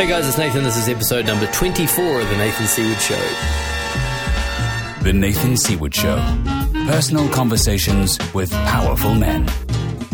Hey 0.00 0.08
guys, 0.08 0.26
it's 0.26 0.38
Nathan. 0.38 0.64
This 0.64 0.78
is 0.78 0.88
episode 0.88 1.26
number 1.26 1.46
24 1.52 2.22
of 2.22 2.28
The 2.30 2.36
Nathan 2.38 2.66
Seaward 2.66 2.98
Show. 3.00 3.20
The 5.02 5.12
Nathan 5.12 5.58
Seaward 5.58 5.94
Show. 5.94 6.16
Personal 6.86 7.28
conversations 7.28 8.18
with 8.32 8.50
powerful 8.50 9.14
men. 9.14 9.46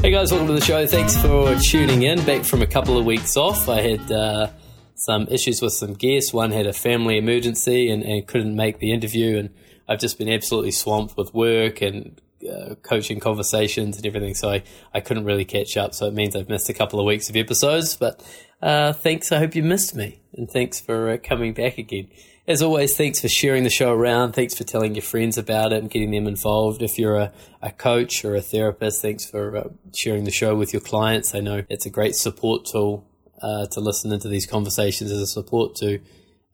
Hey 0.02 0.10
guys, 0.10 0.32
welcome 0.32 0.48
to 0.48 0.54
the 0.54 0.60
show. 0.60 0.88
Thanks 0.88 1.16
for 1.16 1.54
tuning 1.70 2.02
in. 2.02 2.20
Back 2.24 2.42
from 2.42 2.62
a 2.62 2.66
couple 2.66 2.98
of 2.98 3.04
weeks 3.04 3.36
off. 3.36 3.68
I 3.68 3.80
had 3.80 4.10
uh, 4.10 4.48
some 4.96 5.28
issues 5.28 5.62
with 5.62 5.74
some 5.74 5.94
guests. 5.94 6.32
One 6.32 6.50
had 6.50 6.66
a 6.66 6.72
family 6.72 7.16
emergency 7.16 7.88
and, 7.88 8.02
and 8.02 8.26
couldn't 8.26 8.56
make 8.56 8.80
the 8.80 8.92
interview, 8.92 9.38
and 9.38 9.50
I've 9.88 10.00
just 10.00 10.18
been 10.18 10.28
absolutely 10.28 10.72
swamped 10.72 11.16
with 11.16 11.32
work 11.32 11.80
and 11.80 12.20
uh, 12.46 12.74
coaching 12.82 13.20
conversations 13.20 13.96
and 13.96 14.06
everything, 14.06 14.34
so 14.34 14.50
I, 14.50 14.62
I 14.92 15.00
couldn't 15.00 15.26
really 15.26 15.44
catch 15.44 15.76
up. 15.76 15.94
So 15.94 16.06
it 16.06 16.14
means 16.14 16.34
I've 16.34 16.48
missed 16.48 16.68
a 16.68 16.74
couple 16.74 16.98
of 16.98 17.06
weeks 17.06 17.30
of 17.30 17.36
episodes, 17.36 17.96
but 17.96 18.20
uh, 18.62 18.92
thanks. 18.92 19.32
I 19.32 19.38
hope 19.38 19.54
you 19.54 19.62
missed 19.62 19.94
me, 19.94 20.20
and 20.32 20.50
thanks 20.50 20.80
for 20.80 21.10
uh, 21.10 21.16
coming 21.22 21.52
back 21.52 21.78
again. 21.78 22.08
As 22.48 22.62
always, 22.62 22.96
thanks 22.96 23.20
for 23.20 23.28
sharing 23.28 23.64
the 23.64 23.70
show 23.70 23.92
around. 23.92 24.32
Thanks 24.32 24.54
for 24.54 24.62
telling 24.62 24.94
your 24.94 25.02
friends 25.02 25.36
about 25.36 25.72
it 25.72 25.82
and 25.82 25.90
getting 25.90 26.12
them 26.12 26.28
involved. 26.28 26.80
If 26.80 26.96
you're 26.96 27.16
a, 27.16 27.32
a 27.60 27.72
coach 27.72 28.24
or 28.24 28.36
a 28.36 28.40
therapist, 28.40 29.02
thanks 29.02 29.26
for 29.26 29.56
uh, 29.56 29.68
sharing 29.92 30.24
the 30.24 30.30
show 30.30 30.54
with 30.54 30.72
your 30.72 30.80
clients. 30.80 31.34
I 31.34 31.40
know 31.40 31.64
it's 31.68 31.86
a 31.86 31.90
great 31.90 32.14
support 32.14 32.64
tool 32.64 33.04
uh, 33.42 33.66
to 33.66 33.80
listen 33.80 34.12
into 34.12 34.28
these 34.28 34.46
conversations 34.46 35.10
as 35.10 35.20
a 35.20 35.26
support 35.26 35.74
to 35.76 35.98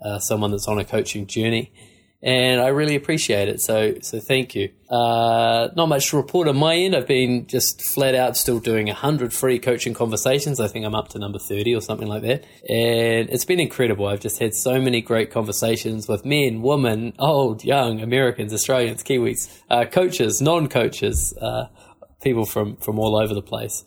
uh, 0.00 0.19
someone 0.19 0.50
that's 0.50 0.66
on 0.66 0.78
a 0.78 0.84
coaching 0.84 1.27
journey 1.27 1.73
and 2.22 2.60
I 2.60 2.68
really 2.68 2.94
appreciate 2.94 3.48
it. 3.48 3.60
So, 3.60 3.94
so 4.00 4.20
thank 4.20 4.54
you. 4.54 4.70
Uh, 4.88 5.68
not 5.74 5.88
much 5.88 6.10
to 6.10 6.16
report 6.16 6.46
on 6.46 6.56
my 6.56 6.76
end. 6.76 6.94
I've 6.94 7.08
been 7.08 7.46
just 7.46 7.82
flat 7.82 8.14
out 8.14 8.36
still 8.36 8.60
doing 8.60 8.86
hundred 8.88 9.32
free 9.32 9.58
coaching 9.58 9.94
conversations. 9.94 10.60
I 10.60 10.68
think 10.68 10.84
I'm 10.84 10.94
up 10.94 11.08
to 11.10 11.18
number 11.18 11.38
thirty 11.38 11.74
or 11.74 11.80
something 11.80 12.06
like 12.06 12.22
that, 12.22 12.44
and 12.68 13.28
it's 13.30 13.44
been 13.44 13.60
incredible. 13.60 14.06
I've 14.06 14.20
just 14.20 14.38
had 14.38 14.55
so 14.55 14.80
many 14.80 15.00
great 15.00 15.30
conversations 15.30 16.08
with 16.08 16.24
men, 16.24 16.62
women, 16.62 17.14
old, 17.19 17.64
young, 17.64 18.00
Americans, 18.00 18.52
Australians, 18.52 19.02
Kiwis, 19.02 19.48
uh, 19.70 19.86
coaches, 19.86 20.41
non-coaches, 20.41 21.36
uh, 21.41 21.66
people 22.22 22.44
from 22.44 22.77
from 22.77 22.98
all 22.98 23.16
over 23.16 23.34
the 23.34 23.42
place. 23.42 23.84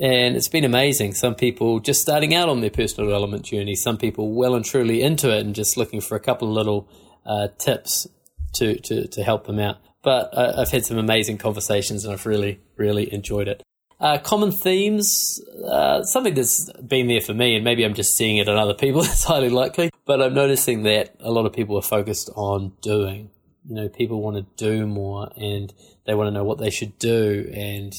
And 0.00 0.36
it's 0.36 0.48
been 0.48 0.64
amazing. 0.64 1.14
Some 1.14 1.34
people 1.34 1.80
just 1.80 2.00
starting 2.00 2.32
out 2.32 2.48
on 2.48 2.60
their 2.60 2.70
personal 2.70 3.10
development 3.10 3.44
journey, 3.44 3.74
some 3.74 3.98
people 3.98 4.32
well 4.32 4.54
and 4.54 4.64
truly 4.64 5.02
into 5.02 5.28
it 5.36 5.44
and 5.44 5.56
just 5.56 5.76
looking 5.76 6.00
for 6.00 6.14
a 6.14 6.20
couple 6.20 6.48
of 6.48 6.54
little 6.54 6.88
uh, 7.28 7.48
tips 7.58 8.08
to, 8.54 8.80
to, 8.80 9.06
to 9.06 9.22
help 9.22 9.46
them 9.46 9.60
out. 9.60 9.76
But 10.02 10.30
uh, 10.32 10.54
I've 10.58 10.70
had 10.70 10.84
some 10.84 10.98
amazing 10.98 11.38
conversations 11.38 12.04
and 12.04 12.12
I've 12.12 12.26
really, 12.26 12.60
really 12.76 13.12
enjoyed 13.12 13.46
it. 13.46 13.62
Uh, 14.00 14.16
common 14.18 14.52
themes, 14.52 15.40
uh, 15.66 16.02
something 16.04 16.34
that's 16.34 16.70
been 16.86 17.08
there 17.08 17.20
for 17.20 17.34
me, 17.34 17.56
and 17.56 17.64
maybe 17.64 17.84
I'm 17.84 17.94
just 17.94 18.16
seeing 18.16 18.36
it 18.36 18.46
in 18.46 18.56
other 18.56 18.74
people, 18.74 19.00
it's 19.04 19.24
highly 19.24 19.50
likely, 19.50 19.90
but 20.06 20.22
I'm 20.22 20.34
noticing 20.34 20.84
that 20.84 21.16
a 21.18 21.32
lot 21.32 21.46
of 21.46 21.52
people 21.52 21.76
are 21.76 21.82
focused 21.82 22.30
on 22.36 22.72
doing. 22.80 23.30
You 23.68 23.74
know, 23.74 23.88
people 23.88 24.22
want 24.22 24.36
to 24.36 24.64
do 24.64 24.86
more 24.86 25.30
and 25.36 25.72
they 26.06 26.14
want 26.14 26.28
to 26.28 26.30
know 26.30 26.44
what 26.44 26.58
they 26.58 26.70
should 26.70 26.98
do 26.98 27.50
and 27.52 27.92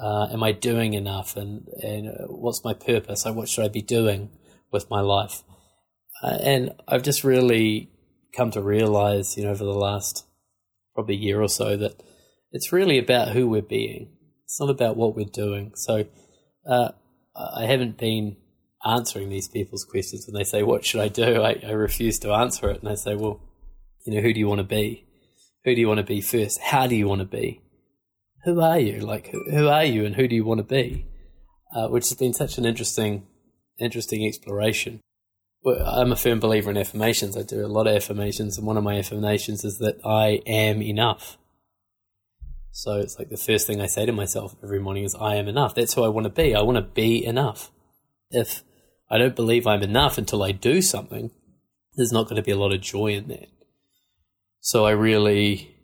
uh, 0.00 0.28
am 0.32 0.42
I 0.42 0.52
doing 0.52 0.94
enough 0.94 1.36
and, 1.36 1.68
and 1.82 2.08
uh, 2.08 2.26
what's 2.28 2.64
my 2.64 2.72
purpose? 2.72 3.24
What 3.24 3.48
should 3.48 3.64
I 3.64 3.68
be 3.68 3.82
doing 3.82 4.30
with 4.70 4.88
my 4.90 5.00
life? 5.00 5.42
Uh, 6.22 6.38
and 6.40 6.74
I've 6.88 7.02
just 7.02 7.24
really 7.24 7.91
come 8.34 8.50
to 8.52 8.62
realize, 8.62 9.36
you 9.36 9.44
know, 9.44 9.50
over 9.50 9.64
the 9.64 9.72
last 9.72 10.26
probably 10.94 11.16
year 11.16 11.40
or 11.40 11.48
so 11.48 11.76
that 11.76 12.02
it's 12.50 12.72
really 12.72 12.98
about 12.98 13.28
who 13.28 13.48
we're 13.48 13.62
being. 13.62 14.10
It's 14.44 14.60
not 14.60 14.70
about 14.70 14.96
what 14.96 15.16
we're 15.16 15.24
doing. 15.24 15.72
So 15.74 16.06
uh, 16.68 16.90
I 17.34 17.66
haven't 17.66 17.96
been 17.98 18.36
answering 18.84 19.28
these 19.28 19.48
people's 19.48 19.84
questions 19.84 20.26
when 20.26 20.34
they 20.38 20.44
say, 20.44 20.62
"What 20.62 20.84
should 20.84 21.00
I 21.00 21.08
do?" 21.08 21.42
I, 21.42 21.60
I 21.66 21.70
refuse 21.72 22.18
to 22.20 22.32
answer 22.32 22.68
it, 22.70 22.80
and 22.80 22.88
I 22.88 22.94
say, 22.94 23.14
"Well, 23.14 23.40
you 24.04 24.14
know, 24.14 24.20
who 24.20 24.32
do 24.32 24.40
you 24.40 24.48
want 24.48 24.58
to 24.58 24.64
be? 24.64 25.06
Who 25.64 25.74
do 25.74 25.80
you 25.80 25.88
want 25.88 25.98
to 25.98 26.04
be 26.04 26.20
first? 26.20 26.60
How 26.60 26.86
do 26.86 26.96
you 26.96 27.08
want 27.08 27.20
to 27.20 27.26
be? 27.26 27.62
Who 28.44 28.60
are 28.60 28.78
you? 28.78 29.00
Like, 29.00 29.28
who, 29.28 29.68
are 29.68 29.84
you, 29.84 30.04
and 30.04 30.16
who 30.16 30.26
do 30.26 30.34
you 30.34 30.44
want 30.44 30.58
to 30.58 30.64
be?" 30.64 31.06
Uh, 31.74 31.88
which 31.88 32.10
has 32.10 32.18
been 32.18 32.34
such 32.34 32.58
an 32.58 32.66
interesting, 32.66 33.26
interesting 33.78 34.26
exploration. 34.26 35.00
I'm 35.64 36.10
a 36.10 36.16
firm 36.16 36.40
believer 36.40 36.70
in 36.70 36.76
affirmations. 36.76 37.36
I 37.36 37.42
do 37.42 37.64
a 37.64 37.68
lot 37.68 37.86
of 37.86 37.94
affirmations, 37.94 38.58
and 38.58 38.66
one 38.66 38.76
of 38.76 38.82
my 38.82 38.98
affirmations 38.98 39.64
is 39.64 39.78
that 39.78 40.00
I 40.04 40.42
am 40.46 40.82
enough. 40.82 41.38
So 42.72 42.94
it's 42.96 43.18
like 43.18 43.28
the 43.28 43.36
first 43.36 43.66
thing 43.66 43.80
I 43.80 43.86
say 43.86 44.06
to 44.06 44.12
myself 44.12 44.56
every 44.62 44.80
morning 44.80 45.04
is, 45.04 45.14
I 45.14 45.36
am 45.36 45.46
enough. 45.46 45.74
That's 45.74 45.94
who 45.94 46.02
I 46.02 46.08
want 46.08 46.24
to 46.24 46.30
be. 46.30 46.54
I 46.54 46.62
want 46.62 46.76
to 46.76 46.82
be 46.82 47.24
enough. 47.24 47.70
If 48.30 48.64
I 49.10 49.18
don't 49.18 49.36
believe 49.36 49.66
I'm 49.66 49.82
enough 49.82 50.18
until 50.18 50.42
I 50.42 50.52
do 50.52 50.82
something, 50.82 51.30
there's 51.94 52.12
not 52.12 52.24
going 52.24 52.36
to 52.36 52.42
be 52.42 52.50
a 52.50 52.56
lot 52.56 52.72
of 52.72 52.80
joy 52.80 53.08
in 53.08 53.28
that. 53.28 53.48
So 54.60 54.86
I 54.86 54.92
really 54.92 55.76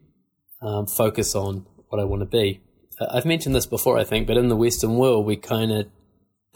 um, 0.62 0.86
focus 0.86 1.34
on 1.34 1.66
what 1.88 2.00
I 2.00 2.04
want 2.04 2.22
to 2.22 2.26
be. 2.26 2.62
I've 3.00 3.26
mentioned 3.26 3.54
this 3.54 3.66
before, 3.66 3.98
I 3.98 4.04
think, 4.04 4.26
but 4.26 4.36
in 4.36 4.48
the 4.48 4.56
Western 4.56 4.96
world, 4.96 5.26
we 5.26 5.36
kind 5.36 5.70
of 5.70 5.86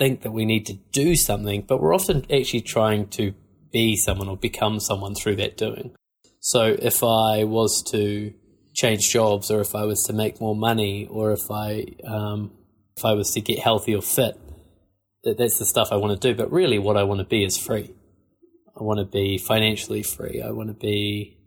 think 0.03 0.23
that 0.23 0.33
we 0.33 0.45
need 0.45 0.67
to 0.67 0.75
do 0.91 1.15
something, 1.15 1.63
but 1.63 1.81
we're 1.81 1.95
often 1.95 2.27
actually 2.29 2.61
trying 2.61 3.07
to 3.07 3.35
be 3.73 3.95
someone 3.95 4.29
or 4.29 4.37
become 4.37 4.81
someone 4.81 5.15
through 5.15 5.37
that 5.37 5.57
doing. 5.57 5.95
So 6.41 6.77
if 6.77 7.05
I 7.05 7.45
was 7.45 7.85
to 7.93 8.35
change 8.75 9.11
jobs, 9.11 9.49
or 9.49 9.61
if 9.61 9.77
I 9.77 9.85
was 9.85 10.03
to 10.05 10.13
make 10.13 10.41
more 10.41 10.57
money, 10.57 11.07
or 11.09 11.31
if 11.31 11.49
I 11.53 11.87
um, 12.05 12.51
if 12.97 13.05
I 13.05 13.13
was 13.13 13.31
to 13.35 13.41
get 13.41 13.61
healthy 13.61 13.95
or 13.95 14.03
fit, 14.03 14.37
that, 15.23 15.39
that's 15.39 15.61
the 15.61 15.65
stuff 15.65 15.93
I 15.93 15.97
want 15.97 16.21
to 16.21 16.29
do. 16.29 16.37
But 16.37 16.51
really, 16.51 16.81
what 16.81 16.97
I 16.97 17.05
want 17.05 17.21
to 17.21 17.25
be 17.37 17.45
is 17.45 17.57
free. 17.57 17.95
I 18.77 18.83
want 18.83 18.99
to 18.99 19.05
be 19.05 19.39
financially 19.39 20.03
free. 20.03 20.43
I 20.43 20.51
want 20.51 20.69
to 20.69 20.75
be 20.75 21.39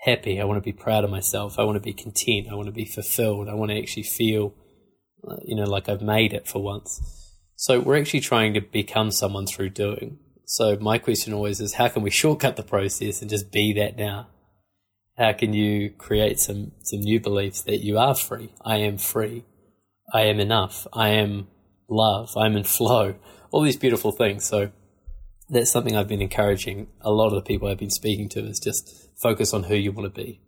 happy. 0.00 0.40
I 0.40 0.44
want 0.44 0.56
to 0.56 0.72
be 0.72 0.72
proud 0.72 1.04
of 1.04 1.10
myself. 1.10 1.60
I 1.60 1.62
want 1.62 1.76
to 1.76 1.80
be 1.80 1.92
content. 1.92 2.48
I 2.50 2.54
want 2.54 2.66
to 2.66 2.72
be 2.72 2.86
fulfilled. 2.86 3.48
I 3.48 3.54
want 3.54 3.70
to 3.70 3.78
actually 3.78 4.02
feel, 4.02 4.52
uh, 5.28 5.36
you 5.44 5.54
know, 5.54 5.64
like 5.64 5.88
I've 5.88 6.02
made 6.02 6.32
it 6.32 6.48
for 6.48 6.60
once. 6.60 7.23
So 7.56 7.80
we're 7.80 7.98
actually 7.98 8.20
trying 8.20 8.54
to 8.54 8.60
become 8.60 9.10
someone 9.10 9.46
through 9.46 9.70
doing. 9.70 10.18
So 10.44 10.76
my 10.80 10.98
question 10.98 11.32
always 11.32 11.60
is 11.60 11.74
how 11.74 11.88
can 11.88 12.02
we 12.02 12.10
shortcut 12.22 12.56
the 12.56 12.62
process 12.62 13.20
and 13.20 13.30
just 13.30 13.50
be 13.50 13.72
that 13.74 13.96
now? 13.96 14.28
How 15.16 15.32
can 15.32 15.52
you 15.52 15.90
create 15.90 16.40
some, 16.40 16.72
some 16.82 17.00
new 17.00 17.20
beliefs 17.20 17.62
that 17.62 17.84
you 17.84 17.98
are 17.98 18.16
free? 18.16 18.52
I 18.64 18.78
am 18.78 18.98
free. 18.98 19.44
I 20.12 20.22
am 20.22 20.40
enough. 20.40 20.86
I 20.92 21.10
am 21.10 21.46
love. 21.88 22.36
I'm 22.36 22.56
in 22.56 22.64
flow. 22.64 23.14
All 23.52 23.62
these 23.62 23.76
beautiful 23.76 24.10
things. 24.10 24.44
So 24.44 24.72
that's 25.48 25.70
something 25.70 25.96
I've 25.96 26.08
been 26.08 26.22
encouraging 26.22 26.88
a 27.00 27.12
lot 27.12 27.28
of 27.28 27.34
the 27.34 27.42
people 27.42 27.68
I've 27.68 27.78
been 27.78 27.90
speaking 27.90 28.28
to 28.30 28.40
is 28.40 28.58
just 28.58 29.08
focus 29.16 29.54
on 29.54 29.64
who 29.64 29.76
you 29.76 29.92
want 29.92 30.12
to 30.12 30.20
be. 30.22 30.40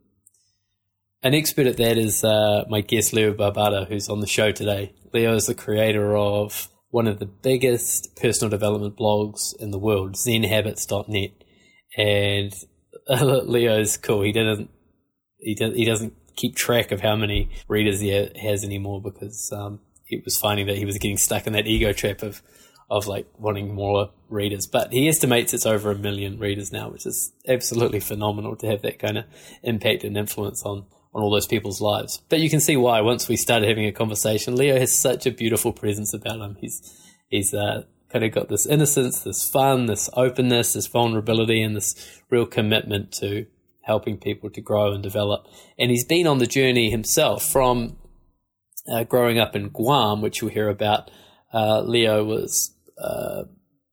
An 1.22 1.34
expert 1.34 1.66
at 1.66 1.76
that 1.76 1.96
is 1.96 2.24
uh, 2.24 2.64
my 2.68 2.80
guest 2.80 3.12
Leo 3.12 3.32
Babauta, 3.32 3.86
who's 3.88 4.08
on 4.08 4.20
the 4.20 4.26
show 4.26 4.52
today. 4.52 4.94
Leo 5.12 5.34
is 5.34 5.46
the 5.46 5.54
creator 5.54 6.16
of 6.16 6.68
one 6.91 7.06
of 7.06 7.19
the 7.19 7.26
biggest 7.26 8.16
personal 8.16 8.50
development 8.50 8.97
blogs 8.97 9.54
in 9.58 9.70
the 9.70 9.78
world, 9.78 10.14
zenhabits.net. 10.14 11.30
And 11.97 12.54
Leo's 13.08 13.97
cool. 13.97 14.22
He 14.22 14.32
doesn't, 14.32 14.70
he, 15.38 15.54
does, 15.54 15.74
he 15.74 15.84
doesn't 15.84 16.14
keep 16.36 16.54
track 16.54 16.92
of 16.92 17.00
how 17.00 17.16
many 17.16 17.50
readers 17.69 18.00
he 18.00 18.08
has 18.08 18.64
anymore 18.64 19.00
because 19.00 19.50
um, 19.52 19.80
he 20.04 20.20
was 20.24 20.38
finding 20.38 20.66
that 20.66 20.76
he 20.76 20.84
was 20.84 20.98
getting 20.98 21.16
stuck 21.16 21.47
in 21.47 21.52
that 21.54 21.66
ego 21.66 21.92
trap 21.92 22.22
of, 22.22 22.42
of 22.91 23.06
like 23.06 23.26
wanting 23.38 23.74
more 23.74 24.10
readers. 24.28 24.66
But 24.66 24.92
he 24.92 25.08
estimates 25.08 25.54
it's 25.54 25.66
over 25.66 25.91
a 25.91 25.98
million 25.98 26.38
readers 26.38 26.72
now, 26.72 26.91
which 26.91 27.06
is 27.06 27.32
absolutely 27.48 28.00
phenomenal 28.00 28.56
to 28.56 28.66
have 28.66 28.82
that 28.82 28.98
kind 28.98 29.18
of 29.18 29.24
impact 29.62 30.04
and 30.04 30.16
influence 30.16 30.62
on 30.64 30.86
on 31.16 31.22
all 31.22 31.31
those 31.31 31.47
people's 31.47 31.81
lives. 31.81 32.22
But 32.28 32.41
you 32.41 32.50
can 32.50 32.60
see 32.60 32.77
why 32.77 33.00
once 33.00 33.27
we 33.27 33.37
started 33.37 33.69
having 33.69 33.87
a 33.87 33.93
conversation. 33.93 34.54
Leo 34.54 34.78
has 34.78 34.97
such 34.97 35.25
a 35.25 35.31
beautiful 35.31 35.72
presence 35.72 36.12
about 36.12 36.41
him. 36.41 36.56
He's 36.60 36.94
he's 37.28 37.54
uh, 37.54 37.84
kind 38.13 38.22
of 38.22 38.33
got 38.33 38.51
this 38.51 38.66
innocence, 38.66 39.21
this 39.21 39.48
fun, 39.48 39.86
this 39.86 40.10
openness, 40.13 40.74
this 40.74 40.86
vulnerability, 40.86 41.63
and 41.63 41.74
this 41.74 42.21
real 42.30 42.45
commitment 42.45 43.13
to 43.13 43.47
helping 43.83 44.18
people 44.18 44.51
to 44.51 44.60
grow 44.60 44.92
and 44.92 45.03
develop. 45.03 45.47
And 45.78 45.91
he's 45.91 46.04
been 46.04 46.27
on 46.27 46.39
the 46.39 46.47
journey 46.47 46.91
himself 46.91 47.42
from 47.42 47.97
uh, 48.92 49.04
growing 49.04 49.39
up 49.39 49.57
in 49.57 49.71
Guam, 49.71 50.21
which 50.21 50.42
you'll 50.42 50.51
hear 50.51 50.69
about. 50.69 51.10
Uh, 51.54 51.80
Leo 51.80 52.24
was 52.24 52.74
uh, 53.03 53.45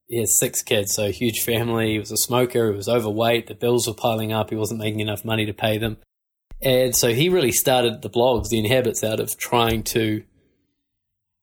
he 0.08 0.19
has 0.19 0.38
six 0.38 0.62
kids, 0.62 0.94
so 0.94 1.06
a 1.06 1.12
huge 1.12 1.40
family. 1.40 1.94
He 1.94 2.00
was 2.00 2.12
a 2.12 2.18
smoker. 2.18 2.69
He 2.69 2.76
was 2.76 2.90
overweight. 2.90 3.48
The 3.48 3.56
bills 3.56 3.88
were 3.88 3.94
piling 3.94 4.34
up. 4.34 4.50
He 4.50 4.58
wasn't 4.58 4.81
making 4.81 5.00
enough 5.00 5.24
money 5.24 5.46
to 5.46 5.54
pay 5.54 5.78
them. 5.78 5.98
And 6.63 6.95
so 6.95 7.13
he 7.13 7.27
really 7.27 7.51
started 7.51 8.01
the 8.01 8.10
blogs, 8.10 8.50
the 8.50 8.62
Zen 8.62 8.71
Habits, 8.71 9.04
out 9.04 9.19
of 9.19 9.38
trying 9.38 9.83
to 9.83 10.24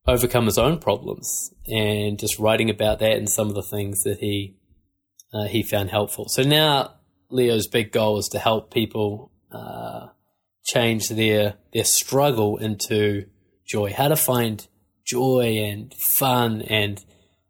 overcome 0.07 0.47
his 0.47 0.59
own 0.59 0.79
problems 0.79 1.53
and 1.67 2.19
just 2.19 2.39
writing 2.39 2.71
about 2.71 3.01
that 3.01 3.13
and 3.13 3.29
some 3.29 3.49
of 3.49 3.55
the 3.55 3.63
things 3.63 4.03
that 4.03 4.19
he 4.19 4.57
uh, 5.33 5.45
he 5.45 5.63
found 5.63 5.91
helpful. 5.91 6.27
So 6.29 6.43
now 6.43 6.95
Leo's 7.31 7.69
big 7.69 7.93
goal 7.93 8.19
is 8.19 8.29
to 8.29 8.39
help 8.39 8.73
people 8.73 9.31
uh, 9.53 10.09
change 10.65 11.09
their 11.09 11.55
their 11.73 11.85
struggle 11.85 12.57
into 12.57 13.27
joy. 13.67 13.93
How 13.93 14.09
to 14.09 14.17
find 14.17 14.67
joy 15.07 15.59
and 15.63 15.93
fun 15.95 16.63
and 16.63 17.05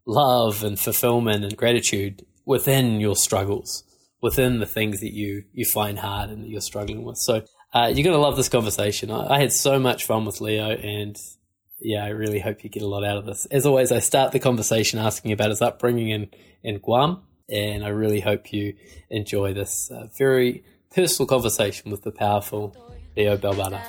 love 0.06 0.64
and 0.64 0.78
fulfillment 0.78 1.44
and 1.44 1.56
gratitude 1.56 2.26
within 2.44 3.00
your 3.00 3.16
struggles, 3.16 3.84
within 4.20 4.58
the 4.58 4.66
things 4.66 5.00
that 5.00 5.14
you 5.14 5.44
you 5.52 5.64
find 5.64 6.00
hard 6.00 6.30
and 6.30 6.42
that 6.42 6.48
you're 6.48 6.60
struggling 6.60 7.04
with. 7.04 7.16
So 7.16 7.42
uh, 7.72 7.92
you're 7.94 8.04
gonna 8.04 8.18
love 8.18 8.36
this 8.36 8.48
conversation. 8.48 9.10
I, 9.10 9.34
I 9.34 9.38
had 9.38 9.52
so 9.52 9.78
much 9.78 10.04
fun 10.04 10.24
with 10.24 10.40
Leo, 10.40 10.70
and 10.70 11.16
yeah, 11.80 12.04
I 12.04 12.08
really 12.08 12.40
hope 12.40 12.64
you 12.64 12.70
get 12.70 12.82
a 12.82 12.88
lot 12.88 13.04
out 13.04 13.16
of 13.16 13.26
this. 13.26 13.46
As 13.46 13.64
always, 13.66 13.92
I 13.92 14.00
start 14.00 14.32
the 14.32 14.40
conversation 14.40 14.98
asking 14.98 15.32
about 15.32 15.50
his 15.50 15.62
upbringing 15.62 16.10
in 16.10 16.28
in 16.62 16.78
Guam, 16.78 17.22
and 17.48 17.84
I 17.84 17.88
really 17.88 18.20
hope 18.20 18.52
you 18.52 18.74
enjoy 19.08 19.54
this 19.54 19.90
uh, 19.90 20.08
very 20.18 20.64
personal 20.94 21.28
conversation 21.28 21.90
with 21.90 22.02
the 22.02 22.10
powerful 22.10 22.76
Leo 23.16 23.36
Babauta. 23.36 23.80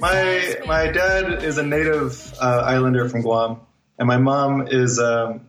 My 0.00 0.56
my 0.66 0.86
dad 0.90 1.42
is 1.44 1.58
a 1.58 1.62
native 1.62 2.34
uh, 2.40 2.62
islander 2.66 3.08
from 3.08 3.20
Guam, 3.20 3.60
and 3.98 4.08
my 4.08 4.16
mom 4.16 4.66
is 4.66 4.98
um, 4.98 5.48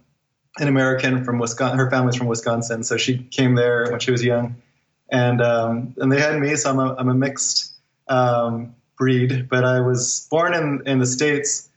an 0.59 0.67
American 0.67 1.23
from 1.23 1.39
Wisconsin. 1.39 1.77
Her 1.77 1.89
family's 1.89 2.15
from 2.15 2.27
Wisconsin, 2.27 2.83
so 2.83 2.97
she 2.97 3.17
came 3.17 3.55
there 3.55 3.89
when 3.89 3.99
she 3.99 4.11
was 4.11 4.23
young, 4.23 4.55
and 5.11 5.41
um, 5.41 5.95
and 5.97 6.11
they 6.11 6.19
had 6.19 6.39
me. 6.39 6.55
So 6.55 6.69
I'm 6.69 6.79
a, 6.79 6.95
I'm 6.95 7.09
a 7.09 7.13
mixed 7.13 7.73
um, 8.07 8.75
breed, 8.97 9.49
but 9.49 9.63
I 9.63 9.79
was 9.79 10.27
born 10.29 10.53
in 10.53 10.83
in 10.85 10.99
the 10.99 11.05
states. 11.05 11.69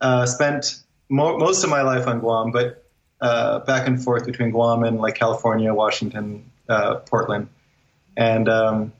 Uh, 0.00 0.26
spent 0.26 0.82
mo- 1.08 1.38
most 1.38 1.64
of 1.64 1.70
my 1.70 1.82
life 1.82 2.06
on 2.06 2.20
Guam, 2.20 2.50
but 2.50 2.84
uh, 3.20 3.60
back 3.60 3.86
and 3.86 4.02
forth 4.02 4.26
between 4.26 4.50
Guam 4.50 4.82
and 4.82 4.98
like 4.98 5.14
California, 5.14 5.72
Washington, 5.72 6.50
uh, 6.68 6.96
Portland, 6.96 7.48
and 8.16 8.48
um, 8.48 8.92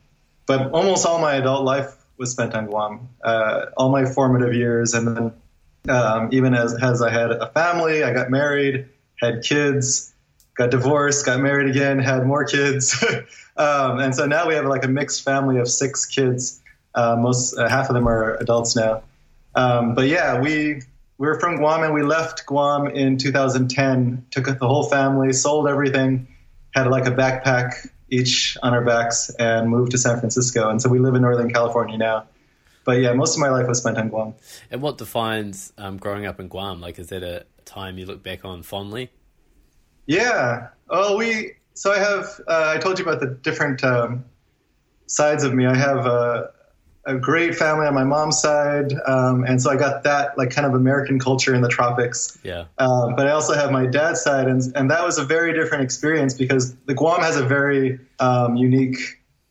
but 0.46 0.70
almost 0.70 1.04
all 1.06 1.18
my 1.18 1.34
adult 1.34 1.64
life 1.64 2.04
was 2.16 2.30
spent 2.30 2.54
on 2.54 2.66
Guam. 2.66 3.08
Uh, 3.22 3.66
all 3.76 3.90
my 3.90 4.04
formative 4.04 4.54
years, 4.54 4.94
and 4.94 5.08
then 5.08 5.32
um, 5.88 6.28
even 6.32 6.54
as 6.54 6.74
as 6.80 7.02
I 7.02 7.10
had 7.10 7.32
a 7.32 7.50
family, 7.50 8.04
I 8.04 8.12
got 8.12 8.30
married, 8.30 8.88
had 9.20 9.42
kids, 9.42 10.12
got 10.56 10.70
divorced, 10.70 11.26
got 11.26 11.40
married 11.40 11.68
again, 11.68 11.98
had 11.98 12.26
more 12.26 12.44
kids, 12.44 13.02
um, 13.56 13.98
and 14.00 14.14
so 14.14 14.26
now 14.26 14.46
we 14.48 14.54
have 14.54 14.66
like 14.66 14.84
a 14.84 14.88
mixed 14.88 15.22
family 15.24 15.58
of 15.58 15.68
six 15.68 16.06
kids. 16.06 16.60
Uh, 16.94 17.16
most 17.18 17.56
uh, 17.58 17.68
half 17.68 17.88
of 17.90 17.94
them 17.94 18.06
are 18.06 18.36
adults 18.36 18.76
now. 18.76 19.02
Um, 19.54 19.94
but 19.94 20.08
yeah, 20.08 20.40
we 20.40 20.82
we 21.18 21.26
were 21.26 21.38
from 21.38 21.56
Guam 21.56 21.82
and 21.82 21.94
we 21.94 22.02
left 22.02 22.46
Guam 22.46 22.88
in 22.88 23.18
2010. 23.18 24.26
Took 24.30 24.46
the 24.46 24.66
whole 24.66 24.84
family, 24.84 25.32
sold 25.32 25.68
everything, 25.68 26.28
had 26.74 26.88
like 26.88 27.06
a 27.06 27.12
backpack 27.12 27.88
each 28.10 28.56
on 28.62 28.74
our 28.74 28.84
backs 28.84 29.30
and 29.38 29.68
moved 29.68 29.92
to 29.92 29.98
San 29.98 30.18
Francisco. 30.18 30.68
And 30.68 30.80
so 30.80 30.88
we 30.88 30.98
live 30.98 31.14
in 31.14 31.22
Northern 31.22 31.52
California 31.52 31.98
now. 31.98 32.26
But 32.84 33.00
yeah, 33.00 33.12
most 33.14 33.34
of 33.34 33.40
my 33.40 33.48
life 33.48 33.66
was 33.66 33.78
spent 33.78 33.96
on 33.96 34.08
Guam. 34.08 34.34
And 34.70 34.82
what 34.82 34.98
defines 34.98 35.72
um, 35.78 35.96
growing 35.96 36.26
up 36.26 36.38
in 36.38 36.48
Guam? 36.48 36.80
Like, 36.80 36.98
is 36.98 37.08
that 37.08 37.22
a 37.22 37.46
time 37.64 37.98
you 37.98 38.06
look 38.06 38.22
back 38.22 38.44
on 38.44 38.62
fondly? 38.62 39.10
Yeah. 40.06 40.68
Oh, 40.88 41.16
we. 41.16 41.54
So 41.74 41.92
I 41.92 41.98
have. 41.98 42.40
Uh, 42.46 42.72
I 42.76 42.78
told 42.78 42.98
you 42.98 43.04
about 43.04 43.20
the 43.20 43.26
different 43.26 43.82
um, 43.82 44.24
sides 45.06 45.44
of 45.44 45.54
me. 45.54 45.66
I 45.66 45.74
have 45.74 46.06
uh, 46.06 46.48
a 47.06 47.16
great 47.16 47.54
family 47.54 47.86
on 47.86 47.94
my 47.94 48.04
mom's 48.04 48.40
side, 48.40 48.92
um, 49.06 49.44
and 49.44 49.60
so 49.60 49.70
I 49.70 49.76
got 49.76 50.04
that 50.04 50.38
like 50.38 50.50
kind 50.50 50.66
of 50.66 50.74
American 50.74 51.18
culture 51.18 51.54
in 51.54 51.62
the 51.62 51.68
tropics. 51.68 52.38
Yeah. 52.42 52.66
Uh, 52.78 53.12
but 53.14 53.26
I 53.26 53.30
also 53.30 53.54
have 53.54 53.70
my 53.70 53.86
dad's 53.86 54.22
side, 54.22 54.48
and 54.48 54.62
and 54.74 54.90
that 54.90 55.04
was 55.04 55.18
a 55.18 55.24
very 55.24 55.52
different 55.52 55.84
experience 55.84 56.34
because 56.34 56.74
the 56.86 56.94
Guam 56.94 57.20
has 57.20 57.36
a 57.36 57.44
very 57.44 58.00
um, 58.18 58.56
unique, 58.56 58.98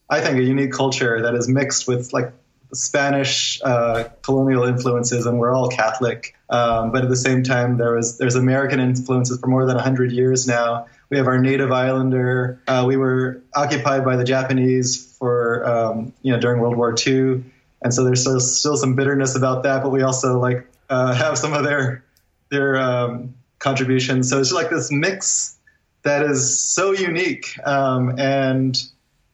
I 0.08 0.20
think, 0.20 0.38
a 0.38 0.42
unique 0.42 0.72
culture 0.72 1.22
that 1.22 1.34
is 1.34 1.48
mixed 1.48 1.86
with 1.86 2.12
like 2.12 2.32
Spanish 2.74 3.60
uh, 3.62 4.04
colonial 4.22 4.64
influences, 4.64 5.26
and 5.26 5.38
we're 5.38 5.52
all 5.52 5.68
Catholic. 5.68 6.36
Um, 6.50 6.92
but 6.92 7.02
at 7.02 7.08
the 7.08 7.16
same 7.16 7.42
time, 7.42 7.78
there 7.78 7.94
was 7.94 8.18
there's 8.18 8.34
American 8.34 8.80
influences 8.80 9.38
for 9.40 9.46
more 9.46 9.66
than 9.66 9.78
hundred 9.78 10.12
years 10.12 10.46
now. 10.46 10.86
We 11.10 11.16
have 11.16 11.26
our 11.26 11.38
native 11.38 11.72
islander. 11.72 12.60
Uh, 12.66 12.84
we 12.86 12.96
were 12.96 13.42
occupied 13.54 14.04
by 14.04 14.16
the 14.16 14.24
Japanese 14.24 15.16
for 15.18 15.66
um, 15.66 16.12
you 16.22 16.32
know 16.32 16.40
during 16.40 16.60
World 16.60 16.76
War 16.76 16.94
II, 16.94 17.44
and 17.82 17.94
so 17.94 18.04
there's 18.04 18.20
still, 18.20 18.40
still 18.40 18.76
some 18.76 18.94
bitterness 18.94 19.36
about 19.36 19.62
that. 19.62 19.82
But 19.82 19.90
we 19.90 20.02
also 20.02 20.38
like 20.38 20.66
uh, 20.90 21.14
have 21.22 21.38
some 21.38 21.52
of 21.52 21.64
their 21.64 22.04
their 22.50 22.76
um, 22.76 23.34
contributions. 23.58 24.28
So 24.28 24.40
it's 24.40 24.52
like 24.52 24.70
this 24.70 24.90
mix 24.90 25.56
that 26.02 26.22
is 26.22 26.58
so 26.58 26.92
unique, 26.92 27.58
um, 27.66 28.18
and 28.18 28.80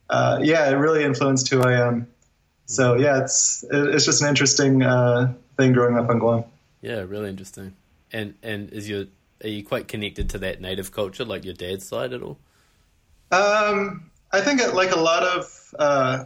uh, 0.08 0.38
yeah, 0.42 0.68
it 0.70 0.74
really 0.74 1.04
influenced 1.04 1.48
who 1.48 1.62
I 1.62 1.72
am. 1.86 2.06
So 2.70 2.94
yeah, 2.96 3.22
it's 3.22 3.64
it's 3.68 4.04
just 4.04 4.22
an 4.22 4.28
interesting 4.28 4.82
uh, 4.82 5.34
thing 5.56 5.72
growing 5.72 5.98
up 5.98 6.08
on 6.08 6.20
Guam. 6.20 6.44
Yeah, 6.80 7.00
really 7.00 7.28
interesting. 7.28 7.74
And 8.12 8.34
and 8.44 8.70
is 8.70 8.88
your 8.88 9.06
are 9.42 9.48
you 9.48 9.64
quite 9.64 9.88
connected 9.88 10.30
to 10.30 10.38
that 10.38 10.60
native 10.60 10.92
culture, 10.92 11.24
like 11.24 11.44
your 11.44 11.54
dad's 11.54 11.84
side 11.84 12.12
at 12.12 12.22
all? 12.22 12.38
Um, 13.32 14.10
I 14.32 14.40
think 14.40 14.60
like 14.72 14.92
a 14.92 15.00
lot 15.00 15.24
of 15.24 15.74
uh, 15.78 16.24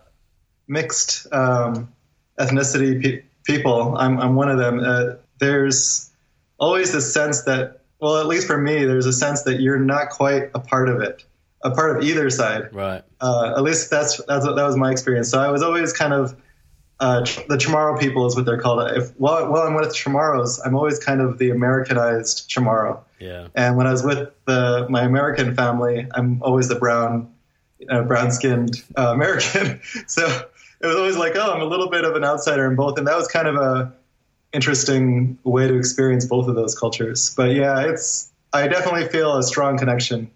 mixed 0.69 1.33
um, 1.33 1.93
ethnicity 2.39 3.03
pe- 3.03 3.23
people, 3.45 3.97
I'm, 3.97 4.21
I'm 4.21 4.35
one 4.35 4.51
of 4.51 4.59
them. 4.59 4.81
Uh, 4.81 5.15
there's 5.39 6.11
always 6.59 6.93
this 6.93 7.13
sense 7.13 7.43
that, 7.45 7.81
well, 8.01 8.19
at 8.19 8.27
least 8.27 8.47
for 8.47 8.59
me, 8.59 8.85
there's 8.85 9.07
a 9.07 9.13
sense 9.13 9.45
that 9.45 9.61
you're 9.61 9.79
not 9.79 10.11
quite 10.11 10.51
a 10.55 10.61
part 10.61 10.89
of 10.91 11.01
it, 11.01 11.25
a 11.65 11.71
part 11.71 11.97
of 11.97 12.05
either 12.05 12.31
side. 12.31 12.73
Right. 12.73 13.03
Uh, 13.21 13.55
at 13.57 13.63
least 13.63 13.91
that's, 13.91 14.23
that's 14.27 14.47
what, 14.47 14.55
that 14.55 14.65
was 14.65 14.77
my 14.77 14.93
experience. 14.93 15.31
So 15.31 15.41
I 15.41 15.51
was 15.51 15.63
always 15.63 15.93
kind 15.93 16.13
of 16.13 16.37
uh, 17.01 17.21
the 17.21 17.57
Chamorro 17.57 17.99
people 17.99 18.27
is 18.27 18.37
what 18.37 18.45
they're 18.45 18.61
called. 18.61 18.91
If 18.97 19.11
while, 19.19 19.51
while 19.51 19.63
I'm 19.63 19.75
with 19.75 19.89
Chamorros, 19.89 20.61
I'm 20.65 20.77
always 20.77 20.99
kind 20.99 21.21
of 21.21 21.39
the 21.39 21.51
Americanized 21.51 22.49
Chamorro. 22.49 23.01
Yeah. 23.19 23.49
And 23.55 23.77
when 23.77 23.87
I 23.87 23.93
was 23.93 24.05
with 24.05 24.31
the 24.45 24.87
my 24.89 25.03
American 25.03 25.55
family, 25.55 26.07
I'm 26.13 26.43
always 26.43 26.69
the 26.69 26.77
brown 26.77 27.33
uh, 27.89 28.03
brown 28.03 28.31
skinned 28.31 28.83
uh, 28.97 29.09
American. 29.09 29.81
so 30.07 30.25
it 30.81 30.87
was 30.87 30.97
always 30.97 31.17
like, 31.17 31.35
oh, 31.37 31.53
I'm 31.53 31.63
a 31.63 31.67
little 31.67 31.91
bit 31.91 32.05
of 32.05 32.15
an 32.15 32.25
outsider 32.25 32.67
in 32.71 32.77
both, 32.77 32.99
and 32.99 33.07
that 33.07 33.17
was 33.17 33.29
kind 33.29 33.49
of 33.49 33.57
a 33.57 33.93
interesting 34.53 35.37
way 35.43 35.67
to 35.67 35.75
experience 35.77 36.27
both 36.27 36.47
of 36.47 36.55
those 36.55 36.79
cultures. 36.79 37.35
But 37.35 37.51
yeah, 37.51 37.91
it's 37.91 38.31
I 38.53 38.69
definitely 38.69 39.09
feel 39.09 39.37
a 39.37 39.43
strong 39.43 39.79
connection 39.79 40.31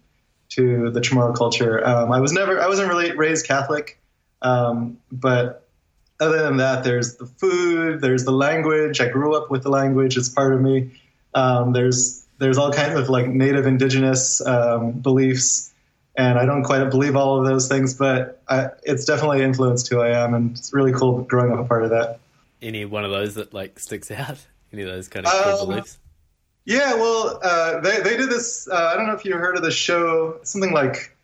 to 0.51 0.91
the 0.91 1.01
Chamorro 1.01 1.37
culture. 1.37 1.87
Um, 1.87 2.13
I 2.13 2.21
was 2.21 2.33
never, 2.33 2.61
I 2.61 2.67
wasn't 2.69 2.89
really 2.89 3.13
raised 3.13 3.47
Catholic, 3.47 4.01
um, 4.43 4.99
but 5.11 5.69
other 6.21 6.43
than 6.43 6.57
that, 6.57 6.85
there's 6.85 7.17
the 7.17 7.27
food, 7.27 8.01
there's 8.01 8.25
the 8.25 8.33
language. 8.33 9.01
I 9.01 9.09
grew 9.09 9.37
up 9.37 9.51
with 9.51 9.63
the 9.63 9.71
language; 9.71 10.17
it's 10.17 10.29
part 10.29 10.55
of 10.55 10.61
me. 10.61 11.01
Um, 11.35 11.73
there's 11.73 12.27
there's 12.39 12.59
all 12.59 12.73
kinds 12.73 12.99
of 12.99 13.09
like 13.09 13.29
native 13.29 13.67
indigenous 13.67 14.45
um, 14.47 14.93
beliefs 14.93 15.73
and 16.19 16.37
I 16.37 16.45
don't 16.45 16.65
quite 16.65 16.85
believe 16.91 17.15
all 17.15 17.39
of 17.39 17.47
those 17.47 17.69
things, 17.69 17.95
but 17.95 18.43
I, 18.49 18.71
it's 18.83 19.05
definitely 19.05 19.43
influenced 19.43 19.89
who 19.89 20.01
I 20.01 20.09
am, 20.09 20.35
and 20.35 20.51
it's 20.51 20.75
really 20.75 20.93
cool 20.93 21.23
growing 21.23 21.53
up 21.53 21.61
a 21.61 21.65
part 21.65 21.85
of 21.85 21.91
that. 21.91 22.19
Any 22.61 22.85
one 22.85 23.05
of 23.05 23.13
those 23.13 23.37
that 23.37 23.55
like 23.55 23.79
sticks 23.79 24.11
out? 24.11 24.45
Any 24.73 24.83
of 24.83 24.89
those 24.89 25.07
kind 25.07 25.27
of 25.27 25.33
cool 25.33 25.53
um, 25.53 25.69
beliefs? 25.69 25.99
Yeah, 26.65 26.95
well, 26.95 27.41
uh, 27.43 27.81
they 27.81 28.01
they 28.01 28.17
did 28.17 28.31
this. 28.31 28.69
Uh, 28.69 28.91
I 28.93 28.97
don't 28.97 29.07
know 29.07 29.15
if 29.15 29.25
you 29.25 29.35
heard 29.35 29.57
of 29.57 29.63
the 29.63 29.71
show, 29.71 30.39
something 30.43 30.73
like 30.73 31.17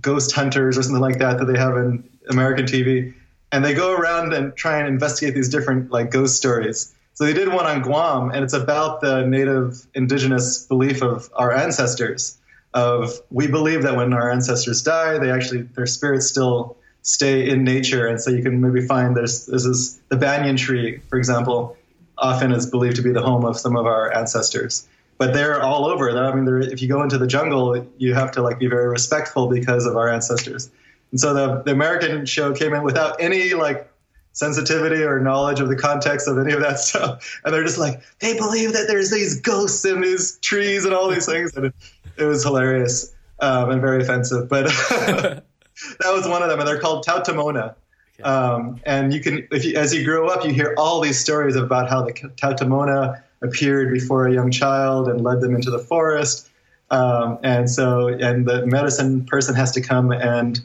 Ghost 0.00 0.32
Hunters 0.32 0.78
or 0.78 0.82
something 0.82 1.00
like 1.00 1.18
that 1.18 1.38
that 1.38 1.46
they 1.46 1.58
have 1.58 1.76
in 1.76 2.08
American 2.30 2.66
TV, 2.66 3.12
and 3.50 3.64
they 3.64 3.74
go 3.74 3.92
around 3.92 4.32
and 4.32 4.54
try 4.54 4.78
and 4.78 4.88
investigate 4.88 5.34
these 5.34 5.48
different 5.48 5.90
like 5.90 6.10
ghost 6.10 6.36
stories. 6.36 6.94
So 7.14 7.24
they 7.24 7.32
did 7.32 7.48
one 7.48 7.66
on 7.66 7.82
Guam, 7.82 8.30
and 8.30 8.44
it's 8.44 8.54
about 8.54 9.00
the 9.00 9.24
native 9.26 9.86
indigenous 9.94 10.66
belief 10.66 11.02
of 11.02 11.30
our 11.34 11.52
ancestors 11.52 12.38
of 12.74 13.20
we 13.30 13.46
believe 13.46 13.82
that 13.84 13.96
when 13.96 14.12
our 14.12 14.30
ancestors 14.30 14.82
die, 14.82 15.18
they 15.18 15.30
actually 15.30 15.62
their 15.62 15.86
spirits 15.86 16.26
still 16.26 16.76
stay 17.02 17.48
in 17.48 17.62
nature, 17.62 18.06
and 18.06 18.20
so 18.20 18.30
you 18.30 18.42
can 18.42 18.60
maybe 18.60 18.84
find 18.86 19.16
there's 19.16 19.46
this 19.46 19.64
is 19.64 20.00
the 20.08 20.16
banyan 20.16 20.56
tree, 20.56 20.98
for 21.08 21.16
example, 21.16 21.76
often 22.18 22.52
is 22.52 22.66
believed 22.66 22.96
to 22.96 23.02
be 23.02 23.12
the 23.12 23.22
home 23.22 23.44
of 23.44 23.58
some 23.58 23.76
of 23.76 23.86
our 23.86 24.14
ancestors. 24.14 24.86
But 25.18 25.32
they're 25.32 25.62
all 25.62 25.86
over. 25.86 26.10
I 26.10 26.34
mean, 26.34 26.62
if 26.70 26.82
you 26.82 26.88
go 26.88 27.02
into 27.02 27.18
the 27.18 27.26
jungle, 27.26 27.86
you 27.98 28.14
have 28.14 28.32
to 28.32 28.42
like 28.42 28.58
be 28.58 28.66
very 28.66 28.88
respectful 28.88 29.48
because 29.48 29.86
of 29.86 29.96
our 29.96 30.08
ancestors. 30.08 30.70
And 31.12 31.20
so 31.20 31.32
the, 31.32 31.62
the 31.62 31.70
American 31.70 32.26
show 32.26 32.52
came 32.52 32.74
in 32.74 32.82
without 32.82 33.20
any 33.20 33.54
like 33.54 33.88
sensitivity 34.32 35.02
or 35.04 35.20
knowledge 35.20 35.60
of 35.60 35.68
the 35.68 35.76
context 35.76 36.26
of 36.26 36.38
any 36.38 36.52
of 36.52 36.60
that 36.60 36.78
stuff. 36.80 37.40
And 37.44 37.54
they're 37.54 37.62
just 37.62 37.78
like, 37.78 38.02
they 38.18 38.36
believe 38.36 38.72
that 38.72 38.86
there's 38.88 39.10
these 39.10 39.40
ghosts 39.40 39.84
in 39.84 40.00
these 40.00 40.38
trees 40.38 40.84
and 40.84 40.92
all 40.92 41.08
these 41.08 41.26
things. 41.26 41.54
And 41.56 41.72
it 42.16 42.24
was 42.24 42.42
hilarious 42.42 43.14
um, 43.40 43.70
and 43.70 43.80
very 43.80 44.02
offensive. 44.02 44.48
But 44.48 44.64
that 46.00 46.12
was 46.12 46.26
one 46.26 46.42
of 46.42 46.48
them, 46.48 46.58
and 46.58 46.68
they're 46.68 46.80
called 46.80 47.04
Taotaomona. 47.04 47.74
Um, 48.22 48.80
and 48.84 49.12
you 49.12 49.20
can, 49.20 49.46
if 49.50 49.64
you, 49.64 49.76
as 49.76 49.94
you 49.94 50.04
grow 50.04 50.28
up, 50.28 50.44
you 50.44 50.52
hear 50.52 50.74
all 50.78 51.00
these 51.00 51.18
stories 51.18 51.56
about 51.56 51.88
how 51.88 52.02
the 52.02 52.12
Taotaomona 52.12 53.22
appeared 53.42 53.92
before 53.92 54.26
a 54.26 54.32
young 54.32 54.50
child 54.50 55.08
and 55.08 55.22
led 55.22 55.40
them 55.40 55.54
into 55.54 55.70
the 55.70 55.78
forest. 55.78 56.48
Um, 56.90 57.38
and 57.42 57.68
so, 57.68 58.08
and 58.08 58.46
the 58.46 58.66
medicine 58.66 59.24
person 59.26 59.54
has 59.54 59.72
to 59.72 59.80
come 59.80 60.12
and 60.12 60.60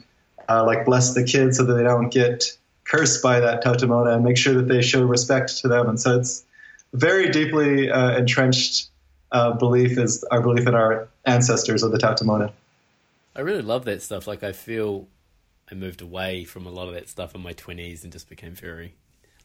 uh, 0.48 0.64
like 0.64 0.84
bless 0.84 1.14
the 1.14 1.24
kids 1.24 1.56
so 1.56 1.64
that 1.64 1.74
they 1.74 1.82
don't 1.82 2.10
get 2.10 2.56
cursed 2.84 3.22
by 3.22 3.40
that 3.40 3.62
Taotaomona 3.64 4.14
and 4.14 4.24
make 4.24 4.36
sure 4.36 4.54
that 4.54 4.68
they 4.68 4.82
show 4.82 5.04
respect 5.04 5.58
to 5.58 5.68
them. 5.68 5.88
And 5.88 6.00
so 6.00 6.18
it's 6.18 6.44
very 6.92 7.30
deeply 7.30 7.90
uh, 7.90 8.16
entrenched 8.18 8.88
uh, 9.32 9.52
belief 9.52 9.96
is 9.96 10.24
our 10.30 10.40
belief 10.40 10.66
in 10.66 10.74
our 10.74 11.08
ancestors 11.24 11.82
of 11.82 11.92
the 11.92 11.98
Taotaomona. 11.98 12.52
I 13.36 13.42
really 13.42 13.62
love 13.62 13.84
that 13.84 14.02
stuff. 14.02 14.26
Like 14.26 14.42
I 14.42 14.52
feel 14.52 15.06
I 15.70 15.74
moved 15.74 16.02
away 16.02 16.44
from 16.44 16.66
a 16.66 16.70
lot 16.70 16.88
of 16.88 16.94
that 16.94 17.08
stuff 17.08 17.34
in 17.34 17.40
my 17.40 17.52
twenties 17.52 18.04
and 18.04 18.12
just 18.12 18.28
became 18.28 18.54
very 18.54 18.94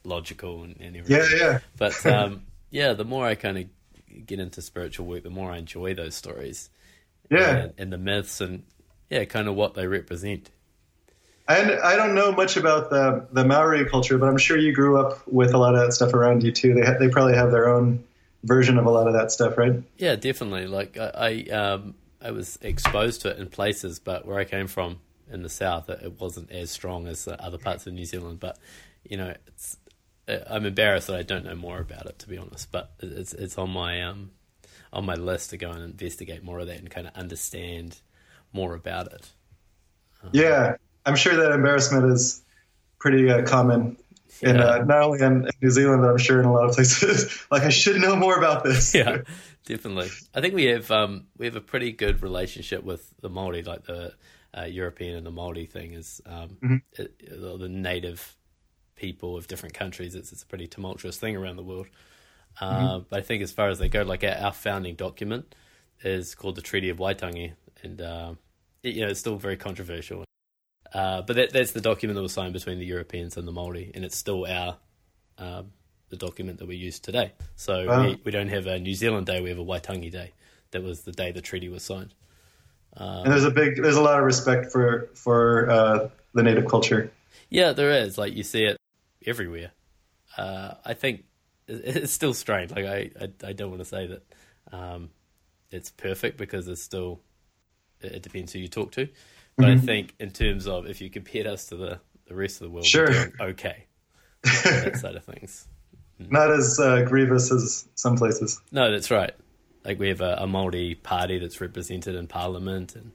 logical 0.03 0.63
and, 0.63 0.75
and 0.79 0.98
everything. 0.98 1.38
Yeah, 1.39 1.46
yeah. 1.46 1.60
But 1.77 2.05
um, 2.05 2.44
yeah, 2.70 2.94
the 2.94 3.05
more 3.05 3.25
I 3.25 3.36
kind 3.36 3.58
of 3.58 4.25
get 4.25 4.39
into 4.39 4.62
spiritual 4.62 5.05
work, 5.05 5.24
the 5.24 5.29
more 5.29 5.51
I 5.51 5.58
enjoy 5.58 5.94
those 5.94 6.15
stories. 6.15 6.70
Yeah, 7.29 7.55
and, 7.55 7.74
and 7.77 7.94
the 7.94 7.98
myths 7.98 8.41
and 8.41 8.63
yeah, 9.10 9.25
kind 9.25 9.48
of 9.48 9.55
what 9.55 9.74
they 9.74 9.88
represent. 9.88 10.50
And 11.48 11.72
I 11.72 11.96
don't 11.96 12.15
know 12.15 12.32
much 12.32 12.58
about 12.58 12.89
the 12.89 13.27
the 13.32 13.46
Maori 13.46 13.86
culture, 13.86 14.17
but 14.17 14.27
I'm 14.27 14.38
sure 14.38 14.58
you 14.58 14.74
grew 14.74 15.00
up 15.00 15.27
with 15.27 15.53
a 15.53 15.58
lot 15.58 15.75
of 15.75 15.82
that 15.82 15.94
stuff 15.94 16.13
around 16.13 16.44
you 16.44 16.51
too. 16.51 16.74
They 16.74 16.82
ha- 16.82 16.98
they 17.00 17.10
probably 17.10 17.36
have 17.36 17.51
their 17.51 17.70
own 17.70 18.03
version 18.44 18.77
of 18.77 18.86
a 18.86 18.91
lot 18.91 19.08
of 19.08 19.13
that 19.13 19.32
stuff, 19.32 19.58
right? 19.58 19.84
Yeah, 19.98 20.15
definitely. 20.15 20.67
Like 20.67 20.98
I, 20.98 21.46
I, 21.50 21.51
um, 21.55 21.96
I 22.22 22.32
was 22.32 22.58
exposed 22.62 23.22
to 23.22 23.29
it 23.29 23.39
in 23.39 23.48
places, 23.50 24.00
but 24.00 24.25
where 24.25 24.39
I 24.39 24.46
came 24.46 24.67
from 24.67 25.00
in 25.32 25.44
the 25.44 25.50
south, 25.50 25.89
it, 25.89 26.01
it 26.03 26.20
wasn't 26.20 26.51
as 26.51 26.72
strong 26.72 27.08
as 27.08 27.27
other 27.27 27.58
parts 27.58 27.88
of 27.88 27.94
New 27.94 28.05
Zealand. 28.05 28.39
But 28.39 28.58
you 29.03 29.17
know, 29.17 29.34
it's 29.48 29.77
uh, 30.27 30.38
I'm 30.48 30.65
embarrassed 30.65 31.08
that 31.08 31.15
I 31.15 31.24
don't 31.24 31.46
know 31.46 31.55
more 31.55 31.79
about 31.79 32.05
it, 32.05 32.20
to 32.20 32.29
be 32.29 32.38
honest. 32.38 32.72
But 32.72 32.91
it's 33.00 33.34
it's 33.34 33.58
on 33.58 33.70
my 33.72 34.01
um 34.01 34.32
on 34.94 35.05
my 35.05 35.15
list 35.15 35.50
to 35.51 35.58
go 35.58 35.72
and 35.72 35.84
investigate 35.84 36.44
more 36.44 36.60
of 36.60 36.67
that 36.67 36.77
and 36.77 36.89
kind 36.89 37.08
of 37.08 37.13
understand 37.15 38.00
more 38.53 38.74
about 38.74 39.12
it. 39.12 39.29
Um, 40.24 40.29
yeah, 40.34 40.75
I'm 41.05 41.15
sure 41.15 41.36
that 41.36 41.51
embarrassment 41.51 42.05
is 42.05 42.41
pretty 43.00 43.29
uh, 43.29 43.44
common 43.44 43.98
in 44.41 44.55
yeah. 44.55 44.63
uh, 44.63 44.84
not 44.84 45.01
only 45.01 45.22
in 45.22 45.50
New 45.62 45.70
Zealand, 45.70 46.01
but 46.01 46.10
I'm 46.10 46.17
sure 46.17 46.39
in 46.39 46.46
a 46.46 46.53
lot 46.53 46.65
of 46.65 46.75
places. 46.75 47.46
like 47.51 47.63
I 47.63 47.70
should 47.70 48.01
know 48.01 48.15
more 48.15 48.38
about 48.38 48.63
this. 48.63 48.94
yeah, 48.94 49.20
definitely. 49.65 50.10
I 50.34 50.41
think 50.41 50.53
we 50.53 50.65
have 50.65 50.89
um, 50.91 51.27
we 51.38 51.46
have 51.46 51.55
a 51.55 51.62
pretty 51.62 51.91
good 51.91 52.24
relationship 52.24 52.84
with 52.84 53.13
the 53.22 53.29
Maori, 53.29 53.63
like 53.63 53.86
the 53.86 54.13
uh, 54.57 54.63
European 54.63 55.15
and 55.15 55.25
the 55.25 55.31
Maori 55.31 55.65
thing 55.65 55.93
is 55.93 56.21
um, 56.25 56.50
mm-hmm. 56.63 56.75
it, 56.93 57.19
the 57.29 57.69
native 57.69 58.35
people 58.95 59.38
of 59.38 59.47
different 59.47 59.75
countries. 59.75 60.15
It's, 60.15 60.31
it's 60.31 60.43
a 60.43 60.45
pretty 60.45 60.67
tumultuous 60.67 61.17
thing 61.17 61.35
around 61.35 61.57
the 61.57 61.63
world. 61.63 61.88
Uh, 62.59 62.77
mm-hmm. 62.77 63.03
But 63.09 63.19
I 63.19 63.21
think 63.21 63.43
as 63.43 63.51
far 63.51 63.69
as 63.69 63.79
they 63.79 63.89
go, 63.89 64.03
like 64.03 64.24
our, 64.24 64.35
our, 64.35 64.53
founding 64.53 64.95
document 64.95 65.53
is 66.01 66.35
called 66.35 66.55
the 66.55 66.62
Treaty 66.62 66.89
of 66.89 66.97
Waitangi, 66.97 67.53
and 67.83 68.01
uh, 68.01 68.33
it, 68.81 68.95
you 68.95 69.01
know 69.01 69.09
it's 69.09 69.19
still 69.19 69.35
very 69.35 69.57
controversial. 69.57 70.24
Uh, 70.93 71.21
but 71.21 71.35
that, 71.35 71.51
that's 71.51 71.74
the 71.74 71.81
document 71.81 72.15
that 72.15 72.21
was 72.21 72.31
signed 72.31 72.53
between 72.53 72.79
the 72.79 72.85
Europeans 72.85 73.35
and 73.35 73.45
the 73.45 73.51
Maori, 73.51 73.91
and 73.93 74.05
it's 74.05 74.15
still 74.15 74.45
our 74.45 74.77
um, 75.38 75.71
the 76.09 76.15
document 76.15 76.59
that 76.59 76.67
we 76.67 76.77
use 76.77 77.00
today. 77.00 77.33
So 77.57 77.85
wow. 77.88 78.03
we, 78.03 78.21
we 78.24 78.31
don't 78.31 78.47
have 78.47 78.67
a 78.67 78.79
New 78.79 78.95
Zealand 78.95 79.25
Day; 79.25 79.41
we 79.41 79.50
have 79.50 79.59
a 79.59 79.65
Waitangi 79.65 80.12
Day. 80.12 80.31
That 80.71 80.81
was 80.81 81.01
the 81.01 81.12
day 81.12 81.31
the 81.31 81.41
treaty 81.41 81.67
was 81.67 81.83
signed. 81.83 82.13
Um, 82.98 83.24
and 83.24 83.32
there's 83.32 83.44
a 83.44 83.52
big, 83.52 83.82
there's 83.82 83.98
a 83.98 84.02
lot 84.02 84.20
of 84.20 84.25
respect 84.25 84.72
for 84.72 85.10
for 85.14 85.70
uh, 85.70 86.10
the 86.34 86.44
native 86.44 86.68
culture. 86.68 87.12
Yeah, 87.50 87.74
there 87.74 87.92
is. 87.92 88.18
Like 88.18 88.34
you 88.34 88.44
see 88.44 88.64
it 88.64 88.78
everywhere. 89.25 89.72
Uh, 90.38 90.75
I 90.84 90.94
think 90.94 91.25
it's 91.68 92.14
still 92.14 92.34
strange. 92.34 92.72
Like 92.72 92.86
I, 92.86 93.12
I, 93.20 93.30
I 93.48 93.54
don't 93.54 93.70
want 93.70 93.82
to 93.82 93.86
say 93.86 94.08
that 94.08 94.24
um, 94.72 95.10
it's 95.72 95.92
perfect 95.92 96.38
because 96.38 96.68
it's 96.68 96.82
still 96.82 97.22
it 98.02 98.22
depends 98.22 98.54
who 98.54 98.60
you 98.60 98.68
talk 98.68 98.92
to. 98.94 99.08
But 99.58 99.68
mm-hmm. 99.68 99.82
I 99.82 99.86
think 99.86 100.16
in 100.20 100.32
terms 100.32 100.68
of 100.68 100.86
if 100.86 101.02
you 101.02 101.10
compared 101.10 101.48
us 101.48 101.68
to 101.68 101.78
the, 101.78 102.00
the 102.28 102.36
rest 102.36 102.62
of 102.62 102.68
the 102.68 102.72
world, 102.72 102.86
sure. 102.86 103.32
okay, 103.40 103.86
that 104.44 104.98
side 104.98 105.16
of 105.16 105.24
things. 105.24 105.68
Not 106.20 106.52
as 106.52 106.80
uh, 106.80 107.04
grievous 107.04 107.52
as 107.52 107.88
some 107.96 108.16
places. 108.16 108.62
No, 108.72 108.92
that's 108.92 109.12
right. 109.12 109.34
Like 109.86 110.00
we 110.00 110.10
have 110.10 110.22
a, 110.22 110.38
a 110.39 110.48
Maori 110.48 110.96
party 110.96 111.38
that's 111.38 111.62
represented 111.62 112.15
in 112.15 112.27
Parliament, 112.27 112.96
and 112.96 113.12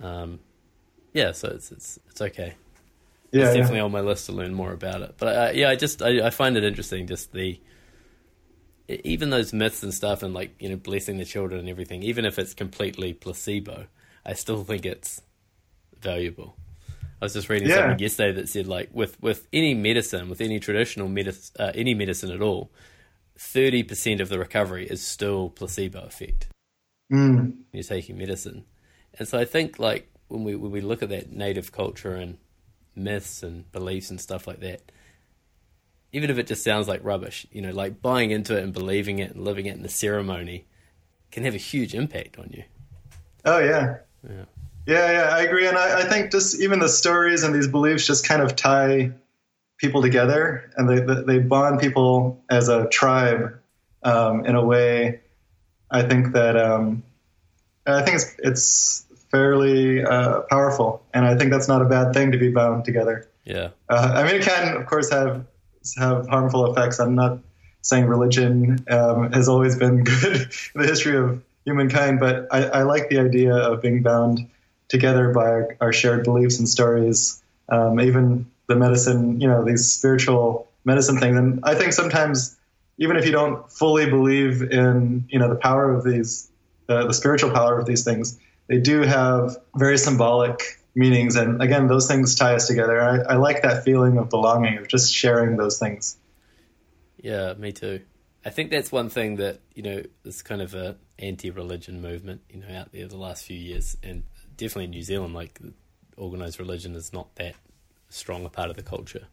um, 0.00 0.40
yeah, 1.12 1.32
so 1.32 1.48
it's 1.48 1.70
it's 1.70 1.98
it's 2.08 2.20
okay. 2.20 2.54
Yeah, 3.32 3.44
it's 3.44 3.54
definitely 3.54 3.78
yeah. 3.78 3.84
on 3.84 3.92
my 3.92 4.00
list 4.00 4.26
to 4.26 4.32
learn 4.32 4.54
more 4.54 4.72
about 4.72 5.02
it. 5.02 5.14
But 5.18 5.36
uh, 5.36 5.52
yeah, 5.54 5.68
I 5.68 5.76
just 5.76 6.02
I, 6.02 6.26
I 6.26 6.30
find 6.30 6.56
it 6.56 6.64
interesting, 6.64 7.06
just 7.06 7.32
the 7.32 7.60
even 8.88 9.30
those 9.30 9.52
myths 9.52 9.82
and 9.82 9.94
stuff, 9.94 10.22
and 10.22 10.34
like 10.34 10.54
you 10.58 10.68
know 10.68 10.76
blessing 10.76 11.18
the 11.18 11.24
children 11.24 11.60
and 11.60 11.68
everything. 11.68 12.02
Even 12.02 12.24
if 12.24 12.38
it's 12.38 12.54
completely 12.54 13.12
placebo, 13.12 13.86
I 14.24 14.32
still 14.32 14.64
think 14.64 14.86
it's 14.86 15.22
valuable. 16.00 16.56
I 17.20 17.26
was 17.26 17.34
just 17.34 17.48
reading 17.48 17.68
yeah. 17.68 17.76
something 17.76 17.98
yesterday 17.98 18.32
that 18.32 18.48
said 18.48 18.66
like 18.66 18.88
with 18.92 19.20
with 19.22 19.46
any 19.52 19.74
medicine, 19.74 20.28
with 20.28 20.40
any 20.40 20.58
traditional 20.58 21.08
medicine, 21.08 21.54
uh, 21.58 21.72
any 21.74 21.94
medicine 21.94 22.30
at 22.30 22.40
all, 22.40 22.70
thirty 23.40 23.82
percent 23.82 24.20
of 24.20 24.28
the 24.28 24.38
recovery 24.38 24.86
is 24.86 25.04
still 25.04 25.48
placebo 25.48 26.00
effect. 26.00 26.48
Mm. 27.10 27.62
You're 27.72 27.82
taking 27.82 28.18
medicine, 28.18 28.66
and 29.18 29.26
so 29.26 29.38
I 29.38 29.44
think 29.44 29.78
like 29.78 30.12
when 30.28 30.44
we 30.44 30.54
when 30.54 30.70
we 30.70 30.82
look 30.82 31.02
at 31.02 31.08
that 31.08 31.32
native 31.32 31.72
culture 31.72 32.14
and 32.14 32.38
myths 32.94 33.42
and 33.42 33.70
beliefs 33.72 34.10
and 34.10 34.20
stuff 34.20 34.46
like 34.46 34.60
that, 34.60 34.92
even 36.12 36.30
if 36.30 36.38
it 36.38 36.46
just 36.46 36.62
sounds 36.62 36.86
like 36.86 37.02
rubbish, 37.02 37.46
you 37.50 37.62
know, 37.62 37.72
like 37.72 38.02
buying 38.02 38.30
into 38.30 38.56
it 38.56 38.62
and 38.62 38.72
believing 38.72 39.18
it 39.18 39.32
and 39.32 39.42
living 39.42 39.66
it 39.66 39.74
in 39.74 39.82
the 39.82 39.88
ceremony 39.88 40.66
can 41.32 41.44
have 41.44 41.54
a 41.54 41.58
huge 41.58 41.94
impact 41.94 42.38
on 42.38 42.50
you. 42.52 42.64
Oh 43.44 43.58
yeah. 43.58 43.96
Yeah. 44.28 44.44
Yeah, 44.86 45.12
yeah, 45.12 45.36
I 45.36 45.42
agree, 45.42 45.68
and 45.68 45.76
I, 45.76 46.00
I, 46.00 46.04
think 46.04 46.32
just 46.32 46.58
even 46.58 46.78
the 46.78 46.88
stories 46.88 47.44
and 47.44 47.54
these 47.54 47.68
beliefs 47.68 48.06
just 48.06 48.26
kind 48.26 48.42
of 48.42 48.56
tie 48.56 49.12
people 49.80 50.02
together, 50.02 50.70
and 50.76 50.88
they 50.88 51.00
they 51.24 51.38
bond 51.38 51.80
people 51.80 52.42
as 52.50 52.68
a 52.68 52.88
tribe 52.88 53.58
um, 54.02 54.44
in 54.44 54.54
a 54.54 54.64
way. 54.64 55.20
I 55.90 56.02
think 56.02 56.32
that 56.34 56.56
um, 56.56 57.02
I 57.86 58.02
think 58.02 58.16
it's 58.16 58.36
it's 58.38 59.06
fairly 59.30 60.04
uh, 60.04 60.40
powerful, 60.42 61.02
and 61.14 61.24
I 61.24 61.36
think 61.36 61.50
that's 61.50 61.68
not 61.68 61.82
a 61.82 61.86
bad 61.86 62.12
thing 62.12 62.32
to 62.32 62.38
be 62.38 62.50
bound 62.50 62.84
together. 62.84 63.28
Yeah, 63.44 63.70
uh, 63.88 64.12
I 64.14 64.24
mean, 64.24 64.36
it 64.36 64.42
can 64.42 64.76
of 64.76 64.86
course 64.86 65.10
have 65.10 65.46
have 65.96 66.28
harmful 66.28 66.72
effects. 66.72 67.00
I'm 67.00 67.14
not 67.14 67.38
saying 67.82 68.06
religion 68.06 68.84
um, 68.90 69.32
has 69.32 69.48
always 69.48 69.76
been 69.76 70.04
good 70.04 70.36
in 70.74 70.82
the 70.82 70.86
history 70.86 71.16
of 71.16 71.42
humankind, 71.64 72.20
but 72.20 72.46
I, 72.50 72.64
I 72.64 72.82
like 72.82 73.08
the 73.08 73.18
idea 73.18 73.54
of 73.54 73.80
being 73.80 74.02
bound 74.02 74.48
together 74.88 75.32
by 75.32 75.44
our, 75.44 75.76
our 75.80 75.92
shared 75.92 76.24
beliefs 76.24 76.58
and 76.58 76.68
stories, 76.68 77.42
um, 77.68 78.00
even 78.00 78.49
the 78.70 78.76
medicine, 78.76 79.40
you 79.40 79.48
know, 79.48 79.64
these 79.64 79.92
spiritual 79.92 80.70
medicine 80.84 81.18
things. 81.18 81.36
And 81.36 81.60
I 81.64 81.74
think 81.74 81.92
sometimes, 81.92 82.56
even 82.98 83.16
if 83.16 83.26
you 83.26 83.32
don't 83.32 83.70
fully 83.70 84.08
believe 84.08 84.62
in, 84.62 85.26
you 85.28 85.40
know, 85.40 85.48
the 85.48 85.56
power 85.56 85.92
of 85.92 86.04
these, 86.04 86.48
uh, 86.88 87.06
the 87.06 87.12
spiritual 87.12 87.50
power 87.50 87.78
of 87.80 87.84
these 87.84 88.04
things, 88.04 88.38
they 88.68 88.78
do 88.78 89.02
have 89.02 89.56
very 89.74 89.98
symbolic 89.98 90.80
meanings. 90.94 91.34
And 91.34 91.60
again, 91.60 91.88
those 91.88 92.06
things 92.06 92.36
tie 92.36 92.54
us 92.54 92.68
together. 92.68 93.02
I, 93.02 93.34
I 93.34 93.36
like 93.36 93.62
that 93.62 93.82
feeling 93.82 94.18
of 94.18 94.30
belonging, 94.30 94.78
of 94.78 94.86
just 94.86 95.12
sharing 95.12 95.56
those 95.56 95.80
things. 95.80 96.16
Yeah, 97.18 97.54
me 97.54 97.72
too. 97.72 98.02
I 98.44 98.50
think 98.50 98.70
that's 98.70 98.92
one 98.92 99.10
thing 99.10 99.36
that 99.36 99.60
you 99.74 99.82
know 99.82 100.02
is 100.24 100.42
kind 100.42 100.62
of 100.62 100.74
a 100.74 100.96
anti-religion 101.18 102.00
movement 102.00 102.40
you 102.48 102.60
know 102.60 102.74
out 102.74 102.92
there 102.92 103.06
the 103.06 103.18
last 103.18 103.44
few 103.44 103.58
years, 103.58 103.96
and 104.02 104.22
definitely 104.56 104.84
in 104.84 104.90
New 104.90 105.02
Zealand, 105.02 105.34
like 105.34 105.60
organized 106.16 106.58
religion 106.58 106.94
is 106.94 107.12
not 107.12 107.34
that 107.34 107.54
strong 108.10 108.44
a 108.44 108.50
part 108.50 108.70
of 108.70 108.76
the 108.76 108.82
culture. 108.82 109.26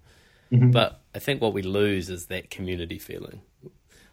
Mm-hmm. 0.51 0.71
But 0.71 1.01
I 1.13 1.19
think 1.19 1.41
what 1.41 1.53
we 1.53 1.61
lose 1.61 2.09
is 2.09 2.27
that 2.27 2.49
community 2.49 2.99
feeling, 2.99 3.41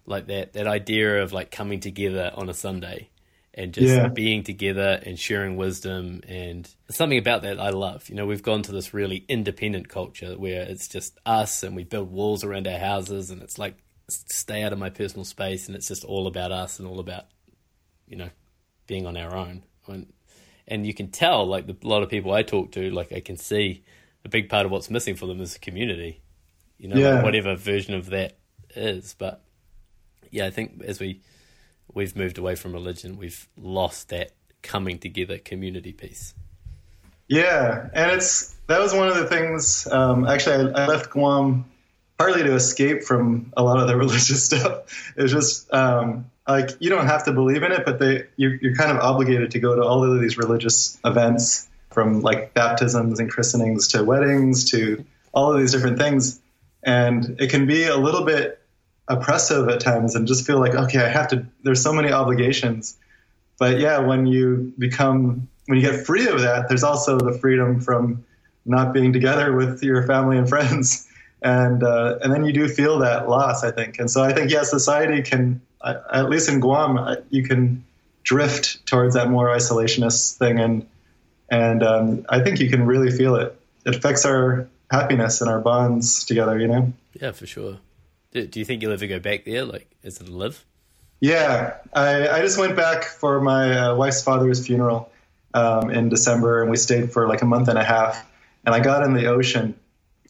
like 0.04 0.26
that 0.26 0.54
that 0.54 0.66
idea 0.66 1.23
of 1.23 1.33
like 1.33 1.50
coming 1.50 1.80
together 1.80 2.33
on 2.35 2.49
a 2.49 2.54
Sunday 2.54 3.11
and 3.56 3.73
just 3.73 3.87
yeah. 3.87 4.09
being 4.09 4.42
together 4.42 5.00
and 5.04 5.16
sharing 5.18 5.56
wisdom 5.56 6.21
and 6.26 6.68
something 6.90 7.18
about 7.18 7.42
that 7.42 7.61
I 7.61 7.71
love. 7.71 8.09
You 8.09 8.16
know, 8.16 8.26
we've 8.26 8.42
gone 8.42 8.62
to 8.62 8.73
this 8.73 8.92
really 8.92 9.25
independent 9.28 9.88
culture 9.88 10.37
where 10.37 10.62
it's 10.62 10.88
just 10.88 11.16
us 11.25 11.62
and 11.62 11.76
we 11.76 11.85
build 11.85 12.11
walls 12.11 12.42
around 12.42 12.66
our 12.66 12.78
houses 12.78 13.30
and 13.30 13.40
it's 13.40 13.56
like 13.56 13.76
stay 14.09 14.62
out 14.62 14.73
of 14.73 14.78
my 14.78 14.90
personal 14.90 15.25
space 15.25 15.68
and 15.68 15.76
it's 15.76 15.88
just 15.88 16.04
all 16.04 16.26
about 16.26 16.52
us 16.52 16.78
and 16.78 16.88
all 16.88 16.99
about 16.99 17.25
you 18.06 18.16
know 18.16 18.28
being 18.87 19.06
on 19.06 19.16
our 19.16 19.37
own. 19.37 19.62
And 19.87 20.12
and 20.66 20.85
you 20.85 20.94
can 20.94 21.11
tell 21.11 21.47
like 21.47 21.66
the, 21.66 21.76
a 21.80 21.88
lot 21.88 22.02
of 22.02 22.09
people 22.09 22.33
I 22.33 22.42
talk 22.42 22.73
to, 22.73 22.90
like 22.90 23.12
I 23.12 23.21
can 23.21 23.37
see 23.37 23.85
a 24.24 24.28
big 24.28 24.48
part 24.48 24.66
of 24.66 24.72
what's 24.72 24.90
missing 24.90 25.16
for 25.16 25.26
them 25.26 25.40
is 25.40 25.58
community. 25.58 26.20
You 26.78 26.88
know, 26.88 26.96
yeah. 26.96 27.14
like 27.14 27.24
whatever 27.24 27.54
version 27.54 27.94
of 27.94 28.10
that 28.10 28.36
is. 28.74 29.14
But 29.18 29.42
yeah, 30.30 30.46
I 30.46 30.50
think 30.50 30.82
as 30.84 31.00
we 31.00 31.20
we've 31.92 32.16
moved 32.16 32.38
away 32.38 32.54
from 32.54 32.72
religion, 32.72 33.16
we've 33.16 33.48
lost 33.56 34.08
that 34.08 34.32
coming 34.62 34.98
together 34.98 35.38
community 35.38 35.92
piece. 35.92 36.34
Yeah, 37.28 37.88
and 37.94 38.12
it's 38.12 38.54
that 38.66 38.80
was 38.80 38.92
one 38.92 39.08
of 39.08 39.16
the 39.16 39.26
things. 39.26 39.86
Um, 39.86 40.26
actually, 40.26 40.72
I, 40.74 40.82
I, 40.82 40.86
left 40.86 41.10
Guam 41.10 41.66
partly 42.18 42.42
to 42.42 42.54
escape 42.54 43.02
from 43.02 43.52
a 43.56 43.62
lot 43.62 43.78
of 43.78 43.88
the 43.88 43.96
religious 44.04 44.44
stuff. 44.44 45.12
It's 45.16 45.32
just 45.32 45.72
um, 45.72 46.30
like 46.46 46.70
you 46.80 46.90
don't 46.90 47.06
have 47.06 47.24
to 47.24 47.32
believe 47.32 47.62
in 47.62 47.72
it, 47.72 47.84
but 47.84 47.98
they 47.98 48.24
you're, 48.36 48.54
you're 48.56 48.74
kind 48.74 48.90
of 48.90 48.98
obligated 48.98 49.52
to 49.52 49.60
go 49.60 49.74
to 49.76 49.82
all 49.82 50.04
of 50.04 50.20
these 50.20 50.36
religious 50.36 50.98
events, 51.04 51.68
from 51.94 52.20
like 52.20 52.52
baptisms 52.52 53.20
and 53.20 53.30
christenings 53.30 53.88
to 53.88 54.04
weddings 54.04 54.70
to 54.72 55.04
all 55.32 55.52
of 55.52 55.58
these 55.58 55.72
different 55.72 55.98
things, 55.98 56.40
and 56.82 57.40
it 57.40 57.50
can 57.50 57.66
be 57.66 57.84
a 57.84 57.96
little 57.96 58.24
bit 58.24 58.60
oppressive 59.08 59.68
at 59.68 59.80
times 59.80 60.14
and 60.14 60.26
just 60.26 60.46
feel 60.46 60.58
like 60.58 60.74
okay 60.74 60.98
i 60.98 61.08
have 61.08 61.28
to 61.28 61.44
there's 61.62 61.82
so 61.82 61.92
many 61.92 62.10
obligations. 62.10 62.96
But 63.58 63.78
yeah 63.78 63.98
when 63.98 64.26
you 64.26 64.72
become 64.78 65.48
when 65.66 65.78
you 65.78 65.90
get 65.90 66.06
free 66.06 66.26
of 66.26 66.40
that 66.40 66.68
there's 66.68 66.82
also 66.82 67.18
the 67.18 67.38
freedom 67.38 67.80
from 67.80 68.24
not 68.64 68.92
being 68.94 69.12
together 69.12 69.54
with 69.54 69.82
your 69.82 70.06
family 70.06 70.38
and 70.38 70.48
friends. 70.54 71.08
And 71.42 71.82
uh, 71.82 72.18
and 72.22 72.32
then 72.32 72.46
you 72.46 72.54
do 72.54 72.66
feel 72.68 73.00
that 73.00 73.28
loss 73.28 73.62
i 73.62 73.70
think. 73.70 73.98
And 73.98 74.10
so 74.10 74.22
i 74.22 74.32
think 74.32 74.50
yeah 74.50 74.62
society 74.62 75.22
can 75.22 75.60
at 75.84 76.30
least 76.30 76.48
in 76.48 76.60
guam 76.60 77.16
you 77.28 77.42
can 77.42 77.84
drift 78.22 78.86
towards 78.86 79.14
that 79.14 79.28
more 79.28 79.48
isolationist 79.48 80.38
thing. 80.38 80.58
And 80.58 80.86
and 81.50 81.82
um, 81.82 82.26
i 82.28 82.40
think 82.40 82.60
you 82.60 82.70
can 82.70 82.86
really 82.86 83.10
feel 83.10 83.36
it 83.36 83.58
it 83.84 83.94
affects 83.94 84.24
our 84.24 84.68
happiness 84.90 85.40
and 85.40 85.50
our 85.50 85.60
bonds 85.60 86.24
together 86.24 86.58
you 86.58 86.68
know 86.68 86.92
yeah 87.20 87.32
for 87.32 87.46
sure 87.46 87.78
do, 88.34 88.46
do 88.46 88.58
you 88.58 88.64
think 88.66 88.82
you'll 88.82 88.92
ever 88.92 89.06
go 89.06 89.20
back 89.20 89.44
there? 89.44 89.64
Like, 89.64 89.88
is 90.02 90.20
it 90.20 90.28
a 90.28 90.32
live? 90.32 90.64
Yeah, 91.20 91.76
I, 91.94 92.28
I 92.28 92.40
just 92.42 92.58
went 92.58 92.76
back 92.76 93.04
for 93.04 93.40
my 93.40 93.78
uh, 93.78 93.94
wife's 93.94 94.22
father's 94.22 94.66
funeral 94.66 95.10
um, 95.54 95.88
in 95.90 96.08
December, 96.10 96.60
and 96.60 96.70
we 96.70 96.76
stayed 96.76 97.12
for 97.12 97.28
like 97.28 97.40
a 97.40 97.46
month 97.46 97.68
and 97.68 97.78
a 97.78 97.84
half. 97.84 98.28
And 98.66 98.74
I 98.74 98.80
got 98.80 99.04
in 99.04 99.14
the 99.14 99.26
ocean, 99.26 99.74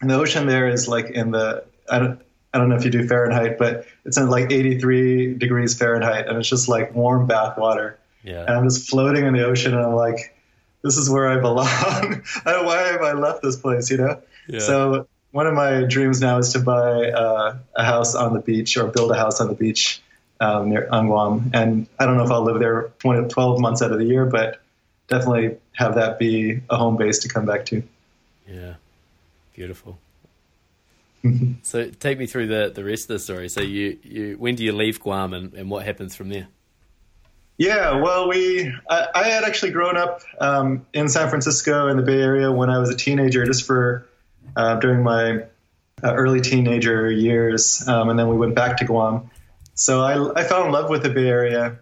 and 0.00 0.10
the 0.10 0.14
ocean 0.14 0.46
there 0.46 0.68
is 0.68 0.86
like 0.86 1.06
in 1.06 1.30
the 1.30 1.64
I 1.90 1.98
don't 1.98 2.20
I 2.52 2.58
don't 2.58 2.68
know 2.68 2.76
if 2.76 2.84
you 2.84 2.90
do 2.90 3.08
Fahrenheit, 3.08 3.58
but 3.58 3.86
it's 4.04 4.18
in 4.18 4.28
like 4.28 4.52
83 4.52 5.34
degrees 5.34 5.76
Fahrenheit, 5.76 6.28
and 6.28 6.36
it's 6.38 6.48
just 6.48 6.68
like 6.68 6.94
warm 6.94 7.26
bath 7.26 7.56
water. 7.56 7.98
Yeah. 8.22 8.42
And 8.42 8.50
I'm 8.50 8.64
just 8.64 8.88
floating 8.88 9.24
in 9.24 9.32
the 9.32 9.44
ocean, 9.44 9.74
and 9.74 9.82
I'm 9.84 9.94
like, 9.94 10.33
this 10.84 10.98
is 10.98 11.10
where 11.10 11.26
I 11.26 11.40
belong. 11.40 11.66
Why 12.44 12.88
have 12.92 13.02
I 13.02 13.14
left 13.14 13.42
this 13.42 13.56
place? 13.56 13.90
You 13.90 13.96
know. 13.96 14.22
Yeah. 14.46 14.60
So 14.60 15.08
one 15.32 15.46
of 15.48 15.54
my 15.54 15.82
dreams 15.82 16.20
now 16.20 16.38
is 16.38 16.52
to 16.52 16.60
buy 16.60 17.10
uh, 17.10 17.56
a 17.74 17.84
house 17.84 18.14
on 18.14 18.34
the 18.34 18.40
beach 18.40 18.76
or 18.76 18.86
build 18.88 19.10
a 19.10 19.16
house 19.16 19.40
on 19.40 19.48
the 19.48 19.54
beach 19.54 20.02
um, 20.38 20.68
near 20.68 20.86
on 20.90 21.06
Guam. 21.08 21.50
And 21.54 21.88
I 21.98 22.04
don't 22.04 22.18
know 22.18 22.24
if 22.24 22.30
I'll 22.30 22.44
live 22.44 22.60
there 22.60 22.92
20, 22.98 23.28
12 23.28 23.60
months 23.60 23.80
out 23.80 23.92
of 23.92 23.98
the 23.98 24.04
year, 24.04 24.26
but 24.26 24.60
definitely 25.08 25.56
have 25.72 25.94
that 25.94 26.18
be 26.18 26.60
a 26.68 26.76
home 26.76 26.98
base 26.98 27.20
to 27.20 27.28
come 27.28 27.46
back 27.46 27.64
to. 27.66 27.82
Yeah, 28.46 28.74
beautiful. 29.54 29.98
so 31.62 31.88
take 31.88 32.18
me 32.18 32.26
through 32.26 32.48
the, 32.48 32.70
the 32.74 32.84
rest 32.84 33.04
of 33.04 33.08
the 33.08 33.18
story. 33.18 33.48
So 33.48 33.62
you, 33.62 33.98
you 34.02 34.36
when 34.38 34.54
do 34.54 34.62
you 34.62 34.72
leave 34.72 35.00
Guam 35.00 35.32
and, 35.32 35.54
and 35.54 35.70
what 35.70 35.86
happens 35.86 36.14
from 36.14 36.28
there? 36.28 36.48
Yeah, 37.56 38.00
well, 38.00 38.28
we 38.28 38.72
I, 38.88 39.06
I 39.14 39.24
had 39.24 39.44
actually 39.44 39.72
grown 39.72 39.96
up 39.96 40.22
um, 40.40 40.86
in 40.92 41.08
San 41.08 41.28
Francisco 41.28 41.88
in 41.88 41.96
the 41.96 42.02
Bay 42.02 42.20
Area 42.20 42.50
when 42.50 42.68
I 42.68 42.78
was 42.78 42.90
a 42.90 42.96
teenager, 42.96 43.44
just 43.44 43.64
for 43.64 44.08
uh, 44.56 44.76
during 44.80 45.02
my 45.02 45.44
uh, 46.02 46.14
early 46.14 46.40
teenager 46.40 47.10
years, 47.10 47.86
um, 47.86 48.08
and 48.08 48.18
then 48.18 48.28
we 48.28 48.36
went 48.36 48.54
back 48.54 48.78
to 48.78 48.84
Guam. 48.84 49.30
So 49.74 50.02
I, 50.02 50.40
I 50.40 50.44
fell 50.44 50.64
in 50.66 50.72
love 50.72 50.90
with 50.90 51.02
the 51.02 51.10
Bay 51.10 51.28
Area 51.28 51.78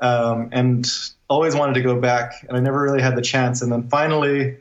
um, 0.00 0.50
and 0.52 0.86
always 1.28 1.56
wanted 1.56 1.74
to 1.74 1.82
go 1.82 2.00
back, 2.00 2.44
and 2.48 2.56
I 2.56 2.60
never 2.60 2.80
really 2.80 3.02
had 3.02 3.16
the 3.16 3.22
chance. 3.22 3.62
And 3.62 3.72
then 3.72 3.88
finally, 3.88 4.58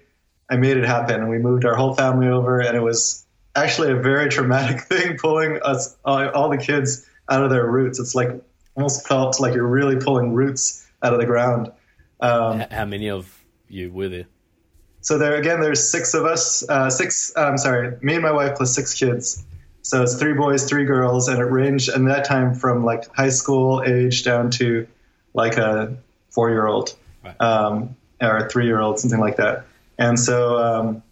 I 0.49 0.57
made 0.57 0.77
it 0.77 0.85
happen, 0.85 1.21
and 1.21 1.29
we 1.29 1.37
moved 1.37 1.65
our 1.65 1.75
whole 1.75 1.93
family 1.93 2.27
over, 2.27 2.59
and 2.59 2.75
it 2.75 2.81
was 2.81 3.25
actually 3.55 3.91
a 3.91 3.95
very 3.95 4.29
traumatic 4.31 4.81
thing 4.81 5.17
pulling 5.17 5.61
us 5.61 5.95
all, 6.03 6.27
all 6.29 6.49
the 6.49 6.57
kids 6.57 7.05
out 7.29 7.43
of 7.43 7.51
their 7.51 7.65
roots. 7.65 7.99
It's 7.99 8.15
like 8.15 8.31
almost 8.75 9.07
felt 9.07 9.39
like 9.39 9.53
you're 9.53 9.67
really 9.67 9.97
pulling 9.97 10.33
roots 10.33 10.87
out 11.01 11.13
of 11.13 11.19
the 11.19 11.25
ground. 11.25 11.71
Um, 12.19 12.63
How 12.71 12.85
many 12.85 13.09
of 13.09 13.43
you 13.67 13.91
were 13.91 14.09
there? 14.09 14.25
So 15.01 15.17
there 15.17 15.35
again, 15.35 15.61
there's 15.61 15.91
six 15.91 16.13
of 16.13 16.25
us. 16.25 16.67
Uh, 16.67 16.89
six. 16.89 17.31
I'm 17.37 17.57
sorry, 17.57 17.97
me 18.01 18.15
and 18.15 18.23
my 18.23 18.31
wife 18.31 18.57
plus 18.57 18.73
six 18.73 18.93
kids. 18.93 19.45
So 19.83 20.01
it's 20.01 20.15
three 20.15 20.33
boys, 20.33 20.67
three 20.67 20.85
girls, 20.85 21.27
and 21.27 21.37
it 21.37 21.43
ranged 21.43 21.89
in 21.89 22.05
that 22.05 22.25
time 22.25 22.55
from 22.55 22.83
like 22.83 23.13
high 23.13 23.29
school 23.29 23.83
age 23.85 24.23
down 24.23 24.49
to 24.51 24.87
like 25.35 25.57
a 25.57 25.95
four 26.31 26.49
year 26.49 26.65
old 26.65 26.95
right. 27.23 27.39
um, 27.39 27.95
or 28.19 28.37
a 28.37 28.49
three 28.49 28.65
year 28.65 28.79
old, 28.79 28.97
something 28.99 29.19
like 29.19 29.37
that. 29.37 29.65
And 29.99 30.19
so, 30.19 30.57
um, 30.57 31.03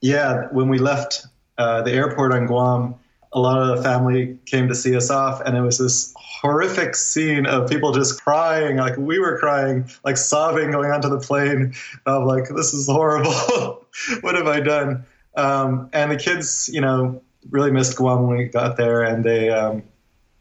yeah, 0.00 0.48
when 0.50 0.70
we 0.70 0.78
left 0.78 1.26
uh, 1.58 1.82
the 1.82 1.92
airport 1.92 2.32
on 2.32 2.46
Guam, 2.46 2.94
a 3.32 3.38
lot 3.38 3.60
of 3.60 3.76
the 3.76 3.82
family 3.82 4.38
came 4.46 4.68
to 4.68 4.74
see 4.74 4.96
us 4.96 5.10
off, 5.10 5.42
and 5.42 5.54
it 5.54 5.60
was 5.60 5.76
this 5.76 6.14
horrific 6.40 6.94
scene 6.94 7.46
of 7.46 7.68
people 7.70 7.92
just 7.92 8.22
crying, 8.22 8.76
like 8.76 8.96
we 8.96 9.18
were 9.18 9.38
crying, 9.38 9.88
like 10.04 10.16
sobbing 10.16 10.70
going 10.70 10.90
onto 10.90 11.08
the 11.08 11.18
plane 11.18 11.74
of 12.04 12.24
like, 12.24 12.48
this 12.48 12.74
is 12.74 12.86
horrible. 12.86 13.86
what 14.20 14.34
have 14.34 14.46
I 14.46 14.60
done? 14.60 15.06
Um, 15.34 15.88
and 15.92 16.10
the 16.10 16.16
kids, 16.16 16.68
you 16.72 16.80
know, 16.80 17.22
really 17.50 17.70
missed 17.70 17.96
Guam 17.96 18.26
when 18.26 18.36
we 18.36 18.44
got 18.44 18.76
there, 18.76 19.02
and 19.02 19.24
they 19.24 19.50
um, 19.50 19.82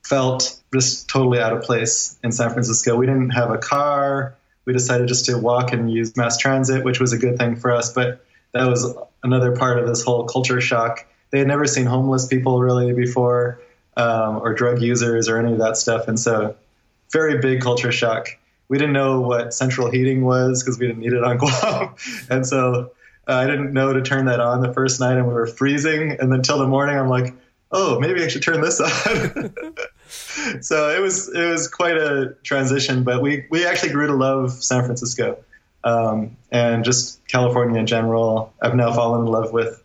felt 0.03 0.61
just 0.73 1.09
totally 1.09 1.39
out 1.39 1.53
of 1.53 1.63
place 1.63 2.17
in 2.23 2.31
San 2.31 2.49
Francisco. 2.51 2.95
We 2.95 3.05
didn't 3.05 3.31
have 3.31 3.51
a 3.51 3.57
car. 3.57 4.35
We 4.65 4.73
decided 4.73 5.07
just 5.07 5.25
to 5.25 5.37
walk 5.37 5.71
and 5.71 5.91
use 5.91 6.17
mass 6.17 6.37
transit, 6.37 6.83
which 6.83 6.99
was 6.99 7.13
a 7.13 7.17
good 7.17 7.37
thing 7.37 7.55
for 7.55 7.71
us. 7.71 7.93
But 7.93 8.25
that 8.53 8.67
was 8.67 8.95
another 9.23 9.55
part 9.55 9.79
of 9.79 9.87
this 9.87 10.03
whole 10.03 10.25
culture 10.25 10.59
shock. 10.59 11.05
They 11.31 11.39
had 11.39 11.47
never 11.47 11.67
seen 11.67 11.85
homeless 11.85 12.27
people 12.27 12.61
really 12.61 12.93
before 12.93 13.61
um, 13.97 14.37
or 14.37 14.53
drug 14.53 14.81
users 14.81 15.29
or 15.29 15.37
any 15.37 15.53
of 15.53 15.59
that 15.59 15.77
stuff. 15.77 16.07
And 16.07 16.19
so, 16.19 16.55
very 17.11 17.39
big 17.39 17.61
culture 17.61 17.91
shock. 17.91 18.29
We 18.67 18.77
didn't 18.77 18.93
know 18.93 19.21
what 19.21 19.53
central 19.53 19.91
heating 19.91 20.25
was 20.25 20.63
because 20.63 20.79
we 20.79 20.87
didn't 20.87 20.99
need 20.99 21.13
it 21.13 21.23
on 21.23 21.37
Guam. 21.37 21.95
and 22.29 22.45
so, 22.45 22.91
uh, 23.27 23.33
I 23.33 23.45
didn't 23.45 23.73
know 23.73 23.93
to 23.93 24.01
turn 24.01 24.25
that 24.25 24.39
on 24.39 24.61
the 24.61 24.73
first 24.73 24.99
night, 24.99 25.17
and 25.17 25.27
we 25.27 25.33
were 25.33 25.47
freezing. 25.47 26.17
And 26.19 26.31
then 26.31 26.41
till 26.41 26.57
the 26.57 26.67
morning, 26.67 26.97
I'm 26.97 27.09
like, 27.09 27.33
oh, 27.71 27.99
maybe 27.99 28.23
I 28.23 28.27
should 28.27 28.43
turn 28.43 28.61
this 28.61 28.79
on. 28.79 29.53
so 30.61 30.89
it 30.95 31.01
was 31.01 31.29
it 31.33 31.45
was 31.49 31.67
quite 31.67 31.97
a 31.97 32.35
transition, 32.43 33.03
but 33.03 33.21
we 33.21 33.45
we 33.49 33.65
actually 33.65 33.91
grew 33.91 34.07
to 34.07 34.15
love 34.15 34.51
San 34.51 34.83
Francisco 34.83 35.37
um, 35.83 36.35
and 36.51 36.83
just 36.83 37.25
California 37.27 37.79
in 37.79 37.87
general. 37.87 38.53
I've 38.61 38.75
now 38.75 38.93
fallen 38.93 39.25
in 39.25 39.31
love 39.31 39.53
with 39.53 39.81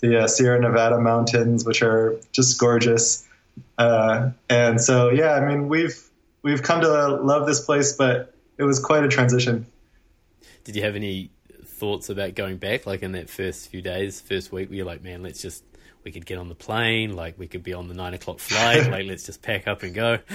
the 0.00 0.22
uh, 0.22 0.26
Sierra 0.28 0.60
Nevada 0.60 0.98
mountains, 1.00 1.64
which 1.64 1.82
are 1.82 2.18
just 2.32 2.58
gorgeous. 2.58 3.26
Uh, 3.78 4.30
and 4.48 4.80
so, 4.80 5.10
yeah, 5.10 5.32
I 5.32 5.46
mean, 5.46 5.68
we've 5.68 5.98
we've 6.42 6.62
come 6.62 6.80
to 6.80 6.88
love 6.88 7.46
this 7.46 7.60
place, 7.60 7.92
but 7.94 8.34
it 8.58 8.64
was 8.64 8.80
quite 8.80 9.04
a 9.04 9.08
transition. 9.08 9.66
Did 10.64 10.76
you 10.76 10.82
have 10.82 10.96
any 10.96 11.30
thoughts 11.64 12.10
about 12.10 12.34
going 12.34 12.58
back, 12.58 12.86
like 12.86 13.02
in 13.02 13.12
that 13.12 13.30
first 13.30 13.68
few 13.68 13.80
days, 13.80 14.20
first 14.20 14.52
week, 14.52 14.68
where 14.68 14.76
you're 14.76 14.86
like, 14.86 15.02
man, 15.02 15.22
let's 15.22 15.40
just 15.40 15.64
we 16.04 16.12
could 16.12 16.26
get 16.26 16.38
on 16.38 16.48
the 16.48 16.54
plane, 16.54 17.14
like 17.14 17.38
we 17.38 17.46
could 17.46 17.62
be 17.62 17.74
on 17.74 17.88
the 17.88 17.94
nine 17.94 18.14
o'clock 18.14 18.38
flight, 18.38 18.90
like 18.90 19.06
let's 19.06 19.24
just 19.24 19.42
pack 19.42 19.66
up 19.66 19.82
and 19.82 19.94
go. 19.94 20.12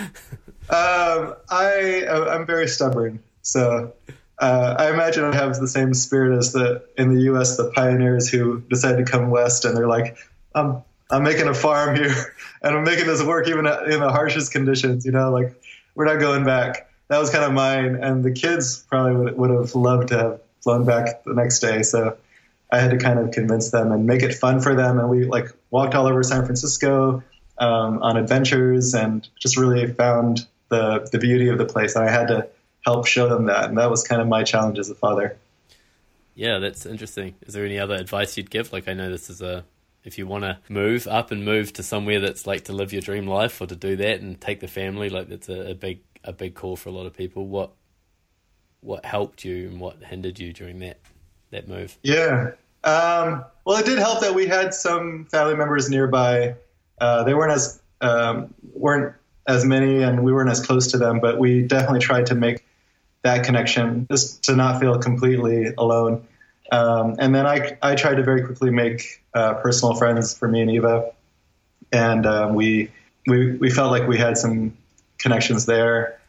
um, 0.70 1.36
I 1.50 2.06
I'm 2.08 2.46
very 2.46 2.68
stubborn, 2.68 3.20
so 3.42 3.94
uh, 4.40 4.76
I 4.78 4.92
imagine 4.92 5.24
I 5.24 5.36
have 5.36 5.60
the 5.60 5.68
same 5.68 5.94
spirit 5.94 6.38
as 6.38 6.52
the 6.52 6.86
in 6.98 7.14
the 7.14 7.22
U.S. 7.24 7.58
the 7.58 7.72
pioneers 7.72 8.30
who 8.30 8.62
decided 8.62 9.06
to 9.06 9.12
come 9.12 9.30
west, 9.30 9.66
and 9.66 9.78
they're 9.78 9.88
like, 9.88 10.18
um, 10.54 10.84
I'm 11.16 11.24
making 11.24 11.48
a 11.48 11.54
farm 11.54 11.96
here 11.96 12.36
and 12.62 12.76
I'm 12.76 12.84
making 12.84 13.08
this 13.08 13.24
work 13.24 13.48
even 13.48 13.66
in 13.66 14.00
the 14.00 14.12
harshest 14.12 14.52
conditions, 14.52 15.06
you 15.06 15.12
know, 15.12 15.32
like 15.32 15.56
we're 15.96 16.06
not 16.06 16.20
going 16.20 16.44
back. 16.44 16.90
That 17.08 17.20
was 17.20 17.30
kind 17.30 17.46
of 17.46 17.54
mine. 17.54 17.96
And 17.96 18.24
the 18.24 18.32
kids 18.32 18.84
probably 18.90 19.16
would, 19.16 19.38
would 19.38 19.50
have 19.52 19.76
loved 19.76 20.10
to 20.10 20.18
have 20.18 20.42
flown 20.62 20.86
back 20.86 21.24
the 21.24 21.34
next 21.34 21.60
day. 21.60 21.84
So 21.84 22.18
I 22.72 22.80
had 22.80 22.92
to 22.92 22.98
kind 22.98 23.20
of 23.20 23.32
convince 23.32 23.72
them 23.72 23.92
and 23.92 24.06
make 24.06 24.24
it 24.24 24.34
fun 24.34 24.60
for 24.60 24.76
them. 24.76 25.00
And 25.00 25.10
we 25.10 25.24
like 25.26 25.48
walked 25.70 25.96
all 25.96 26.08
over 26.08 26.22
San 26.24 26.44
Francisco 26.44 27.24
um, 27.60 28.02
on 28.02 28.18
adventures 28.18 28.94
and 28.94 29.28
just 29.40 29.56
really 29.56 29.88
found 29.94 30.46
the, 30.70 31.08
the 31.12 31.20
beauty 31.20 31.48
of 31.48 31.58
the 31.58 31.66
place. 31.66 31.96
And 31.96 32.04
I 32.04 32.12
had 32.12 32.28
to 32.28 32.50
help 32.84 33.08
show 33.08 33.30
them 33.30 33.46
that. 33.46 33.70
And 33.70 33.78
that 33.78 33.90
was 33.90 34.04
kind 34.04 34.22
of 34.22 34.28
my 34.28 34.44
challenge 34.44 34.80
as 34.80 34.90
a 34.90 34.96
father. 34.96 35.38
Yeah, 36.34 36.60
that's 36.60 36.86
interesting. 36.86 37.36
Is 37.44 37.54
there 37.54 37.64
any 37.64 37.80
other 37.80 37.96
advice 37.96 38.36
you'd 38.36 38.50
give? 38.50 38.74
Like, 38.74 38.90
I 38.90 38.94
know 38.94 39.10
this 39.10 39.30
is 39.30 39.42
a 39.42 39.64
if 40.06 40.18
you 40.18 40.28
want 40.28 40.44
to 40.44 40.60
move 40.70 41.08
up 41.08 41.32
and 41.32 41.44
move 41.44 41.74
to 41.74 41.84
somewhere 41.84 42.20
that's 42.20 42.46
like 42.46 42.66
to 42.66 42.74
live 42.74 42.94
your 42.94 43.02
dream 43.02 43.28
life 43.28 43.60
or 43.60 43.66
to 43.68 43.76
do 43.76 43.96
that 43.98 44.22
and 44.22 44.40
take 44.40 44.60
the 44.60 44.68
family, 44.68 45.10
like 45.10 45.28
that's 45.28 45.50
a, 45.50 45.72
a 45.72 45.74
big 45.76 46.00
a 46.24 46.32
big 46.32 46.56
call 46.56 46.76
for 46.76 46.90
a 46.90 46.92
lot 46.92 47.06
of 47.06 47.14
people. 47.14 47.48
What 47.48 47.72
what 48.82 49.04
helped 49.04 49.44
you 49.44 49.68
and 49.68 49.80
what 49.80 50.04
hindered 50.04 50.40
you 50.40 50.54
during 50.54 50.80
that 50.80 51.00
that 51.52 51.68
move? 51.68 51.98
Yeah. 52.04 52.52
Um, 52.84 53.44
well, 53.66 53.78
it 53.78 53.86
did 53.86 53.98
help 53.98 54.22
that 54.22 54.36
we 54.36 54.46
had 54.46 54.74
some 54.74 55.26
family 55.26 55.56
members 55.56 55.90
nearby. 55.90 56.56
Uh, 57.02 57.24
they 57.24 57.34
weren't 57.34 57.52
as 57.52 57.82
um, 58.02 58.54
weren't 58.74 59.16
as 59.48 59.66
many, 59.66 60.04
and 60.04 60.24
we 60.24 60.32
weren't 60.32 60.50
as 60.50 60.64
close 60.64 60.88
to 60.92 60.98
them, 60.98 61.20
but 61.20 61.40
we 61.40 61.64
definitely 61.64 62.00
tried 62.00 62.28
to 62.28 62.36
make 62.36 62.64
that 63.24 63.44
connection 63.44 64.06
just 64.10 64.44
to 64.44 64.56
not 64.56 64.80
feel 64.80 65.00
completely 65.00 65.74
alone. 65.78 66.28
Um, 66.72 67.16
and 67.20 67.34
then 67.34 67.46
I, 67.46 67.78
I 67.82 67.96
tried 67.96 68.16
to 68.16 68.24
very 68.24 68.44
quickly 68.44 68.70
make 68.70 69.24
uh, 69.36 69.56
personal 69.56 69.94
friends 69.96 70.38
for 70.38 70.48
me 70.48 70.62
and 70.62 70.72
Eva, 70.72 71.12
and 71.92 72.26
um, 72.26 72.56
we, 72.56 72.92
we 73.28 73.58
we 73.58 73.70
felt 73.70 73.92
like 73.92 74.08
we 74.08 74.18
had 74.18 74.38
some 74.38 74.78
connections 75.20 75.66
there. 75.66 76.20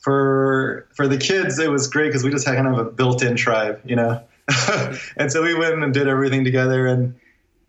For 0.00 0.88
for 0.94 1.06
the 1.06 1.18
kids, 1.18 1.58
it 1.58 1.70
was 1.70 1.88
great 1.88 2.08
because 2.08 2.24
we 2.24 2.30
just 2.30 2.46
had 2.46 2.56
kind 2.56 2.68
of 2.68 2.78
a 2.78 2.90
built-in 2.90 3.36
tribe, 3.36 3.80
you 3.84 3.96
know. 3.96 4.22
and 5.16 5.30
so 5.30 5.42
we 5.42 5.54
went 5.54 5.82
and 5.82 5.92
did 5.92 6.08
everything 6.08 6.44
together, 6.44 6.86
and 6.86 7.14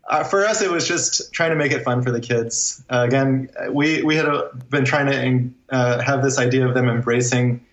uh, 0.08 0.24
for 0.24 0.46
us, 0.46 0.62
it 0.62 0.70
was 0.70 0.88
just 0.88 1.32
trying 1.32 1.50
to 1.50 1.56
make 1.56 1.72
it 1.72 1.84
fun 1.84 2.02
for 2.02 2.10
the 2.10 2.20
kids. 2.20 2.82
Uh, 2.88 3.04
again, 3.06 3.50
we 3.70 4.02
we 4.02 4.16
had 4.16 4.26
uh, 4.26 4.48
been 4.70 4.84
trying 4.84 5.06
to 5.06 5.74
uh, 5.74 6.00
have 6.00 6.22
this 6.22 6.38
idea 6.38 6.66
of 6.66 6.74
them 6.74 6.88
embracing 6.88 7.66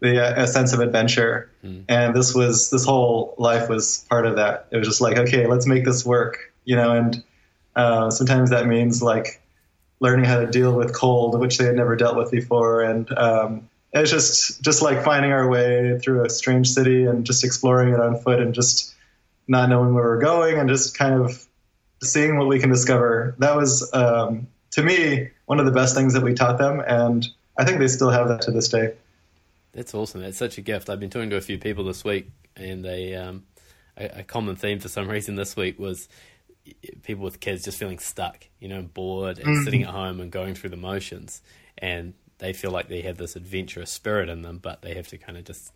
the 0.00 0.24
uh, 0.24 0.44
a 0.44 0.46
sense 0.46 0.72
of 0.72 0.80
adventure, 0.80 1.50
mm. 1.62 1.84
and 1.88 2.14
this 2.14 2.34
was 2.34 2.70
this 2.70 2.84
whole 2.84 3.34
life 3.36 3.68
was 3.68 4.06
part 4.08 4.26
of 4.26 4.36
that. 4.36 4.68
It 4.70 4.78
was 4.78 4.88
just 4.88 5.02
like, 5.02 5.18
okay, 5.18 5.46
let's 5.46 5.66
make 5.66 5.84
this 5.84 6.04
work, 6.04 6.51
you 6.64 6.76
know. 6.76 6.96
And 6.96 7.24
uh, 7.76 8.10
sometimes 8.10 8.50
that 8.50 8.66
means 8.66 9.02
like 9.02 9.40
learning 10.00 10.24
how 10.24 10.40
to 10.40 10.46
deal 10.46 10.74
with 10.76 10.92
cold, 10.92 11.38
which 11.38 11.58
they 11.58 11.64
had 11.64 11.76
never 11.76 11.96
dealt 11.96 12.16
with 12.16 12.30
before, 12.30 12.82
and 12.82 13.10
um, 13.16 13.68
it's 13.92 14.10
just 14.10 14.62
just 14.62 14.82
like 14.82 15.04
finding 15.04 15.32
our 15.32 15.48
way 15.48 15.98
through 15.98 16.24
a 16.24 16.30
strange 16.30 16.68
city 16.68 17.04
and 17.04 17.26
just 17.26 17.44
exploring 17.44 17.92
it 17.94 18.00
on 18.00 18.18
foot 18.18 18.40
and 18.40 18.54
just 18.54 18.94
not 19.48 19.68
knowing 19.68 19.94
where 19.94 20.04
we're 20.04 20.20
going 20.20 20.58
and 20.58 20.68
just 20.68 20.96
kind 20.96 21.14
of 21.14 21.46
seeing 22.02 22.36
what 22.36 22.48
we 22.48 22.58
can 22.58 22.70
discover. 22.70 23.34
That 23.38 23.56
was, 23.56 23.92
um, 23.92 24.48
to 24.72 24.82
me, 24.82 25.30
one 25.46 25.60
of 25.60 25.66
the 25.66 25.72
best 25.72 25.94
things 25.94 26.14
that 26.14 26.22
we 26.22 26.34
taught 26.34 26.58
them, 26.58 26.80
and 26.80 27.26
I 27.56 27.64
think 27.64 27.78
they 27.78 27.88
still 27.88 28.10
have 28.10 28.28
that 28.28 28.42
to 28.42 28.50
this 28.50 28.68
day. 28.68 28.94
That's 29.72 29.94
awesome. 29.94 30.20
That's 30.20 30.36
such 30.36 30.58
a 30.58 30.60
gift. 30.60 30.90
I've 30.90 31.00
been 31.00 31.10
talking 31.10 31.30
to 31.30 31.36
a 31.36 31.40
few 31.40 31.58
people 31.58 31.84
this 31.84 32.04
week, 32.04 32.30
and 32.56 32.84
they, 32.84 33.14
um, 33.14 33.44
a, 33.96 34.20
a, 34.20 34.22
common 34.22 34.56
theme 34.56 34.78
for 34.78 34.88
some 34.88 35.08
reason 35.08 35.34
this 35.34 35.56
week 35.56 35.78
was 35.78 36.08
people 37.02 37.24
with 37.24 37.40
kids 37.40 37.64
just 37.64 37.78
feeling 37.78 37.98
stuck, 37.98 38.46
you 38.58 38.68
know, 38.68 38.82
bored 38.82 39.38
and 39.38 39.46
mm-hmm. 39.46 39.64
sitting 39.64 39.82
at 39.82 39.90
home 39.90 40.20
and 40.20 40.30
going 40.30 40.54
through 40.54 40.70
the 40.70 40.76
motions, 40.76 41.42
and 41.78 42.14
they 42.38 42.52
feel 42.52 42.70
like 42.70 42.88
they 42.88 43.02
have 43.02 43.18
this 43.18 43.36
adventurous 43.36 43.90
spirit 43.90 44.28
in 44.28 44.42
them, 44.42 44.58
but 44.58 44.82
they 44.82 44.94
have 44.94 45.08
to 45.08 45.18
kind 45.18 45.38
of 45.38 45.44
just 45.44 45.72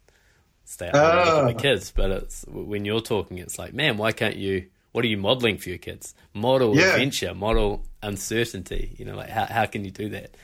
stay 0.65 0.89
at 0.89 0.95
home 0.95 1.47
with 1.47 1.55
the 1.55 1.59
ah. 1.59 1.63
kids. 1.63 1.91
But 1.91 2.11
it's 2.11 2.45
when 2.49 2.85
you're 2.85 3.01
talking, 3.01 3.39
it's 3.39 3.59
like, 3.59 3.75
man, 3.75 3.97
why 3.97 4.13
can't 4.13 4.37
you? 4.37 4.67
what 4.97 5.05
are 5.05 5.09
you 5.09 5.19
modeling 5.19 5.59
for 5.59 5.69
your 5.69 5.77
kids? 5.77 6.15
Model 6.33 6.75
yeah. 6.75 6.93
adventure, 6.93 7.35
model 7.35 7.85
uncertainty. 8.03 8.97
You 8.97 9.05
know, 9.05 9.15
like 9.15 9.29
how 9.29 9.45
how 9.45 9.67
can 9.67 9.85
you 9.85 9.91
do 9.91 10.09
that? 10.09 10.35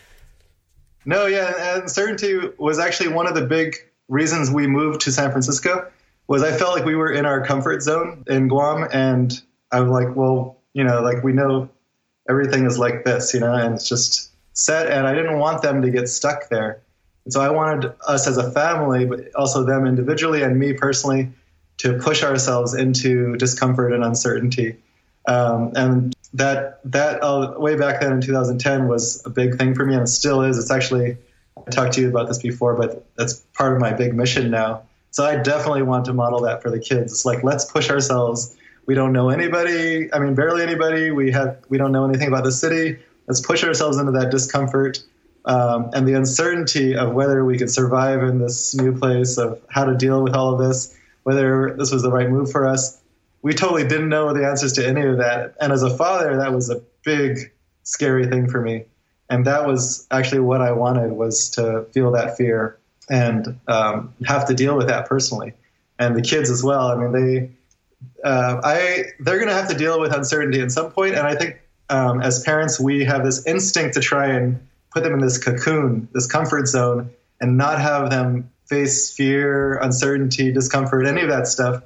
No, 1.07 1.25
yeah, 1.25 1.79
uncertainty 1.79 2.39
was 2.59 2.79
actually 2.79 3.15
one 3.15 3.27
of 3.27 3.35
the 3.35 3.47
big 3.47 3.77
reasons 4.09 4.51
we 4.51 4.67
moved 4.67 5.01
to 5.03 5.11
San 5.11 5.31
Francisco. 5.31 5.91
Was 6.27 6.43
I 6.43 6.53
felt 6.53 6.77
like 6.77 6.85
we 6.85 6.95
were 6.95 7.11
in 7.11 7.25
our 7.25 7.43
comfort 7.47 7.81
zone 7.81 8.25
in 8.27 8.49
Guam, 8.49 8.87
and 8.93 9.33
I 9.73 9.81
was 9.81 9.91
like, 9.91 10.15
well, 10.15 10.59
you 10.75 10.85
know, 10.85 11.01
like 11.03 11.25
we 11.25 11.33
know 11.33 11.69
everything 12.29 12.67
is 12.67 12.79
like 12.79 13.05
this, 13.05 13.35
you 13.35 13.41
know, 13.41 13.53
and 13.53 13.75
it's 13.75 13.89
just 13.89 14.31
set, 14.53 14.91
and 14.91 15.07
I 15.07 15.15
didn't 15.15 15.39
want 15.39 15.63
them 15.63 15.83
to 15.83 15.91
get 15.91 16.09
stuck 16.09 16.49
there. 16.49 16.83
And 17.25 17.33
so 17.33 17.41
I 17.41 17.51
wanted 17.51 17.93
us 18.07 18.27
as 18.27 18.37
a 18.37 18.51
family, 18.51 19.07
but 19.07 19.35
also 19.35 19.65
them 19.65 19.87
individually 19.87 20.43
and 20.43 20.59
me 20.59 20.73
personally, 20.73 21.31
to 21.79 21.99
push 21.99 22.23
ourselves 22.23 22.75
into 22.75 23.37
discomfort 23.37 23.93
and 23.93 24.05
uncertainty. 24.05 24.77
Um, 25.27 25.73
and 25.75 26.15
that 26.35 26.81
that 26.91 27.23
uh, 27.23 27.55
way 27.59 27.77
back 27.77 28.01
then 28.01 28.13
in 28.13 28.21
2010 28.21 28.89
was 28.89 29.25
a 29.25 29.31
big 29.31 29.59
thing 29.59 29.75
for 29.75 29.85
me, 29.85 29.95
and 29.95 30.03
it 30.05 30.09
still 30.09 30.43
is. 30.43 30.59
It's 30.59 30.71
actually 30.71 31.17
I 31.67 31.71
talked 31.71 31.95
to 31.95 32.01
you 32.01 32.09
about 32.09 32.29
this 32.29 32.39
before, 32.39 32.75
but 32.75 33.07
that's 33.17 33.35
part 33.55 33.75
of 33.75 33.81
my 33.81 33.93
big 33.93 34.15
mission 34.15 34.51
now. 34.51 34.83
So 35.11 35.25
I 35.25 35.37
definitely 35.37 35.83
want 35.83 36.07
to 36.07 36.15
model 36.15 36.41
that 36.43 36.63
for 36.63 36.71
the 36.71 36.81
kids. 36.81 37.13
It's 37.13 37.25
like 37.25 37.45
let's 37.45 37.65
push 37.65 37.91
ourselves. 37.91 38.57
We 38.87 38.95
don't 38.95 39.13
know 39.13 39.31
anybody. 39.31 40.13
I 40.13 40.19
mean, 40.19 40.35
barely 40.35 40.63
anybody. 40.63 41.11
We 41.11 41.31
have 41.33 41.59
we 41.69 41.79
don't 41.79 41.93
know 41.93 42.05
anything 42.05 42.29
about 42.29 42.45
the 42.45 42.53
city. 42.53 42.99
Let's 43.27 43.41
push 43.41 43.63
ourselves 43.65 43.99
into 43.99 44.13
that 44.13 44.31
discomfort 44.31 45.03
um, 45.45 45.91
and 45.95 46.07
the 46.07 46.15
uncertainty 46.15 46.97
of 46.97 47.13
whether 47.15 47.45
we 47.45 47.59
could 47.59 47.71
survive 47.71 48.23
in 48.23 48.39
this 48.39 48.75
new 48.75 48.99
place, 48.99 49.39
of 49.39 49.61
how 49.69 49.85
to 49.85 49.95
deal 49.95 50.23
with 50.23 50.35
all 50.35 50.53
of 50.53 50.59
this 50.59 50.97
whether 51.23 51.75
this 51.79 51.93
was 51.93 52.03
the 52.03 52.11
right 52.11 52.29
move 52.29 52.51
for 52.51 52.67
us. 52.67 53.01
We 53.43 53.55
totally 53.55 53.87
didn't 53.87 54.09
know 54.09 54.33
the 54.33 54.47
answers 54.47 54.73
to 54.75 54.87
any 54.87 55.03
of 55.03 55.19
that. 55.19 55.55
And 55.61 55.73
as 55.73 55.83
a 55.83 55.97
father, 55.97 56.37
that 56.39 56.53
was 56.53 56.71
a 56.71 56.83
big, 57.05 57.53
scary 57.83 58.27
thing 58.27 58.49
for 58.49 58.61
me. 58.61 58.85
And 59.29 59.47
that 59.47 59.67
was 59.67 60.07
actually 60.11 60.41
what 60.41 60.61
I 60.61 60.73
wanted 60.73 61.13
was 61.13 61.51
to 61.51 61.87
feel 61.93 62.13
that 62.13 62.37
fear 62.37 62.79
and 63.09 63.59
um, 63.67 64.15
have 64.27 64.47
to 64.49 64.55
deal 64.55 64.77
with 64.77 64.89
that 64.89 65.09
personally. 65.09 65.55
And 65.99 66.17
the 66.17 66.23
kids 66.23 66.51
as 66.51 66.63
well. 66.63 66.89
I 66.89 66.97
mean, 66.97 67.13
they, 67.13 67.51
uh, 68.25 68.61
I, 68.63 69.05
they're 69.21 69.39
going 69.39 69.49
to 69.49 69.55
have 69.55 69.69
to 69.69 69.77
deal 69.77 70.01
with 70.01 70.15
uncertainty 70.15 70.61
at 70.61 70.71
some. 70.71 70.93
And 70.97 71.17
I 71.17 71.35
think 71.35 71.61
um, 71.89 72.21
as 72.21 72.43
parents, 72.43 72.79
we 72.79 73.05
have 73.05 73.25
this 73.25 73.47
instinct 73.47 73.95
to 73.95 74.01
try 74.01 74.29
and 74.29 74.67
put 74.91 75.03
them 75.03 75.15
in 75.15 75.21
this 75.21 75.39
cocoon, 75.39 76.09
this 76.13 76.27
comfort 76.27 76.67
zone, 76.69 77.11
and 77.41 77.57
not 77.57 77.81
have 77.81 78.11
them 78.11 78.51
face 78.67 79.11
fear, 79.11 79.75
uncertainty, 79.79 80.53
discomfort, 80.53 81.07
any 81.07 81.23
of 81.23 81.29
that 81.29 81.47
stuff, 81.47 81.83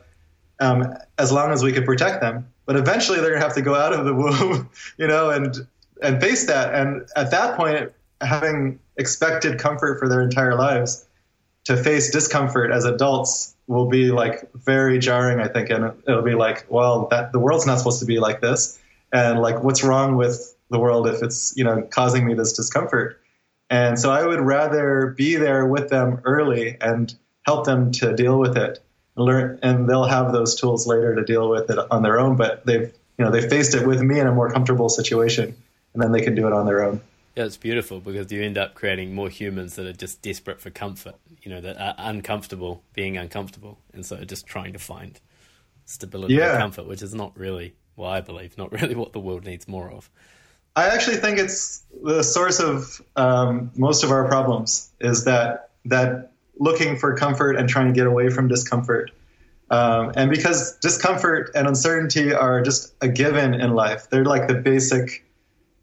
um, 0.61 0.95
as 1.19 1.33
long 1.33 1.53
as 1.53 1.63
we 1.63 1.73
could 1.73 1.85
protect 1.85 2.21
them. 2.21 2.49
But 2.67 2.77
eventually, 2.77 3.19
they're 3.21 3.31
going 3.31 3.41
to 3.41 3.47
have 3.47 3.57
to 3.57 3.63
go 3.63 3.75
out 3.75 3.93
of 3.93 4.05
the 4.05 4.15
womb, 4.15 4.71
you 4.99 5.07
know, 5.07 5.31
and 5.31 5.57
and 6.03 6.21
face 6.21 6.47
that. 6.47 6.75
And 6.75 7.09
at 7.17 7.31
that 7.31 7.57
point, 7.57 7.93
having 8.21 8.79
expected 8.97 9.59
comfort 9.59 9.99
for 9.99 10.09
their 10.09 10.21
entire 10.21 10.55
lives, 10.55 11.07
to 11.65 11.77
face 11.77 12.11
discomfort 12.11 12.71
as 12.71 12.85
adults 12.85 13.56
will 13.67 13.89
be 13.89 14.11
like 14.11 14.51
very 14.55 14.99
jarring, 14.99 15.41
I 15.41 15.49
think, 15.49 15.71
and 15.71 15.93
it'll 16.07 16.23
be 16.23 16.35
like, 16.35 16.67
well, 16.69 17.09
that 17.11 17.33
the 17.33 17.39
world's 17.39 17.67
not 17.67 17.79
supposed 17.79 18.01
to 18.01 18.07
be 18.07 18.19
like 18.19 18.41
this, 18.41 18.79
and 19.13 19.41
like, 19.41 19.63
what's 19.63 19.83
wrong 19.83 20.17
with 20.17 20.55
the 20.71 20.79
world 20.79 21.07
if 21.09 21.23
it's 21.23 21.55
you 21.57 21.65
know 21.65 21.83
causing 21.83 22.27
me 22.27 22.35
this 22.35 22.53
discomfort? 22.53 23.21
And 23.69 23.99
so 23.99 24.13
I 24.13 24.25
would 24.25 24.41
rather 24.41 25.15
be 25.17 25.37
there 25.37 25.67
with 25.67 25.91
them 25.91 26.21
early 26.25 26.77
and 26.81 27.13
help 27.45 27.65
them 27.65 27.91
to 27.93 28.15
deal 28.15 28.39
with 28.39 28.57
it. 28.57 28.81
and 29.17 29.25
Learn, 29.25 29.59
and 29.63 29.89
they'll 29.89 30.05
have 30.05 30.33
those 30.33 30.55
tools 30.55 30.87
later 30.87 31.17
to 31.17 31.25
deal 31.25 31.49
with 31.49 31.69
it 31.71 31.79
on 31.91 32.03
their 32.03 32.21
own. 32.21 32.37
But 32.37 32.65
they've, 32.65 32.93
you 33.19 33.25
know, 33.25 33.31
they 33.31 33.49
faced 33.49 33.75
it 33.75 33.87
with 33.87 34.01
me 34.01 34.21
in 34.21 34.27
a 34.27 34.33
more 34.33 34.51
comfortable 34.51 34.89
situation, 34.89 35.57
and 35.95 36.03
then 36.03 36.13
they 36.13 36.21
can 36.21 36.35
do 36.35 36.47
it 36.47 36.53
on 36.53 36.67
their 36.67 36.85
own. 36.85 37.01
Yeah, 37.35 37.45
it's 37.45 37.57
beautiful 37.59 38.01
because 38.01 38.33
you 38.33 38.43
end 38.43 38.57
up 38.57 38.75
creating 38.75 39.15
more 39.15 39.29
humans 39.29 39.77
that 39.77 39.87
are 39.87 39.93
just 39.93 40.23
desperate 40.23 40.61
for 40.61 40.71
comfort. 40.71 41.17
You 41.47 41.55
know, 41.55 41.61
that 41.61 41.81
are 41.81 41.95
uncomfortable 41.97 42.83
being 42.93 43.17
uncomfortable, 43.17 43.79
and 43.95 44.05
so 44.05 44.17
just 44.25 44.49
trying 44.49 44.73
to 44.73 44.81
find 44.81 45.21
stability 45.85 46.35
yeah. 46.35 46.55
and 46.55 46.59
comfort, 46.59 46.89
which 46.89 47.03
is 47.03 47.15
not 47.15 47.39
really, 47.39 47.77
well, 47.95 48.11
I 48.11 48.21
believe, 48.21 48.59
not 48.59 48.73
really 48.81 48.97
what 48.97 49.13
the 49.13 49.21
world 49.21 49.45
needs 49.45 49.69
more 49.69 49.91
of. 49.91 50.11
I 50.75 50.89
actually 50.89 51.17
think 51.17 51.39
it's 51.39 51.85
the 52.03 52.23
source 52.23 52.59
of 52.59 53.01
um, 53.17 53.71
most 53.77 54.03
of 54.03 54.11
our 54.11 54.27
problems 54.27 54.91
is 55.01 55.25
that 55.25 55.71
that 55.85 56.33
looking 56.59 56.99
for 56.99 57.17
comfort 57.17 57.57
and 57.57 57.69
trying 57.69 57.87
to 57.87 57.93
get 57.93 58.07
away 58.07 58.29
from 58.29 58.49
discomfort. 58.49 59.11
Um, 59.71 60.13
and 60.17 60.31
because 60.31 60.77
discomfort 60.79 61.53
and 61.55 61.67
uncertainty 61.67 62.33
are 62.33 62.63
just 62.63 62.93
a 63.01 63.09
given 63.09 63.55
in 63.55 63.75
life, 63.75 64.11
they're 64.11 64.25
like 64.25 64.49
the 64.49 64.55
basic. 64.55 65.25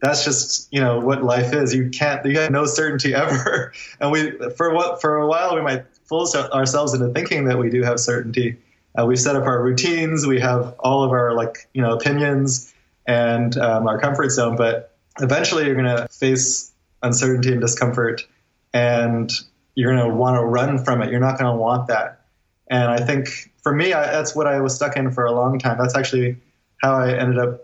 That's 0.04 0.26
just 0.26 0.68
you 0.70 0.82
know 0.82 1.00
what 1.00 1.24
life 1.24 1.54
is. 1.54 1.74
You 1.74 1.90
can't. 1.90 2.26
You 2.26 2.38
have 2.40 2.52
no 2.52 2.66
certainty 2.66 3.16
ever. 3.16 3.72
And 4.02 4.12
we 4.12 4.32
for 4.58 4.74
what 4.74 5.00
for 5.00 5.18
a 5.18 5.28
while 5.28 5.56
we 5.56 5.62
might 5.62 5.86
fool 6.04 6.28
ourselves 6.36 6.94
into 6.94 7.08
thinking 7.14 7.46
that 7.46 7.58
we 7.58 7.70
do 7.70 7.84
have 7.84 8.00
certainty. 8.02 8.58
Uh, 9.00 9.06
we 9.06 9.16
set 9.16 9.38
up 9.38 9.46
our 9.46 9.64
routines. 9.64 10.28
We 10.28 10.42
have 10.42 10.76
all 10.80 11.04
of 11.04 11.12
our 11.12 11.34
like 11.34 11.70
you 11.74 11.82
know 11.82 11.94
opinions 11.94 12.74
and 13.08 13.58
um, 13.58 13.88
our 13.88 13.98
comfort 13.98 14.32
zone. 14.32 14.58
But 14.58 14.94
eventually, 15.22 15.66
you're 15.66 15.82
going 15.82 15.96
to 15.96 16.06
face 16.10 16.74
uncertainty 17.02 17.54
and 17.54 17.62
discomfort, 17.62 18.28
and 18.74 19.32
you're 19.76 19.96
going 19.96 20.10
to 20.10 20.14
want 20.14 20.36
to 20.36 20.44
run 20.44 20.84
from 20.84 21.02
it. 21.02 21.12
You're 21.12 21.22
not 21.22 21.40
going 21.40 21.50
to 21.50 21.58
want 21.58 21.88
that. 21.88 22.26
And 22.70 22.92
I 22.92 23.06
think 23.06 23.52
for 23.62 23.74
me, 23.74 23.94
I, 23.94 24.12
that's 24.12 24.36
what 24.36 24.48
I 24.48 24.60
was 24.60 24.76
stuck 24.76 24.98
in 24.98 25.12
for 25.12 25.24
a 25.24 25.32
long 25.32 25.60
time. 25.60 25.78
That's 25.78 25.96
actually 25.96 26.36
how 26.82 26.96
I 26.96 27.18
ended 27.18 27.40
up 27.40 27.62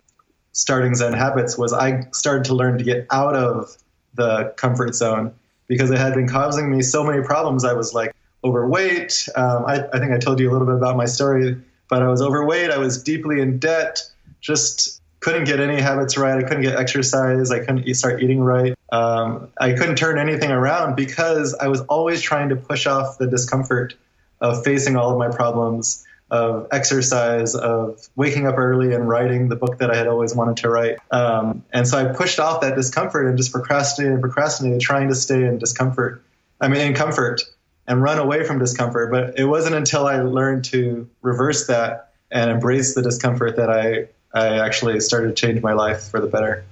starting 0.51 0.95
Zen 0.95 1.13
Habits. 1.13 1.57
Was 1.57 1.73
I 1.73 2.07
started 2.11 2.45
to 2.45 2.55
learn 2.55 2.77
to 2.77 2.83
get 2.83 3.07
out 3.11 3.35
of 3.35 3.75
the 4.15 4.53
comfort 4.57 4.95
zone 4.95 5.33
because 5.67 5.91
it 5.91 5.97
had 5.97 6.13
been 6.13 6.27
causing 6.27 6.69
me 6.69 6.81
so 6.81 7.03
many 7.03 7.23
problems. 7.23 7.63
I 7.63 7.73
was 7.73 7.93
like 7.93 8.13
overweight. 8.43 9.27
Um, 9.35 9.65
I, 9.65 9.85
I 9.93 9.99
think 9.99 10.11
I 10.11 10.17
told 10.17 10.39
you 10.39 10.49
a 10.49 10.51
little 10.51 10.67
bit 10.67 10.75
about 10.75 10.97
my 10.97 11.05
story, 11.05 11.57
but 11.89 12.01
I 12.01 12.07
was 12.07 12.21
overweight. 12.21 12.71
I 12.71 12.77
was 12.77 13.01
deeply 13.03 13.39
in 13.39 13.59
debt. 13.59 14.01
Just 14.41 15.01
couldn't 15.19 15.43
get 15.43 15.59
any 15.59 15.81
habits 15.81 16.17
right. 16.17 16.37
I 16.37 16.47
couldn't 16.47 16.63
get 16.63 16.77
exercise. 16.77 17.51
I 17.51 17.59
couldn't 17.59 17.93
start 17.95 18.23
eating 18.23 18.39
right. 18.39 18.73
Um, 18.91 19.49
I 19.59 19.73
couldn't 19.73 19.97
turn 19.97 20.17
anything 20.17 20.51
around 20.51 20.95
because 20.95 21.53
I 21.53 21.67
was 21.67 21.81
always 21.81 22.21
trying 22.21 22.49
to 22.49 22.55
push 22.55 22.87
off 22.87 23.17
the 23.17 23.27
discomfort 23.27 23.95
of 24.41 24.63
facing 24.63 24.95
all 24.95 25.11
of 25.11 25.17
my 25.17 25.27
problems, 25.35 26.05
of 26.31 26.67
exercise, 26.71 27.55
of 27.55 28.07
waking 28.15 28.47
up 28.47 28.57
early 28.57 28.93
and 28.93 29.07
writing 29.07 29.49
the 29.49 29.55
book 29.55 29.79
that 29.79 29.89
I 29.91 29.97
had 29.97 30.07
always 30.07 30.35
wanted 30.35 30.57
to 30.57 30.69
write. 30.69 30.97
Um, 31.11 31.63
and 31.71 31.87
so 31.87 31.97
I 31.97 32.13
pushed 32.13 32.39
off 32.39 32.61
that 32.61 32.75
discomfort 32.75 33.27
and 33.27 33.37
just 33.37 33.51
procrastinated 33.51 34.13
and 34.13 34.21
procrastinated, 34.21 34.81
trying 34.81 35.09
to 35.09 35.15
stay 35.15 35.43
in 35.43 35.57
discomfort. 35.57 36.23
I 36.61 36.67
mean, 36.67 36.81
in 36.81 36.93
comfort 36.93 37.41
and 37.87 38.01
run 38.01 38.19
away 38.19 38.45
from 38.45 38.59
discomfort. 38.59 39.11
But 39.11 39.39
it 39.39 39.45
wasn't 39.45 39.75
until 39.75 40.05
I 40.05 40.21
learned 40.21 40.65
to 40.65 41.09
reverse 41.21 41.67
that 41.67 42.13
and 42.31 42.51
embrace 42.51 42.93
the 42.95 43.01
discomfort 43.01 43.57
that 43.57 43.69
I 43.69 44.07
I 44.31 44.59
actually 44.59 44.99
started 44.99 45.29
to 45.29 45.33
change 45.33 45.61
my 45.61 45.73
life 45.73 46.03
for 46.03 46.21
the 46.21 46.27
better. 46.27 46.63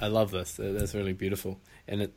I 0.00 0.06
love 0.06 0.30
this. 0.30 0.54
That's 0.56 0.94
really 0.94 1.12
beautiful. 1.12 1.58
And 1.88 2.02
it, 2.02 2.12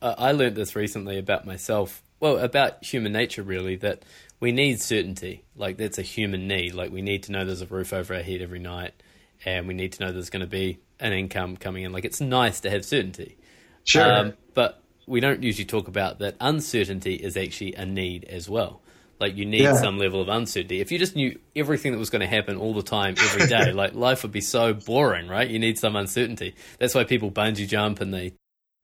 I 0.00 0.32
learned 0.32 0.56
this 0.56 0.74
recently 0.74 1.18
about 1.18 1.44
myself. 1.44 2.02
Well, 2.20 2.38
about 2.38 2.82
human 2.82 3.12
nature, 3.12 3.42
really, 3.42 3.76
that 3.76 4.02
we 4.40 4.52
need 4.52 4.80
certainty. 4.80 5.44
Like, 5.56 5.76
that's 5.76 5.98
a 5.98 6.02
human 6.02 6.46
need. 6.48 6.74
Like, 6.74 6.90
we 6.92 7.02
need 7.02 7.22
to 7.24 7.32
know 7.32 7.44
there's 7.44 7.62
a 7.62 7.66
roof 7.66 7.92
over 7.92 8.14
our 8.14 8.22
head 8.22 8.40
every 8.42 8.58
night. 8.58 8.92
and 9.46 9.68
we 9.68 9.74
need 9.74 9.92
to 9.92 10.02
know 10.04 10.10
there's 10.12 10.30
going 10.30 10.40
to 10.40 10.46
be 10.46 10.78
an 11.00 11.12
income 11.12 11.56
coming 11.56 11.82
in. 11.84 11.92
Like 11.92 12.04
it's 12.06 12.20
nice 12.20 12.60
to 12.60 12.70
have 12.70 12.82
certainty, 12.84 13.36
Sure. 13.84 14.10
um, 14.10 14.34
but 14.54 14.80
we 15.06 15.20
don't 15.20 15.42
usually 15.42 15.66
talk 15.66 15.86
about 15.86 16.20
that 16.20 16.36
uncertainty 16.40 17.14
is 17.14 17.36
actually 17.36 17.74
a 17.74 17.84
need 17.84 18.24
as 18.24 18.48
well. 18.48 18.80
Like 19.20 19.36
you 19.36 19.44
need 19.44 19.60
Yeah. 19.62 19.74
some 19.74 19.98
level 19.98 20.22
of 20.22 20.28
uncertainty. 20.28 20.80
If 20.80 20.90
you 20.92 20.98
just 20.98 21.14
knew 21.14 21.38
everything 21.54 21.92
that 21.92 21.98
was 21.98 22.08
going 22.08 22.20
to 22.20 22.26
happen 22.26 22.56
all 22.56 22.72
the 22.72 22.82
time, 22.82 23.16
every 23.18 23.46
day, 23.48 23.72
like 23.74 23.94
life 23.94 24.22
would 24.22 24.32
be 24.32 24.40
so 24.40 24.72
boring, 24.72 25.28
right? 25.28 25.50
You 25.50 25.58
need 25.58 25.78
some 25.78 25.94
uncertainty. 25.94 26.54
That's 26.78 26.94
why 26.94 27.04
people 27.04 27.30
bungee 27.30 27.68
jump 27.68 28.00
and 28.00 28.14
they 28.14 28.32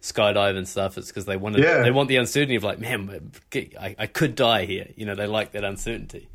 skydive 0.01 0.57
and 0.57 0.67
stuff. 0.67 0.97
It's 0.99 1.09
because 1.09 1.27
they 1.27 1.37
want 1.37 1.59
Yeah. 1.59 1.83
they 1.83 1.91
want 1.91 2.09
the 2.09 2.17
uncertainty 2.17 2.57
of 2.57 2.65
like, 2.65 2.79
man, 2.79 3.33
I, 3.79 3.95
I 3.99 4.07
could 4.07 4.35
die 4.35 4.65
here. 4.65 4.89
You 4.97 5.07
know, 5.07 5.15
they 5.15 5.27
like 5.27 5.53
that 5.53 5.65
uncertainty. 5.65 6.29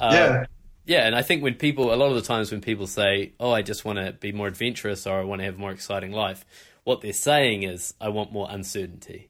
Um, 0.00 0.14
yeah. 0.14 0.46
yeah, 0.86 1.06
and 1.06 1.14
I 1.14 1.22
think 1.22 1.42
when 1.42 1.54
people, 1.54 1.92
a 1.92 1.96
lot 1.96 2.08
of 2.08 2.14
the 2.14 2.22
times 2.22 2.50
when 2.50 2.60
people 2.60 2.86
say, 2.86 3.32
"Oh, 3.38 3.52
I 3.52 3.62
just 3.62 3.84
want 3.84 3.98
to 3.98 4.12
be 4.12 4.32
more 4.32 4.48
adventurous 4.48 5.06
or 5.06 5.20
I 5.20 5.24
want 5.24 5.40
to 5.40 5.44
have 5.44 5.56
a 5.56 5.58
more 5.58 5.70
exciting 5.70 6.10
life," 6.12 6.44
what 6.84 7.02
they're 7.02 7.12
saying 7.12 7.62
is, 7.62 7.94
"I 8.00 8.08
want 8.08 8.32
more 8.32 8.48
uncertainty 8.50 9.28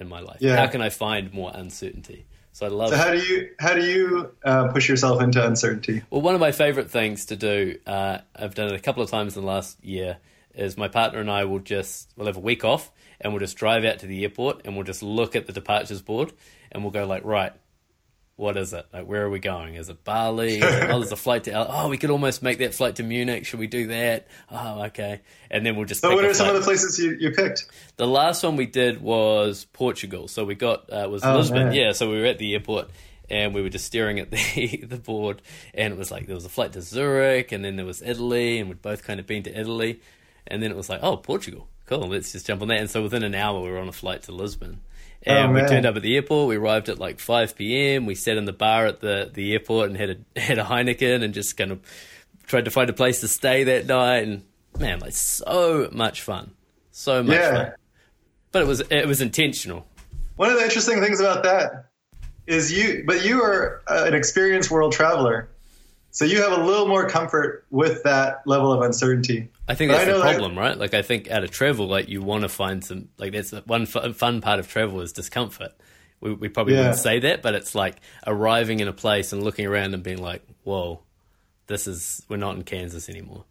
in 0.00 0.08
my 0.08 0.20
life. 0.20 0.38
Yeah. 0.40 0.56
How 0.56 0.66
can 0.68 0.80
I 0.80 0.88
find 0.88 1.32
more 1.34 1.50
uncertainty?" 1.54 2.26
So 2.52 2.66
I 2.66 2.70
love. 2.70 2.90
So 2.90 2.96
how 2.96 3.10
do 3.12 3.18
you 3.18 3.50
how 3.58 3.74
do 3.74 3.84
you 3.84 4.32
uh, 4.44 4.68
push 4.68 4.88
yourself 4.88 5.20
into 5.22 5.44
uncertainty? 5.44 6.02
well, 6.10 6.22
one 6.22 6.34
of 6.34 6.40
my 6.40 6.52
favorite 6.52 6.90
things 6.90 7.26
to 7.26 7.36
do, 7.36 7.78
uh, 7.86 8.18
I've 8.34 8.54
done 8.54 8.68
it 8.68 8.74
a 8.74 8.80
couple 8.80 9.02
of 9.02 9.10
times 9.10 9.36
in 9.36 9.42
the 9.42 9.46
last 9.48 9.82
year, 9.84 10.16
is 10.58 10.76
my 10.76 10.88
partner 10.88 11.20
and 11.20 11.30
I 11.30 11.44
will 11.44 11.60
just 11.60 12.10
we'll 12.16 12.26
have 12.26 12.36
a 12.36 12.40
week 12.40 12.64
off 12.64 12.90
and 13.20 13.32
we'll 13.32 13.40
just 13.40 13.56
drive 13.56 13.84
out 13.84 14.00
to 14.00 14.06
the 14.06 14.22
airport 14.24 14.62
and 14.64 14.74
we'll 14.74 14.84
just 14.84 15.02
look 15.02 15.34
at 15.36 15.46
the 15.46 15.52
departures 15.52 16.02
board 16.02 16.32
and 16.72 16.82
we'll 16.82 16.90
go 16.92 17.06
like, 17.06 17.24
right, 17.24 17.52
what 18.36 18.56
is 18.56 18.72
it? 18.72 18.86
Like, 18.92 19.06
where 19.06 19.24
are 19.24 19.30
we 19.30 19.40
going? 19.40 19.74
Is 19.74 19.88
it 19.88 20.04
Bali? 20.04 20.58
It, 20.58 20.62
oh, 20.90 20.98
there's 21.00 21.10
a 21.10 21.16
flight 21.16 21.44
to. 21.44 21.52
L- 21.52 21.66
oh, 21.68 21.88
we 21.88 21.98
could 21.98 22.10
almost 22.10 22.40
make 22.40 22.58
that 22.58 22.72
flight 22.72 22.96
to 22.96 23.02
Munich. 23.02 23.46
Should 23.46 23.58
we 23.58 23.66
do 23.66 23.88
that? 23.88 24.28
Oh, 24.48 24.82
okay. 24.84 25.22
And 25.50 25.66
then 25.66 25.74
we'll 25.74 25.86
just. 25.86 26.02
So 26.02 26.08
pick 26.10 26.16
what 26.16 26.24
a 26.24 26.28
are 26.28 26.34
some 26.34 26.48
of 26.48 26.54
the 26.54 26.60
places 26.60 27.00
you, 27.00 27.16
you 27.18 27.32
picked? 27.32 27.66
The 27.96 28.06
last 28.06 28.44
one 28.44 28.54
we 28.54 28.66
did 28.66 29.00
was 29.02 29.64
Portugal. 29.72 30.28
So 30.28 30.44
we 30.44 30.54
got 30.54 30.88
uh, 30.92 31.08
was 31.10 31.24
Oh, 31.24 31.36
Lisbon. 31.36 31.64
man. 31.68 31.72
Yeah. 31.74 31.90
So 31.92 32.08
we 32.10 32.20
were 32.20 32.26
at 32.26 32.38
the 32.38 32.54
airport 32.54 32.90
and 33.28 33.54
we 33.54 33.60
were 33.60 33.70
just 33.70 33.86
staring 33.86 34.20
at 34.20 34.30
the 34.30 34.84
the 34.88 34.98
board, 34.98 35.42
and 35.74 35.92
it 35.92 35.98
was 35.98 36.12
like 36.12 36.26
there 36.26 36.36
was 36.36 36.44
a 36.44 36.48
flight 36.48 36.72
to 36.74 36.80
Zurich, 36.80 37.50
and 37.50 37.64
then 37.64 37.74
there 37.74 37.84
was 37.86 38.02
Italy, 38.02 38.60
and 38.60 38.68
we'd 38.68 38.80
both 38.82 39.02
kind 39.02 39.18
of 39.18 39.26
been 39.26 39.42
to 39.42 39.58
Italy, 39.60 40.00
and 40.50 40.62
then 40.62 40.70
it 40.70 40.76
was 40.76 40.88
like, 40.88 41.00
oh, 41.02 41.16
Portugal. 41.16 41.68
Cool. 41.86 42.08
Let's 42.08 42.32
just 42.32 42.46
jump 42.46 42.60
on 42.62 42.68
that. 42.68 42.80
And 42.80 42.90
so 42.90 43.02
within 43.02 43.22
an 43.22 43.34
hour, 43.34 43.60
we 43.60 43.70
were 43.70 43.78
on 43.78 43.88
a 43.88 43.92
flight 43.92 44.22
to 44.24 44.32
Lisbon. 44.32 44.80
And 45.22 45.50
Oh, 45.50 45.54
we 45.62 45.66
turned 45.68 45.86
up 45.86 45.96
at 45.96 46.02
the 46.02 46.14
airport. 46.16 46.48
We 46.48 46.56
arrived 46.56 46.88
at 46.88 46.98
like 46.98 47.18
5 47.18 47.56
p.m. 47.56 48.04
We 48.06 48.14
sat 48.14 48.36
in 48.36 48.44
the 48.44 48.52
bar 48.52 48.86
at 48.86 49.00
the, 49.00 49.30
the 49.32 49.52
airport 49.52 49.88
and 49.88 49.96
had 49.98 50.10
a 50.36 50.40
had 50.40 50.58
a 50.58 50.64
Heineken 50.64 51.22
and 51.24 51.32
just 51.34 51.56
kind 51.56 51.72
of 51.72 51.80
tried 52.46 52.66
to 52.66 52.70
find 52.70 52.88
a 52.90 52.92
place 52.92 53.20
to 53.20 53.28
stay 53.28 53.64
that 53.64 53.86
night. 53.86 54.18
And 54.28 54.44
man, 54.78 55.00
like 55.00 55.12
so 55.12 55.88
much 55.92 56.22
fun, 56.22 56.52
so 56.92 57.22
much 57.22 57.36
Yeah. 57.36 57.52
fun. 57.54 57.72
But 58.52 58.62
it 58.62 58.66
was 58.68 58.80
it 58.80 59.06
was 59.06 59.20
intentional. 59.20 59.86
One 60.36 60.50
of 60.50 60.56
the 60.58 60.62
interesting 60.64 61.00
things 61.00 61.20
about 61.20 61.42
that 61.44 61.86
is 62.46 62.72
you, 62.72 63.02
but 63.06 63.24
you 63.24 63.42
are 63.42 63.82
uh, 63.88 64.04
an 64.06 64.14
experienced 64.14 64.70
world 64.70 64.92
traveler, 64.92 65.48
so 66.10 66.24
you 66.24 66.42
have 66.42 66.52
a 66.52 66.62
little 66.64 66.88
more 66.88 67.08
comfort 67.08 67.64
with 67.70 68.02
that 68.04 68.46
level 68.46 68.72
of 68.72 68.82
uncertainty. 68.82 69.48
I 69.68 69.74
think 69.74 69.90
that's 69.90 70.02
I 70.02 70.04
the 70.06 70.10
know 70.12 70.22
that- 70.22 70.30
problem, 70.36 70.58
right? 70.58 70.76
Like 70.76 70.94
I 70.94 71.02
think 71.02 71.30
out 71.30 71.44
of 71.44 71.50
travel, 71.50 71.86
like 71.86 72.08
you 72.08 72.22
want 72.22 72.42
to 72.42 72.48
find 72.48 72.84
some 72.84 73.08
like 73.18 73.32
that's 73.32 73.50
one 73.66 73.86
fu- 73.86 74.12
fun 74.12 74.40
part 74.40 74.58
of 74.58 74.68
travel 74.68 75.00
is 75.00 75.12
discomfort. 75.12 75.72
We, 76.20 76.32
we 76.32 76.48
probably 76.48 76.74
Yeah. 76.74 76.80
wouldn't 76.80 76.98
say 76.98 77.20
that, 77.20 77.42
but 77.42 77.54
it's 77.54 77.74
like 77.74 77.96
arriving 78.26 78.80
in 78.80 78.88
a 78.88 78.92
place 78.92 79.32
and 79.32 79.42
looking 79.44 79.66
around 79.66 79.94
and 79.94 80.02
being 80.02 80.20
like, 80.20 80.42
"Whoa, 80.64 81.00
this 81.68 81.86
is 81.86 82.22
we're 82.28 82.38
not 82.38 82.56
in 82.56 82.64
Kansas 82.64 83.08
anymore." 83.08 83.44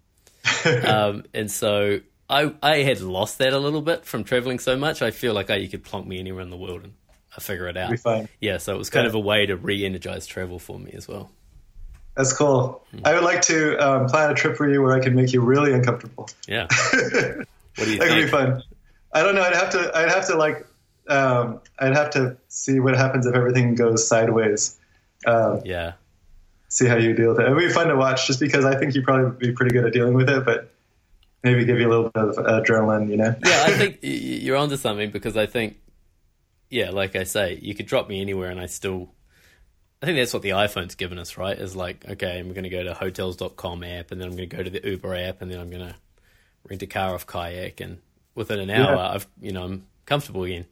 um, 0.85 1.23
and 1.33 1.49
so 1.51 1.99
I 2.29 2.53
I 2.61 2.77
had 2.77 2.99
lost 3.01 3.37
that 3.37 3.53
a 3.53 3.59
little 3.59 3.81
bit 3.81 4.05
from 4.05 4.23
traveling 4.23 4.59
so 4.59 4.75
much. 4.75 5.01
I 5.01 5.11
feel 5.11 5.33
like 5.33 5.49
oh, 5.49 5.55
you 5.55 5.69
could 5.69 5.83
plonk 5.83 6.07
me 6.07 6.19
anywhere 6.19 6.41
in 6.41 6.49
the 6.49 6.57
world 6.57 6.83
and 6.83 6.93
I 7.35 7.39
figure 7.39 7.67
it 7.67 7.77
out. 7.77 7.93
Yeah, 8.41 8.57
so 8.57 8.73
it 8.75 8.77
was 8.77 8.89
kind 8.89 9.03
Yeah. 9.05 9.09
of 9.09 9.15
a 9.15 9.19
way 9.19 9.45
to 9.45 9.55
re-energize 9.55 10.25
travel 10.27 10.57
for 10.59 10.79
me 10.79 10.91
as 10.93 11.07
well. 11.07 11.29
That's 12.17 12.33
cool. 12.33 12.83
I 13.05 13.13
would 13.13 13.23
like 13.23 13.43
to 13.43 13.77
um, 13.77 14.07
plan 14.07 14.31
a 14.31 14.33
trip 14.33 14.57
for 14.57 14.67
you 14.67 14.81
where 14.81 14.93
I 14.93 14.99
can 14.99 15.13
make 15.15 15.31
you 15.33 15.41
really 15.41 15.71
uncomfortable. 15.71 16.27
Yeah. 16.47 16.65
what 16.91 16.95
do 17.75 17.91
you 17.91 17.97
think? 17.97 17.99
That 17.99 18.07
could 18.09 18.23
be 18.23 18.27
fun. 18.27 18.63
I 19.13 19.21
don't 19.21 19.35
know. 19.35 19.43
I'd 19.43 19.53
have 19.53 19.69
to. 19.71 19.91
I'd 19.95 20.09
have 20.09 20.27
to 20.27 20.35
like. 20.35 20.65
Um, 21.07 21.61
I'd 21.79 21.93
have 21.93 22.09
to 22.11 22.35
see 22.47 22.79
what 22.79 22.95
happens 22.97 23.25
if 23.27 23.35
everything 23.35 23.75
goes 23.75 24.07
sideways. 24.07 24.77
Um, 25.25 25.61
Yeah. 25.63 25.93
see 26.69 26.87
how 26.87 26.97
you 26.97 27.13
deal 27.13 27.29
with 27.29 27.39
it. 27.39 27.45
It'd 27.45 27.57
be 27.57 27.69
fun 27.69 27.87
to 27.87 27.95
watch, 27.95 28.27
just 28.27 28.39
because 28.39 28.65
I 28.65 28.77
think 28.77 28.95
you 28.95 29.03
probably 29.03 29.25
would 29.25 29.39
be 29.39 29.51
pretty 29.53 29.71
good 29.73 29.85
at 29.85 29.93
dealing 29.93 30.15
with 30.15 30.27
it, 30.29 30.43
but 30.43 30.73
maybe 31.43 31.63
give 31.65 31.79
you 31.79 31.87
a 31.87 31.91
little 31.91 32.09
bit 32.09 32.23
of 32.23 32.35
adrenaline. 32.37 33.09
You 33.09 33.17
know? 33.17 33.35
yeah, 33.45 33.63
I 33.67 33.71
think 33.73 33.99
you're 34.01 34.57
onto 34.57 34.75
something 34.75 35.11
because 35.11 35.37
I 35.37 35.45
think, 35.45 35.77
yeah, 36.69 36.89
like 36.89 37.15
I 37.15 37.23
say, 37.23 37.59
you 37.61 37.73
could 37.75 37.85
drop 37.85 38.09
me 38.09 38.21
anywhere 38.21 38.49
and 38.49 38.59
I 38.59 38.65
still. 38.65 39.09
I 40.01 40.05
think 40.05 40.17
that's 40.17 40.33
what 40.33 40.43
the 40.43 40.49
iPhone's 40.51 40.95
given 40.95 41.17
us, 41.17 41.37
right? 41.37 41.57
Is 41.57 41.75
like, 41.75 42.05
okay, 42.07 42.37
I'm 42.39 42.49
going 42.53 42.63
to 42.65 42.69
go 42.69 42.83
to 42.83 42.93
hotels.com 42.93 43.83
app 43.83 44.11
and 44.11 44.21
then 44.21 44.27
I'm 44.29 44.35
going 44.35 44.47
to 44.49 44.55
go 44.55 44.61
to 44.63 44.69
the 44.69 44.87
Uber 44.87 45.15
app 45.15 45.41
and 45.41 45.51
then 45.51 45.59
I'm 45.59 45.69
going 45.71 45.87
to 45.87 45.95
rent 46.69 46.83
a 46.83 46.87
car 46.87 47.15
off 47.15 47.25
Kayak 47.25 47.81
and 47.81 47.97
within 48.35 48.59
an 48.59 48.69
hour, 48.69 48.95
Yeah. 48.95 49.09
I've 49.09 49.27
you 49.41 49.51
know 49.51 49.63
I'm 49.63 49.87
comfortable 50.05 50.43
again. 50.43 50.65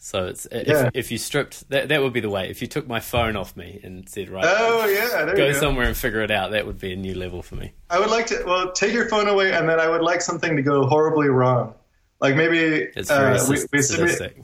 So 0.00 0.26
it's 0.26 0.46
if, 0.52 0.68
Yeah. 0.68 0.90
if 0.94 1.10
you 1.10 1.18
stripped 1.18 1.68
that 1.70 1.88
that 1.88 2.00
would 2.00 2.12
be 2.12 2.20
the 2.20 2.30
way. 2.30 2.48
If 2.48 2.62
you 2.62 2.68
took 2.68 2.86
my 2.86 3.00
phone 3.00 3.34
off 3.34 3.56
me 3.56 3.80
and 3.82 4.08
said, 4.08 4.28
right, 4.30 4.44
Oh 4.46 4.86
yeah, 4.86 5.26
go 5.26 5.34
go. 5.34 5.52
somewhere 5.54 5.86
and 5.86 5.96
figure 5.96 6.20
it 6.20 6.30
out, 6.30 6.52
that 6.52 6.64
would 6.66 6.78
be 6.78 6.92
a 6.92 6.96
new 6.96 7.14
level 7.16 7.42
for 7.42 7.56
me. 7.56 7.72
I 7.90 7.98
would 7.98 8.10
like 8.10 8.26
to. 8.26 8.44
Well, 8.46 8.70
take 8.70 8.92
your 8.92 9.08
phone 9.08 9.26
away, 9.26 9.52
and 9.52 9.68
then 9.68 9.80
I 9.80 9.88
would 9.88 10.02
like 10.02 10.20
something 10.20 10.54
to 10.54 10.62
go 10.62 10.86
horribly 10.86 11.28
wrong. 11.28 11.74
Like 12.20 12.36
maybe 12.36 12.58
It's 12.94 13.08
very 13.08 13.38
uh, 13.38 13.44
we, 13.48 13.56
we 13.72 13.82
sadistic. 13.82 14.40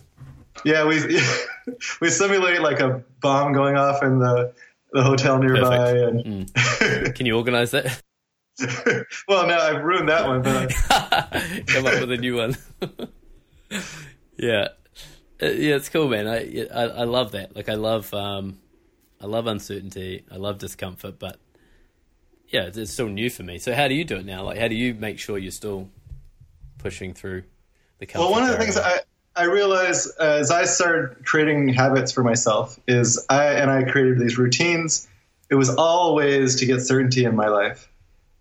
Yeah 0.65 0.85
we 0.85 1.01
we 2.01 2.11
simulate 2.11 2.61
like 2.61 2.81
a 2.81 3.03
bomb 3.21 3.53
going 3.53 3.77
off 3.77 4.03
in 4.03 4.19
the 4.19 4.53
the 4.95 5.03
hotel 5.03 5.39
nearby, 5.39 5.91
and 5.91 6.55
Can 7.17 7.27
you 7.27 7.37
organize 7.37 7.73
that? 7.73 8.01
well, 9.29 9.45
now 9.49 9.61
I've 9.61 9.83
ruined 9.83 10.09
that 10.09 10.25
one, 10.29 10.41
but 10.41 10.73
I, 10.91 11.65
come 11.67 11.85
up 11.85 12.01
with 12.01 12.13
a 12.13 12.17
new 12.17 12.37
one. 12.37 12.57
yeah, 14.39 14.69
Uh, 15.43 15.47
yeah, 15.47 15.75
it's 15.75 15.89
cool, 15.89 16.09
man. 16.09 16.29
I, 16.29 16.69
I 16.73 16.83
I 16.83 17.05
love 17.05 17.33
that. 17.33 17.57
Like, 17.57 17.69
I 17.69 17.75
love 17.75 18.15
um, 18.15 18.61
I 19.21 19.27
love 19.27 19.49
uncertainty. 19.49 20.25
I 20.31 20.37
love 20.37 20.59
discomfort, 20.59 21.19
but 21.19 21.41
yeah, 22.49 22.67
it's, 22.67 22.79
it's 22.79 22.93
still 22.93 23.09
new 23.09 23.31
for 23.31 23.43
me. 23.43 23.59
So, 23.59 23.75
how 23.75 23.89
do 23.89 23.95
you 23.95 24.05
do 24.05 24.17
it 24.19 24.27
now? 24.27 24.45
Like, 24.45 24.59
how 24.59 24.69
do 24.69 24.77
you 24.77 24.95
make 24.95 25.19
sure 25.19 25.39
you're 25.39 25.51
still 25.51 25.89
pushing 26.79 27.15
through 27.15 27.43
the 27.99 28.07
comfort? 28.07 28.31
well, 28.31 28.31
one 28.31 28.45
of 28.45 28.51
the 28.51 28.59
things 28.59 28.77
I 28.77 29.01
I 29.37 29.45
realized 29.45 30.11
uh, 30.21 30.39
as 30.41 30.51
I 30.51 30.65
started 30.65 31.25
creating 31.25 31.69
habits 31.69 32.13
for 32.13 32.23
myself 32.23 32.79
is 32.87 33.25
I 33.29 33.47
and 33.47 33.71
I 33.71 33.83
created 33.85 34.19
these 34.19 34.39
routines. 34.39 35.09
It 35.51 35.57
was 35.57 35.71
all 35.71 36.15
ways 36.15 36.57
to 36.57 36.67
get 36.67 36.81
certainty 36.81 37.25
in 37.25 37.35
my 37.35 37.49
life. 37.49 37.89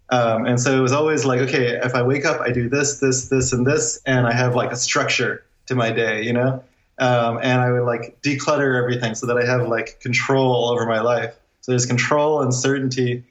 Um, 0.10 0.46
and 0.46 0.60
so 0.60 0.78
it 0.78 0.82
was 0.82 0.92
always 0.92 1.26
like, 1.26 1.40
okay, 1.42 1.78
if 1.78 1.96
I 1.96 2.04
wake 2.04 2.26
up, 2.26 2.42
I 2.42 2.52
do 2.52 2.70
this, 2.70 3.00
this, 3.00 3.30
this, 3.30 3.54
and 3.54 3.66
this, 3.66 4.00
and 4.06 4.28
I 4.28 4.34
have 4.34 4.56
like 4.56 4.72
a 4.72 4.76
structure 4.76 5.44
to 5.66 5.76
my 5.76 5.92
day, 5.92 6.24
you 6.24 6.34
know? 6.34 6.64
Um, 7.00 7.40
and 7.42 7.60
I 7.60 7.72
would 7.72 7.86
like 7.86 8.22
declutter 8.22 8.78
everything 8.78 9.16
so 9.16 9.26
that 9.26 9.38
I 9.38 9.46
have 9.46 9.68
like 9.68 10.00
control 10.00 10.70
over 10.70 10.86
my 10.86 11.02
life. 11.02 11.36
So 11.62 11.72
there's 11.72 11.88
control 11.88 12.42
and 12.42 12.54
certainty. 12.54 13.24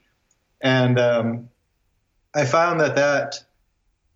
And 0.61 0.98
um, 0.98 1.48
I 2.35 2.44
found 2.44 2.81
that 2.81 2.96
that 2.96 3.44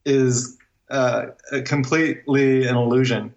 is 0.04 0.58
uh, 0.90 1.26
completely 1.64 2.66
an 2.66 2.74
illusion. 2.74 3.32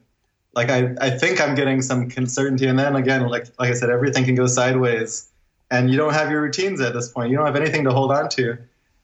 Like 0.54 0.70
I, 0.70 0.96
I 1.00 1.10
think 1.12 1.40
I'm 1.40 1.56
getting 1.56 1.82
some 1.82 2.10
certainty, 2.10 2.68
and 2.68 2.78
then 2.78 2.96
again, 2.96 3.28
like 3.28 3.48
like 3.60 3.70
I 3.70 3.74
said, 3.74 3.90
everything 3.90 4.26
can 4.26 4.36
go 4.36 4.48
sideways, 4.48 5.30
and 5.70 5.90
you 5.92 5.98
don't 5.98 6.14
have 6.14 6.32
your 6.32 6.42
routines 6.42 6.82
at 6.82 6.94
this 6.94 7.10
point. 7.12 7.30
You 7.30 7.38
don't 7.38 7.46
have 7.46 7.56
anything 7.56 7.84
to 7.86 7.92
hold 7.92 8.12
on 8.12 8.30
to, 8.30 8.58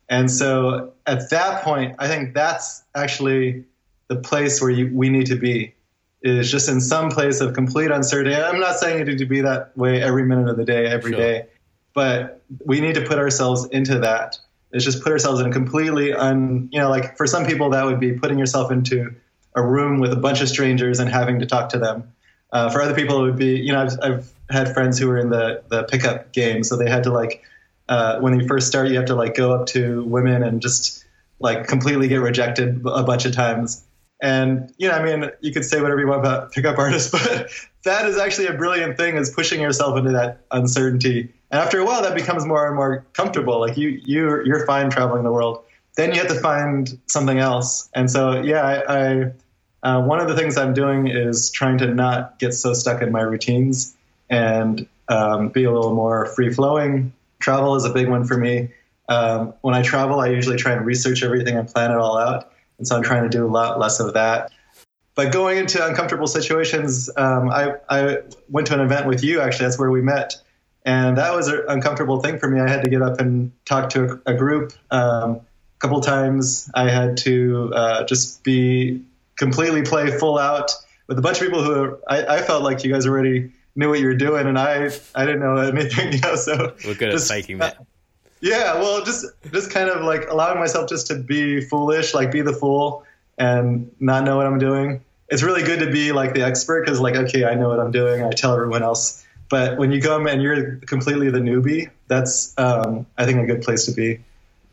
and 0.09 0.29
so 0.29 0.93
at 1.05 1.29
that 1.29 1.63
point, 1.63 1.95
I 1.99 2.07
think 2.07 2.33
that's 2.33 2.83
actually 2.95 3.65
the 4.07 4.15
place 4.15 4.61
where 4.61 4.71
you, 4.71 4.91
we 4.93 5.09
need 5.09 5.27
to 5.27 5.35
be. 5.35 5.73
Is 6.21 6.49
just 6.49 6.67
in 6.69 6.81
some 6.81 7.11
place 7.11 7.39
of 7.39 7.53
complete 7.53 7.91
uncertainty. 7.91 8.35
I'm 8.35 8.59
not 8.59 8.77
saying 8.79 8.97
you 8.97 9.05
need 9.05 9.19
to 9.19 9.27
be 9.27 9.41
that 9.41 9.77
way 9.77 10.01
every 10.01 10.23
minute 10.23 10.49
of 10.49 10.57
the 10.57 10.65
day, 10.65 10.87
every 10.87 11.11
day, 11.11 11.37
Sure. 11.41 11.47
but 11.93 12.41
we 12.65 12.81
need 12.81 12.95
to 12.95 13.01
put 13.01 13.19
ourselves 13.19 13.67
into 13.69 13.99
that. 13.99 14.39
It's 14.71 14.83
just 14.83 15.03
put 15.03 15.11
ourselves 15.11 15.39
in 15.39 15.45
a 15.45 15.51
completely 15.51 16.13
un, 16.13 16.67
you 16.71 16.79
know, 16.79 16.89
like 16.89 17.15
for 17.15 17.27
some 17.27 17.45
people 17.45 17.69
that 17.69 17.85
would 17.85 17.99
be 17.99 18.13
putting 18.13 18.39
yourself 18.39 18.71
into 18.71 19.13
a 19.55 19.63
room 19.63 19.99
with 19.99 20.11
a 20.11 20.17
bunch 20.17 20.41
of 20.41 20.49
strangers 20.49 20.99
and 20.99 21.09
having 21.09 21.39
to 21.39 21.45
talk 21.45 21.69
to 21.69 21.79
them. 21.79 22.11
Uh, 22.51 22.69
for 22.69 22.81
other 22.81 22.93
people, 22.93 23.21
it 23.21 23.23
would 23.23 23.37
be, 23.37 23.57
you 23.57 23.71
know, 23.71 23.81
I've, 23.81 23.99
I've 24.01 24.31
had 24.49 24.73
friends 24.73 24.99
who 24.99 25.07
were 25.07 25.17
in 25.17 25.29
the 25.29 25.63
the 25.69 25.83
pickup 25.83 26.31
game, 26.31 26.63
so 26.63 26.77
they 26.77 26.89
had 26.89 27.03
to 27.03 27.11
like, 27.11 27.43
uh, 27.89 28.19
when 28.19 28.39
you 28.39 28.47
first 28.47 28.67
start, 28.67 28.89
you 28.89 28.95
have 28.95 29.05
to 29.05 29.15
like 29.15 29.35
go 29.35 29.53
up 29.53 29.65
to 29.67 30.03
women 30.03 30.43
and 30.43 30.61
just 30.61 31.03
like 31.39 31.67
completely 31.67 32.07
get 32.07 32.17
rejected 32.17 32.81
a 32.85 33.03
bunch 33.03 33.25
of 33.25 33.33
times. 33.33 33.83
And 34.21 34.73
you 34.77 34.87
know, 34.87 34.95
I 34.95 35.03
mean, 35.03 35.29
you 35.41 35.51
could 35.51 35.65
say 35.65 35.81
whatever 35.81 35.99
you 35.99 36.07
want 36.07 36.21
about 36.21 36.51
pickup 36.51 36.77
artists, 36.77 37.11
but 37.11 37.49
that 37.83 38.05
is 38.05 38.17
actually 38.17 38.47
a 38.47 38.53
brilliant 38.53 38.97
thing: 38.97 39.15
is 39.15 39.31
pushing 39.31 39.59
yourself 39.59 39.97
into 39.97 40.11
that 40.11 40.39
uncertainty 40.51 41.33
And 41.51 41.61
after 41.61 41.79
a 41.79 41.85
while, 41.85 42.01
that 42.03 42.15
becomes 42.15 42.45
more 42.45 42.67
and 42.67 42.75
more 42.75 43.05
comfortable. 43.13 43.59
Like 43.59 43.77
you, 43.77 44.01
you, 44.03 44.43
you're 44.45 44.65
fine 44.65 44.89
traveling 44.89 45.23
the 45.23 45.31
world. 45.31 45.63
Then 45.95 46.13
you 46.13 46.19
have 46.19 46.27
to 46.29 46.39
find 46.39 46.99
something 47.07 47.39
else. 47.39 47.89
And 47.93 48.11
so, 48.11 48.41
yeah, 48.41 48.61
I, 48.61 49.03
I 49.21 49.31
uh, 49.85 50.01
one 50.01 50.19
of 50.19 50.27
the 50.27 50.35
things 50.35 50.57
I'm 50.57 50.73
doing 50.73 51.07
is 51.07 51.51
trying 51.51 51.77
to 51.77 51.93
not 51.93 52.39
get 52.39 52.55
so 52.55 52.73
stuck 52.73 53.03
in 53.03 53.11
my 53.11 53.21
routines 53.21 53.95
and 54.31 54.87
um, 55.09 55.49
be 55.49 55.63
a 55.65 55.71
little 55.71 55.93
more 55.93 56.25
free 56.25 56.51
flowing. 56.51 57.13
Travel 57.37 57.75
is 57.75 57.85
a 57.85 57.93
big 57.93 58.09
one 58.09 58.25
for 58.25 58.35
me. 58.35 58.71
Um, 59.09 59.53
when 59.61 59.75
I 59.75 59.83
travel, 59.83 60.19
I 60.19 60.29
usually 60.29 60.57
try 60.57 60.71
and 60.71 60.83
research 60.83 61.21
everything 61.21 61.55
and 61.55 61.67
plan 61.67 61.91
it 61.91 61.97
all 61.97 62.17
out. 62.17 62.51
And 62.79 62.87
so 62.87 62.95
I'm 62.97 63.03
trying 63.03 63.23
to 63.23 63.29
do 63.29 63.45
a 63.45 63.47
lot 63.47 63.79
less 63.79 63.99
of 63.99 64.15
that. 64.15 64.51
But 65.13 65.31
going 65.31 65.59
into 65.59 65.85
uncomfortable 65.85 66.25
situations, 66.25 67.07
um, 67.15 67.51
I, 67.51 67.75
I 67.87 68.17
went 68.49 68.65
to 68.67 68.73
an 68.73 68.79
event 68.79 69.05
with 69.05 69.23
you, 69.23 69.39
actually. 69.39 69.67
That's 69.67 69.77
where 69.77 69.91
we 69.91 70.01
met. 70.01 70.33
And 70.83 71.19
that 71.19 71.35
was 71.35 71.47
an 71.47 71.61
uncomfortable 71.69 72.21
thing 72.21 72.39
for 72.39 72.49
me. 72.49 72.59
I 72.59 72.67
had 72.67 72.83
to 72.85 72.89
get 72.89 73.03
up 73.03 73.19
and 73.19 73.51
talk 73.65 73.91
to 73.91 74.19
a, 74.25 74.31
a 74.31 74.33
group 74.33 74.73
um, 74.89 75.35
a 75.35 75.41
couple 75.77 76.01
times. 76.01 76.71
I 76.73 76.89
had 76.89 77.17
to 77.17 77.71
uh, 77.75 78.03
just 78.05 78.43
be 78.43 79.03
completely 79.37 79.81
play 79.81 80.17
full 80.17 80.37
out 80.37 80.71
with 81.07 81.17
a 81.17 81.21
bunch 81.21 81.39
of 81.39 81.43
people 81.43 81.63
who 81.63 81.97
I, 82.07 82.37
I, 82.37 82.41
felt 82.41 82.63
like 82.63 82.83
you 82.83 82.91
guys 82.91 83.05
already 83.05 83.51
knew 83.75 83.89
what 83.89 83.99
you 83.99 84.07
were 84.07 84.15
doing, 84.15 84.47
and 84.47 84.57
I 84.57 84.91
I 85.13 85.25
didn't 85.25 85.41
know 85.41 85.55
anything. 85.57 86.13
You 86.13 86.19
know, 86.19 86.35
so 86.35 86.73
we're 86.85 86.95
good 86.95 87.11
just, 87.11 87.29
at 87.29 87.35
faking 87.35 87.59
that. 87.59 87.79
Uh, 87.79 87.83
yeah, 88.41 88.75
well, 88.75 89.03
just 89.03 89.25
just 89.51 89.71
kind 89.71 89.89
of 89.89 90.03
like 90.03 90.29
allowing 90.29 90.59
myself 90.59 90.89
just 90.89 91.07
to 91.07 91.15
be 91.15 91.61
foolish, 91.61 92.13
like 92.13 92.31
be 92.31 92.41
the 92.41 92.53
fool 92.53 93.03
and 93.37 93.91
not 93.99 94.23
know 94.23 94.37
what 94.37 94.45
I'm 94.45 94.59
doing. 94.59 95.01
It's 95.27 95.43
really 95.43 95.63
good 95.63 95.79
to 95.79 95.91
be 95.91 96.11
like 96.11 96.33
the 96.33 96.43
expert 96.43 96.85
because, 96.85 96.99
like, 96.99 97.15
okay, 97.15 97.45
I 97.45 97.55
know 97.55 97.67
what 97.67 97.79
I'm 97.79 97.91
doing. 97.91 98.23
I 98.23 98.29
tell 98.29 98.53
everyone 98.53 98.83
else 98.83 99.25
but 99.49 99.77
when 99.77 99.91
you 99.91 100.01
come 100.01 100.27
and 100.27 100.41
you're 100.41 100.77
completely 100.77 101.29
the 101.29 101.39
newbie, 101.39 101.89
that's 102.07 102.57
um, 102.57 103.05
I 103.17 103.25
think 103.25 103.39
a 103.39 103.45
good 103.45 103.61
place 103.61 103.85
to 103.85 103.91
be. 103.91 104.19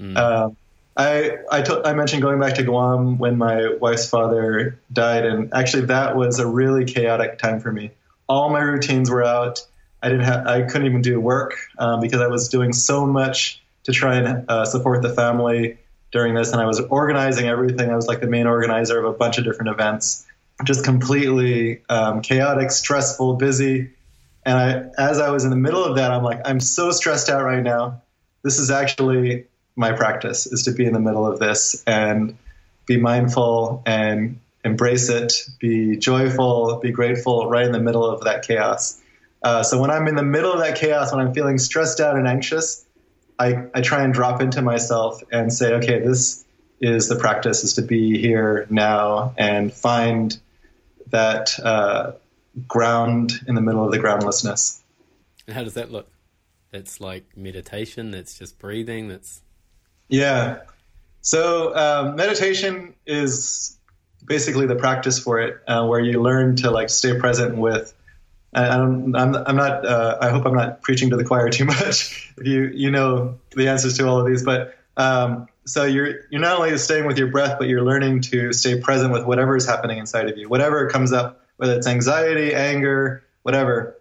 Mm. 0.01 0.17
Um, 0.17 0.57
I 0.97 1.39
I, 1.51 1.63
t- 1.63 1.81
I 1.85 1.95
mentioned 1.95 2.23
going 2.23 2.41
back 2.41 2.55
to 2.55 2.63
Guam 2.63 3.19
when 3.19 3.39
my 3.39 3.75
wife's 3.81 4.09
father 4.09 4.79
died, 4.93 5.25
and 5.25 5.53
actually 5.55 5.87
that 5.87 6.17
was 6.17 6.39
a 6.39 6.47
really 6.47 6.85
chaotic 6.85 7.39
time 7.39 7.61
for 7.61 7.73
me. 7.73 7.91
All 8.29 8.51
my 8.51 8.61
routines 8.61 9.11
were 9.11 9.25
out. 9.25 9.67
I 10.03 10.09
didn't 10.09 10.25
have 10.25 10.47
I 10.47 10.63
couldn't 10.63 10.87
even 10.87 11.03
do 11.03 11.21
work 11.21 11.55
um, 11.79 12.01
because 12.01 12.21
I 12.21 12.27
was 12.27 12.49
doing 12.49 12.73
so 12.73 13.07
much 13.07 13.63
to 13.85 13.93
try 13.93 14.17
and 14.17 14.45
uh, 14.49 14.65
support 14.65 15.03
the 15.03 15.13
family 15.13 15.79
during 16.11 16.35
this, 16.35 16.53
and 16.53 16.61
I 16.61 16.67
was 16.67 16.81
organizing 16.81 17.49
everything. 17.49 17.91
I 17.91 17.97
was 17.97 18.07
like 18.07 18.21
the 18.21 18.27
main 18.27 18.47
organizer 18.47 18.99
of 18.99 19.05
a 19.05 19.17
bunch 19.17 19.39
of 19.39 19.45
different 19.45 19.71
events. 19.71 20.27
Just 20.65 20.85
completely 20.85 21.83
um, 21.89 22.21
chaotic, 22.21 22.71
stressful, 22.71 23.35
busy 23.35 23.91
and 24.45 24.59
I, 24.59 25.03
as 25.03 25.21
I 25.21 25.31
was 25.31 25.45
in 25.45 25.51
the 25.51 25.57
middle 25.57 25.85
of 25.85 25.97
that, 25.97 26.11
I'm 26.11 26.25
like, 26.25 26.41
I'm 26.45 26.61
so 26.61 26.91
stressed 26.91 27.29
out 27.29 27.45
right 27.45 27.63
now. 27.63 28.03
This 28.43 28.59
is 28.59 28.71
actually 28.71 29.47
my 29.77 29.93
practice 29.93 30.47
is 30.47 30.65
to 30.65 30.73
be 30.73 30.85
in 30.85 30.93
the 30.93 31.01
middle 31.01 31.27
of 31.27 31.39
this 31.39 31.83
and 31.87 32.37
be 32.87 32.97
mindful 32.99 33.83
and 33.87 34.39
embrace 34.65 35.09
it, 35.09 35.33
be 35.59 35.97
joyful, 35.97 36.77
be 36.77 36.91
grateful 36.91 37.49
right 37.49 37.67
in 37.67 37.73
the 37.73 37.81
middle 37.81 38.05
of 38.05 38.25
that 38.25 38.47
chaos. 38.47 39.01
Uh, 39.43 39.63
so 39.63 39.81
when 39.81 39.91
I'm 39.91 40.07
in 40.07 40.15
the 40.15 40.23
middle 40.23 40.53
of 40.53 40.61
that 40.61 40.77
chaos, 40.77 41.13
when 41.13 41.21
I'm 41.21 41.35
feeling 41.35 41.59
stressed 41.59 42.01
out 42.01 42.17
and 42.17 42.29
anxious, 42.29 42.85
I, 43.39 43.65
I 43.75 43.81
try 43.81 44.05
and 44.05 44.15
drop 44.15 44.41
into 44.41 44.63
myself 44.63 45.21
and 45.33 45.53
say, 45.53 45.75
okay, 45.75 45.99
this 46.01 46.45
is 46.81 47.09
the 47.09 47.17
practice 47.17 47.65
is 47.65 47.75
to 47.75 47.83
be 47.83 48.21
here 48.21 48.67
now 48.71 49.35
and 49.37 49.73
find 49.73 50.39
that 51.09 51.59
uh, 51.61 52.13
ground 52.69 53.33
in 53.47 53.55
the 53.55 53.61
middle 53.61 53.85
of 53.85 53.91
the 53.91 53.99
groundlessness. 53.99 54.83
How 55.49 55.65
does 55.65 55.75
that 55.75 55.91
look? 55.91 56.09
That's 56.71 57.01
like 57.01 57.37
meditation. 57.37 58.11
That's 58.11 58.39
just 58.39 58.59
breathing. 58.59 59.09
That's 59.09 59.42
yeah. 60.13 60.61
So 61.21 61.75
um, 61.75 62.17
meditation 62.17 62.95
is 63.07 63.79
basically 64.25 64.67
the 64.67 64.77
practice 64.77 65.19
for 65.19 65.41
it, 65.41 65.61
uh, 65.67 65.87
where 65.87 66.01
you 66.01 66.23
learn 66.23 66.57
to 66.57 66.71
like 66.71 66.91
stay 66.91 67.19
present 67.19 67.57
with. 67.57 67.95
I 68.55 68.77
don't, 68.77 69.17
I'm, 69.17 69.35
I'm 69.35 69.57
not. 69.57 69.87
Uh, 69.87 70.19
I 70.21 70.29
hope 70.29 70.45
I'm 70.45 70.55
not 70.55 70.83
preaching 70.83 71.11
to 71.11 71.17
the 71.17 71.25
choir 71.25 71.49
too 71.49 71.65
much. 71.77 72.33
you 72.43 72.65
you 72.75 72.91
know 72.91 73.39
the 73.57 73.69
answers 73.69 73.97
to 73.99 74.07
all 74.07 74.21
of 74.21 74.27
these, 74.27 74.43
but 74.45 74.77
um, 74.97 75.49
so 75.65 75.85
you're 75.85 76.21
you're 76.31 76.41
not 76.41 76.59
only 76.59 76.77
staying 76.77 77.07
with 77.07 77.17
your 77.19 77.29
breath, 77.29 77.57
but 77.59 77.69
you're 77.69 77.83
learning 77.83 78.21
to 78.23 78.53
stay 78.53 78.79
present 78.81 79.13
with 79.13 79.25
whatever 79.25 79.57
is 79.57 79.67
happening 79.67 79.99
inside 79.99 80.29
of 80.29 80.37
you, 80.37 80.49
whatever 80.49 80.89
comes 80.89 81.13
up 81.13 81.43
whether 81.63 81.77
it's 81.77 81.87
anxiety, 81.87 82.53
anger, 82.53 83.23
whatever. 83.43 83.97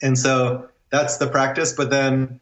And 0.00 0.18
so 0.18 0.70
that's 0.88 1.18
the 1.18 1.26
practice. 1.26 1.74
But 1.74 1.90
then, 1.90 2.40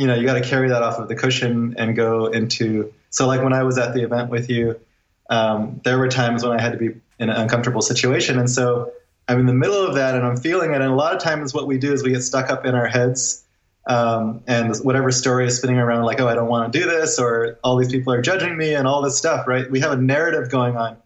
you 0.00 0.06
know, 0.06 0.14
you 0.14 0.24
got 0.24 0.34
to 0.34 0.40
carry 0.40 0.70
that 0.70 0.82
off 0.82 0.98
of 0.98 1.08
the 1.08 1.14
cushion 1.14 1.74
and 1.76 1.94
go 1.94 2.26
into. 2.26 2.92
So, 3.10 3.26
like 3.26 3.42
when 3.42 3.52
I 3.52 3.64
was 3.64 3.76
at 3.76 3.92
the 3.92 4.02
event 4.02 4.30
with 4.30 4.48
you, 4.48 4.80
um, 5.28 5.80
there 5.84 5.98
were 5.98 6.08
times 6.08 6.42
when 6.42 6.58
I 6.58 6.60
had 6.60 6.72
to 6.72 6.78
be 6.78 6.86
in 7.18 7.28
an 7.28 7.36
uncomfortable 7.36 7.82
situation. 7.82 8.38
And 8.38 8.48
so 8.48 8.92
I'm 9.28 9.38
in 9.40 9.46
the 9.46 9.52
middle 9.52 9.86
of 9.86 9.96
that 9.96 10.14
and 10.14 10.24
I'm 10.24 10.38
feeling 10.38 10.72
it. 10.72 10.80
And 10.80 10.84
a 10.90 10.94
lot 10.94 11.14
of 11.14 11.22
times, 11.22 11.52
what 11.52 11.66
we 11.66 11.76
do 11.76 11.92
is 11.92 12.02
we 12.02 12.12
get 12.12 12.22
stuck 12.22 12.50
up 12.50 12.64
in 12.64 12.74
our 12.74 12.86
heads. 12.86 13.44
Um, 13.86 14.42
and 14.46 14.74
whatever 14.78 15.10
story 15.10 15.46
is 15.46 15.56
spinning 15.56 15.78
around, 15.78 16.04
like, 16.04 16.20
oh, 16.20 16.28
I 16.28 16.34
don't 16.34 16.48
want 16.48 16.72
to 16.72 16.78
do 16.78 16.86
this, 16.86 17.18
or 17.18 17.58
all 17.64 17.76
these 17.76 17.90
people 17.90 18.12
are 18.12 18.22
judging 18.22 18.56
me, 18.56 18.74
and 18.74 18.86
all 18.86 19.02
this 19.02 19.18
stuff, 19.18 19.46
right? 19.46 19.70
We 19.70 19.80
have 19.80 19.92
a 19.92 19.96
narrative 19.96 20.50
going 20.50 20.76
on. 20.76 20.96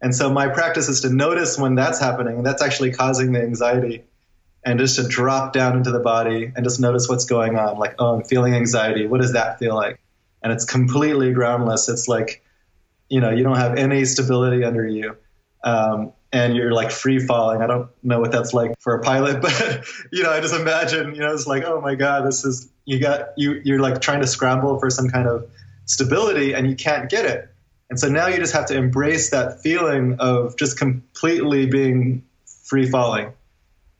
And 0.00 0.14
so 0.14 0.30
my 0.30 0.48
practice 0.48 0.88
is 0.88 1.02
to 1.02 1.10
notice 1.10 1.58
when 1.58 1.74
that's 1.74 2.00
happening, 2.00 2.38
and 2.38 2.46
that's 2.46 2.62
actually 2.62 2.92
causing 2.92 3.32
the 3.32 3.42
anxiety, 3.42 4.04
and 4.64 4.78
just 4.78 4.96
to 4.96 5.06
drop 5.06 5.52
down 5.52 5.76
into 5.76 5.90
the 5.90 6.00
body 6.00 6.52
and 6.54 6.64
just 6.64 6.80
notice 6.80 7.08
what's 7.08 7.24
going 7.24 7.58
on. 7.58 7.78
Like, 7.78 7.96
oh, 7.98 8.14
I'm 8.14 8.24
feeling 8.24 8.54
anxiety. 8.54 9.06
What 9.06 9.20
does 9.20 9.32
that 9.32 9.58
feel 9.58 9.74
like? 9.74 10.00
And 10.42 10.52
it's 10.52 10.64
completely 10.64 11.32
groundless. 11.32 11.88
It's 11.88 12.08
like, 12.08 12.42
you 13.08 13.20
know, 13.20 13.30
you 13.30 13.42
don't 13.42 13.56
have 13.56 13.76
any 13.76 14.04
stability 14.04 14.64
under 14.64 14.86
you. 14.86 15.16
Um, 15.64 16.12
and 16.32 16.56
you're 16.56 16.72
like 16.72 16.90
free 16.90 17.18
falling. 17.18 17.60
I 17.60 17.66
don't 17.66 17.90
know 18.02 18.20
what 18.20 18.32
that's 18.32 18.54
like 18.54 18.72
for 18.80 18.94
a 18.94 19.02
pilot, 19.02 19.42
but 19.42 19.84
you 20.10 20.22
know, 20.22 20.30
I 20.30 20.40
just 20.40 20.54
imagine, 20.54 21.14
you 21.14 21.20
know, 21.20 21.32
it's 21.32 21.46
like, 21.46 21.64
oh 21.64 21.80
my 21.80 21.94
God, 21.94 22.26
this 22.26 22.44
is, 22.44 22.68
you 22.84 23.00
got, 23.00 23.30
you, 23.36 23.60
you're 23.64 23.80
like 23.80 24.00
trying 24.00 24.20
to 24.20 24.26
scramble 24.26 24.78
for 24.78 24.90
some 24.90 25.08
kind 25.08 25.28
of 25.28 25.50
stability 25.86 26.54
and 26.54 26.68
you 26.68 26.76
can't 26.76 27.10
get 27.10 27.26
it. 27.26 27.48
And 27.90 28.00
so 28.00 28.08
now 28.08 28.28
you 28.28 28.38
just 28.38 28.54
have 28.54 28.66
to 28.66 28.74
embrace 28.74 29.30
that 29.30 29.60
feeling 29.60 30.16
of 30.18 30.56
just 30.56 30.78
completely 30.78 31.66
being 31.66 32.24
free 32.64 32.88
falling. 32.88 33.32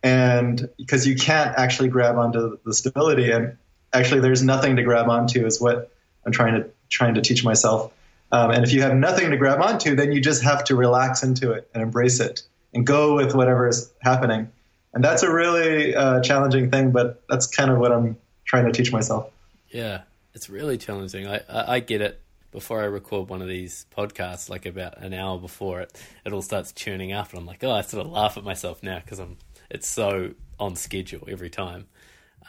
And 0.03 0.69
because 0.79 1.07
you 1.07 1.15
can't 1.15 1.57
actually 1.57 1.89
grab 1.89 2.17
onto 2.17 2.59
the 2.65 2.75
stability 2.75 3.31
and 3.31 3.57
actually 3.93 4.21
there's 4.21 4.43
nothing 4.43 4.77
to 4.77 4.83
grab 4.83 5.09
onto 5.09 5.47
is 5.47 5.61
what 5.61 5.93
I'm 6.27 6.33
trying 6.33 6.55
to 6.55 6.71
trying 6.89 7.15
to 7.15 7.23
teach 7.23 7.45
myself. 7.45 7.93
Um, 8.31 8.51
and 8.51 8.65
if 8.65 8.73
you 8.73 8.83
have 8.83 8.95
nothing 8.95 9.31
to 9.31 9.37
grab 9.37 9.61
onto, 9.61 9.95
then 9.95 10.13
you 10.13 10.21
just 10.21 10.43
have 10.43 10.65
to 10.65 10.77
relax 10.77 11.23
into 11.23 11.53
it 11.53 11.69
and 11.75 11.83
embrace 11.83 12.19
it 12.21 12.43
and 12.75 12.87
go 12.87 13.15
with 13.15 13.35
whatever 13.35 13.69
is 13.69 13.93
happening. 14.01 14.51
And 14.95 15.05
that's 15.05 15.23
a 15.23 15.33
really 15.33 15.95
uh, 15.95 16.21
challenging 16.21 16.71
thing, 16.71 16.91
but 16.93 17.23
that's 17.29 17.47
kind 17.47 17.71
of 17.71 17.79
what 17.79 17.93
I'm 17.93 18.17
trying 18.45 18.67
to 18.67 18.73
teach 18.73 18.93
myself. 18.93 19.31
Yeah, 19.69 20.03
it's 20.35 20.49
really 20.51 20.79
challenging. 20.79 21.27
I, 21.27 21.41
I, 21.49 21.75
I 21.75 21.81
get 21.81 22.01
it 22.01 22.21
before 22.51 22.83
I 22.83 22.85
record 22.85 23.29
one 23.29 23.41
of 23.41 23.49
these 23.49 23.87
podcasts, 23.97 24.51
like 24.51 24.67
about 24.67 24.99
an 24.99 25.15
hour 25.15 25.39
before 25.39 25.81
it, 25.81 25.99
it 26.25 26.33
all 26.33 26.43
starts 26.43 26.73
tuning 26.73 27.13
up, 27.13 27.31
and 27.31 27.39
I'm 27.39 27.47
like, 27.47 27.65
oh, 27.65 27.71
I 27.71 27.81
sort 27.81 28.05
of 28.05 28.13
laugh 28.13 28.37
at 28.37 28.45
myself 28.45 28.83
now 28.83 28.99
because 28.99 29.19
I'm 29.19 29.39
it's 29.73 29.89
so 29.89 30.35
on 30.61 30.77
schedule 30.77 31.27
every 31.29 31.51
time. 31.51 31.87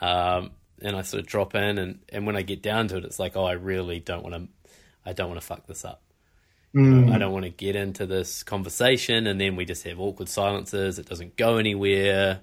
Um, 0.01 0.51
and 0.81 0.95
I 0.95 1.01
sort 1.01 1.21
of 1.21 1.27
drop 1.27 1.55
in, 1.55 1.77
and, 1.77 1.99
and 2.09 2.27
when 2.27 2.35
I 2.35 2.41
get 2.41 2.61
down 2.61 2.89
to 2.89 2.97
it, 2.97 3.05
it's 3.05 3.17
like, 3.17 3.37
oh, 3.37 3.45
I 3.45 3.53
really 3.53 3.99
don't 3.99 4.21
want 4.21 4.35
to, 4.35 4.71
I 5.05 5.13
don't 5.13 5.29
want 5.29 5.39
to 5.39 5.45
fuck 5.45 5.65
this 5.65 5.85
up. 5.85 6.01
Mm. 6.75 7.13
I 7.13 7.17
don't 7.19 7.31
want 7.31 7.45
to 7.45 7.51
get 7.51 7.75
into 7.75 8.05
this 8.05 8.43
conversation, 8.43 9.27
and 9.27 9.39
then 9.39 9.55
we 9.55 9.63
just 9.63 9.83
have 9.83 9.99
awkward 9.99 10.27
silences. 10.27 10.99
It 10.99 11.07
doesn't 11.07 11.37
go 11.37 11.57
anywhere. 11.57 12.41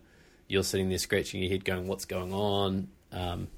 You're 0.48 0.62
sitting 0.62 0.88
there 0.88 0.98
scratching 0.98 1.42
your 1.42 1.50
head, 1.50 1.64
going, 1.64 1.88
"What's 1.88 2.04
going 2.04 2.32
on?" 2.32 2.88
Um, 3.12 3.48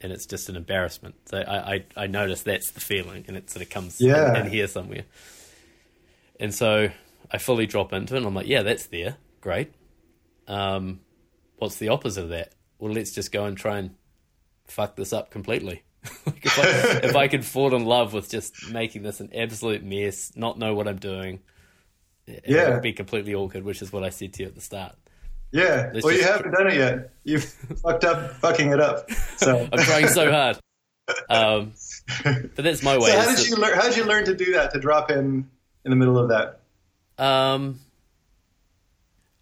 and 0.00 0.12
it's 0.12 0.26
just 0.26 0.48
an 0.48 0.56
embarrassment. 0.56 1.14
So 1.26 1.38
I, 1.38 1.74
I, 1.74 1.84
I 1.96 2.06
notice 2.06 2.42
that's 2.42 2.70
the 2.70 2.80
feeling, 2.80 3.26
and 3.28 3.36
it 3.36 3.50
sort 3.50 3.62
of 3.62 3.70
comes 3.70 4.00
yeah. 4.00 4.30
in, 4.30 4.46
in, 4.46 4.52
here 4.52 4.66
somewhere. 4.66 5.04
And 6.40 6.54
so 6.54 6.88
I 7.30 7.38
fully 7.38 7.66
drop 7.66 7.92
into 7.92 8.14
it, 8.14 8.18
and 8.18 8.26
I'm 8.26 8.34
like, 8.34 8.48
yeah, 8.48 8.62
that's 8.62 8.86
there, 8.86 9.18
great. 9.42 9.72
Um, 10.48 11.00
what's 11.56 11.76
the 11.76 11.88
opposite 11.88 12.24
of 12.24 12.28
that? 12.30 12.52
Well, 12.78 12.92
let's 12.92 13.12
just 13.12 13.32
go 13.32 13.44
and 13.44 13.56
try 13.56 13.78
and 13.78 13.94
fuck 14.66 14.96
this 14.96 15.12
up 15.12 15.30
completely. 15.30 15.82
like 16.26 16.44
if, 16.44 16.58
I, 16.58 17.06
if 17.06 17.16
I 17.16 17.28
could 17.28 17.44
fall 17.44 17.74
in 17.74 17.84
love 17.84 18.12
with 18.12 18.28
just 18.28 18.70
making 18.70 19.02
this 19.02 19.20
an 19.20 19.30
absolute 19.34 19.82
mess, 19.82 20.32
not 20.36 20.58
know 20.58 20.74
what 20.74 20.86
I'm 20.86 20.98
doing, 20.98 21.40
yeah. 22.26 22.68
it 22.68 22.70
would 22.74 22.82
be 22.82 22.92
completely 22.92 23.34
awkward, 23.34 23.64
which 23.64 23.82
is 23.82 23.92
what 23.92 24.04
I 24.04 24.10
said 24.10 24.32
to 24.34 24.42
you 24.42 24.48
at 24.48 24.54
the 24.54 24.60
start. 24.60 24.94
Yeah. 25.52 25.90
Let's 25.92 26.04
well, 26.04 26.14
you 26.14 26.22
haven't 26.22 26.52
done 26.52 26.68
it 26.68 26.74
yet. 26.74 27.10
You've 27.24 27.44
fucked 27.82 28.04
up 28.04 28.32
fucking 28.36 28.72
it 28.72 28.80
up. 28.80 29.10
So 29.36 29.68
I'm 29.72 29.78
trying 29.78 30.08
so 30.08 30.30
hard. 30.30 30.58
Um, 31.30 31.72
but 32.24 32.64
that's 32.64 32.82
my 32.82 32.98
way. 32.98 33.10
So 33.10 33.20
how 33.20 33.34
did 33.34 33.48
you 33.48 33.56
learn? 33.56 33.74
How 33.74 33.82
did 33.82 33.96
you 33.96 34.04
learn 34.04 34.24
to 34.24 34.34
do 34.34 34.52
that? 34.54 34.72
To 34.72 34.80
drop 34.80 35.10
in 35.10 35.48
in 35.84 35.90
the 35.90 35.96
middle 35.96 36.18
of 36.18 36.30
that? 36.30 36.60
Um, 37.24 37.78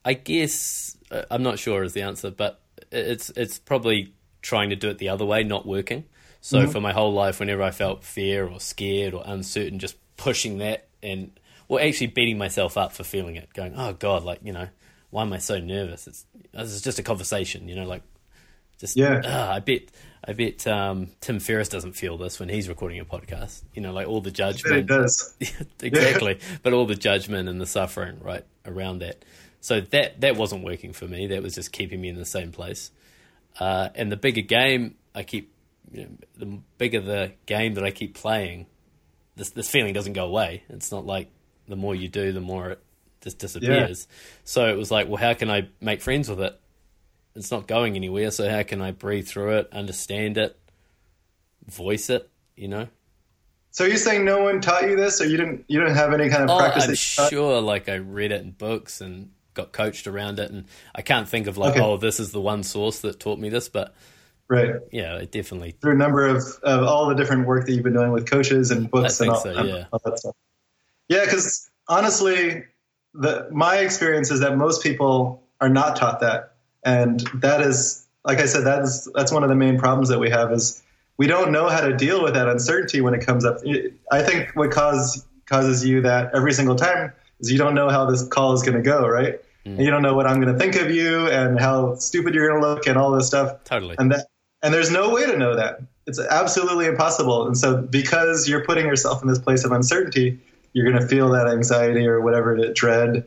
I 0.05 0.13
guess 0.13 0.94
I'm 1.11 1.43
not 1.43 1.59
sure 1.59 1.83
is 1.83 1.93
the 1.93 2.03
answer, 2.03 2.31
but 2.31 2.61
it's 2.91 3.31
it's 3.31 3.59
probably 3.59 4.13
trying 4.43 4.71
to 4.71 4.77
do 4.77 4.91
it 4.91 4.99
the 4.99 5.09
other 5.09 5.25
way 5.25 5.43
not 5.43 5.67
working. 5.67 6.05
So 6.41 6.59
mm-hmm. 6.59 6.71
for 6.71 6.81
my 6.81 6.93
whole 6.93 7.13
life, 7.13 7.41
whenever 7.41 7.63
I 7.63 7.71
felt 7.71 8.05
fear 8.05 8.47
or 8.47 8.61
scared 8.61 9.15
or 9.15 9.23
uncertain, 9.25 9.79
just 9.79 9.97
pushing 10.17 10.59
that 10.59 10.87
and 11.03 11.31
well, 11.69 11.85
actually 11.85 12.09
beating 12.09 12.37
myself 12.37 12.77
up 12.77 12.93
for 12.93 13.05
feeling 13.05 13.37
it, 13.37 13.53
going, 13.55 13.75
oh 13.77 13.95
god, 13.95 14.25
like 14.25 14.41
you 14.43 14.53
know, 14.53 14.69
why 15.11 15.23
am 15.23 15.33
I 15.33 15.39
so 15.39 15.59
nervous? 15.59 16.07
It's 16.07 16.27
this 16.53 16.71
is 16.71 16.83
just 16.83 16.99
a 16.99 17.03
conversation, 17.03 17.69
you 17.69 17.75
know, 17.75 17.87
like 17.87 18.03
just 18.79 18.97
yeah. 18.97 19.21
Uh, 19.25 19.53
I 19.55 19.61
bet 19.61 19.83
I 20.27 20.33
bet 20.33 20.67
um, 20.67 21.09
Tim 21.21 21.39
Ferriss 21.39 21.69
doesn't 21.69 21.93
feel 21.93 22.17
this 22.17 22.41
when 22.41 22.49
he's 22.49 22.69
recording 22.69 22.99
a 22.99 23.05
podcast. 23.05 23.63
You 23.75 23.83
know, 23.83 23.93
like 23.93 24.09
all 24.09 24.21
the 24.21 24.31
judgment. 24.31 24.77
It 24.77 24.87
does 24.87 25.35
exactly, 25.83 26.39
but 26.63 26.73
all 26.73 26.87
the 26.87 26.95
judgment 26.95 27.49
and 27.49 27.61
the 27.61 27.67
suffering 27.67 28.19
right 28.21 28.45
around 28.67 29.01
that. 29.01 29.25
So 29.65 29.81
that 29.81 30.21
that 30.21 30.37
wasn't 30.37 30.63
working 30.63 30.93
for 30.93 31.09
me. 31.09 31.29
That 31.29 31.43
was 31.43 31.55
just 31.55 31.73
keeping 31.73 31.99
me 31.99 32.11
in 32.11 32.17
the 32.17 32.27
same 32.27 32.53
place. 32.53 32.91
Uh, 33.59 33.89
and 33.95 34.13
the 34.13 34.17
bigger 34.17 34.43
game 34.43 34.97
I 35.15 35.23
keep, 35.23 35.55
you 35.91 36.03
know, 36.03 36.11
the 36.37 36.61
bigger 36.77 37.01
the 37.01 37.33
game 37.47 37.73
that 37.75 37.83
I 37.83 37.91
keep 37.91 38.15
playing, 38.15 38.67
this 39.37 39.49
this 39.53 39.71
feeling 39.71 39.95
doesn't 39.95 40.13
go 40.13 40.27
away. 40.27 40.65
It's 40.69 40.93
not 40.93 41.07
like 41.07 41.31
the 41.67 41.77
more 41.77 41.95
you 41.95 42.09
do, 42.09 42.31
the 42.31 42.43
more 42.43 42.73
it 42.73 42.83
just 43.23 43.39
disappears. 43.39 44.07
Yeah. 44.07 44.17
So 44.45 44.69
it 44.69 44.77
was 44.77 44.91
like, 44.91 45.09
well, 45.09 45.17
how 45.17 45.33
can 45.33 45.51
I 45.51 45.69
make 45.81 46.03
friends 46.03 46.29
with 46.29 46.43
it? 46.43 46.61
It's 47.35 47.51
not 47.51 47.67
going 47.67 47.97
anywhere. 47.97 48.33
So 48.33 48.47
how 48.51 48.65
can 48.65 48.83
I 48.83 48.91
breathe 48.91 49.27
through 49.27 49.57
it, 49.57 49.71
understand 49.73 50.37
it, 50.37 50.59
voice 51.67 52.11
it? 52.11 52.29
You 52.55 52.69
know. 52.69 52.89
So 53.71 53.85
you're 53.85 53.97
saying 53.97 54.27
no 54.27 54.43
one 54.43 54.61
taught 54.61 54.91
you 54.91 54.95
this, 54.95 55.23
or 55.23 55.25
you 55.25 55.39
didn't? 55.39 55.65
You 55.69 55.81
didn't 55.81 55.97
have 55.97 56.13
any 56.13 56.29
kind 56.29 56.43
of 56.43 56.51
oh, 56.51 56.59
practice? 56.59 57.19
I'm 57.19 57.31
sure. 57.31 57.63
Like 57.63 57.89
I 57.89 57.95
read 57.95 58.31
it 58.31 58.43
in 58.43 58.51
books 58.51 59.01
and 59.01 59.31
got 59.55 59.73
coached 59.73 60.07
around 60.07 60.39
it, 60.39 60.51
and 60.51 60.67
I 60.95 61.03
can't 61.03 61.29
think 61.29 61.47
of 61.47 61.57
like, 61.57 61.73
okay. 61.73 61.81
oh, 61.81 61.97
this 61.97 62.21
is 62.21 62.33
the 62.33 62.41
one 62.41 62.63
source 62.63 63.01
that 63.01 63.21
taught 63.21 63.39
me 63.39 63.49
this, 63.49 63.69
but 63.69 63.95
right, 64.49 64.75
yeah, 64.93 65.17
it 65.17 65.33
definitely 65.33 65.73
through 65.81 65.93
a 65.93 65.97
number 65.97 66.27
of, 66.27 66.43
of 66.63 66.83
all 66.83 67.09
the 67.09 67.15
different 67.15 67.47
work 67.47 67.67
that 67.67 67.73
you've 67.73 67.85
been 67.85 67.95
doing 67.95 68.13
with 68.13 68.29
coaches 68.29 68.71
and 68.71 68.91
books 68.91 69.21
and 69.21 69.31
all, 69.31 69.41
so, 69.41 69.63
yeah. 69.63 69.85
all 69.93 70.01
that 70.05 70.19
stuff. 70.19 70.37
Yeah, 71.09 71.25
because 71.25 71.71
honestly, 71.89 72.65
the 73.15 73.49
my 73.51 73.79
experience 73.79 74.31
is 74.31 74.41
that 74.41 74.57
most 74.57 74.83
people 74.83 75.43
are 75.61 75.69
not 75.69 75.97
taught 75.97 76.21
that, 76.21 76.55
and 76.85 77.21
that 77.35 77.61
is, 77.61 78.07
like 78.25 78.39
I 78.39 78.47
said, 78.47 78.65
that 78.65 78.83
is 78.83 79.09
that's 79.15 79.33
one 79.33 79.43
of 79.43 79.49
the 79.49 79.57
main 79.57 79.79
problems 79.79 80.09
that 80.09 80.19
we 80.19 80.31
have 80.31 80.53
is 80.53 80.83
we 81.17 81.27
don't 81.27 81.53
know 81.53 81.69
how 81.69 81.81
to 81.81 81.97
deal 81.97 82.23
with 82.23 82.35
that 82.35 82.49
uncertainty 82.49 83.01
when 83.01 83.15
it 83.15 83.25
comes 83.25 83.45
up. 83.45 83.59
I 84.11 84.23
think 84.23 84.51
what 84.55 84.71
causes 84.71 85.25
causes 85.47 85.85
you 85.85 86.01
that 86.03 86.31
every 86.35 86.53
single 86.53 86.77
time 86.77 87.13
is 87.41 87.51
you 87.51 87.59
don't 87.59 87.75
know 87.75 87.89
how 87.89 88.07
this 88.07 88.27
call 88.27 88.53
is 88.53 88.63
going 88.63 88.77
to 88.77 88.83
go, 88.83 89.07
right? 89.07 89.41
Mm. 89.67 89.73
And 89.73 89.81
you 89.81 89.91
don't 89.91 90.03
know 90.03 90.15
what 90.15 90.27
I'm 90.27 90.41
going 90.41 90.53
to 90.53 90.59
think 90.59 90.77
of 90.77 90.91
you 90.91 91.29
and 91.29 91.59
how 91.59 91.95
stupid 91.97 92.35
you're 92.35 92.49
going 92.49 92.61
to 92.61 92.69
look 92.69 92.87
and 92.87 92.99
all 92.99 93.13
this 93.13 93.27
stuff. 93.27 93.65
Totally. 93.65 93.97
And 93.99 94.13
that 94.13 94.27
and 94.63 94.73
there's 94.73 94.91
no 94.91 95.11
way 95.11 95.27
to 95.27 95.37
know 95.37 95.55
that. 95.57 95.81
It's 96.07 96.19
absolutely 96.19 96.87
impossible. 96.87 97.47
And 97.47 97.57
so 97.57 97.83
because 97.83 98.49
you're 98.49 98.65
putting 98.65 98.87
yourself 98.87 99.21
in 99.23 99.29
this 99.29 99.39
place 99.39 99.63
of 99.65 99.73
uncertainty, 99.73 100.41
you're 100.73 100.91
going 100.91 101.01
to 101.01 101.07
feel 101.07 101.31
that 101.31 101.47
anxiety 101.47 102.07
or 102.07 102.23
whatever 102.23 102.57
it 102.57 102.75
dread. 102.75 103.27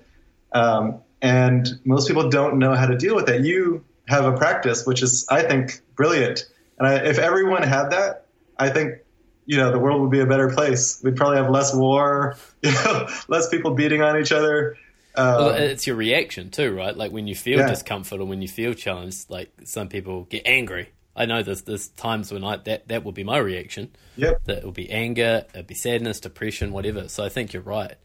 Um, 0.53 0.99
and 1.21 1.79
most 1.85 2.07
people 2.07 2.29
don't 2.29 2.57
know 2.57 2.73
how 2.73 2.87
to 2.87 2.97
deal 2.97 3.15
with 3.15 3.27
that. 3.27 3.41
You 3.41 3.85
have 4.07 4.25
a 4.25 4.35
practice, 4.35 4.85
which 4.85 5.03
is, 5.03 5.27
I 5.29 5.43
think, 5.43 5.81
brilliant. 5.95 6.45
And 6.79 6.87
I, 6.87 6.95
if 6.95 7.19
everyone 7.19 7.61
had 7.61 7.89
that, 7.91 8.25
I 8.57 8.69
think, 8.69 8.99
you 9.47 9.57
know, 9.57 9.71
the 9.71 9.79
world 9.79 10.01
would 10.01 10.11
be 10.11 10.19
a 10.19 10.27
better 10.27 10.49
place. 10.49 11.01
We'd 11.03 11.15
probably 11.15 11.37
have 11.37 11.49
less 11.49 11.73
war, 11.73 12.37
you 12.61 12.71
know, 12.71 13.09
less 13.27 13.49
people 13.49 13.71
beating 13.71 14.03
on 14.03 14.19
each 14.19 14.31
other. 14.31 14.77
Um, 15.15 15.25
well, 15.25 15.49
it's 15.49 15.87
your 15.87 15.95
reaction 15.95 16.51
too, 16.51 16.75
right? 16.75 16.95
Like 16.95 17.11
when 17.11 17.25
you 17.25 17.33
feel 17.33 17.57
yeah. 17.57 17.67
discomfort 17.67 18.21
or 18.21 18.25
when 18.25 18.43
you 18.43 18.47
feel 18.47 18.75
challenged, 18.75 19.31
like 19.31 19.51
some 19.63 19.89
people 19.89 20.25
get 20.25 20.43
angry 20.45 20.89
I 21.17 21.25
know 21.25 21.41
there's 21.41 21.63
there's 21.63 21.87
times 21.87 22.31
when 22.31 22.43
I 22.43 22.57
that 22.57 22.87
that 22.89 23.03
would 23.03 23.15
be 23.15 23.23
my 23.23 23.39
reaction. 23.39 23.89
Yep. 24.17 24.43
That 24.45 24.63
would 24.63 24.75
be 24.75 24.89
anger, 24.91 25.45
it'd 25.53 25.65
be 25.65 25.73
sadness, 25.73 26.19
depression, 26.19 26.71
whatever. 26.71 27.09
So 27.09 27.25
I 27.25 27.29
think 27.29 27.53
you're 27.53 27.63
right. 27.63 27.95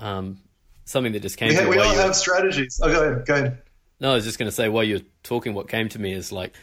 Um, 0.00 0.40
something 0.84 1.12
that 1.12 1.22
just 1.22 1.36
came. 1.36 1.50
We, 1.50 1.56
to 1.56 1.68
we 1.68 1.78
all 1.78 1.94
have 1.94 2.16
strategies. 2.16 2.80
Oh, 2.82 2.90
go 2.90 3.04
ahead. 3.04 3.26
Go 3.26 3.34
ahead. 3.34 3.62
No, 4.00 4.10
I 4.10 4.14
was 4.14 4.24
just 4.24 4.38
going 4.38 4.48
to 4.48 4.54
say 4.54 4.68
while 4.68 4.82
you're 4.82 5.02
talking, 5.22 5.54
what 5.54 5.68
came 5.68 5.88
to 5.90 5.98
me 5.98 6.12
is 6.12 6.32
like 6.32 6.54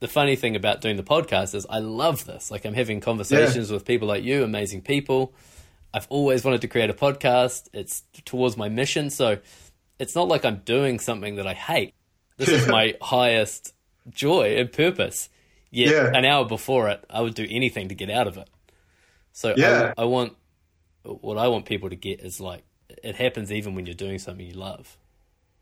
the 0.00 0.08
funny 0.08 0.36
thing 0.36 0.56
about 0.56 0.80
doing 0.80 0.96
the 0.96 1.02
podcast 1.02 1.54
is 1.54 1.66
I 1.68 1.78
love 1.78 2.26
this. 2.26 2.50
Like 2.50 2.64
I'm 2.64 2.74
having 2.74 3.00
conversations 3.00 3.70
yeah. 3.70 3.74
with 3.74 3.84
people 3.84 4.08
like 4.08 4.22
you, 4.22 4.44
amazing 4.44 4.82
people. 4.82 5.32
I've 5.94 6.06
always 6.10 6.44
wanted 6.44 6.60
to 6.62 6.68
create 6.68 6.90
a 6.90 6.94
podcast. 6.94 7.68
It's 7.72 8.02
towards 8.24 8.56
my 8.56 8.68
mission, 8.68 9.10
so 9.10 9.38
it's 9.98 10.14
not 10.14 10.28
like 10.28 10.44
I'm 10.44 10.58
doing 10.58 10.98
something 10.98 11.36
that 11.36 11.46
I 11.46 11.54
hate. 11.54 11.94
This 12.36 12.48
is 12.48 12.68
my 12.68 12.94
highest 13.00 13.72
joy 14.10 14.56
and 14.56 14.70
purpose. 14.70 15.28
Yet 15.70 15.92
yeah. 15.92 16.16
an 16.16 16.24
hour 16.24 16.44
before 16.44 16.88
it, 16.88 17.04
I 17.10 17.20
would 17.20 17.34
do 17.34 17.46
anything 17.48 17.88
to 17.88 17.94
get 17.94 18.10
out 18.10 18.26
of 18.26 18.36
it. 18.36 18.48
So 19.32 19.54
yeah. 19.56 19.92
I, 19.96 20.02
I 20.02 20.04
want 20.04 20.34
what 21.02 21.38
I 21.38 21.48
want 21.48 21.66
people 21.66 21.90
to 21.90 21.96
get 21.96 22.20
is 22.20 22.40
like 22.40 22.64
it 23.02 23.16
happens 23.16 23.52
even 23.52 23.74
when 23.74 23.86
you're 23.86 23.94
doing 23.94 24.18
something 24.18 24.46
you 24.46 24.54
love. 24.54 24.96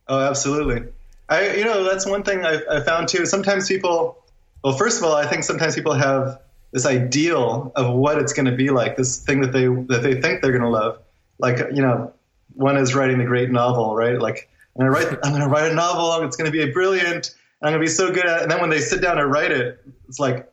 Oh, 0.08 0.20
absolutely. 0.20 0.92
I 1.28 1.54
you 1.54 1.64
know 1.64 1.84
that's 1.84 2.06
one 2.06 2.22
thing 2.22 2.44
I, 2.44 2.60
I 2.70 2.80
found 2.80 3.08
too. 3.08 3.26
Sometimes 3.26 3.68
people, 3.68 4.23
well, 4.64 4.72
first 4.72 4.98
of 4.98 5.04
all, 5.04 5.14
I 5.14 5.26
think 5.26 5.44
sometimes 5.44 5.76
people 5.76 5.94
have 5.94 6.40
this 6.72 6.86
ideal 6.86 7.70
of 7.76 7.94
what 7.94 8.18
it's 8.18 8.32
going 8.32 8.46
to 8.46 8.56
be 8.56 8.70
like, 8.70 8.96
this 8.96 9.20
thing 9.20 9.40
that 9.42 9.52
they 9.52 9.66
that 9.66 10.02
they 10.02 10.20
think 10.20 10.42
they're 10.42 10.50
going 10.50 10.62
to 10.62 10.68
love. 10.68 10.98
Like 11.38 11.58
you 11.72 11.82
know, 11.82 12.12
one 12.54 12.76
is 12.76 12.96
writing 12.96 13.18
the 13.18 13.24
great 13.24 13.50
novel, 13.50 13.94
right? 13.94 14.18
Like 14.18 14.48
I'm 14.76 14.86
going 14.86 14.92
to 14.92 14.98
write 14.98 15.18
I'm 15.22 15.30
going 15.30 15.42
to 15.42 15.48
write 15.48 15.70
a 15.70 15.74
novel. 15.74 16.26
It's 16.26 16.36
going 16.36 16.50
to 16.50 16.52
be 16.52 16.62
a 16.62 16.72
brilliant 16.72 17.32
I'm 17.64 17.72
gonna 17.72 17.80
be 17.80 17.86
so 17.88 18.12
good 18.12 18.26
at 18.26 18.36
it. 18.38 18.42
And 18.42 18.50
then 18.50 18.60
when 18.60 18.68
they 18.68 18.80
sit 18.80 19.00
down 19.00 19.18
and 19.18 19.30
write 19.30 19.50
it, 19.50 19.80
it's 20.06 20.20
like 20.20 20.52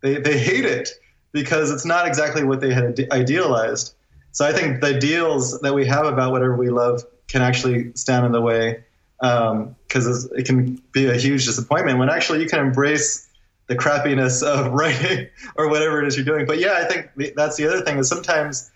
they, 0.00 0.18
they 0.18 0.38
hate 0.38 0.64
it 0.64 0.90
because 1.32 1.72
it's 1.72 1.84
not 1.84 2.06
exactly 2.06 2.44
what 2.44 2.60
they 2.60 2.72
had 2.72 3.00
idealized. 3.10 3.96
So 4.30 4.46
I 4.46 4.52
think 4.52 4.80
the 4.80 4.94
ideals 4.94 5.60
that 5.62 5.74
we 5.74 5.86
have 5.86 6.06
about 6.06 6.30
whatever 6.30 6.56
we 6.56 6.70
love 6.70 7.02
can 7.26 7.42
actually 7.42 7.92
stand 7.94 8.24
in 8.26 8.32
the 8.32 8.40
way 8.40 8.84
because 9.20 10.24
um, 10.24 10.38
it 10.38 10.46
can 10.46 10.80
be 10.92 11.06
a 11.06 11.16
huge 11.16 11.46
disappointment 11.46 11.98
when 11.98 12.08
actually 12.08 12.42
you 12.42 12.48
can 12.48 12.60
embrace 12.60 13.28
the 13.66 13.76
crappiness 13.76 14.42
of 14.42 14.72
writing 14.72 15.28
or 15.56 15.68
whatever 15.68 16.02
it 16.02 16.08
is 16.08 16.16
you're 16.16 16.24
doing. 16.24 16.46
But 16.46 16.58
yeah, 16.58 16.74
I 16.74 16.84
think 16.84 17.34
that's 17.34 17.56
the 17.56 17.66
other 17.66 17.82
thing 17.82 17.98
is 17.98 18.08
sometimes 18.08 18.70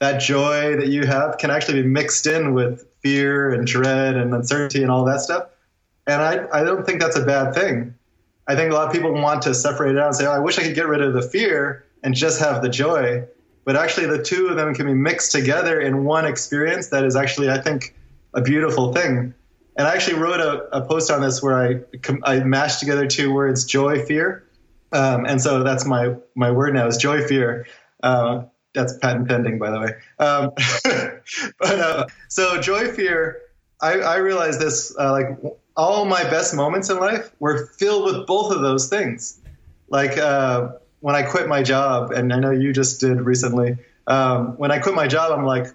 that 0.00 0.20
joy 0.20 0.76
that 0.76 0.88
you 0.88 1.06
have 1.06 1.38
can 1.38 1.50
actually 1.50 1.82
be 1.82 1.88
mixed 1.88 2.26
in 2.26 2.54
with 2.54 2.86
fear 3.02 3.52
and 3.52 3.66
dread 3.66 4.16
and 4.16 4.34
uncertainty 4.34 4.82
and 4.82 4.90
all 4.90 5.04
that 5.04 5.20
stuff. 5.20 5.48
And 6.06 6.22
I, 6.22 6.46
I 6.52 6.64
don't 6.64 6.86
think 6.86 7.00
that's 7.00 7.16
a 7.16 7.24
bad 7.24 7.54
thing. 7.54 7.94
I 8.46 8.56
think 8.56 8.72
a 8.72 8.74
lot 8.74 8.86
of 8.86 8.92
people 8.92 9.12
want 9.12 9.42
to 9.42 9.54
separate 9.54 9.94
it 9.94 9.98
out 9.98 10.06
and 10.06 10.16
say, 10.16 10.26
oh, 10.26 10.32
I 10.32 10.38
wish 10.38 10.58
I 10.58 10.62
could 10.62 10.74
get 10.74 10.86
rid 10.86 11.02
of 11.02 11.12
the 11.12 11.22
fear 11.22 11.84
and 12.02 12.14
just 12.14 12.40
have 12.40 12.62
the 12.62 12.68
joy. 12.68 13.24
But 13.64 13.76
actually, 13.76 14.06
the 14.06 14.22
two 14.22 14.48
of 14.48 14.56
them 14.56 14.74
can 14.74 14.86
be 14.86 14.94
mixed 14.94 15.32
together 15.32 15.80
in 15.80 16.04
one 16.04 16.24
experience 16.24 16.88
that 16.88 17.04
is 17.04 17.14
actually, 17.14 17.50
I 17.50 17.60
think, 17.60 17.94
a 18.32 18.40
beautiful 18.40 18.94
thing. 18.94 19.34
And 19.78 19.86
I 19.86 19.94
actually 19.94 20.18
wrote 20.18 20.40
a, 20.40 20.76
a 20.76 20.84
post 20.84 21.10
on 21.10 21.22
this 21.22 21.40
where 21.40 21.56
I, 21.56 21.80
I 22.24 22.40
mashed 22.40 22.80
together 22.80 23.06
two 23.06 23.32
words, 23.32 23.64
joy, 23.64 24.04
fear. 24.04 24.44
Um, 24.92 25.24
and 25.24 25.40
so 25.40 25.62
that's 25.62 25.86
my, 25.86 26.16
my 26.34 26.50
word 26.50 26.74
now 26.74 26.88
is 26.88 26.96
joy, 26.96 27.26
fear. 27.26 27.66
Uh, 28.02 28.42
that's 28.74 28.98
patent 28.98 29.28
pending, 29.28 29.58
by 29.58 29.70
the 29.70 29.80
way. 29.80 29.90
Um, 30.18 30.52
but 31.60 31.78
uh, 31.78 32.06
so 32.28 32.60
joy, 32.60 32.88
fear, 32.88 33.40
I, 33.80 34.00
I 34.00 34.16
realized 34.16 34.60
this 34.60 34.94
uh, 34.98 35.12
like 35.12 35.38
all 35.76 36.04
my 36.04 36.24
best 36.24 36.54
moments 36.54 36.90
in 36.90 36.98
life 36.98 37.30
were 37.38 37.66
filled 37.78 38.04
with 38.04 38.26
both 38.26 38.52
of 38.52 38.60
those 38.60 38.88
things. 38.88 39.40
Like 39.88 40.18
uh, 40.18 40.72
when 41.00 41.14
I 41.14 41.22
quit 41.22 41.48
my 41.48 41.62
job, 41.62 42.10
and 42.10 42.32
I 42.32 42.40
know 42.40 42.50
you 42.50 42.72
just 42.72 43.00
did 43.00 43.20
recently. 43.20 43.76
Um, 44.08 44.56
when 44.56 44.72
I 44.72 44.80
quit 44.80 44.94
my 44.94 45.06
job, 45.06 45.38
I'm 45.38 45.44
like, 45.44 45.66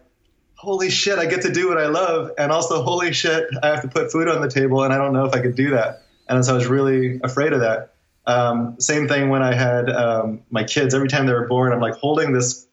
holy 0.63 0.89
shit, 0.89 1.19
I 1.19 1.25
get 1.25 1.41
to 1.41 1.51
do 1.51 1.67
what 1.67 1.77
I 1.77 1.87
love, 1.87 2.31
and 2.37 2.51
also 2.51 2.83
holy 2.83 3.13
shit, 3.13 3.47
I 3.61 3.67
have 3.67 3.81
to 3.81 3.87
put 3.87 4.11
food 4.11 4.27
on 4.27 4.41
the 4.41 4.49
table, 4.49 4.83
and 4.83 4.93
I 4.93 4.97
don't 4.97 5.13
know 5.13 5.25
if 5.25 5.33
I 5.33 5.41
could 5.41 5.55
do 5.55 5.71
that. 5.71 6.03
And 6.27 6.43
so 6.43 6.53
I 6.53 6.55
was 6.55 6.67
really 6.67 7.19
afraid 7.23 7.53
of 7.53 7.59
that. 7.59 7.93
Um, 8.25 8.79
same 8.79 9.07
thing 9.07 9.29
when 9.29 9.43
I 9.43 9.53
had 9.53 9.89
um, 9.89 10.41
my 10.49 10.63
kids. 10.63 10.93
Every 10.93 11.09
time 11.09 11.27
they 11.27 11.33
were 11.33 11.47
born, 11.47 11.73
I'm 11.73 11.81
like 11.81 11.95
holding 11.95 12.31
this 12.31 12.65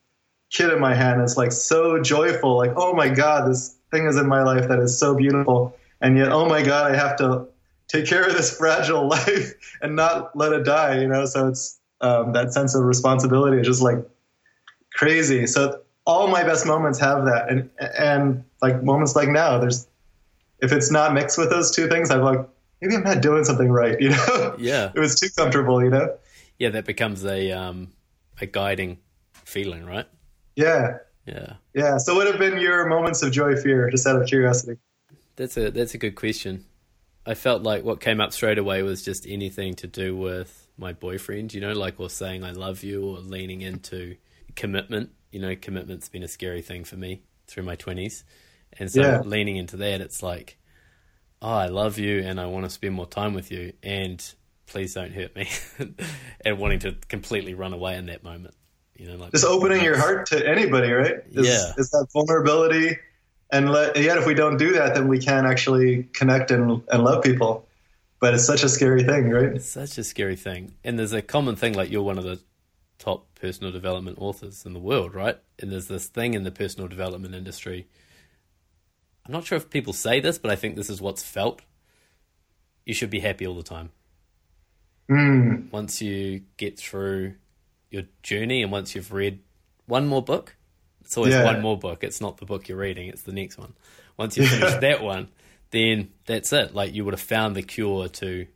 kid 0.51 0.73
in 0.73 0.81
my 0.81 0.95
hand. 0.95 1.15
And 1.15 1.23
it's 1.23 1.37
like 1.37 1.51
so 1.51 2.01
joyful. 2.01 2.57
Like, 2.57 2.73
oh 2.77 2.95
my 2.95 3.09
god, 3.09 3.51
this 3.51 3.77
thing 3.91 4.07
is 4.07 4.17
in 4.17 4.29
my 4.29 4.43
life 4.43 4.69
that 4.69 4.79
is 4.79 4.97
so 4.99 5.15
beautiful 5.15 5.77
and 6.01 6.17
yet 6.17 6.31
oh 6.33 6.47
my 6.47 6.63
god 6.63 6.91
i 6.91 6.97
have 6.97 7.17
to 7.17 7.47
take 7.89 8.07
care 8.07 8.25
of 8.25 8.33
this 8.33 8.57
fragile 8.57 9.09
life 9.17 9.55
and 9.83 9.97
not 9.97 10.37
let 10.37 10.53
it 10.53 10.65
die 10.65 11.01
you 11.01 11.09
know 11.09 11.27
so 11.27 11.49
it's 11.49 11.79
um, 12.03 12.33
that 12.33 12.53
sense 12.53 12.75
of 12.75 12.83
responsibility 12.85 13.59
is 13.59 13.67
just 13.67 13.83
like 13.83 13.99
crazy 14.95 15.47
so 15.47 15.81
all 16.07 16.29
my 16.29 16.43
best 16.43 16.67
moments 16.67 16.99
have 16.99 17.25
that. 17.27 17.51
And 17.51 17.71
and 17.79 18.45
like 18.63 18.83
moments 18.83 19.17
like 19.17 19.29
now 19.29 19.59
there's 19.59 19.87
if 20.61 20.73
it's 20.73 20.91
not 20.91 21.15
mixed 21.15 21.39
with 21.39 21.51
those 21.51 21.75
two 21.75 21.89
things 21.89 22.11
i'm 22.11 22.23
like 22.23 22.47
maybe 22.81 22.95
i'm 22.95 23.03
not 23.03 23.23
doing 23.23 23.45
something 23.45 23.71
right 23.71 24.01
you 24.01 24.11
know? 24.11 24.57
Yeah. 24.59 24.93
It 24.95 25.01
was 25.01 25.19
too 25.19 25.29
comfortable 25.37 25.83
you 25.83 25.91
know? 25.91 26.17
Yeah 26.59 26.71
that 26.71 26.85
becomes 26.85 27.25
a 27.25 27.53
um 27.53 27.89
a 28.41 28.47
guiding 28.47 28.99
feeling 29.33 29.85
right? 29.85 30.07
Yeah. 30.57 30.99
Yeah. 31.27 31.55
Yeah 31.75 31.99
so 31.99 32.15
what 32.15 32.27
have 32.27 32.39
been 32.39 32.59
your 32.59 32.87
moments 32.87 33.23
of 33.23 33.33
joy 33.33 33.57
fear 33.57 33.89
just 33.91 34.07
out 34.07 34.21
of 34.21 34.27
curiosity? 34.29 34.79
That's 35.37 35.57
a 35.57 35.71
that's 35.71 35.95
a 35.95 35.99
good 35.99 36.17
question. 36.17 36.67
I 37.27 37.35
felt 37.35 37.63
like 37.63 37.85
what 37.85 38.01
came 38.01 38.21
up 38.21 38.33
straight 38.33 38.59
away 38.59 38.83
was 38.83 39.03
just 39.03 39.27
anything 39.27 39.75
to 39.77 39.87
do 39.87 40.17
with 40.17 40.69
my 40.77 40.95
boyfriend, 40.95 41.53
you 41.53 41.61
know, 41.61 41.73
like 41.73 42.01
or 42.01 42.11
saying 42.11 42.45
I 42.45 42.53
love 42.53 42.83
you 42.83 43.05
or 43.05 43.19
leaning 43.19 43.61
into 43.61 44.17
commitment. 44.57 45.11
You 45.31 45.41
know, 45.41 45.55
commitment's 45.57 46.09
been 46.09 46.23
a 46.23 46.29
scary 46.29 46.63
thing 46.63 46.85
for 46.85 46.97
me 46.97 47.23
through 47.47 47.63
my 47.65 47.77
twenties, 47.77 48.25
and 48.79 48.91
so 48.91 49.01
Yeah. 49.03 49.21
leaning 49.25 49.57
into 49.57 49.77
that, 49.79 50.01
it's 50.01 50.23
like, 50.23 50.59
oh, 51.43 51.49
I 51.53 51.67
love 51.67 51.99
you 51.99 52.21
and 52.21 52.41
I 52.41 52.47
want 52.47 52.65
to 52.65 52.71
spend 52.71 52.95
more 52.95 53.07
time 53.07 53.35
with 53.35 53.51
you, 53.51 53.73
and 53.83 54.23
please 54.67 54.95
don't 54.95 55.13
hurt 55.13 55.35
me, 55.37 55.49
and 56.45 56.59
wanting 56.59 56.81
to 56.81 56.97
completely 57.09 57.55
run 57.55 57.73
away 57.73 57.97
in 57.97 58.07
that 58.07 58.23
moment. 58.25 58.55
You 58.97 59.09
know, 59.09 59.17
like 59.17 59.33
just 59.33 59.45
opening 59.47 59.83
your 59.83 59.97
heart 59.97 60.27
to 60.27 60.47
anybody, 60.47 60.93
right? 60.93 61.17
Is, 61.31 61.47
Yeah. 61.47 61.73
is 61.79 61.91
that 61.91 62.07
vulnerability. 62.13 62.99
And 63.53 63.73
let, 63.73 63.97
yet, 63.97 64.17
if 64.19 64.27
we 64.27 64.35
don't 64.35 64.59
do 64.59 64.75
that, 64.75 64.95
then 64.95 65.09
we 65.09 65.19
can't 65.19 65.45
actually 65.47 66.05
connect 66.13 66.53
and, 66.53 66.83
and 66.89 67.03
love 67.03 67.25
people. 67.25 67.67
But 68.21 68.35
it's 68.35 68.45
such 68.45 68.63
a 68.63 68.69
scary 68.69 69.03
thing, 69.03 69.29
right? 69.31 69.57
It's 69.57 69.67
such 69.67 69.97
a 69.99 70.05
scary 70.05 70.37
thing. 70.37 70.75
And 70.85 70.97
there's 70.99 71.13
a 71.15 71.23
common 71.23 71.57
thing 71.57 71.73
like 71.73 71.91
you're 71.91 72.03
one 72.03 72.19
of 72.19 72.23
the 72.25 72.39
top 73.01 73.27
personal 73.35 73.73
development 73.73 74.19
authors 74.21 74.65
in 74.65 74.75
the 74.75 74.79
world, 74.79 75.15
right? 75.15 75.39
And 75.59 75.73
there's 75.73 75.89
this 75.89 76.07
thing 76.07 76.35
in 76.35 76.45
the 76.45 76.51
personal 76.53 76.87
development 76.87 77.35
industry. 77.35 77.89
I'm 79.27 79.33
not 79.33 79.45
sure 79.45 79.57
if 79.57 79.71
people 79.71 79.93
say 79.93 80.21
this, 80.21 80.39
but 80.39 80.51
I 80.53 80.57
think 80.57 80.77
this 80.77 80.91
is 80.91 81.01
what's 81.01 81.23
felt. 81.25 81.63
You 82.85 82.95
should 82.95 83.11
be 83.11 83.21
happy 83.21 83.47
all 83.47 83.57
the 83.57 83.63
time. 83.65 83.91
Mm, 85.11 85.73
Once 85.73 86.01
you 86.01 86.43
get 86.57 86.79
through 86.79 87.35
your 87.91 88.05
journey 88.23 88.63
and 88.63 88.71
once 88.71 88.95
you've 88.95 89.13
read 89.13 89.41
one 89.87 90.07
more 90.07 90.23
book, 90.23 90.55
it's 91.01 91.17
always 91.17 91.35
Yeah. 91.35 91.45
one 91.45 91.61
more 91.61 91.79
book. 91.79 92.05
It's 92.05 92.21
not 92.21 92.37
the 92.37 92.47
book 92.47 92.69
you're 92.69 92.79
reading, 92.79 93.09
it's 93.09 93.23
the 93.23 93.33
next 93.33 93.59
one. 93.59 93.75
Once 94.17 94.37
you 94.37 94.47
finish 94.47 94.75
that 94.81 95.03
one, 95.03 95.29
then 95.71 96.13
that's 96.27 96.53
it. 96.53 96.75
Like 96.75 96.95
you 96.95 97.05
would 97.05 97.15
have 97.15 97.21
found 97.21 97.57
the 97.57 97.63
cure 97.63 98.09
to 98.09 98.47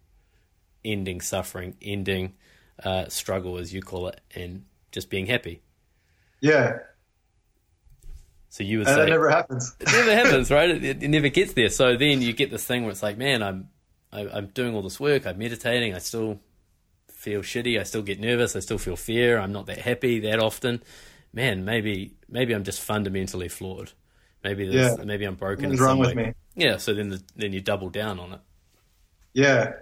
ending 0.84 1.20
suffering, 1.20 1.76
ending 1.82 2.34
uh, 2.82 3.08
struggle, 3.08 3.58
as 3.58 3.72
you 3.72 3.82
call 3.82 4.08
it, 4.08 4.20
and 4.34 4.64
just 4.92 5.10
being 5.10 5.26
happy. 5.26 5.62
yeah, 6.40 6.78
So 8.48 8.62
you 8.64 8.78
would 8.78 8.86
and 8.88 8.94
say 8.96 9.04
that 9.04 9.10
never 9.10 9.28
happens. 9.30 9.74
it 9.80 9.86
never 9.92 10.14
happens, 10.14 10.50
right? 10.50 10.70
It, 10.70 10.84
it, 10.84 11.02
it 11.02 11.08
never 11.08 11.28
gets 11.28 11.52
there. 11.54 11.68
So 11.68 11.96
then 11.96 12.22
you 12.22 12.32
get 12.32 12.50
this 12.50 12.64
thing 12.64 12.82
where 12.82 12.90
it's 12.92 13.02
like, 13.02 13.18
man, 13.18 13.42
I'm 13.42 13.68
I, 14.12 14.28
I'm 14.28 14.46
doing 14.48 14.74
all 14.74 14.82
this 14.82 15.00
work, 15.00 15.26
I'm 15.26 15.38
meditating, 15.38 15.94
I 15.94 15.98
still 15.98 16.38
feel 17.08 17.40
shitty, 17.42 17.80
I 17.80 17.82
still 17.82 18.02
get 18.02 18.20
nervous, 18.20 18.54
I 18.54 18.60
still 18.60 18.78
feel 18.78 18.96
fear, 18.96 19.38
I'm 19.38 19.52
not 19.52 19.66
that 19.66 19.78
happy 19.78 20.20
that 20.20 20.38
often. 20.38 20.82
Man, 21.32 21.64
maybe 21.64 22.14
maybe 22.28 22.54
I'm 22.54 22.62
just 22.64 22.80
fundamentally 22.80 23.48
flawed. 23.48 23.92
Maybe 24.44 24.68
there's, 24.68 24.98
Yeah. 24.98 25.04
maybe 25.04 25.24
I'm 25.24 25.34
broken. 25.36 25.64
Something's 25.64 25.80
wrong 25.80 25.96
some 25.96 26.00
with 26.00 26.14
me. 26.14 26.34
Yeah. 26.54 26.76
So 26.76 26.94
then 26.94 27.08
the, 27.08 27.22
then 27.34 27.52
you 27.52 27.60
double 27.60 27.88
down 27.88 28.20
on 28.20 28.34
it. 28.34 28.40
Yeah, 29.32 29.72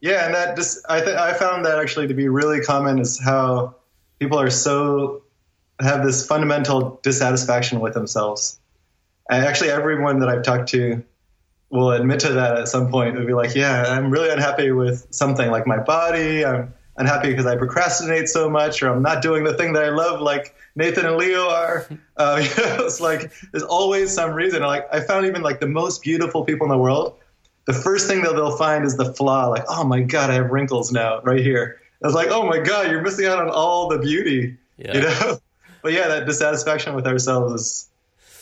yeah, 0.00 0.26
and 0.26 0.34
that 0.34 0.56
just 0.56 0.84
I 0.88 1.00
th- 1.00 1.16
I 1.16 1.32
found 1.34 1.64
that 1.64 1.78
actually 1.78 2.08
to 2.08 2.14
be 2.14 2.28
really 2.28 2.60
common 2.60 2.98
is 2.98 3.18
how 3.18 3.74
people 4.18 4.38
are 4.38 4.50
so 4.50 5.22
have 5.80 6.04
this 6.04 6.26
fundamental 6.26 7.00
dissatisfaction 7.02 7.80
with 7.80 7.94
themselves. 7.94 8.58
And 9.30 9.44
actually, 9.44 9.70
everyone 9.70 10.20
that 10.20 10.28
I've 10.28 10.42
talked 10.42 10.68
to 10.70 11.04
will 11.70 11.90
admit 11.92 12.20
to 12.20 12.32
that 12.32 12.56
at 12.56 12.68
some 12.68 12.90
point. 12.90 13.14
It'll 13.14 13.26
be 13.26 13.34
like, 13.34 13.54
yeah, 13.54 13.84
I'm 13.88 14.10
really 14.10 14.30
unhappy 14.30 14.70
with 14.70 15.06
something 15.10 15.50
like 15.50 15.66
my 15.66 15.78
body. 15.78 16.44
I'm 16.44 16.72
unhappy 16.96 17.30
because 17.30 17.46
I 17.46 17.56
procrastinate 17.56 18.28
so 18.28 18.48
much, 18.48 18.82
or 18.82 18.88
I'm 18.88 19.02
not 19.02 19.22
doing 19.22 19.44
the 19.44 19.54
thing 19.54 19.74
that 19.74 19.84
I 19.84 19.90
love, 19.90 20.20
like 20.20 20.54
Nathan 20.74 21.06
and 21.06 21.16
Leo 21.16 21.48
are. 21.48 21.86
Uh, 22.18 22.42
you 22.42 22.48
know, 22.64 22.84
it's 22.84 23.00
like 23.00 23.32
there's 23.52 23.62
always 23.62 24.12
some 24.12 24.32
reason. 24.32 24.60
Like 24.60 24.92
I 24.92 24.98
found 24.98 25.24
even 25.24 25.40
like 25.40 25.60
the 25.60 25.68
most 25.68 26.02
beautiful 26.02 26.44
people 26.44 26.64
in 26.64 26.70
the 26.72 26.76
world 26.76 27.16
the 27.68 27.74
first 27.74 28.08
thing 28.08 28.22
that 28.22 28.32
they'll 28.32 28.56
find 28.56 28.84
is 28.84 28.96
the 28.96 29.12
flaw. 29.12 29.46
Like, 29.48 29.64
oh 29.68 29.84
my 29.84 30.00
god, 30.00 30.30
I 30.30 30.34
have 30.34 30.50
wrinkles 30.50 30.90
now, 30.90 31.20
right 31.20 31.40
here. 31.40 31.80
I 32.02 32.06
was 32.06 32.14
like, 32.14 32.28
oh 32.30 32.46
my 32.48 32.58
god, 32.58 32.90
you're 32.90 33.02
missing 33.02 33.26
out 33.26 33.38
on 33.38 33.50
all 33.50 33.88
the 33.88 33.98
beauty, 33.98 34.56
Yeah. 34.78 34.94
you 34.96 35.02
know. 35.02 35.38
But 35.82 35.92
yeah, 35.92 36.08
that 36.08 36.26
dissatisfaction 36.26 36.94
with 36.96 37.06
ourselves 37.06 37.52
is 37.60 37.88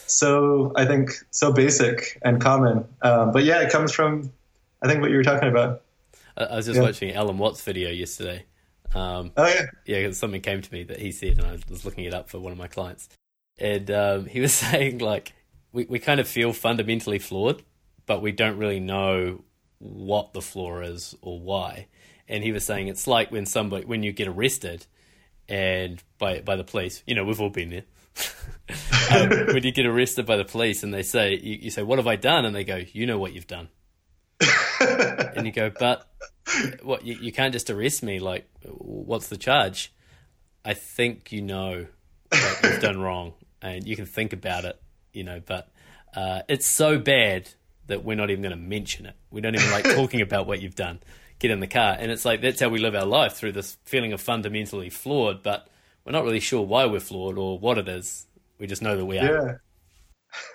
so, 0.07 0.73
I 0.75 0.87
think, 0.87 1.11
so 1.31 1.53
basic 1.53 2.19
and 2.25 2.41
common. 2.41 2.87
Um, 3.03 3.31
but 3.33 3.45
yeah, 3.45 3.61
it 3.61 3.71
comes 3.71 3.93
from, 3.93 4.33
I 4.83 4.89
think, 4.89 5.03
what 5.03 5.11
you 5.11 5.17
were 5.19 5.23
talking 5.23 5.49
about. 5.51 5.83
I, 6.37 6.45
I 6.45 6.57
was 6.57 6.65
just 6.67 6.77
Yeah. 6.77 6.83
watching 6.83 7.13
Alan 7.13 7.37
Watts' 7.37 7.61
video 7.63 7.91
yesterday. 7.91 8.45
Um, 8.95 9.33
Oh 9.37 9.47
yeah, 9.47 9.67
yeah, 9.85 10.11
something 10.13 10.41
came 10.41 10.63
to 10.63 10.73
me 10.73 10.85
that 10.85 10.99
he 10.99 11.13
said, 11.13 11.39
and 11.39 11.47
I 11.47 11.59
was 11.69 11.85
looking 11.85 12.05
it 12.05 12.15
up 12.15 12.31
for 12.31 12.39
one 12.41 12.53
of 12.53 12.59
my 12.59 12.69
clients. 12.69 13.09
And 13.59 13.91
um, 13.91 14.25
he 14.27 14.41
was 14.41 14.55
saying, 14.65 14.99
like, 14.99 15.33
we, 15.73 15.85
we 15.85 15.99
kind 15.99 16.21
of 16.21 16.27
feel 16.29 16.55
fundamentally 16.55 17.19
flawed, 17.19 17.63
but 18.07 18.23
we 18.23 18.33
don't 18.33 18.59
really 18.59 18.81
know 18.81 19.43
what 19.79 20.33
the 20.33 20.41
flaw 20.41 20.81
is 20.81 21.15
or 21.21 21.39
why. 21.39 21.87
And 22.29 22.43
he 22.43 22.53
was 22.53 22.65
saying 22.65 22.89
it's 22.89 23.07
like 23.07 23.31
when 23.31 23.47
somebody 23.47 23.85
when 23.85 24.03
you 24.03 24.13
get 24.13 24.29
arrested 24.29 24.87
and 25.49 26.03
by 26.19 26.41
by 26.41 26.57
the 26.57 26.65
police, 26.65 27.03
you 27.07 27.15
know, 27.15 27.25
we've 27.25 27.41
all 27.41 27.51
been 27.51 27.71
there. 27.71 27.85
um, 29.11 29.29
when 29.53 29.63
you 29.63 29.73
get 29.73 29.87
arrested 29.87 30.25
by 30.25 30.37
the 30.37 30.45
police 30.45 30.83
and 30.83 30.93
they 30.93 31.03
say 31.03 31.35
you, 31.37 31.59
you 31.63 31.71
say, 31.71 31.83
What 31.83 31.99
have 31.99 32.07
I 32.07 32.17
done? 32.17 32.45
And 32.45 32.57
they 32.57 32.65
go, 32.65 32.83
You 32.93 33.07
know 33.07 33.19
what 33.19 33.33
you've 33.33 33.47
done. 33.47 33.69
and 34.81 35.47
you 35.47 35.53
go, 35.53 35.71
But 35.71 36.09
what 36.83 37.05
you, 37.05 37.15
you 37.17 37.33
can't 37.33 37.53
just 37.53 37.71
arrest 37.71 38.03
me 38.03 38.19
like 38.19 38.49
what's 38.65 39.29
the 39.29 39.37
charge 39.37 39.93
i 40.65 40.75
think 40.75 41.33
you 41.33 41.43
know 41.43 41.87
what 42.31 42.61
you've 42.63 42.81
done 42.81 43.01
wrong 43.01 43.35
and 43.63 43.87
you 43.87 43.97
can 43.97 44.07
think 44.07 44.33
about 44.33 44.65
it 44.65 44.81
you 45.13 45.25
know 45.25 45.41
but 45.45 45.69
uh, 46.15 46.41
it's 46.49 46.67
so 46.67 46.99
bad 46.99 47.51
that 47.87 48.05
we're 48.05 48.17
not 48.17 48.31
even 48.31 48.43
going 48.43 48.57
to 48.57 48.63
mention 48.63 49.07
it 49.07 49.15
we 49.31 49.41
don't 49.41 49.55
even 49.55 49.71
like 49.71 49.85
talking 49.85 50.21
about 50.23 50.47
what 50.47 50.61
you've 50.61 50.75
done 50.75 50.99
get 51.39 51.51
in 51.51 51.61
the 51.61 51.67
car 51.67 51.97
and 51.99 52.11
it's 52.11 52.25
like 52.25 52.41
that's 52.41 52.61
how 52.61 52.69
we 52.69 52.79
live 52.79 52.95
our 52.95 53.07
life 53.07 53.35
through 53.35 53.53
this 53.53 53.77
feeling 53.85 54.13
of 54.13 54.21
fundamentally 54.21 54.91
flawed 54.91 55.43
but 55.43 55.69
we're 56.05 56.13
not 56.13 56.25
really 56.25 56.41
sure 56.41 56.63
why 56.63 56.87
we're 56.87 57.01
flawed 57.01 57.37
or 57.37 57.59
what 57.59 57.79
it 57.79 57.89
is 57.89 58.27
we 58.59 58.67
just 58.67 58.83
know 58.83 58.97
that 58.97 59.05
we 59.05 59.19
are 59.19 59.25
yeah. 59.25 59.55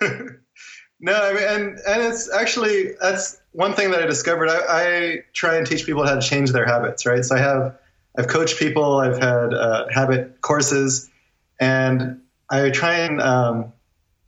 no, 1.00 1.14
I 1.14 1.32
mean, 1.32 1.42
and 1.42 1.78
and 1.86 2.02
it's 2.02 2.32
actually 2.32 2.92
that's 3.00 3.40
one 3.52 3.74
thing 3.74 3.90
that 3.90 4.02
I 4.02 4.06
discovered. 4.06 4.48
I, 4.48 4.60
I 4.68 5.18
try 5.32 5.56
and 5.56 5.66
teach 5.66 5.84
people 5.84 6.06
how 6.06 6.14
to 6.14 6.20
change 6.20 6.52
their 6.52 6.66
habits, 6.66 7.06
right? 7.06 7.24
So 7.24 7.36
I 7.36 7.40
have 7.40 7.78
I've 8.16 8.28
coached 8.28 8.58
people, 8.58 8.98
I've 8.98 9.18
had 9.18 9.54
uh, 9.54 9.86
habit 9.90 10.40
courses, 10.40 11.10
and 11.60 12.22
I 12.50 12.70
try 12.70 12.98
and 13.00 13.20
um, 13.20 13.72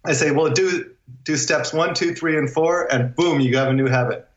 I 0.05 0.13
say, 0.13 0.31
well, 0.31 0.51
do 0.51 0.91
do 1.25 1.37
steps 1.37 1.73
one, 1.73 1.95
two, 1.95 2.15
three, 2.15 2.39
and 2.39 2.49
four, 2.51 2.93
and 2.93 3.15
boom, 3.15 3.41
you 3.41 3.57
have 3.57 3.69
a 3.69 3.73
new 3.73 3.87
habit. 3.87 4.29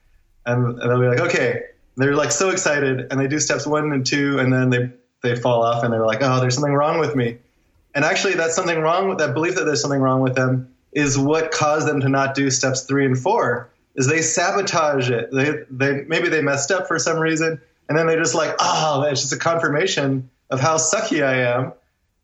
And, 0.45 0.79
and 0.79 0.89
they'll 0.89 0.99
be 0.99 1.07
like, 1.07 1.19
okay. 1.19 1.63
They're 1.97 2.15
like 2.15 2.31
so 2.31 2.49
excited, 2.49 3.07
and 3.09 3.19
they 3.19 3.27
do 3.27 3.39
steps 3.39 3.65
one 3.65 3.91
and 3.91 4.05
two, 4.05 4.37
and 4.39 4.53
then 4.53 4.69
they 4.69 4.91
they 5.23 5.35
fall 5.35 5.63
off, 5.63 5.83
and 5.83 5.91
they're 5.91 6.05
like, 6.05 6.19
oh, 6.21 6.39
there's 6.39 6.53
something 6.53 6.73
wrong 6.73 6.99
with 6.99 7.15
me. 7.15 7.39
And 7.95 8.05
actually, 8.05 8.35
that's 8.35 8.55
something 8.55 8.79
wrong 8.79 9.09
with 9.09 9.17
that 9.17 9.33
belief 9.33 9.55
that 9.55 9.65
there's 9.65 9.81
something 9.81 9.99
wrong 9.99 10.21
with 10.21 10.35
them 10.35 10.71
is 10.93 11.17
what 11.17 11.51
caused 11.51 11.87
them 11.87 11.99
to 12.01 12.09
not 12.09 12.35
do 12.35 12.51
steps 12.51 12.83
three 12.83 13.05
and 13.05 13.17
four. 13.17 13.71
Is 13.95 14.07
they 14.07 14.21
sabotage 14.21 15.09
it. 15.09 15.31
They 15.31 15.63
they 15.71 16.03
maybe 16.03 16.29
they 16.29 16.43
messed 16.43 16.69
up 16.69 16.87
for 16.87 16.99
some 16.99 17.17
reason, 17.17 17.59
and 17.89 17.97
then 17.97 18.05
they're 18.05 18.19
just 18.19 18.35
like, 18.35 18.55
oh, 18.59 19.01
it's 19.09 19.21
just 19.21 19.33
a 19.33 19.37
confirmation 19.37 20.29
of 20.51 20.59
how 20.59 20.77
sucky 20.77 21.25
I 21.25 21.41
am. 21.57 21.73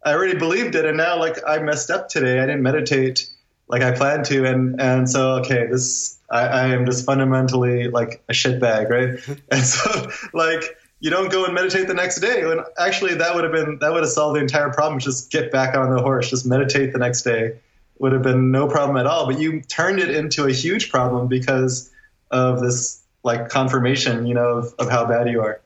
I 0.05 0.13
already 0.13 0.37
believed 0.37 0.75
it, 0.75 0.85
and 0.85 0.97
now 0.97 1.17
like 1.17 1.37
I 1.47 1.57
messed 1.57 1.89
up 1.89 2.09
today. 2.09 2.37
I 2.37 2.45
didn't 2.45 2.61
meditate 2.61 3.27
like 3.73 3.81
I 3.81 3.91
planned 3.91 4.25
to, 4.25 4.45
and 4.45 4.79
and 4.79 5.09
so 5.09 5.37
okay, 5.37 5.65
this 5.65 6.19
I, 6.29 6.41
I 6.45 6.67
am 6.67 6.85
just 6.85 7.07
fundamentally 7.07 7.87
like 7.87 8.23
a 8.29 8.31
shitbag, 8.33 8.87
right? 8.87 9.39
and 9.51 9.65
so 9.65 10.11
like 10.31 10.63
you 10.99 11.09
don't 11.09 11.31
go 11.31 11.43
and 11.45 11.55
meditate 11.55 11.87
the 11.87 11.95
next 11.95 12.19
day. 12.19 12.45
When 12.45 12.59
actually 12.77 13.15
that 13.15 13.33
would 13.33 13.43
have 13.43 13.51
been 13.51 13.79
that 13.79 13.91
would 13.91 14.03
have 14.03 14.11
solved 14.11 14.35
the 14.37 14.41
entire 14.41 14.71
problem. 14.71 14.99
Just 14.99 15.31
get 15.31 15.51
back 15.51 15.75
on 15.75 15.89
the 15.89 16.03
horse, 16.03 16.29
just 16.29 16.45
meditate 16.45 16.93
the 16.93 16.99
next 16.99 17.23
day. 17.23 17.57
Would 17.97 18.11
have 18.11 18.21
been 18.21 18.51
no 18.51 18.67
problem 18.67 18.95
at 18.95 19.07
all. 19.07 19.25
But 19.25 19.39
you 19.39 19.61
turned 19.61 19.99
it 19.99 20.11
into 20.11 20.45
a 20.45 20.51
huge 20.51 20.91
problem 20.91 21.27
because 21.27 21.89
of 22.29 22.61
this 22.61 23.01
like 23.23 23.49
confirmation, 23.49 24.27
you 24.27 24.35
know, 24.35 24.49
of, 24.59 24.75
of 24.77 24.91
how 24.91 25.07
bad 25.07 25.29
you 25.29 25.41
are. 25.41 25.61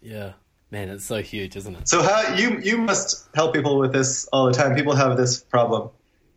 yeah 0.00 0.32
man 0.70 0.88
it's 0.88 1.04
so 1.04 1.20
huge 1.20 1.56
isn't 1.56 1.76
it 1.76 1.86
So 1.86 2.02
how 2.02 2.34
you 2.34 2.58
you 2.60 2.78
must 2.78 3.28
help 3.34 3.52
people 3.52 3.78
with 3.78 3.92
this 3.92 4.26
all 4.32 4.46
the 4.46 4.54
time. 4.54 4.74
People 4.74 4.94
have 4.96 5.18
this 5.18 5.40
problem. 5.40 5.90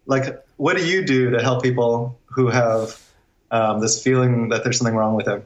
Like, 0.07 0.43
what 0.57 0.77
do 0.77 0.85
you 0.87 1.05
do 1.05 1.31
to 1.31 1.41
help 1.43 1.63
people 1.63 2.19
who 2.27 2.47
have 2.49 2.99
um, 3.51 3.81
this 3.81 4.01
feeling 4.01 4.49
that 4.49 4.63
there's 4.63 4.79
something 4.79 4.95
wrong 4.95 5.15
with 5.15 5.27
them? 5.27 5.43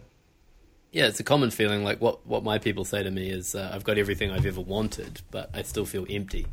Yeah, 0.92 1.08
it's 1.08 1.20
a 1.20 1.24
common 1.24 1.52
feeling. 1.52 1.84
Like 1.84 2.02
what 2.02 2.26
what 2.28 2.44
my 2.44 2.58
people 2.60 2.86
say 2.86 3.04
to 3.04 3.12
me 3.12 3.30
is, 3.30 3.56
uh, 3.56 3.72
I've 3.74 3.84
got 3.84 3.98
everything 3.98 4.32
I've 4.32 4.46
ever 4.46 4.62
wanted, 4.62 5.22
but 5.32 5.50
I 5.54 5.62
still 5.64 5.86
feel 5.86 6.06
empty. 6.10 6.48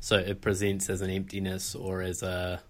So 0.00 0.16
it 0.16 0.40
presents 0.40 0.90
as 0.90 1.00
an 1.02 1.10
emptiness 1.10 1.74
or 1.74 2.02
as 2.02 2.22
a 2.22 2.62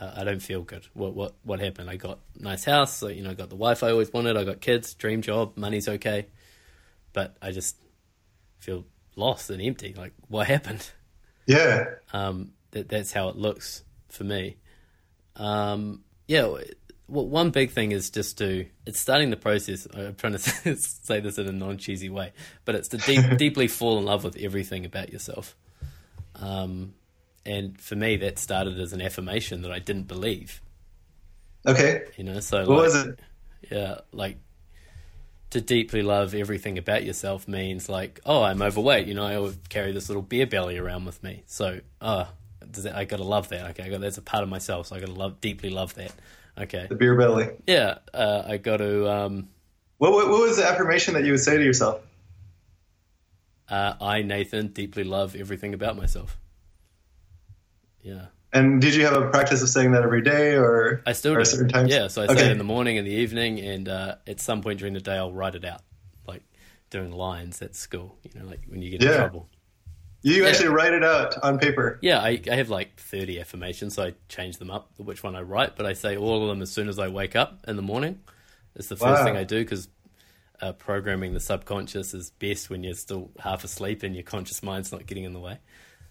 uh, 0.00 0.12
I 0.16 0.24
don't 0.24 0.42
feel 0.42 0.62
good. 0.62 0.86
What 0.94 1.14
what 1.14 1.34
what 1.44 1.60
happened? 1.60 1.90
I 1.90 1.96
got 1.96 2.20
nice 2.38 2.64
house, 2.64 2.94
so, 2.96 3.08
you 3.08 3.22
know, 3.22 3.30
I 3.30 3.34
got 3.34 3.50
the 3.50 3.56
wife 3.56 3.82
I 3.82 3.90
always 3.90 4.12
wanted. 4.12 4.36
I 4.36 4.44
got 4.44 4.60
kids, 4.60 4.94
dream 4.94 5.22
job, 5.22 5.56
money's 5.56 5.88
okay, 5.88 6.26
but 7.12 7.36
I 7.40 7.52
just 7.52 7.76
feel 8.60 8.84
lost 9.16 9.50
and 9.50 9.62
empty. 9.62 9.94
Like 9.96 10.12
what 10.28 10.46
happened? 10.48 10.90
Yeah, 11.46 11.94
Um, 12.12 12.52
that 12.72 12.88
that's 12.88 13.12
how 13.12 13.28
it 13.28 13.36
looks 13.36 13.84
for 14.16 14.24
me. 14.24 14.56
Um, 15.36 16.02
yeah, 16.26 16.46
well, 17.08 17.26
one 17.26 17.50
big 17.50 17.70
thing 17.70 17.92
is 17.92 18.10
just 18.10 18.38
to 18.38 18.66
it's 18.84 18.98
starting 18.98 19.30
the 19.30 19.36
process. 19.36 19.86
I'm 19.94 20.14
trying 20.16 20.34
to 20.34 20.38
say 20.76 21.20
this 21.20 21.38
in 21.38 21.46
a 21.46 21.52
non 21.52 21.78
cheesy 21.78 22.08
way, 22.08 22.32
but 22.64 22.74
it's 22.74 22.88
to 22.88 22.98
deep, 22.98 23.24
deeply 23.38 23.68
fall 23.68 23.98
in 23.98 24.04
love 24.04 24.24
with 24.24 24.36
everything 24.36 24.84
about 24.84 25.12
yourself. 25.12 25.56
Um, 26.34 26.94
and 27.44 27.80
for 27.80 27.94
me, 27.94 28.16
that 28.16 28.38
started 28.38 28.80
as 28.80 28.92
an 28.92 29.00
affirmation 29.00 29.62
that 29.62 29.70
I 29.70 29.78
didn't 29.78 30.08
believe. 30.08 30.60
Okay. 31.66 32.04
You 32.16 32.24
know, 32.24 32.40
so 32.40 32.58
what 32.60 32.68
like, 32.68 32.78
was 32.78 32.94
it? 33.06 33.20
Yeah, 33.70 33.98
like 34.12 34.38
to 35.50 35.60
deeply 35.60 36.02
love 36.02 36.34
everything 36.34 36.76
about 36.76 37.04
yourself 37.04 37.46
means 37.46 37.88
like, 37.88 38.20
oh, 38.26 38.42
I'm 38.42 38.62
overweight. 38.62 39.06
You 39.06 39.14
know, 39.14 39.24
I 39.24 39.36
always 39.36 39.56
carry 39.68 39.92
this 39.92 40.08
little 40.08 40.22
beer 40.22 40.46
belly 40.46 40.76
around 40.76 41.04
with 41.04 41.22
me. 41.22 41.44
So, 41.46 41.80
oh, 42.62 42.90
I 42.94 43.04
got 43.04 43.16
to 43.18 43.24
love 43.24 43.48
that. 43.50 43.70
Okay, 43.70 43.84
I 43.84 43.88
got 43.88 44.00
that's 44.00 44.18
a 44.18 44.22
part 44.22 44.42
of 44.42 44.48
myself. 44.48 44.88
So 44.88 44.96
I 44.96 45.00
got 45.00 45.06
to 45.06 45.14
love 45.14 45.40
deeply 45.40 45.70
love 45.70 45.94
that. 45.94 46.12
Okay. 46.58 46.86
The 46.88 46.94
beer 46.94 47.16
belly. 47.16 47.50
Yeah, 47.66 47.98
uh, 48.14 48.42
I 48.46 48.56
got 48.56 48.78
to. 48.78 49.10
Um, 49.10 49.48
what, 49.98 50.12
what, 50.12 50.28
what 50.28 50.40
was 50.40 50.56
the 50.56 50.66
affirmation 50.66 51.14
that 51.14 51.24
you 51.24 51.32
would 51.32 51.40
say 51.40 51.56
to 51.56 51.64
yourself? 51.64 52.00
Uh, 53.68 53.94
I 54.00 54.22
Nathan 54.22 54.68
deeply 54.68 55.04
love 55.04 55.34
everything 55.34 55.74
about 55.74 55.96
myself. 55.96 56.38
Yeah. 58.00 58.26
And 58.52 58.80
did 58.80 58.94
you 58.94 59.04
have 59.04 59.14
a 59.20 59.28
practice 59.30 59.60
of 59.62 59.68
saying 59.68 59.92
that 59.92 60.02
every 60.02 60.22
day, 60.22 60.54
or 60.54 61.02
I 61.04 61.12
still 61.12 61.34
or 61.34 61.40
do. 61.40 61.44
certain 61.44 61.68
times? 61.68 61.90
Yeah, 61.90 62.08
so 62.08 62.22
I 62.22 62.26
okay. 62.26 62.36
say 62.36 62.46
it 62.46 62.52
in 62.52 62.58
the 62.58 62.64
morning 62.64 62.96
and 62.96 63.06
the 63.06 63.12
evening, 63.12 63.58
and 63.60 63.88
uh, 63.88 64.14
at 64.26 64.40
some 64.40 64.62
point 64.62 64.78
during 64.78 64.94
the 64.94 65.00
day, 65.00 65.16
I'll 65.16 65.32
write 65.32 65.56
it 65.56 65.64
out, 65.64 65.82
like 66.26 66.42
doing 66.88 67.10
lines 67.10 67.60
at 67.60 67.74
school. 67.74 68.16
You 68.22 68.40
know, 68.40 68.46
like 68.46 68.62
when 68.68 68.80
you 68.80 68.90
get 68.90 69.02
Yeah. 69.02 69.10
in 69.10 69.16
trouble. 69.16 69.48
You 70.26 70.42
Yeah. 70.42 70.48
actually 70.48 70.68
write 70.70 70.92
it 70.92 71.04
out 71.04 71.40
on 71.44 71.58
paper. 71.58 71.98
Yeah, 72.02 72.18
I, 72.20 72.40
I 72.50 72.56
have 72.56 72.68
like 72.68 72.98
30 72.98 73.38
affirmations, 73.40 73.94
so 73.94 74.02
I 74.02 74.14
change 74.28 74.58
them 74.58 74.70
up, 74.72 74.90
which 74.96 75.22
one 75.22 75.36
I 75.36 75.42
write, 75.42 75.76
but 75.76 75.86
I 75.86 75.92
say 75.92 76.16
all 76.16 76.42
of 76.42 76.48
them 76.48 76.62
as 76.62 76.70
soon 76.72 76.88
as 76.88 76.98
I 76.98 77.06
wake 77.08 77.36
up 77.36 77.64
in 77.68 77.76
the 77.76 77.82
morning. 77.82 78.18
It's 78.74 78.88
the 78.88 78.96
first 78.96 79.20
Wow. 79.20 79.24
thing 79.24 79.36
I 79.36 79.44
do 79.44 79.60
because 79.60 79.88
uh, 80.60 80.72
programming 80.72 81.32
the 81.32 81.38
subconscious 81.40 82.12
is 82.12 82.30
best 82.30 82.70
when 82.70 82.82
you're 82.82 82.94
still 82.94 83.30
half 83.38 83.62
asleep 83.62 84.02
and 84.02 84.14
your 84.16 84.24
conscious 84.24 84.62
mind's 84.64 84.90
not 84.90 85.06
getting 85.06 85.22
in 85.24 85.32
the 85.32 85.38
way. 85.38 85.58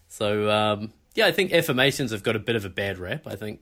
So, 0.08 0.50
um, 0.50 0.94
yeah, 1.16 1.26
I 1.26 1.32
think 1.34 1.52
affirmations 1.52 2.12
have 2.12 2.24
got 2.24 2.36
a 2.38 2.40
bit 2.40 2.56
of 2.56 2.64
a 2.64 2.70
bad 2.70 2.98
rap. 3.00 3.28
I 3.28 3.36
think 3.36 3.60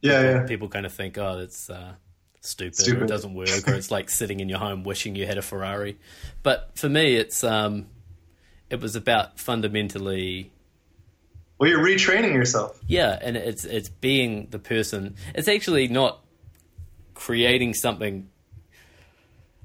Yeah, 0.00 0.22
yeah. 0.22 0.46
people 0.46 0.68
kind 0.68 0.86
of 0.86 0.92
think, 0.92 1.18
oh, 1.18 1.38
it's 1.40 1.68
uh, 1.70 1.94
stupid, 2.40 2.78
or 2.78 2.82
Stupid. 2.82 3.02
it 3.02 3.08
doesn't 3.08 3.34
work, 3.34 3.66
or 3.66 3.74
it's 3.74 3.90
like 3.90 4.10
sitting 4.10 4.38
in 4.38 4.48
your 4.48 4.58
home 4.60 4.84
wishing 4.84 5.16
you 5.16 5.26
had 5.26 5.38
a 5.38 5.42
Ferrari. 5.42 5.98
But 6.44 6.70
for 6.76 6.88
me, 6.88 7.16
it's 7.16 7.42
um, 7.42 7.86
it 8.70 8.80
was 8.80 8.94
about 8.96 9.38
fundamentally 9.38 10.50
Well, 11.58 11.70
you're 11.70 11.82
retraining 11.84 12.32
yourself. 12.34 12.78
yeah, 12.86 13.18
and 13.20 13.36
it's 13.36 13.64
it's 13.64 13.88
being 13.88 14.48
the 14.50 14.58
person. 14.58 15.16
It's 15.34 15.48
actually 15.48 15.88
not 15.88 16.20
creating 17.14 17.74
something 17.74 18.28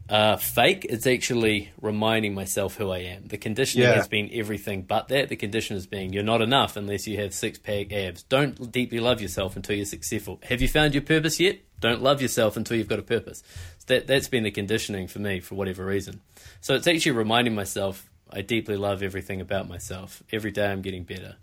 uh, 0.09 0.35
fake. 0.35 0.85
It's 0.89 1.07
actually 1.07 1.71
reminding 1.81 2.33
myself 2.33 2.75
who 2.75 2.91
I 2.91 2.99
am. 2.99 3.27
The 3.27 3.37
conditioning 3.37 3.87
Yeah. 3.87 3.95
has 3.95 4.07
been 4.07 4.29
everything 4.33 4.81
but 4.81 5.07
that. 5.07 5.29
The 5.29 5.35
condition 5.37 5.75
has 5.77 5.87
been 5.87 6.11
you're 6.13 6.23
not 6.23 6.41
enough 6.41 6.75
unless 6.75 7.07
you 7.07 7.17
have 7.17 7.33
six 7.33 7.57
pack 7.57 7.93
abs. 7.93 8.23
Don't 8.23 8.71
deeply 8.71 8.99
love 8.99 9.21
yourself 9.21 9.55
until 9.55 9.75
you're 9.75 9.85
successful. 9.85 10.39
Have 10.49 10.61
you 10.61 10.67
found 10.67 10.93
your 10.93 11.03
purpose 11.03 11.39
yet? 11.39 11.59
Don't 11.79 12.01
love 12.01 12.21
yourself 12.21 12.57
until 12.57 12.77
you've 12.77 12.87
got 12.89 12.99
a 12.99 13.03
purpose. 13.03 13.43
That 13.87 14.07
that's 14.07 14.27
been 14.27 14.43
the 14.43 14.51
conditioning 14.51 15.07
for 15.07 15.19
me 15.19 15.39
for 15.39 15.55
whatever 15.55 15.85
reason. 15.85 16.21
So 16.61 16.73
it's 16.75 16.87
actually 16.87 17.13
reminding 17.13 17.55
myself 17.55 18.09
I 18.33 18.41
deeply 18.41 18.75
love 18.77 19.03
everything 19.03 19.39
about 19.41 19.67
myself. 19.69 20.23
Every 20.31 20.51
day 20.51 20.65
I'm 20.71 20.81
getting 20.81 21.03
better. 21.03 21.35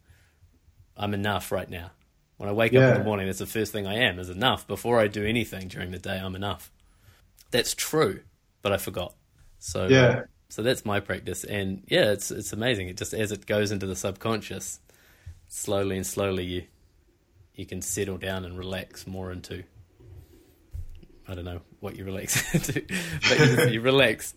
I'm 0.97 1.15
enough 1.15 1.53
right 1.53 1.71
now. 1.71 1.93
When 2.37 2.49
I 2.49 2.53
wake 2.53 2.75
up 2.75 2.83
in 2.95 2.99
the 2.99 3.05
morning, 3.05 3.27
that's 3.27 3.39
the 3.39 3.47
first 3.47 3.71
thing 3.71 3.87
I 3.87 3.95
am 3.95 4.19
is 4.19 4.29
enough. 4.29 4.67
Before 4.67 4.99
I 4.99 5.07
do 5.07 5.25
anything 5.25 5.69
during 5.69 5.91
the 5.93 5.99
day, 5.99 6.19
I'm 6.19 6.35
enough. 6.35 6.73
That's 7.51 7.75
true, 7.75 8.21
but 8.63 8.73
I 8.73 8.77
forgot. 8.79 9.15
So 9.59 9.87
Yeah. 9.89 10.23
so 10.49 10.63
that's 10.63 10.85
my 10.85 11.01
practice, 11.01 11.45
and 11.45 11.85
yeah, 11.89 12.13
it's 12.13 12.31
it's 12.31 12.53
amazing. 12.53 12.89
It 12.89 12.97
just 12.97 13.13
as 13.15 13.31
it 13.31 13.47
goes 13.47 13.71
into 13.73 13.87
the 13.87 13.95
subconscious, 13.97 14.81
slowly 15.49 15.97
and 15.97 16.07
slowly 16.07 16.45
you 16.45 16.63
you 17.55 17.67
can 17.67 17.83
settle 17.83 18.17
down 18.17 18.45
and 18.45 18.57
relax 18.59 19.07
more 19.07 19.31
into. 19.33 19.63
I 21.29 21.35
don't 21.35 21.45
know 21.45 21.61
what 21.81 21.95
you 21.97 22.05
relax 22.05 22.55
into, 22.55 22.83
but 23.29 23.39
you, 23.39 23.75
you 23.75 23.81
relax 23.93 24.35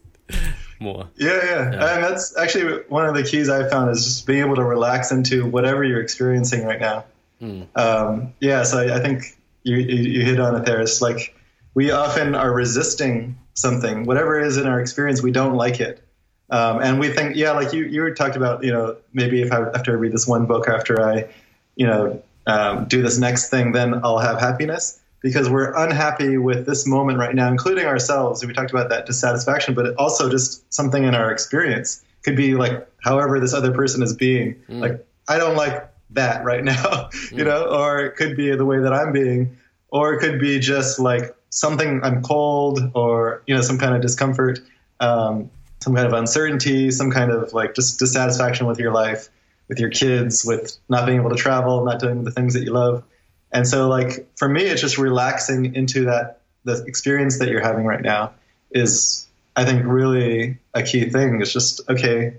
more. 0.83 1.09
Yeah, 1.15 1.39
yeah, 1.43 1.71
Yeah. 1.71 1.95
And 1.95 2.03
that's 2.03 2.37
actually 2.37 2.83
one 2.89 3.05
of 3.05 3.15
the 3.15 3.23
keys 3.23 3.49
I 3.49 3.67
found 3.69 3.89
is 3.89 4.03
just 4.03 4.27
being 4.27 4.41
able 4.41 4.55
to 4.57 4.63
relax 4.63 5.11
into 5.11 5.47
whatever 5.47 5.83
you're 5.83 6.01
experiencing 6.01 6.65
right 6.65 6.79
now. 6.79 7.05
Hmm. 7.39 7.63
Um, 7.75 8.33
yeah, 8.39 8.63
so 8.63 8.79
I, 8.79 8.97
I 8.97 8.99
think 8.99 9.37
you, 9.63 9.77
you 9.77 10.03
you 10.03 10.25
hit 10.25 10.39
on 10.39 10.55
it 10.55 10.65
there. 10.65 10.81
It's 10.81 11.01
like 11.01 11.35
we 11.73 11.91
often 11.91 12.35
are 12.35 12.51
resisting 12.51 13.37
something, 13.53 14.05
whatever 14.05 14.39
it 14.39 14.47
is 14.47 14.57
in 14.57 14.67
our 14.67 14.79
experience, 14.79 15.23
we 15.23 15.31
don't 15.31 15.55
like 15.55 15.79
it. 15.79 16.03
Um, 16.49 16.81
and 16.81 16.99
we 16.99 17.09
think, 17.09 17.35
yeah, 17.35 17.51
like 17.51 17.73
you, 17.73 17.85
you 17.85 18.13
talked 18.13 18.35
about, 18.35 18.63
you 18.63 18.71
know, 18.71 18.97
maybe 19.13 19.41
if 19.41 19.51
I, 19.51 19.61
after 19.69 19.91
I 19.91 19.95
read 19.95 20.11
this 20.11 20.27
one 20.27 20.45
book, 20.45 20.67
after 20.67 21.01
I, 21.01 21.29
you 21.75 21.87
know, 21.87 22.21
um, 22.45 22.85
do 22.85 23.01
this 23.01 23.17
next 23.17 23.49
thing, 23.49 23.71
then 23.71 24.01
I'll 24.03 24.19
have 24.19 24.39
happiness 24.39 24.99
because 25.23 25.49
we're 25.49 25.73
unhappy 25.73 26.37
with 26.37 26.65
this 26.67 26.85
moment 26.85 27.17
right 27.17 27.33
now, 27.33 27.47
including 27.47 27.85
ourselves. 27.85 28.45
We 28.45 28.53
talked 28.53 28.71
about 28.71 28.89
that 28.89 29.05
dissatisfaction, 29.05 29.73
but 29.73 29.95
also 29.95 30.29
just 30.29 30.71
something 30.71 31.03
in 31.03 31.15
our 31.15 31.31
experience 31.31 32.03
could 32.23 32.35
be 32.35 32.55
like 32.55 32.87
however 33.01 33.39
this 33.39 33.53
other 33.53 33.71
person 33.71 34.03
is 34.03 34.13
being. 34.13 34.61
Like, 34.81 35.07
I 35.27 35.37
don't 35.37 35.55
like 35.55 35.89
that 36.11 36.43
right 36.43 36.63
now, 36.73 37.09
you 37.31 37.45
know, 37.45 37.63
or 37.63 38.01
it 38.01 38.17
could 38.17 38.35
be 38.35 38.53
the 38.55 38.65
way 38.65 38.79
that 38.79 38.93
I'm 38.93 39.13
being, 39.13 39.57
or 39.89 40.13
it 40.13 40.19
could 40.19 40.39
be 40.39 40.59
just 40.59 40.99
like 40.99 41.33
something 41.49 42.01
I'm 42.03 42.21
cold 42.21 42.91
or, 42.93 43.43
you 43.47 43.55
know, 43.55 43.61
some 43.61 43.79
kind 43.79 43.95
of 43.95 44.01
discomfort, 44.01 44.59
um, 44.99 45.49
some 45.79 45.95
kind 45.95 46.05
of 46.05 46.13
uncertainty, 46.13 46.91
some 46.91 47.11
kind 47.11 47.31
of 47.31 47.53
like 47.53 47.75
just 47.75 47.97
dissatisfaction 47.97 48.67
with 48.67 48.77
your 48.77 48.91
life, 48.91 49.29
with 49.69 49.79
your 49.79 49.89
kids, 49.89 50.43
with 50.43 50.77
not 50.89 51.05
being 51.05 51.19
able 51.19 51.29
to 51.29 51.37
travel, 51.37 51.85
not 51.85 51.99
doing 51.99 52.25
the 52.25 52.31
things 52.31 52.55
that 52.55 52.63
you 52.63 52.71
love. 52.71 53.05
And 53.53 53.67
so, 53.67 53.87
like, 53.87 54.27
for 54.35 54.49
me, 54.49 54.63
it's 54.63 54.81
just 54.81 54.97
relaxing 54.97 55.75
into 55.75 56.05
that, 56.05 56.41
the 56.63 56.83
experience 56.85 57.39
that 57.39 57.49
you're 57.49 57.61
having 57.61 57.85
right 57.85 58.01
now 58.01 58.33
is, 58.71 59.27
I 59.55 59.63
think, 59.63 59.83
really 59.85 60.57
a 60.73 60.81
key 60.81 61.09
thing. 61.09 61.39
It's 61.39 61.53
just, 61.53 61.87
okay, 61.87 62.37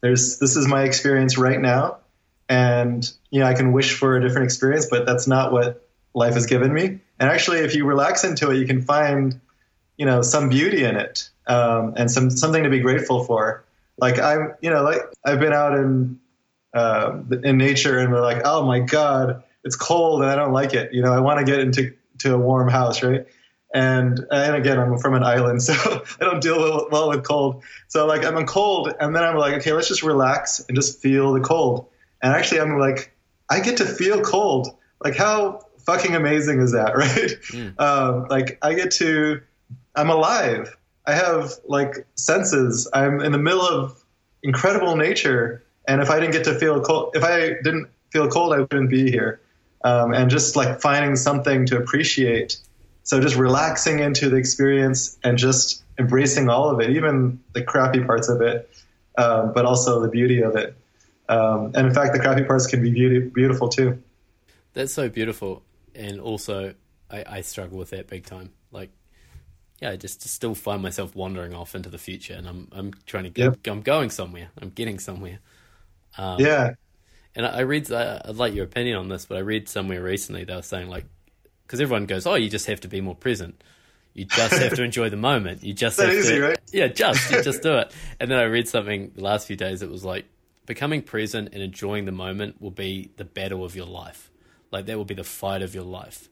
there's, 0.00 0.38
this 0.38 0.56
is 0.56 0.66
my 0.66 0.82
experience 0.82 1.38
right 1.38 1.60
now. 1.60 1.98
And, 2.48 3.08
you 3.30 3.40
know, 3.40 3.46
I 3.46 3.54
can 3.54 3.72
wish 3.72 3.94
for 3.94 4.16
a 4.16 4.20
different 4.20 4.44
experience, 4.46 4.88
but 4.90 5.06
that's 5.06 5.26
not 5.26 5.52
what 5.52 5.88
life 6.14 6.34
has 6.34 6.46
given 6.46 6.72
me. 6.72 7.00
And 7.18 7.30
actually, 7.30 7.58
if 7.58 7.74
you 7.74 7.84
relax 7.84 8.24
into 8.24 8.50
it, 8.50 8.56
you 8.56 8.66
can 8.66 8.82
find, 8.82 9.40
you 9.96 10.06
know, 10.06 10.22
some 10.22 10.48
beauty 10.48 10.84
in 10.84 10.96
it 10.96 11.28
um, 11.46 11.94
and 11.96 12.10
some 12.10 12.30
something 12.30 12.64
to 12.64 12.70
be 12.70 12.80
grateful 12.80 13.24
for. 13.24 13.64
Like 13.98 14.18
I'm, 14.18 14.54
you 14.60 14.70
know, 14.70 14.82
like 14.82 15.00
I've 15.24 15.40
been 15.40 15.52
out 15.52 15.78
in 15.78 16.20
uh, 16.74 17.20
in 17.42 17.56
nature 17.56 17.98
and 17.98 18.12
we're 18.12 18.20
like, 18.20 18.42
oh 18.44 18.64
my 18.64 18.80
god, 18.80 19.44
it's 19.66 19.76
cold 19.76 20.22
and 20.22 20.30
I 20.30 20.36
don't 20.36 20.52
like 20.52 20.72
it. 20.74 20.94
You 20.94 21.02
know, 21.02 21.12
I 21.12 21.18
want 21.18 21.40
to 21.40 21.44
get 21.44 21.58
into 21.58 21.92
to 22.20 22.34
a 22.34 22.38
warm 22.38 22.68
house, 22.68 23.02
right? 23.02 23.26
And 23.74 24.24
and 24.30 24.54
again, 24.54 24.78
I'm 24.78 24.96
from 24.96 25.14
an 25.14 25.24
island, 25.24 25.62
so 25.68 25.74
I 25.74 26.24
don't 26.24 26.40
deal 26.40 26.58
well, 26.58 26.88
well 26.90 27.08
with 27.10 27.24
cold. 27.24 27.64
So 27.88 28.06
like 28.06 28.24
I'm 28.24 28.36
in 28.38 28.46
cold, 28.46 28.94
and 28.98 29.14
then 29.14 29.24
I'm 29.24 29.36
like, 29.36 29.54
okay, 29.54 29.72
let's 29.72 29.88
just 29.88 30.04
relax 30.04 30.64
and 30.66 30.76
just 30.76 31.02
feel 31.02 31.34
the 31.34 31.40
cold. 31.40 31.88
And 32.22 32.32
actually, 32.32 32.60
I'm 32.60 32.78
like, 32.78 33.12
I 33.50 33.60
get 33.60 33.78
to 33.78 33.84
feel 33.84 34.22
cold. 34.22 34.68
Like 35.04 35.16
how 35.16 35.66
fucking 35.84 36.14
amazing 36.14 36.60
is 36.60 36.72
that, 36.72 36.96
right? 36.96 37.32
Um, 37.78 38.26
like 38.30 38.58
I 38.62 38.74
get 38.74 38.92
to, 38.92 39.42
I'm 39.94 40.10
alive. 40.10 40.74
I 41.06 41.12
have 41.14 41.54
like 41.66 42.06
senses. 42.14 42.88
I'm 42.92 43.20
in 43.20 43.32
the 43.32 43.38
middle 43.38 43.66
of 43.66 44.00
incredible 44.44 44.96
nature, 44.96 45.64
and 45.88 46.00
if 46.00 46.08
I 46.08 46.20
didn't 46.20 46.32
get 46.32 46.44
to 46.44 46.54
feel 46.54 46.80
cold, 46.80 47.16
if 47.16 47.24
I 47.24 47.54
didn't 47.64 47.88
feel 48.12 48.28
cold, 48.28 48.52
I 48.52 48.58
wouldn't 48.60 48.90
be 48.90 49.10
here. 49.10 49.40
Um, 49.86 50.12
and 50.14 50.28
just 50.28 50.56
like 50.56 50.80
finding 50.80 51.14
something 51.14 51.66
to 51.66 51.76
appreciate. 51.76 52.58
So 53.04 53.20
just 53.20 53.36
relaxing 53.36 54.00
into 54.00 54.28
the 54.28 54.36
experience 54.36 55.16
and 55.22 55.38
just 55.38 55.84
embracing 55.96 56.48
all 56.48 56.70
of 56.70 56.80
it, 56.80 56.90
even 56.90 57.38
the 57.52 57.62
crappy 57.62 58.02
parts 58.02 58.28
of 58.28 58.40
it, 58.40 58.68
um, 59.16 59.52
but 59.52 59.64
also 59.64 60.00
the 60.00 60.08
beauty 60.08 60.42
of 60.42 60.56
it. 60.56 60.74
Um, 61.28 61.70
and 61.76 61.86
in 61.86 61.94
fact, 61.94 62.14
the 62.14 62.18
crappy 62.18 62.42
parts 62.42 62.66
can 62.66 62.82
be 62.82 62.90
beauty, 62.90 63.20
beautiful 63.20 63.68
too. 63.68 64.02
That's 64.72 64.92
so 64.92 65.08
beautiful, 65.08 65.62
and 65.94 66.20
also 66.20 66.74
I, 67.08 67.24
I 67.38 67.40
struggle 67.42 67.78
with 67.78 67.90
that 67.90 68.08
big 68.08 68.26
time. 68.26 68.50
Like, 68.72 68.90
yeah, 69.80 69.90
I 69.90 69.96
just, 69.96 70.22
just 70.22 70.34
still 70.34 70.54
find 70.54 70.82
myself 70.82 71.14
wandering 71.14 71.54
off 71.54 71.76
into 71.76 71.90
the 71.90 71.98
future, 71.98 72.34
and 72.34 72.48
I'm 72.48 72.68
I'm 72.72 72.92
trying 73.06 73.24
to 73.24 73.30
get, 73.30 73.44
Yep. 73.44 73.66
I'm 73.68 73.82
going 73.82 74.10
somewhere, 74.10 74.50
I'm 74.60 74.70
getting 74.70 74.98
somewhere. 74.98 75.38
Um, 76.18 76.40
yeah. 76.40 76.74
And 77.36 77.46
I 77.46 77.58
I 77.58 77.60
read, 77.60 77.92
I'd 77.92 78.36
like 78.36 78.54
your 78.54 78.64
opinion 78.64 78.96
on 78.98 79.08
this, 79.08 79.26
but 79.26 79.36
I 79.38 79.40
read 79.42 79.68
somewhere 79.68 80.02
recently 80.02 80.44
they 80.44 80.56
were 80.56 80.62
saying 80.62 80.88
like, 80.88 81.06
because 81.64 81.80
everyone 81.80 82.06
goes, 82.06 82.26
oh, 82.26 82.34
you 82.36 82.50
just 82.50 82.66
have 82.66 82.80
to 82.82 82.88
be 82.88 83.00
more 83.00 83.14
present. 83.16 83.62
You 84.14 84.24
just 84.24 84.54
have 84.58 84.74
to 84.74 84.82
enjoy 84.84 85.10
the 85.10 85.16
moment. 85.16 85.62
You 85.64 85.74
just 85.74 86.00
have 86.00 86.12
easy, 86.12 86.36
to, 86.36 86.42
right? 86.42 86.58
yeah, 86.72 86.88
just 86.88 87.30
you 87.30 87.42
just 87.42 87.62
do 87.62 87.76
it. 87.78 87.92
And 88.20 88.30
then 88.30 88.38
I 88.38 88.44
read 88.44 88.68
something 88.68 89.12
the 89.14 89.22
last 89.22 89.46
few 89.46 89.56
days. 89.56 89.82
It 89.82 89.90
was 89.90 90.04
like 90.04 90.26
becoming 90.66 91.02
present 91.02 91.50
and 91.52 91.62
enjoying 91.62 92.06
the 92.06 92.12
moment 92.12 92.60
will 92.60 92.72
be 92.72 93.12
the 93.16 93.24
battle 93.24 93.64
of 93.64 93.76
your 93.76 93.86
life. 93.86 94.30
Like 94.72 94.86
that 94.86 94.96
will 94.96 95.04
be 95.04 95.14
the 95.14 95.24
fight 95.24 95.62
of 95.62 95.74
your 95.74 95.84
life. 95.84 96.28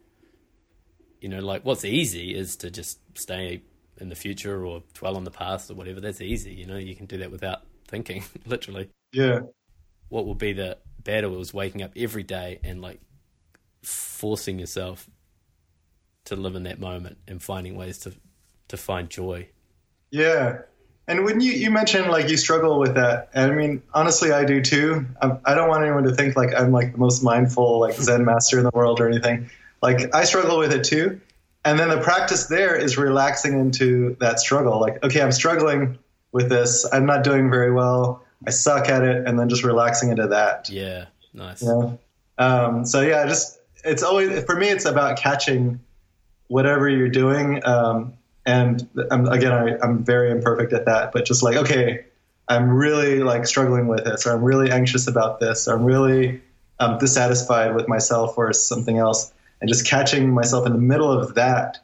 you 1.20 1.28
know, 1.28 1.40
like 1.40 1.64
what's 1.64 1.84
easy 1.84 2.34
is 2.34 2.56
to 2.56 2.70
just 2.70 2.98
stay 3.18 3.62
in 3.98 4.08
the 4.08 4.14
future 4.14 4.64
or 4.66 4.82
dwell 4.94 5.16
on 5.16 5.24
the 5.24 5.30
past 5.30 5.70
or 5.70 5.74
whatever. 5.74 6.00
That's 6.00 6.20
easy, 6.20 6.52
you 6.52 6.66
know. 6.66 6.76
You 6.76 6.94
can 6.94 7.06
do 7.06 7.18
that 7.18 7.30
without 7.30 7.62
thinking, 7.88 8.24
literally. 8.46 8.90
Yeah. 9.12 9.40
What 10.08 10.26
would 10.26 10.38
be 10.38 10.52
the 10.52 10.78
better 11.04 11.28
was 11.28 11.54
waking 11.54 11.82
up 11.82 11.92
every 11.96 12.22
day 12.22 12.60
and 12.64 12.80
like 12.80 13.00
forcing 13.82 14.58
yourself 14.58 15.08
to 16.24 16.36
live 16.36 16.54
in 16.54 16.62
that 16.64 16.80
moment 16.80 17.18
and 17.28 17.42
finding 17.42 17.76
ways 17.76 17.98
to 17.98 18.14
to 18.68 18.76
find 18.76 19.10
joy. 19.10 19.48
Yeah. 20.10 20.62
And 21.06 21.24
when 21.24 21.42
you, 21.42 21.52
you 21.52 21.70
mentioned 21.70 22.10
like 22.10 22.30
you 22.30 22.38
struggle 22.38 22.78
with 22.78 22.94
that, 22.94 23.28
and 23.34 23.52
I 23.52 23.54
mean, 23.54 23.82
honestly, 23.92 24.32
I 24.32 24.44
do 24.44 24.62
too. 24.62 25.04
I'm, 25.20 25.38
I 25.44 25.50
do 25.54 25.60
not 25.60 25.68
want 25.68 25.82
anyone 25.84 26.04
to 26.04 26.14
think 26.14 26.34
like 26.34 26.54
I'm 26.54 26.72
like 26.72 26.92
the 26.92 26.98
most 26.98 27.22
mindful 27.22 27.80
like 27.80 27.94
Zen 27.94 28.24
master 28.24 28.56
in 28.58 28.64
the 28.64 28.70
world 28.72 29.00
or 29.00 29.08
anything. 29.08 29.50
Like 29.82 30.14
I 30.14 30.24
struggle 30.24 30.58
with 30.58 30.72
it 30.72 30.84
too. 30.84 31.20
And 31.66 31.78
then 31.78 31.88
the 31.88 32.00
practice 32.00 32.46
there 32.46 32.74
is 32.74 32.96
relaxing 32.96 33.58
into 33.58 34.16
that 34.20 34.38
struggle. 34.38 34.80
Like, 34.80 35.02
okay, 35.04 35.20
I'm 35.20 35.32
struggling 35.32 35.98
with 36.32 36.48
this. 36.48 36.86
I'm 36.90 37.06
not 37.06 37.24
doing 37.24 37.50
very 37.50 37.72
well. 37.72 38.23
I 38.46 38.50
suck 38.50 38.88
at 38.88 39.02
it, 39.02 39.26
and 39.26 39.38
then 39.38 39.48
just 39.48 39.64
relaxing 39.64 40.10
into 40.10 40.28
that. 40.28 40.68
Yeah, 40.70 41.06
nice. 41.32 41.62
Yeah. 41.62 41.96
Um, 42.36 42.84
so 42.84 43.00
yeah, 43.00 43.26
just 43.26 43.58
it's 43.84 44.02
always 44.02 44.44
for 44.44 44.56
me. 44.56 44.68
It's 44.68 44.84
about 44.84 45.18
catching 45.18 45.80
whatever 46.48 46.88
you're 46.88 47.08
doing. 47.08 47.64
Um, 47.64 48.14
and 48.46 48.86
I'm, 49.10 49.26
again, 49.26 49.52
I, 49.52 49.78
I'm 49.82 50.04
very 50.04 50.30
imperfect 50.30 50.72
at 50.72 50.84
that, 50.86 51.12
but 51.12 51.24
just 51.24 51.42
like, 51.42 51.56
okay, 51.56 52.04
I'm 52.46 52.70
really 52.70 53.20
like 53.20 53.46
struggling 53.46 53.86
with 53.86 54.04
this, 54.04 54.26
or 54.26 54.32
I'm 54.32 54.44
really 54.44 54.70
anxious 54.70 55.08
about 55.08 55.40
this, 55.40 55.66
or 55.66 55.74
I'm 55.74 55.84
really 55.84 56.42
um, 56.78 56.98
dissatisfied 56.98 57.74
with 57.74 57.88
myself 57.88 58.36
or 58.36 58.52
something 58.52 58.98
else, 58.98 59.32
and 59.60 59.68
just 59.68 59.86
catching 59.86 60.30
myself 60.30 60.66
in 60.66 60.72
the 60.72 60.78
middle 60.78 61.10
of 61.10 61.36
that, 61.36 61.78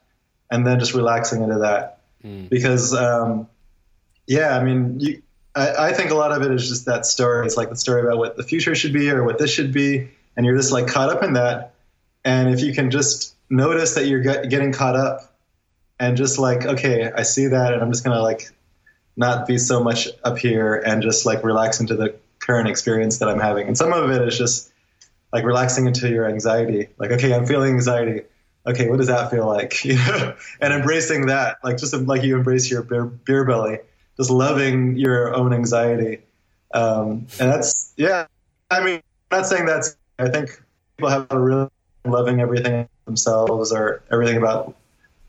and 0.51 0.67
then 0.67 0.79
just 0.79 0.93
relaxing 0.93 1.43
into 1.43 1.61
that. 1.61 2.01
Mm. 2.23 2.51
Because, 2.51 2.93
um, 2.93 3.49
yeah, 4.27 4.59
I 4.59 4.63
mean, 4.63 5.01
you, 5.01 5.23
I, 5.55 5.89
I, 5.89 5.93
think 5.93 6.11
a 6.11 6.15
lot 6.15 6.33
of 6.33 6.43
it 6.43 6.53
is 6.53 6.69
just 6.69 6.87
that 6.87 7.07
story. 7.07 7.47
It's 7.47 7.57
like 7.57 7.71
the 7.71 7.77
story 7.77 8.03
about 8.03 8.19
what 8.19 8.37
the 8.37 8.45
future 8.45 8.75
should 8.75 8.93
be 8.93 9.11
or 9.11 9.25
what 9.25 9.39
this 9.39 9.53
should 9.53 9.73
be, 9.73 10.09
and 10.37 10.47
you're 10.47 10.57
just 10.57 10.73
like 10.73 10.87
caught 10.87 11.11
up 11.11 11.23
in 11.23 11.33
that. 11.33 11.75
And 12.25 12.53
if 12.55 12.61
you 12.61 12.73
can 12.73 12.91
just 12.91 13.35
notice 13.49 13.95
that 13.95 14.07
you're 14.07 14.21
get, 14.21 14.49
getting 14.49 14.73
caught 14.73 14.97
up 14.97 15.35
and 15.99 16.17
just 16.17 16.39
like 16.39 16.65
okay 16.65 17.11
i 17.13 17.23
see 17.23 17.49
that 17.49 17.75
and 17.75 17.83
i'm 17.83 17.91
just 17.91 18.05
gonna 18.05 18.23
like 18.23 18.49
not 19.17 19.47
be 19.47 19.59
so 19.59 19.83
much 19.83 20.09
up 20.25 20.39
here 20.39 20.77
and 20.77 21.03
just 21.03 21.27
like 21.27 21.43
relax 21.43 21.81
into 21.81 21.95
the 21.95 22.15
current 22.39 22.69
experience 22.69 23.19
that 23.19 23.29
i'm 23.29 23.39
having. 23.39 23.67
And 23.67 23.77
some 23.77 23.93
of 23.93 24.11
it 24.11 24.23
is 24.27 24.39
just 24.39 24.73
like 25.33 25.45
relaxing 25.45 25.87
into 25.87 26.09
your 26.09 26.27
anxiety. 26.27 26.89
Like 26.99 27.11
okay 27.13 27.35
i'm 27.35 27.47
feeling 27.47 27.75
anxiety. 27.75 28.23
Okay 28.67 28.89
what 28.89 28.97
does 28.97 29.09
that 29.09 29.31
feel 29.31 29.47
like? 29.47 29.85
You 29.85 29.97
know? 29.97 30.37
And 30.61 30.73
embracing 30.73 31.27
that. 31.27 31.59
Like 31.63 31.77
just 31.77 31.93
like 31.93 32.23
you 32.23 32.37
embrace 32.37 32.71
your 32.71 32.83
beer, 32.83 33.05
beer 33.05 33.45
belly 33.45 33.81
just 34.21 34.31
loving 34.31 34.97
your 34.97 35.35
own 35.35 35.53
anxiety 35.53 36.19
um, 36.75 37.27
and 37.39 37.51
that's 37.51 37.93
yeah 37.97 38.27
i 38.71 38.85
mean 38.85 39.03
I'm 39.31 39.41
not 39.41 39.47
saying 39.47 39.67
that's 39.67 39.97
i 40.19 40.29
think 40.29 40.63
people 40.97 41.11
have 41.11 41.27
a 41.31 41.41
really 41.41 41.69
loving 42.05 42.41
everything 42.41 42.89
themselves 43.05 43.73
or 43.73 44.03
everything 44.11 44.37
about 44.37 44.77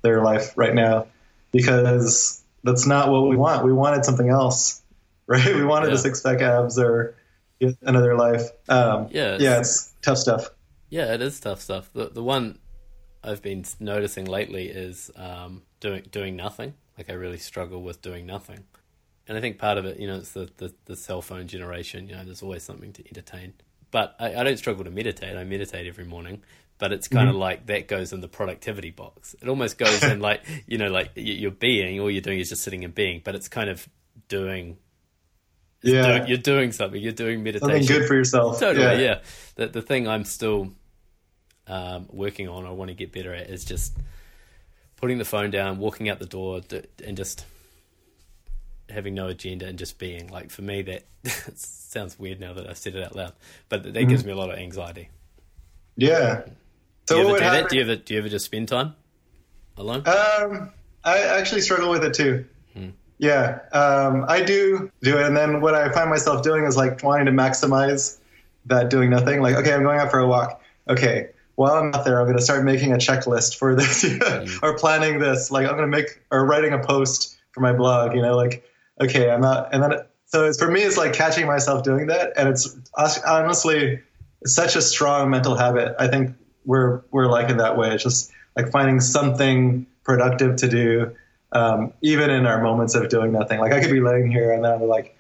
their 0.02 0.24
life 0.24 0.54
right 0.56 0.74
now 0.74 1.08
because 1.52 2.44
that's 2.64 2.86
not 2.86 3.10
what 3.10 3.28
we 3.28 3.36
want. 3.36 3.66
We 3.66 3.74
wanted 3.74 4.06
something 4.06 4.30
else, 4.30 4.82
right? 5.28 5.56
We 5.56 5.64
wanted 5.64 5.90
yeah. 5.90 5.96
a 5.96 5.98
six 5.98 6.22
pack 6.22 6.42
abs 6.42 6.78
or 6.78 7.16
another 7.82 8.16
life. 8.16 8.50
Um, 8.70 9.08
yeah, 9.12 9.36
it's, 9.36 9.44
yeah, 9.44 9.60
it's 9.60 9.94
tough 10.02 10.18
stuff. 10.18 10.50
Yeah, 10.90 11.14
it 11.14 11.22
is 11.22 11.40
tough 11.40 11.62
stuff. 11.62 11.90
The 11.94 12.10
the 12.10 12.24
one 12.24 12.60
I've 13.24 13.42
been 13.42 13.66
noticing 13.80 14.26
lately 14.26 14.68
is 14.68 15.12
um, 15.16 15.64
doing 15.80 16.04
doing 16.12 16.36
nothing. 16.36 16.74
Like 16.98 17.10
I 17.10 17.14
really 17.14 17.38
struggle 17.38 17.82
with 17.82 18.02
doing 18.02 18.26
nothing, 18.26 18.66
and 19.32 19.38
I 19.38 19.40
think 19.40 19.60
part 19.60 19.78
of 19.78 19.86
it, 19.86 19.98
you 19.98 20.08
know, 20.08 20.18
it's 20.18 20.34
the, 20.34 20.50
the, 20.58 20.74
the 20.84 20.98
cell 20.98 21.22
phone 21.22 21.48
generation. 21.48 22.10
You 22.10 22.18
know, 22.18 22.26
there's 22.26 22.44
always 22.44 22.64
something 22.64 22.92
to 22.92 23.08
entertain. 23.08 23.54
But 23.90 24.14
I, 24.20 24.36
I 24.36 24.44
don't 24.44 24.58
struggle 24.58 24.84
to 24.84 24.92
meditate. 24.92 25.38
I 25.38 25.46
meditate 25.46 25.88
every 25.88 26.04
morning, 26.04 26.44
but 26.78 26.92
it's 26.92 27.08
kind 27.08 27.30
mm-hmm. 27.30 27.38
of 27.38 27.40
like 27.40 27.68
that 27.68 27.88
goes 27.88 28.12
in 28.12 28.20
the 28.20 28.28
productivity 28.28 28.92
box. 28.92 29.34
It 29.42 29.48
almost 29.48 29.78
goes 29.78 30.04
in 30.04 30.20
like 30.20 30.42
you 30.68 30.78
know, 30.78 30.90
like 30.90 31.12
you're 31.16 31.50
being. 31.50 32.02
All 32.02 32.12
you're 32.12 32.22
doing 32.22 32.40
is 32.40 32.50
just 32.50 32.62
sitting 32.62 32.84
and 32.84 32.94
being, 32.94 33.22
but 33.24 33.34
it's 33.34 33.48
kind 33.48 33.70
of 33.70 33.88
doing. 34.28 34.78
Yeah, 35.82 36.18
doing, 36.18 36.28
you're 36.28 36.38
doing 36.38 36.74
something. 36.74 37.02
You're 37.02 37.14
doing 37.14 37.42
meditation. 37.42 37.70
Something 37.70 38.00
good 38.00 38.08
for 38.10 38.16
yourself. 38.16 38.60
Totally. 38.60 38.84
Yeah. 38.84 39.00
yeah. 39.00 39.20
The 39.56 39.68
the 39.68 39.82
thing 39.82 40.10
I'm 40.10 40.26
still 40.26 40.74
um, 41.68 42.08
working 42.12 42.50
on, 42.50 42.66
I 42.66 42.72
want 42.72 42.90
to 42.90 42.96
get 42.96 43.14
better 43.14 43.34
at, 43.34 43.50
is 43.50 43.64
just 43.64 43.96
putting 44.98 45.20
the 45.20 45.26
phone 45.26 45.52
down, 45.52 45.78
walking 45.78 46.10
out 46.10 46.20
the 46.20 46.26
door, 46.26 46.60
and 47.06 47.16
just 47.16 47.46
having 48.92 49.14
no 49.14 49.28
agenda 49.28 49.66
and 49.66 49.78
just 49.78 49.98
being. 49.98 50.28
Like 50.28 50.50
for 50.52 50.62
me, 50.62 50.82
that 50.84 51.04
sounds 51.56 52.20
weird 52.20 52.40
now 52.40 52.54
that 52.54 52.70
I've 52.70 52.78
said 52.78 52.96
it 52.96 53.04
out 53.04 53.16
loud, 53.16 53.34
but 53.70 53.84
that 53.84 53.94
mm-hmm. 53.94 54.10
gives 54.10 54.26
me 54.26 54.32
a 54.32 54.36
lot 54.36 54.50
of 54.50 54.58
anxiety. 54.58 55.10
Yeah, 55.98 56.44
so 57.06 57.16
do 57.16 57.22
you 57.22 57.30
ever 57.30 57.38
do 57.38 57.44
that? 57.44 57.70
Do 57.70 57.76
you 57.76 57.82
ever 57.82 57.96
do 57.96 58.14
you 58.14 58.20
ever 58.20 58.30
just 58.30 58.46
spend 58.46 58.68
time 58.68 58.96
alone? 59.78 60.04
Um, 60.08 60.72
I 61.04 61.20
actually 61.20 61.62
struggle 61.62 61.90
with 61.90 62.04
it 62.04 62.14
too. 62.14 62.46
Hmm. 62.74 62.90
Yeah, 63.18 63.60
um, 63.72 64.26
I 64.28 64.42
do 64.42 64.92
do 65.02 65.18
it, 65.18 65.26
and 65.26 65.36
then 65.36 65.62
what 65.62 65.76
I 65.76 65.92
find 65.92 66.10
myself 66.10 66.44
doing 66.44 66.66
is 66.66 66.78
like 66.78 67.04
wanting 67.04 67.26
to 67.26 67.32
maximize 67.32 68.20
that 68.66 68.90
doing 68.90 69.10
nothing. 69.10 69.42
Like, 69.42 69.56
okay, 69.56 69.74
I'm 69.74 69.84
going 69.84 70.00
out 70.00 70.12
for 70.12 70.20
a 70.20 70.28
walk. 70.28 70.62
Okay, 70.90 71.30
while 71.56 71.74
I'm 71.74 71.94
out 71.94 72.06
there, 72.06 72.20
I'm 72.20 72.26
going 72.26 72.38
to 72.38 72.44
start 72.44 72.64
making 72.64 72.94
a 72.94 72.98
checklist 72.98 73.58
for 73.58 73.76
this 73.76 74.04
mm. 74.06 74.64
or 74.64 74.78
planning 74.78 75.20
this. 75.20 75.52
Like, 75.52 75.68
I'm 75.68 75.76
going 75.76 75.90
to 75.92 75.98
make 75.98 76.22
or 76.32 76.46
writing 76.46 76.74
a 76.74 76.80
post 76.80 77.38
for 77.52 77.60
my 77.60 77.74
blog. 77.74 78.16
You 78.16 78.22
know, 78.22 78.36
like, 78.36 78.64
okay, 79.02 79.30
I'm 79.30 79.44
out, 79.44 79.74
and 79.74 79.84
then 79.84 79.94
so 80.26 80.46
it's, 80.46 80.58
for 80.58 80.72
me, 80.72 80.82
it's 80.82 80.98
like 80.98 81.14
catching 81.14 81.46
myself 81.46 81.84
doing 81.84 82.08
that, 82.08 82.34
and 82.38 82.48
it's 82.48 82.78
honestly 83.28 84.02
such 84.46 84.76
a 84.76 84.82
strong 84.82 85.30
mental 85.30 85.56
habit. 85.56 85.96
I 86.00 86.08
think 86.08 86.36
we're 86.66 87.02
we're 87.12 87.28
like 87.28 87.50
in 87.50 87.58
that 87.58 87.78
way. 87.78 87.94
It's 87.94 88.04
just 88.04 88.32
like 88.56 88.72
finding 88.72 89.00
something 89.00 89.86
productive 90.04 90.58
to 90.58 90.68
do, 90.68 91.16
um, 91.52 91.94
even 92.02 92.30
in 92.30 92.46
our 92.46 92.62
moments 92.62 92.96
of 92.96 93.10
doing 93.10 93.32
nothing. 93.32 93.60
Like 93.60 93.74
I 93.74 93.82
could 93.82 93.92
be 93.92 94.02
laying 94.02 94.32
here 94.32 94.52
and 94.52 94.64
then 94.64 94.74
I'm 94.74 94.88
like, 94.88 95.18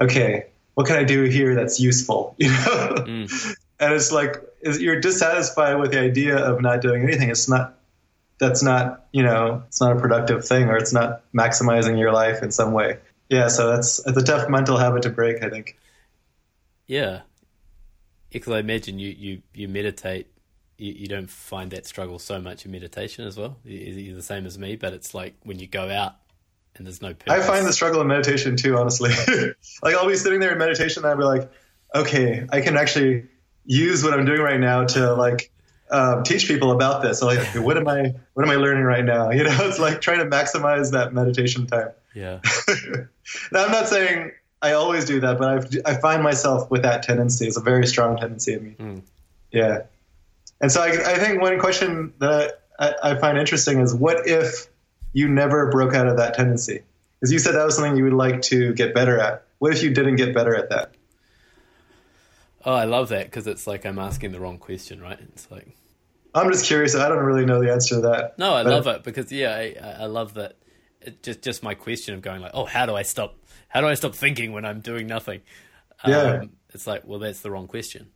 okay, 0.00 0.46
what 0.74 0.86
can 0.86 0.96
I 0.96 1.04
do 1.04 1.24
here 1.24 1.54
that's 1.54 1.80
useful? 1.80 2.36
You 2.38 2.48
know, 2.48 2.94
mm. 3.06 3.56
and 3.80 3.92
it's 3.92 4.12
like 4.12 4.36
you're 4.62 5.00
dissatisfied 5.00 5.78
with 5.78 5.92
the 5.92 6.00
idea 6.00 6.36
of 6.36 6.60
not 6.60 6.80
doing 6.80 7.02
anything. 7.02 7.30
It's 7.30 7.48
not 7.48 7.78
that's 8.38 8.62
not 8.62 9.06
you 9.12 9.22
know 9.22 9.62
it's 9.68 9.80
not 9.80 9.96
a 9.96 10.00
productive 10.00 10.44
thing 10.44 10.68
or 10.68 10.76
it's 10.76 10.92
not 10.92 11.22
maximizing 11.32 11.98
your 11.98 12.12
life 12.12 12.42
in 12.42 12.50
some 12.50 12.72
way. 12.72 12.98
Yeah, 13.32 13.48
so 13.48 13.70
that's 13.70 13.98
it's 14.06 14.16
a 14.16 14.22
tough 14.22 14.48
mental 14.48 14.76
habit 14.76 15.02
to 15.02 15.10
break. 15.10 15.42
I 15.42 15.48
think. 15.48 15.78
Yeah, 16.86 17.22
because 18.30 18.52
I 18.52 18.58
imagine 18.58 18.98
you 18.98 19.08
you 19.08 19.42
you 19.54 19.68
meditate 19.68 20.26
you, 20.76 20.92
you 20.92 21.06
don't 21.06 21.30
find 21.30 21.70
that 21.70 21.86
struggle 21.86 22.18
so 22.18 22.40
much 22.40 22.66
in 22.66 22.72
meditation 22.72 23.26
as 23.26 23.38
well. 23.38 23.56
You're 23.64 24.16
the 24.16 24.22
same 24.22 24.46
as 24.46 24.58
me, 24.58 24.76
but 24.76 24.92
it's 24.92 25.14
like 25.14 25.34
when 25.44 25.58
you 25.58 25.66
go 25.66 25.88
out 25.88 26.16
and 26.76 26.86
there's 26.86 27.00
no 27.00 27.14
purpose. 27.14 27.32
I 27.32 27.46
find 27.46 27.66
the 27.66 27.72
struggle 27.72 28.00
in 28.00 28.08
meditation 28.08 28.56
too, 28.56 28.76
honestly. 28.76 29.10
like 29.82 29.94
I'll 29.94 30.08
be 30.08 30.16
sitting 30.16 30.40
there 30.40 30.52
in 30.52 30.58
meditation 30.58 31.04
and 31.04 31.10
I'll 31.10 31.18
be 31.18 31.24
like, 31.24 31.50
okay, 31.94 32.46
I 32.50 32.60
can 32.60 32.76
actually 32.76 33.26
use 33.64 34.02
what 34.02 34.12
I'm 34.12 34.24
doing 34.24 34.40
right 34.40 34.60
now 34.60 34.84
to 34.84 35.14
like 35.14 35.50
um, 35.90 36.24
teach 36.24 36.48
people 36.48 36.72
about 36.72 37.02
this. 37.02 37.20
So 37.20 37.26
like, 37.26 37.46
what 37.54 37.76
am 37.76 37.86
I, 37.88 38.14
what 38.34 38.44
am 38.44 38.50
I 38.50 38.56
learning 38.56 38.84
right 38.84 39.04
now? 39.04 39.30
You 39.42 39.44
know, 39.44 39.56
it's 39.60 39.78
like 39.78 40.00
trying 40.00 40.18
to 40.18 40.26
maximize 40.26 40.92
that 40.92 41.12
meditation 41.14 41.66
time. 41.66 41.90
Yeah. 42.14 42.40
now 43.52 43.64
I'm 43.64 43.72
not 43.72 43.88
saying 43.88 44.32
I 44.60 44.72
always 44.72 45.04
do 45.04 45.20
that, 45.20 45.38
but 45.38 45.48
I've, 45.48 45.76
I 45.84 46.00
find 46.00 46.22
myself 46.22 46.70
with 46.70 46.82
that 46.82 47.02
tendency. 47.02 47.46
It's 47.46 47.56
a 47.56 47.60
very 47.60 47.86
strong 47.86 48.16
tendency 48.16 48.52
in 48.54 48.64
me. 48.64 48.76
Mm. 48.78 49.02
Yeah. 49.50 49.82
And 50.60 50.70
so 50.70 50.82
I, 50.82 50.88
I 50.88 51.18
think 51.18 51.42
one 51.42 51.58
question 51.58 52.12
that 52.18 52.62
I, 52.78 52.94
I, 53.02 53.14
find 53.16 53.36
interesting 53.36 53.80
is 53.80 53.94
what 53.94 54.28
if 54.28 54.68
you 55.12 55.28
never 55.28 55.70
broke 55.70 55.94
out 55.94 56.06
of 56.06 56.16
that 56.18 56.34
tendency? 56.34 56.82
Because 57.18 57.32
you 57.32 57.38
said 57.38 57.54
that 57.54 57.64
was 57.64 57.76
something 57.76 57.96
you 57.96 58.04
would 58.04 58.12
like 58.12 58.42
to 58.42 58.72
get 58.74 58.94
better 58.94 59.18
at. 59.18 59.44
What 59.58 59.72
if 59.72 59.82
you 59.82 59.92
didn't 59.92 60.16
get 60.16 60.34
better 60.34 60.54
at 60.54 60.70
that? 60.70 60.94
Oh, 62.64 62.74
I 62.74 62.84
love 62.84 63.08
that 63.08 63.26
because 63.26 63.46
it's 63.46 63.66
like 63.66 63.84
I'm 63.84 63.98
asking 63.98 64.32
the 64.32 64.40
wrong 64.40 64.58
question, 64.58 65.00
right? 65.00 65.18
It's 65.20 65.50
like 65.50 65.76
I'm 66.34 66.50
just 66.50 66.66
curious. 66.66 66.94
I 66.94 67.08
don't 67.08 67.24
really 67.24 67.44
know 67.44 67.60
the 67.60 67.72
answer 67.72 67.96
to 67.96 68.00
that. 68.02 68.38
No, 68.38 68.54
I 68.54 68.62
love 68.62 68.86
it 68.86 69.02
because 69.02 69.30
yeah, 69.32 69.54
I, 69.54 70.02
I 70.02 70.06
love 70.06 70.34
that. 70.34 70.56
It 71.04 71.22
just 71.22 71.42
just 71.42 71.62
my 71.62 71.74
question 71.74 72.14
of 72.14 72.22
going 72.22 72.40
like, 72.40 72.52
oh, 72.54 72.64
how 72.64 72.86
do 72.86 72.94
I 72.94 73.02
stop? 73.02 73.36
How 73.68 73.80
do 73.80 73.86
I 73.86 73.94
stop 73.94 74.14
thinking 74.14 74.52
when 74.52 74.64
I'm 74.64 74.80
doing 74.80 75.06
nothing? 75.06 75.40
Yeah, 76.06 76.40
um, 76.40 76.50
it's 76.74 76.86
like, 76.86 77.06
well, 77.06 77.18
that's 77.18 77.40
the 77.40 77.50
wrong 77.50 77.68
question. 77.68 78.10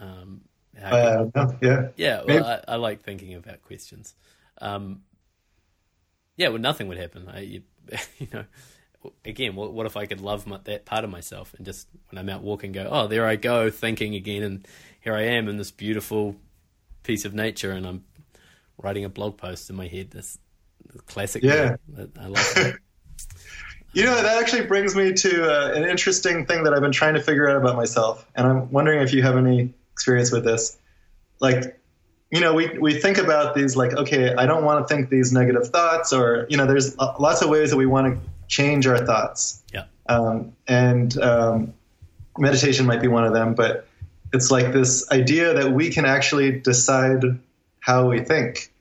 Um, 0.00 0.42
uh, 0.80 1.26
yeah. 1.60 1.88
Yeah. 1.96 2.22
Well, 2.24 2.44
I, 2.44 2.72
I, 2.72 2.76
like 2.76 3.02
thinking 3.02 3.34
about 3.34 3.62
questions. 3.62 4.14
Um, 4.60 5.02
yeah. 6.36 6.48
Well, 6.48 6.60
nothing 6.60 6.86
would 6.88 6.98
happen. 6.98 7.28
I, 7.28 7.40
you, 7.40 7.62
you 8.18 8.28
know, 8.32 8.44
again, 9.24 9.56
what, 9.56 9.72
what, 9.72 9.86
if 9.86 9.96
I 9.96 10.06
could 10.06 10.20
love 10.20 10.46
my, 10.46 10.58
that 10.64 10.84
part 10.84 11.04
of 11.04 11.10
myself 11.10 11.54
and 11.54 11.66
just 11.66 11.88
when 12.10 12.18
I'm 12.18 12.28
out 12.28 12.42
walking, 12.42 12.72
go, 12.72 12.88
oh, 12.90 13.06
there 13.06 13.26
I 13.26 13.36
go, 13.36 13.70
thinking 13.70 14.14
again, 14.14 14.42
and 14.42 14.68
here 15.00 15.14
I 15.14 15.22
am 15.22 15.48
in 15.48 15.56
this 15.56 15.70
beautiful 15.70 16.36
piece 17.02 17.24
of 17.24 17.34
nature, 17.34 17.72
and 17.72 17.86
I'm 17.86 18.04
writing 18.76 19.04
a 19.04 19.08
blog 19.08 19.36
post 19.36 19.70
in 19.70 19.76
my 19.76 19.86
head. 19.86 20.10
This 20.10 20.38
classic. 21.06 21.42
Yeah, 21.42 21.76
I 22.18 22.26
love 22.26 22.52
it. 22.56 22.76
you 23.92 24.04
know, 24.04 24.14
that 24.14 24.40
actually 24.40 24.66
brings 24.66 24.94
me 24.94 25.12
to 25.12 25.50
uh, 25.50 25.72
an 25.74 25.84
interesting 25.84 26.46
thing 26.46 26.64
that 26.64 26.74
I've 26.74 26.80
been 26.80 26.92
trying 26.92 27.14
to 27.14 27.22
figure 27.22 27.48
out 27.48 27.56
about 27.56 27.76
myself, 27.76 28.26
and 28.34 28.46
I'm 28.46 28.70
wondering 28.70 29.00
if 29.02 29.12
you 29.12 29.22
have 29.22 29.36
any 29.36 29.74
experience 29.92 30.30
with 30.30 30.44
this. 30.44 30.76
Like, 31.40 31.80
you 32.30 32.40
know, 32.40 32.54
we 32.54 32.78
we 32.78 33.00
think 33.00 33.18
about 33.18 33.54
these 33.54 33.76
like, 33.76 33.92
okay, 33.92 34.34
I 34.34 34.46
don't 34.46 34.64
want 34.64 34.86
to 34.86 34.94
think 34.94 35.08
these 35.10 35.32
negative 35.32 35.68
thoughts, 35.68 36.12
or 36.12 36.46
you 36.48 36.56
know, 36.56 36.66
there's 36.66 36.96
lots 36.96 37.42
of 37.42 37.48
ways 37.48 37.70
that 37.70 37.76
we 37.76 37.86
want 37.86 38.14
to 38.14 38.30
change 38.48 38.86
our 38.86 39.04
thoughts. 39.04 39.62
Yeah. 39.72 39.84
Um, 40.08 40.52
and 40.66 41.16
um, 41.20 41.74
meditation 42.38 42.86
might 42.86 43.00
be 43.00 43.08
one 43.08 43.24
of 43.24 43.32
them, 43.32 43.54
but 43.54 43.86
it's 44.32 44.50
like 44.50 44.72
this 44.72 45.10
idea 45.10 45.54
that 45.54 45.72
we 45.72 45.90
can 45.90 46.04
actually 46.04 46.60
decide 46.60 47.22
how 47.80 48.08
we 48.08 48.20
think. 48.20 48.72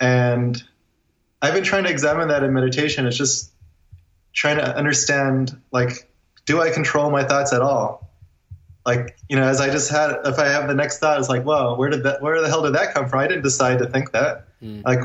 And 0.00 0.62
I've 1.42 1.54
been 1.54 1.64
trying 1.64 1.84
to 1.84 1.90
examine 1.90 2.28
that 2.28 2.44
in 2.44 2.52
meditation. 2.52 3.04
It's 3.06 3.16
just 3.16 3.52
trying 4.32 4.56
to 4.56 4.76
understand, 4.76 5.60
like, 5.72 6.08
do 6.46 6.62
I 6.62 6.70
control 6.70 7.10
my 7.10 7.24
thoughts 7.24 7.52
at 7.52 7.60
all? 7.60 8.10
Like, 8.86 9.16
you 9.28 9.36
know, 9.36 9.42
as 9.42 9.60
I 9.60 9.68
just 9.70 9.90
had, 9.90 10.12
if 10.24 10.38
I 10.38 10.48
have 10.48 10.68
the 10.68 10.74
next 10.74 10.98
thought, 10.98 11.18
it's 11.18 11.28
like, 11.28 11.44
well, 11.44 11.76
where 11.76 11.90
did 11.90 12.04
that, 12.04 12.22
where 12.22 12.40
the 12.40 12.48
hell 12.48 12.62
did 12.62 12.74
that 12.74 12.94
come 12.94 13.08
from? 13.08 13.18
I 13.18 13.26
didn't 13.26 13.42
decide 13.42 13.80
to 13.80 13.86
think 13.86 14.12
that. 14.12 14.46
Mm. 14.62 14.84
Like, 14.84 15.00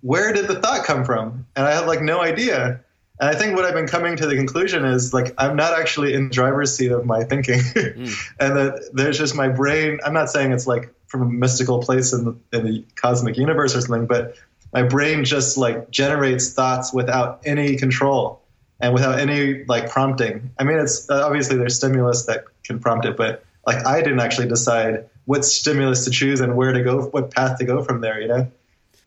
where 0.00 0.32
did 0.32 0.48
the 0.48 0.60
thought 0.60 0.84
come 0.84 1.04
from? 1.04 1.46
And 1.56 1.66
I 1.66 1.72
have 1.72 1.86
like 1.86 2.00
no 2.00 2.20
idea. 2.20 2.80
And 3.20 3.30
I 3.30 3.34
think 3.34 3.54
what 3.54 3.64
I've 3.64 3.74
been 3.74 3.86
coming 3.86 4.16
to 4.16 4.26
the 4.26 4.36
conclusion 4.36 4.84
is 4.84 5.12
like 5.12 5.34
I'm 5.38 5.54
not 5.54 5.78
actually 5.78 6.14
in 6.14 6.30
driver's 6.30 6.74
seat 6.74 6.90
of 6.90 7.04
my 7.04 7.24
thinking, 7.24 7.58
mm. 7.60 8.30
and 8.40 8.56
that 8.56 8.90
there's 8.92 9.18
just 9.18 9.36
my 9.36 9.48
brain. 9.48 10.00
I'm 10.04 10.14
not 10.14 10.30
saying 10.30 10.52
it's 10.52 10.66
like 10.66 10.92
from 11.06 11.22
a 11.22 11.26
mystical 11.26 11.80
place 11.80 12.12
in 12.12 12.24
the, 12.24 12.58
in 12.58 12.64
the 12.64 12.84
cosmic 12.96 13.36
universe 13.36 13.76
or 13.76 13.82
something, 13.82 14.06
but 14.06 14.34
my 14.72 14.82
brain 14.82 15.24
just 15.24 15.58
like 15.58 15.90
generates 15.90 16.52
thoughts 16.52 16.92
without 16.92 17.42
any 17.44 17.76
control 17.76 18.42
and 18.80 18.94
without 18.94 19.18
any 19.18 19.64
like 19.64 19.90
prompting. 19.90 20.50
I 20.58 20.64
mean, 20.64 20.78
it's 20.78 21.08
uh, 21.08 21.24
obviously 21.24 21.56
there's 21.56 21.76
stimulus 21.76 22.26
that 22.26 22.44
can 22.64 22.80
prompt 22.80 23.06
it, 23.06 23.16
but 23.16 23.44
like 23.66 23.86
I 23.86 24.00
didn't 24.02 24.20
actually 24.20 24.48
decide 24.48 25.08
what 25.24 25.44
stimulus 25.44 26.04
to 26.04 26.10
choose 26.10 26.40
and 26.40 26.56
where 26.56 26.72
to 26.72 26.82
go, 26.82 27.02
what 27.02 27.30
path 27.30 27.58
to 27.58 27.64
go 27.64 27.82
from 27.82 28.00
there. 28.00 28.20
You 28.20 28.28
know, 28.28 28.52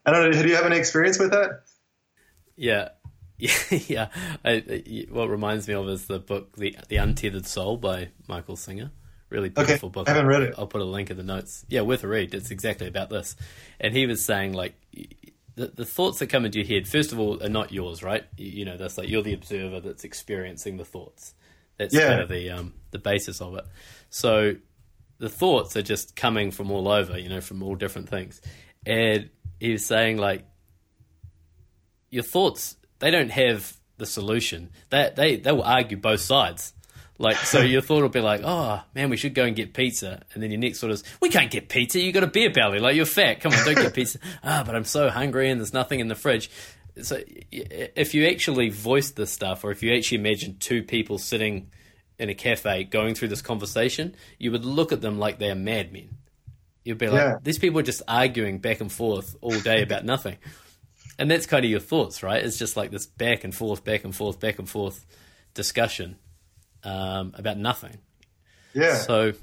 I 0.05 0.11
don't 0.11 0.31
know. 0.31 0.41
Do 0.41 0.47
you 0.47 0.55
have 0.55 0.65
any 0.65 0.77
experience 0.77 1.19
with 1.19 1.31
that? 1.31 1.63
Yeah, 2.55 2.89
yeah, 3.37 4.07
I, 4.45 4.51
I, 4.51 5.05
what 5.09 5.29
reminds 5.29 5.67
me 5.67 5.73
of 5.73 5.89
is 5.89 6.07
the 6.07 6.19
book 6.19 6.55
"The 6.55 6.77
The 6.87 6.97
Untethered 6.97 7.45
Soul" 7.45 7.77
by 7.77 8.09
Michael 8.27 8.55
Singer. 8.55 8.91
Really 9.29 9.49
beautiful 9.49 9.87
okay. 9.87 9.93
book. 9.93 10.07
I 10.07 10.11
haven't 10.11 10.27
read 10.27 10.43
it. 10.43 10.53
I'll 10.57 10.67
put 10.67 10.81
a 10.81 10.85
link 10.85 11.09
in 11.09 11.17
the 11.17 11.23
notes. 11.23 11.65
Yeah, 11.67 11.81
worth 11.81 12.03
a 12.03 12.07
read. 12.07 12.33
It's 12.33 12.51
exactly 12.51 12.87
about 12.87 13.09
this. 13.09 13.35
And 13.79 13.93
he 13.93 14.05
was 14.05 14.23
saying 14.23 14.53
like 14.53 14.75
the 15.55 15.67
the 15.67 15.85
thoughts 15.85 16.19
that 16.19 16.27
come 16.27 16.45
into 16.45 16.59
your 16.59 16.67
head, 16.67 16.87
first 16.87 17.11
of 17.11 17.19
all, 17.19 17.41
are 17.43 17.49
not 17.49 17.71
yours, 17.71 18.03
right? 18.03 18.25
You, 18.37 18.59
you 18.59 18.65
know, 18.65 18.77
that's 18.77 18.97
like 18.97 19.09
you're 19.09 19.21
the 19.21 19.33
observer 19.33 19.79
that's 19.79 20.03
experiencing 20.03 20.77
the 20.77 20.85
thoughts. 20.85 21.33
That's 21.77 21.93
yeah. 21.93 22.07
kind 22.07 22.21
of 22.21 22.29
the 22.29 22.49
um, 22.51 22.73
the 22.91 22.99
basis 22.99 23.41
of 23.41 23.55
it. 23.55 23.65
So 24.09 24.55
the 25.17 25.29
thoughts 25.29 25.75
are 25.77 25.81
just 25.81 26.15
coming 26.15 26.51
from 26.51 26.71
all 26.71 26.87
over, 26.87 27.17
you 27.17 27.29
know, 27.29 27.41
from 27.41 27.63
all 27.63 27.75
different 27.75 28.09
things. 28.09 28.41
And 28.85 29.29
he 29.59 29.71
was 29.71 29.85
saying 29.85 30.17
like 30.17 30.45
your 32.09 32.23
thoughts 32.23 32.75
they 32.99 33.11
don't 33.11 33.31
have 33.31 33.75
the 33.97 34.05
solution. 34.05 34.71
They 34.89 35.11
they 35.15 35.35
they 35.37 35.51
will 35.51 35.63
argue 35.63 35.97
both 35.97 36.21
sides. 36.21 36.73
Like 37.17 37.37
so, 37.37 37.61
your 37.61 37.81
thought 37.81 38.01
will 38.01 38.09
be 38.09 38.19
like, 38.19 38.41
"Oh 38.43 38.81
man, 38.93 39.09
we 39.09 39.15
should 39.15 39.33
go 39.33 39.45
and 39.45 39.55
get 39.55 39.73
pizza," 39.73 40.23
and 40.33 40.43
then 40.43 40.51
your 40.51 40.59
next 40.59 40.81
thought 40.81 40.91
is, 40.91 41.03
"We 41.21 41.29
can't 41.29 41.49
get 41.49 41.69
pizza. 41.69 41.99
You 41.99 42.11
got 42.11 42.23
a 42.23 42.27
beer 42.27 42.51
belly. 42.51 42.79
Like 42.79 42.95
you're 42.95 43.05
fat. 43.05 43.39
Come 43.39 43.53
on, 43.53 43.65
don't 43.65 43.75
get 43.75 43.93
pizza." 43.93 44.19
ah, 44.43 44.63
but 44.65 44.75
I'm 44.75 44.83
so 44.83 45.09
hungry 45.09 45.49
and 45.49 45.61
there's 45.61 45.73
nothing 45.73 46.01
in 46.01 46.09
the 46.09 46.15
fridge. 46.15 46.49
So 47.01 47.21
if 47.51 48.13
you 48.13 48.27
actually 48.27 48.69
voice 48.69 49.11
this 49.11 49.31
stuff, 49.31 49.63
or 49.63 49.71
if 49.71 49.81
you 49.81 49.93
actually 49.95 50.19
imagine 50.19 50.57
two 50.59 50.83
people 50.83 51.17
sitting 51.17 51.71
in 52.19 52.29
a 52.29 52.35
cafe 52.35 52.83
going 52.83 53.15
through 53.15 53.29
this 53.29 53.41
conversation, 53.41 54.15
you 54.37 54.51
would 54.51 54.65
look 54.65 54.91
at 54.91 55.01
them 55.01 55.17
like 55.17 55.39
they're 55.39 55.55
madmen. 55.55 56.17
You'd 56.83 56.97
be 56.97 57.07
like, 57.07 57.21
yeah. 57.21 57.35
"These 57.41 57.59
people 57.59 57.79
are 57.79 57.83
just 57.83 58.01
arguing 58.09 58.59
back 58.59 58.81
and 58.81 58.91
forth 58.91 59.37
all 59.39 59.57
day 59.59 59.81
about 59.83 60.03
nothing." 60.13 60.37
and 61.17 61.31
that's 61.31 61.45
kind 61.45 61.63
of 61.63 61.71
your 61.71 61.79
thoughts, 61.79 62.23
right? 62.23 62.43
It's 62.43 62.57
just 62.57 62.75
like 62.75 62.91
this 62.91 63.05
back 63.05 63.45
and 63.45 63.55
forth, 63.55 63.85
back 63.85 64.03
and 64.03 64.13
forth, 64.13 64.37
back 64.41 64.59
and 64.59 64.69
forth 64.69 65.05
discussion 65.53 66.17
um, 66.85 67.33
about 67.35 67.57
nothing. 67.57 67.97
Yeah. 68.73 68.95
So, 68.95 69.33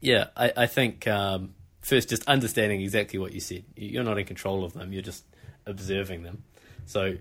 yeah, 0.00 0.28
I, 0.36 0.52
I 0.56 0.66
think 0.66 1.06
um, 1.06 1.54
first 1.82 2.08
just 2.08 2.26
understanding 2.26 2.80
exactly 2.80 3.18
what 3.18 3.32
you 3.32 3.40
said. 3.40 3.64
You're 3.76 4.04
not 4.04 4.18
in 4.18 4.24
control 4.24 4.64
of 4.64 4.72
them. 4.72 4.92
You're 4.92 5.02
just 5.02 5.24
observing 5.66 6.22
them. 6.22 6.44
So, 6.86 7.16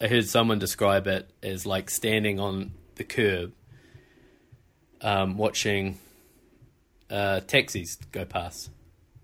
I 0.00 0.06
heard 0.06 0.28
someone 0.28 0.60
describe 0.60 1.08
it 1.08 1.28
as 1.42 1.66
like 1.66 1.90
standing 1.90 2.38
on 2.38 2.72
the 2.94 3.04
curb, 3.04 3.52
um, 5.00 5.36
watching 5.36 5.98
uh, 7.10 7.40
taxis 7.40 7.96
go 8.12 8.24
past, 8.24 8.70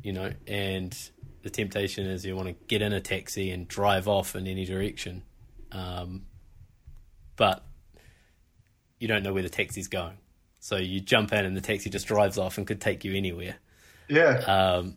you 0.03 0.13
know, 0.13 0.33
and 0.47 0.97
the 1.43 1.51
temptation 1.51 2.07
is 2.07 2.25
you 2.25 2.35
want 2.35 2.49
to 2.49 2.55
get 2.67 2.83
in 2.83 2.93
a 2.93 3.01
taxi 3.01 3.51
and 3.51 3.69
drive 3.69 4.09
off 4.09 4.35
in 4.35 4.47
any 4.47 4.65
direction, 4.65 5.23
um, 5.71 6.23
but 7.37 7.65
you 9.05 9.09
don't 9.09 9.23
know 9.23 9.35
where 9.35 9.43
the 9.43 9.51
taxi's 9.51 9.89
going. 9.89 10.17
So 10.61 10.77
you 10.79 10.99
jump 10.99 11.31
in 11.35 11.45
and 11.45 11.55
the 11.55 11.61
taxi 11.61 11.91
just 11.91 12.07
drives 12.07 12.39
off 12.39 12.57
and 12.57 12.67
could 12.67 12.81
take 12.81 13.05
you 13.05 13.15
anywhere. 13.15 13.57
Yeah. 14.09 14.39
Um, 14.39 14.97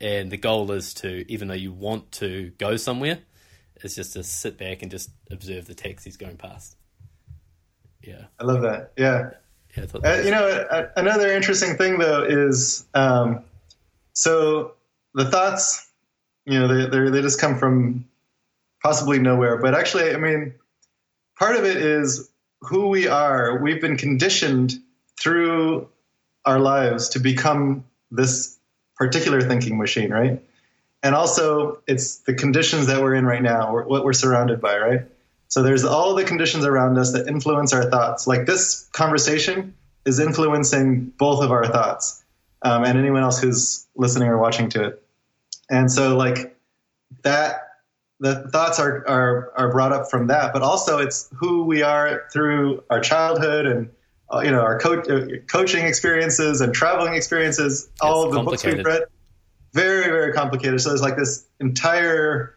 and 0.00 0.30
the 0.30 0.36
goal 0.36 0.70
is 0.70 0.94
to, 0.94 1.28
even 1.28 1.48
though 1.48 1.54
you 1.54 1.72
want 1.72 2.12
to 2.12 2.52
go 2.58 2.76
somewhere, 2.76 3.18
is 3.82 3.96
just 3.96 4.12
to 4.12 4.22
sit 4.22 4.56
back 4.56 4.82
and 4.82 4.90
just 4.92 5.10
observe 5.32 5.66
the 5.66 5.74
taxis 5.74 6.16
going 6.16 6.36
past. 6.36 6.76
Yeah. 8.04 8.26
I 8.38 8.44
love 8.44 8.62
that. 8.62 8.92
Yeah. 8.96 9.30
yeah 9.76 9.86
uh, 9.92 10.22
you 10.24 10.30
know, 10.30 10.88
another 10.96 11.32
interesting 11.32 11.76
thing 11.76 11.98
though 11.98 12.22
is 12.22 12.86
um, 12.94 13.42
so 14.12 14.74
the 15.12 15.24
thoughts, 15.24 15.90
you 16.46 16.60
know, 16.60 16.68
they 16.88 17.10
they 17.10 17.20
just 17.20 17.40
come 17.40 17.58
from 17.58 18.04
possibly 18.80 19.18
nowhere. 19.18 19.56
But 19.56 19.74
actually, 19.74 20.14
I 20.14 20.18
mean, 20.18 20.54
part 21.36 21.56
of 21.56 21.64
it 21.64 21.78
is 21.78 22.30
who 22.66 22.88
we 22.88 23.08
are. 23.08 23.58
We've 23.62 23.80
been 23.80 23.96
conditioned 23.96 24.74
through 25.20 25.88
our 26.44 26.58
lives 26.58 27.10
to 27.10 27.18
become 27.18 27.84
this 28.10 28.58
particular 28.96 29.40
thinking 29.40 29.78
machine, 29.78 30.10
right? 30.10 30.42
And 31.02 31.14
also, 31.14 31.80
it's 31.86 32.18
the 32.18 32.34
conditions 32.34 32.86
that 32.86 33.02
we're 33.02 33.14
in 33.14 33.26
right 33.26 33.42
now, 33.42 33.84
what 33.84 34.04
we're 34.04 34.12
surrounded 34.12 34.60
by, 34.60 34.78
right? 34.78 35.00
So 35.48 35.62
there's 35.62 35.84
all 35.84 36.14
the 36.14 36.24
conditions 36.24 36.64
around 36.64 36.98
us 36.98 37.12
that 37.12 37.28
influence 37.28 37.72
our 37.72 37.90
thoughts. 37.90 38.26
Like 38.26 38.46
this 38.46 38.88
conversation 38.92 39.74
is 40.06 40.18
influencing 40.18 41.12
both 41.18 41.42
of 41.42 41.52
our 41.52 41.66
thoughts, 41.66 42.22
um, 42.62 42.84
and 42.84 42.98
anyone 42.98 43.22
else 43.22 43.40
who's 43.40 43.86
listening 43.94 44.28
or 44.28 44.38
watching 44.38 44.70
to 44.70 44.84
it. 44.84 45.02
And 45.70 45.90
so 45.90 46.16
like 46.16 46.56
that 47.22 47.63
the 48.24 48.48
thoughts 48.48 48.80
are, 48.80 49.06
are 49.06 49.52
are 49.54 49.70
brought 49.70 49.92
up 49.92 50.10
from 50.10 50.28
that, 50.28 50.54
but 50.54 50.62
also 50.62 50.98
it's 50.98 51.28
who 51.36 51.64
we 51.64 51.82
are 51.82 52.22
through 52.32 52.82
our 52.88 52.98
childhood 52.98 53.66
and 53.66 53.90
uh, 54.32 54.40
you 54.40 54.50
know 54.50 54.60
our 54.60 54.80
co- 54.80 55.00
uh, 55.00 55.26
coaching 55.46 55.84
experiences 55.84 56.62
and 56.62 56.72
traveling 56.72 57.14
experiences, 57.14 57.90
it's 57.92 58.00
all 58.00 58.24
of 58.24 58.32
the 58.32 58.42
books 58.42 58.64
we've 58.64 58.82
read. 58.84 59.02
Very 59.74 60.06
very 60.06 60.32
complicated. 60.32 60.80
So 60.80 60.88
there's 60.88 61.02
like 61.02 61.16
this 61.16 61.44
entire 61.60 62.54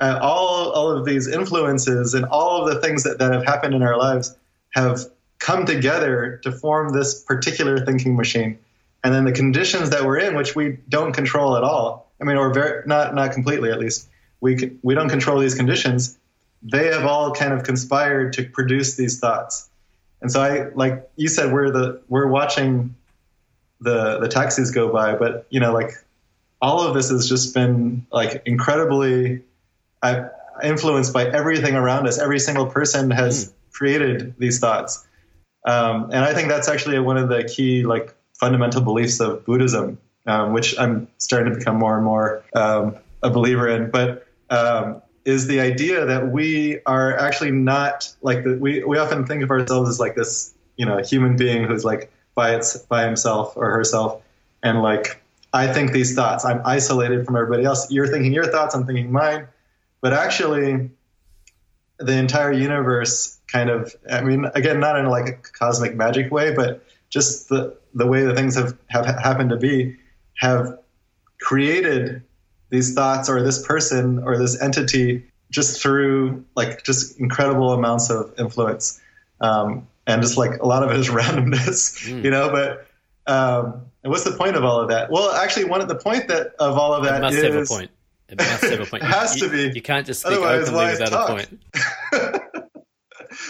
uh, 0.00 0.20
all 0.22 0.70
all 0.70 0.90
of 0.92 1.04
these 1.04 1.26
influences 1.26 2.14
and 2.14 2.24
all 2.26 2.62
of 2.64 2.72
the 2.72 2.80
things 2.80 3.02
that, 3.02 3.18
that 3.18 3.32
have 3.32 3.44
happened 3.44 3.74
in 3.74 3.82
our 3.82 3.98
lives 3.98 4.36
have 4.74 5.00
come 5.40 5.66
together 5.66 6.38
to 6.44 6.52
form 6.52 6.90
this 6.90 7.20
particular 7.24 7.84
thinking 7.84 8.16
machine. 8.16 8.56
And 9.02 9.12
then 9.12 9.24
the 9.24 9.32
conditions 9.32 9.90
that 9.90 10.04
we're 10.04 10.18
in, 10.18 10.36
which 10.36 10.54
we 10.54 10.78
don't 10.88 11.12
control 11.12 11.56
at 11.56 11.64
all, 11.64 12.12
I 12.20 12.24
mean, 12.24 12.36
or 12.36 12.54
very, 12.54 12.86
not 12.86 13.16
not 13.16 13.32
completely 13.32 13.72
at 13.72 13.80
least. 13.80 14.08
We 14.42 14.76
we 14.82 14.94
don't 14.94 15.08
control 15.08 15.38
these 15.40 15.54
conditions. 15.54 16.18
They 16.62 16.88
have 16.88 17.06
all 17.06 17.32
kind 17.32 17.54
of 17.54 17.62
conspired 17.62 18.34
to 18.34 18.44
produce 18.44 18.96
these 18.96 19.18
thoughts. 19.18 19.70
And 20.20 20.30
so 20.30 20.42
I 20.42 20.68
like 20.74 21.08
you 21.16 21.28
said 21.28 21.52
we're 21.52 21.70
the 21.70 22.02
we're 22.08 22.26
watching 22.26 22.94
the 23.80 24.18
the 24.18 24.28
taxis 24.28 24.70
go 24.70 24.92
by, 24.92 25.14
but 25.14 25.46
you 25.48 25.60
know 25.60 25.72
like 25.72 25.92
all 26.60 26.86
of 26.86 26.94
this 26.94 27.08
has 27.10 27.26
just 27.28 27.54
been 27.54 28.06
like 28.12 28.42
incredibly 28.44 29.42
uh, 30.02 30.28
influenced 30.62 31.14
by 31.14 31.24
everything 31.24 31.74
around 31.74 32.06
us. 32.06 32.18
Every 32.18 32.38
single 32.38 32.66
person 32.66 33.10
has 33.10 33.46
mm. 33.46 33.52
created 33.72 34.34
these 34.38 34.60
thoughts, 34.60 35.06
um, 35.66 36.10
and 36.12 36.24
I 36.24 36.34
think 36.34 36.48
that's 36.48 36.68
actually 36.68 36.98
one 36.98 37.16
of 37.16 37.30
the 37.30 37.44
key 37.44 37.84
like 37.84 38.14
fundamental 38.34 38.82
beliefs 38.82 39.20
of 39.20 39.44
Buddhism 39.46 39.98
um, 40.26 40.52
which 40.52 40.78
I'm 40.78 41.08
starting 41.18 41.52
to 41.52 41.58
become 41.58 41.76
more 41.76 41.96
and 41.96 42.04
more 42.04 42.44
um, 42.54 42.96
a 43.22 43.30
believer 43.30 43.68
in. 43.68 43.90
But 43.90 44.26
um, 44.52 45.02
is 45.24 45.46
the 45.46 45.60
idea 45.60 46.04
that 46.04 46.30
we 46.30 46.80
are 46.84 47.16
actually 47.16 47.50
not 47.50 48.14
like 48.22 48.44
the, 48.44 48.56
we 48.58 48.84
we 48.84 48.98
often 48.98 49.26
think 49.26 49.42
of 49.42 49.50
ourselves 49.50 49.88
as 49.88 49.98
like 49.98 50.14
this 50.14 50.54
you 50.76 50.84
know 50.84 50.98
human 50.98 51.36
being 51.36 51.64
who's 51.64 51.84
like 51.84 52.12
by 52.34 52.54
its 52.54 52.76
by 52.76 53.04
himself 53.04 53.56
or 53.56 53.70
herself, 53.70 54.22
and 54.62 54.82
like 54.82 55.22
I 55.52 55.72
think 55.72 55.92
these 55.92 56.14
thoughts. 56.14 56.44
I'm 56.44 56.60
isolated 56.64 57.24
from 57.24 57.36
everybody 57.36 57.64
else. 57.64 57.90
You're 57.90 58.08
thinking 58.08 58.32
your 58.32 58.46
thoughts. 58.46 58.74
I'm 58.74 58.86
thinking 58.86 59.10
mine. 59.10 59.48
But 60.00 60.12
actually, 60.12 60.90
the 61.98 62.16
entire 62.16 62.52
universe 62.52 63.38
kind 63.46 63.70
of. 63.70 63.94
I 64.10 64.20
mean, 64.20 64.46
again, 64.54 64.80
not 64.80 64.98
in 64.98 65.06
like 65.06 65.28
a 65.28 65.32
cosmic 65.32 65.94
magic 65.94 66.30
way, 66.30 66.54
but 66.54 66.84
just 67.08 67.48
the 67.48 67.76
the 67.94 68.06
way 68.06 68.22
that 68.24 68.36
things 68.36 68.54
have 68.56 68.76
have 68.88 69.06
happened 69.06 69.50
to 69.50 69.56
be 69.56 69.96
have 70.34 70.78
created 71.40 72.22
these 72.72 72.94
thoughts 72.94 73.28
or 73.28 73.42
this 73.42 73.64
person 73.64 74.18
or 74.24 74.36
this 74.36 74.60
entity 74.60 75.24
just 75.50 75.80
through 75.80 76.44
like 76.56 76.82
just 76.82 77.20
incredible 77.20 77.72
amounts 77.72 78.10
of 78.10 78.32
influence 78.38 79.00
um, 79.42 79.86
and 80.06 80.22
just 80.22 80.38
like 80.38 80.60
a 80.60 80.66
lot 80.66 80.82
of 80.82 80.90
it 80.90 80.96
is 80.98 81.08
randomness 81.10 82.08
mm. 82.08 82.24
you 82.24 82.30
know 82.30 82.50
but 82.50 82.86
um, 83.32 83.82
and 84.02 84.10
what's 84.10 84.24
the 84.24 84.32
point 84.32 84.56
of 84.56 84.64
all 84.64 84.80
of 84.80 84.88
that? 84.88 85.10
Well 85.10 85.30
actually 85.30 85.66
one 85.66 85.80
of 85.80 85.86
the 85.86 85.94
point 85.94 86.26
that 86.28 86.54
of 86.58 86.76
all 86.76 86.92
of 86.92 87.04
that 87.04 87.18
it 87.18 87.20
must 87.20 87.36
is, 87.36 87.44
have 87.44 87.54
a 87.54 87.64
point. 87.66 87.90
It 88.28 88.38
must 88.38 88.64
have 88.64 88.80
a 88.80 88.86
point. 88.86 89.02
It 89.04 89.06
has 89.06 89.36
you, 89.36 89.48
to 89.48 89.52
be. 89.52 89.72
you 89.74 89.82
can't 89.82 90.06
just 90.06 90.22
speak 90.22 90.32
Otherwise, 90.32 90.68
openly 90.68 90.86
without 90.86 91.30
a 91.30 91.34
point. 91.34 92.68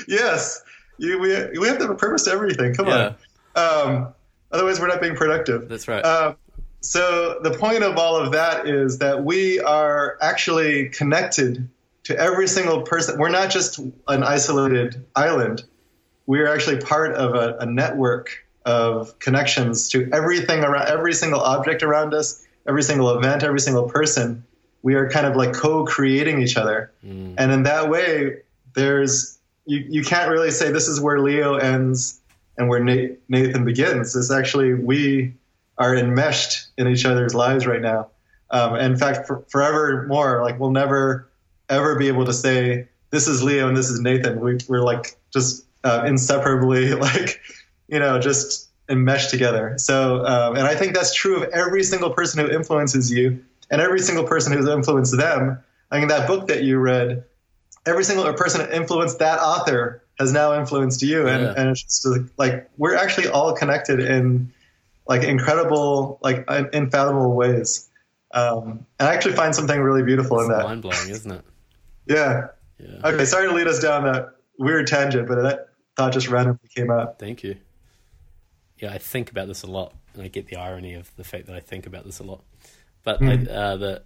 Yes. 0.07 0.63
You, 0.99 1.19
we, 1.19 1.59
we 1.59 1.67
have 1.67 1.79
to 1.79 1.85
have 1.85 1.91
a 1.91 1.97
purpose 1.97 2.25
to 2.25 2.31
everything. 2.31 2.75
Come 2.75 2.87
yeah. 2.87 3.15
on 3.57 3.95
um, 3.95 4.15
otherwise 4.51 4.81
we're 4.81 4.89
not 4.89 5.01
being 5.01 5.17
productive. 5.17 5.69
That's 5.69 5.89
right. 5.89 6.05
Um, 6.05 6.37
so 6.83 7.39
the 7.43 7.53
point 7.53 7.85
of 7.85 7.97
all 7.97 8.17
of 8.17 8.33
that 8.33 8.69
is 8.69 8.99
that 8.99 9.25
we 9.25 9.61
are 9.61 10.19
actually 10.21 10.89
connected 10.89 11.69
to 12.05 12.19
every 12.19 12.49
single 12.49 12.83
person. 12.83 13.19
We're 13.19 13.29
not 13.29 13.51
just 13.51 13.79
an 13.79 14.25
isolated 14.25 15.05
island. 15.15 15.63
We 16.27 16.41
are 16.41 16.49
actually 16.49 16.81
part 16.81 17.15
of 17.15 17.35
a, 17.35 17.57
a 17.59 17.67
network 17.67 18.45
of 18.65 19.19
connections 19.21 19.89
to 19.91 20.09
everything 20.13 20.65
around 20.65 20.89
every 20.89 21.13
single 21.13 21.41
object 21.41 21.83
around 21.83 22.15
us, 22.15 22.45
every 22.67 22.83
single 22.83 23.17
event, 23.17 23.45
every 23.45 23.61
single 23.61 23.89
person. 23.89 24.45
We 24.83 24.95
are 24.95 25.09
kind 25.09 25.27
of 25.27 25.37
like 25.37 25.53
co-creating 25.53 26.43
each 26.43 26.57
other, 26.57 26.91
mm. 27.05 27.35
and 27.39 27.53
in 27.53 27.63
that 27.65 27.89
way, 27.89 28.39
there's 28.75 29.39
you, 29.65 29.85
you 29.89 30.03
can't 30.03 30.29
really 30.29 30.51
say 30.51 30.73
this 30.73 30.89
is 30.89 31.01
where 31.01 31.21
Leo 31.21 31.55
ends 31.55 32.21
and 32.59 32.69
where 32.69 32.81
Nathan 32.83 33.65
begins. 33.65 34.17
It's 34.17 34.33
actually 34.33 34.75
we 34.75 35.35
are 35.79 35.97
enmeshed 35.97 36.69
in 36.77 36.89
each 36.89 37.05
other's 37.05 37.35
lives 37.35 37.67
right 37.67 37.81
now. 37.81 38.09
Um, 38.51 38.77
in 38.77 38.97
fact, 38.97 39.27
for, 39.27 39.45
forever 39.49 40.07
more, 40.09 40.43
like 40.43 40.61
we'll 40.61 40.71
never 40.71 41.29
ever 41.69 41.97
be 41.97 42.09
able 42.09 42.27
to 42.27 42.33
say 42.33 42.89
this 43.11 43.27
is 43.27 43.43
Leo 43.43 43.69
and 43.69 43.77
this 43.77 43.89
is 43.89 44.01
Nathan. 44.01 44.41
We, 44.41 44.59
are 44.71 44.83
like 44.83 45.17
just 45.33 45.65
uh, 45.85 46.05
inseparably 46.07 46.95
like 46.95 47.41
you 47.89 47.99
know 47.99 48.19
just 48.19 48.69
enmeshed 48.89 49.31
together. 49.31 49.75
So, 49.79 50.25
um, 50.27 50.57
and 50.57 50.67
I 50.67 50.75
think 50.75 50.95
that's 50.95 51.15
true 51.15 51.43
of 51.43 51.51
every 51.51 51.83
single 51.83 52.11
person 52.11 52.45
who 52.45 52.53
influences 52.53 53.11
you 53.11 53.43
and 53.71 53.81
every 53.81 54.01
single 54.01 54.25
person 54.25 54.53
who's 54.53 54.69
influenced 54.69 55.17
them. 55.17 55.59
I 55.91 55.99
mean, 55.99 56.09
that 56.09 56.27
book 56.27 56.49
that 56.49 56.63
you 56.63 56.79
read, 56.79 57.25
every 57.87 58.05
single 58.05 58.31
person 58.35 58.61
that 58.61 58.73
influenced 58.73 59.19
that 59.19 59.41
author 59.41 60.03
has 60.19 60.33
now 60.33 60.59
influenced 60.59 61.03
you, 61.03 61.27
and, 61.27 61.43
yeah. 61.43 61.55
and 61.57 61.71
it's 61.71 61.83
just 61.83 62.07
like 62.37 62.69
we're 62.77 62.95
actually 62.95 63.29
all 63.29 63.55
connected 63.55 64.01
in 64.01 64.52
like 65.07 65.23
incredible, 65.23 66.19
like 66.23 66.47
infathomable 66.73 67.35
ways. 67.35 67.91
Um, 68.33 68.87
and 68.99 69.09
I 69.09 69.15
actually 69.15 69.35
find 69.35 69.55
something 69.55 69.79
really 69.79 70.03
beautiful 70.03 70.39
it's 70.39 70.47
in 70.47 70.53
that. 70.53 70.65
Mind 70.65 70.83
blowing, 70.83 71.09
isn't 71.09 71.31
it? 71.31 71.45
yeah. 72.07 72.49
yeah. 72.79 73.01
Okay, 73.05 73.25
sorry 73.25 73.49
to 73.49 73.55
lead 73.55 73.67
us 73.67 73.81
down 73.81 74.05
that 74.05 74.37
weird 74.59 74.87
tangent, 74.87 75.29
but 75.29 75.43
that 75.43 75.69
thought 75.97 76.13
just 76.13 76.29
randomly 76.29 76.69
came 76.75 76.91
up. 76.91 77.19
Thank 77.19 77.43
you. 77.43 77.57
Yeah, 78.79 78.93
I 78.93 78.99
think 78.99 79.31
about 79.31 79.49
this 79.49 79.63
a 79.63 79.67
lot, 79.67 79.93
and 80.15 80.23
I 80.23 80.29
get 80.29 80.47
the 80.47 80.57
irony 80.57 80.95
of 80.95 81.15
the 81.17 81.25
fact 81.25 81.47
that 81.47 81.55
I 81.55 81.61
think 81.61 81.87
about 81.87 82.05
this 82.05 82.19
a 82.19 82.25
lot. 82.25 82.43
But 83.05 83.21
mm. 83.21 83.49
I, 83.49 83.53
uh, 83.53 83.77
the, 83.77 84.03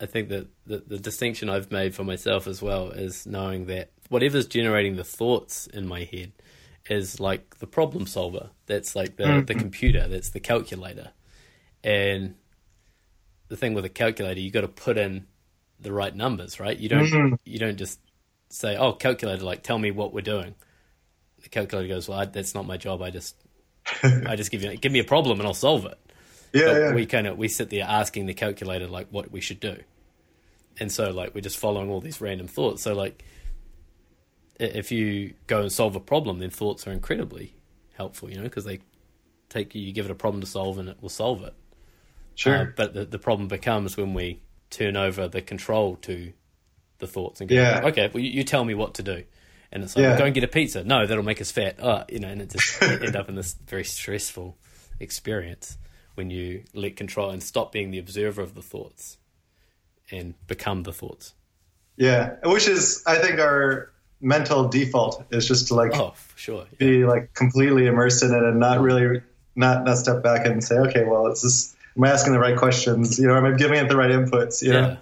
I 0.00 0.06
think 0.06 0.28
that 0.28 0.46
the, 0.66 0.82
the 0.86 0.98
distinction 0.98 1.50
I've 1.50 1.70
made 1.72 1.94
for 1.94 2.04
myself 2.04 2.46
as 2.46 2.62
well 2.62 2.90
is 2.90 3.26
knowing 3.26 3.66
that 3.66 3.90
whatever's 4.08 4.46
generating 4.46 4.96
the 4.96 5.04
thoughts 5.04 5.66
in 5.66 5.86
my 5.86 6.04
head– 6.04 6.32
is 6.88 7.20
like 7.20 7.58
the 7.58 7.66
problem 7.66 8.06
solver. 8.06 8.50
That's 8.66 8.94
like 8.94 9.16
the, 9.16 9.24
mm-hmm. 9.24 9.44
the 9.46 9.54
computer. 9.54 10.06
That's 10.08 10.30
the 10.30 10.40
calculator. 10.40 11.12
And 11.82 12.34
the 13.48 13.56
thing 13.56 13.74
with 13.74 13.84
a 13.84 13.90
calculator, 13.90 14.40
you 14.40 14.50
got 14.50 14.62
to 14.62 14.68
put 14.68 14.98
in 14.98 15.26
the 15.80 15.92
right 15.92 16.14
numbers, 16.14 16.58
right? 16.60 16.76
You 16.76 16.88
don't 16.88 17.06
mm-hmm. 17.06 17.34
you 17.44 17.58
don't 17.58 17.76
just 17.76 18.00
say, 18.48 18.76
"Oh, 18.76 18.92
calculator, 18.92 19.44
like 19.44 19.62
tell 19.62 19.78
me 19.78 19.90
what 19.90 20.12
we're 20.12 20.22
doing." 20.22 20.54
The 21.42 21.48
calculator 21.48 21.88
goes, 21.88 22.08
"Well, 22.08 22.20
I, 22.20 22.24
that's 22.24 22.54
not 22.54 22.66
my 22.66 22.76
job. 22.76 23.02
I 23.02 23.10
just 23.10 23.36
I 24.02 24.36
just 24.36 24.50
give 24.50 24.62
you 24.62 24.76
give 24.76 24.92
me 24.92 24.98
a 24.98 25.04
problem 25.04 25.40
and 25.40 25.46
I'll 25.46 25.54
solve 25.54 25.84
it." 25.84 25.98
Yeah, 26.52 26.78
yeah. 26.78 26.94
we 26.94 27.06
kind 27.06 27.26
of 27.26 27.36
we 27.36 27.48
sit 27.48 27.70
there 27.70 27.84
asking 27.84 28.26
the 28.26 28.34
calculator 28.34 28.86
like 28.86 29.08
what 29.10 29.30
we 29.30 29.40
should 29.40 29.60
do, 29.60 29.76
and 30.78 30.90
so 30.90 31.10
like 31.10 31.34
we're 31.34 31.40
just 31.40 31.58
following 31.58 31.90
all 31.90 32.00
these 32.00 32.20
random 32.20 32.46
thoughts. 32.46 32.82
So 32.82 32.94
like 32.94 33.24
if 34.58 34.92
you 34.92 35.34
go 35.46 35.62
and 35.62 35.72
solve 35.72 35.96
a 35.96 36.00
problem, 36.00 36.38
then 36.38 36.50
thoughts 36.50 36.86
are 36.86 36.92
incredibly 36.92 37.54
helpful, 37.94 38.30
you 38.30 38.36
know, 38.36 38.44
because 38.44 38.64
they 38.64 38.80
take 39.48 39.74
you, 39.74 39.82
you 39.82 39.92
give 39.92 40.04
it 40.04 40.10
a 40.10 40.16
problem 40.16 40.40
to 40.40 40.46
solve 40.46 40.78
and 40.78 40.88
it 40.88 40.98
will 41.00 41.08
solve 41.08 41.42
it. 41.42 41.54
Sure. 42.34 42.58
Uh, 42.58 42.66
but 42.76 42.94
the, 42.94 43.04
the 43.04 43.18
problem 43.18 43.48
becomes 43.48 43.96
when 43.96 44.14
we 44.14 44.40
turn 44.70 44.96
over 44.96 45.28
the 45.28 45.40
control 45.40 45.96
to 45.96 46.32
the 46.98 47.06
thoughts 47.06 47.40
and 47.40 47.48
go, 47.48 47.56
yeah. 47.56 47.82
okay, 47.84 48.10
well, 48.12 48.22
you, 48.22 48.30
you 48.30 48.44
tell 48.44 48.64
me 48.64 48.74
what 48.74 48.94
to 48.94 49.02
do. 49.02 49.24
And 49.70 49.82
it's 49.82 49.96
like, 49.96 50.02
yeah. 50.02 50.10
well, 50.10 50.18
go 50.18 50.24
and 50.26 50.34
get 50.34 50.44
a 50.44 50.48
pizza. 50.48 50.84
No, 50.84 51.06
that'll 51.06 51.24
make 51.24 51.40
us 51.40 51.50
fat. 51.50 51.76
Oh, 51.82 52.04
you 52.08 52.20
know, 52.20 52.28
and 52.28 52.40
it 52.40 52.50
just 52.50 52.82
end 52.82 53.16
up 53.16 53.28
in 53.28 53.34
this 53.34 53.54
very 53.66 53.84
stressful 53.84 54.56
experience 55.00 55.78
when 56.14 56.30
you 56.30 56.62
let 56.72 56.96
control 56.96 57.30
and 57.30 57.42
stop 57.42 57.72
being 57.72 57.90
the 57.90 57.98
observer 57.98 58.40
of 58.42 58.54
the 58.54 58.62
thoughts 58.62 59.18
and 60.10 60.34
become 60.46 60.84
the 60.84 60.92
thoughts. 60.92 61.34
Yeah, 61.96 62.36
which 62.44 62.68
is, 62.68 63.02
I 63.06 63.18
think, 63.18 63.40
our 63.40 63.92
mental 64.24 64.68
default 64.68 65.24
is 65.30 65.46
just 65.46 65.68
to 65.68 65.74
like 65.74 65.94
oh 65.94 66.14
sure 66.34 66.66
yeah. 66.72 66.76
be 66.78 67.04
like 67.04 67.32
completely 67.34 67.86
immersed 67.86 68.22
in 68.22 68.32
it 68.34 68.42
and 68.42 68.58
not 68.58 68.80
really 68.80 69.20
not 69.54 69.84
not 69.84 69.98
step 69.98 70.22
back 70.22 70.46
and 70.46 70.64
say 70.64 70.76
okay 70.76 71.04
well 71.04 71.26
it's 71.26 71.42
just 71.42 71.76
am 71.96 72.04
I 72.04 72.10
asking 72.10 72.32
the 72.32 72.40
right 72.40 72.56
questions? 72.56 73.18
You 73.18 73.28
know 73.28 73.36
am 73.36 73.44
I 73.44 73.52
giving 73.52 73.78
it 73.78 73.88
the 73.88 73.96
right 73.96 74.10
inputs? 74.10 74.62
You 74.62 74.72
yeah. 74.72 74.96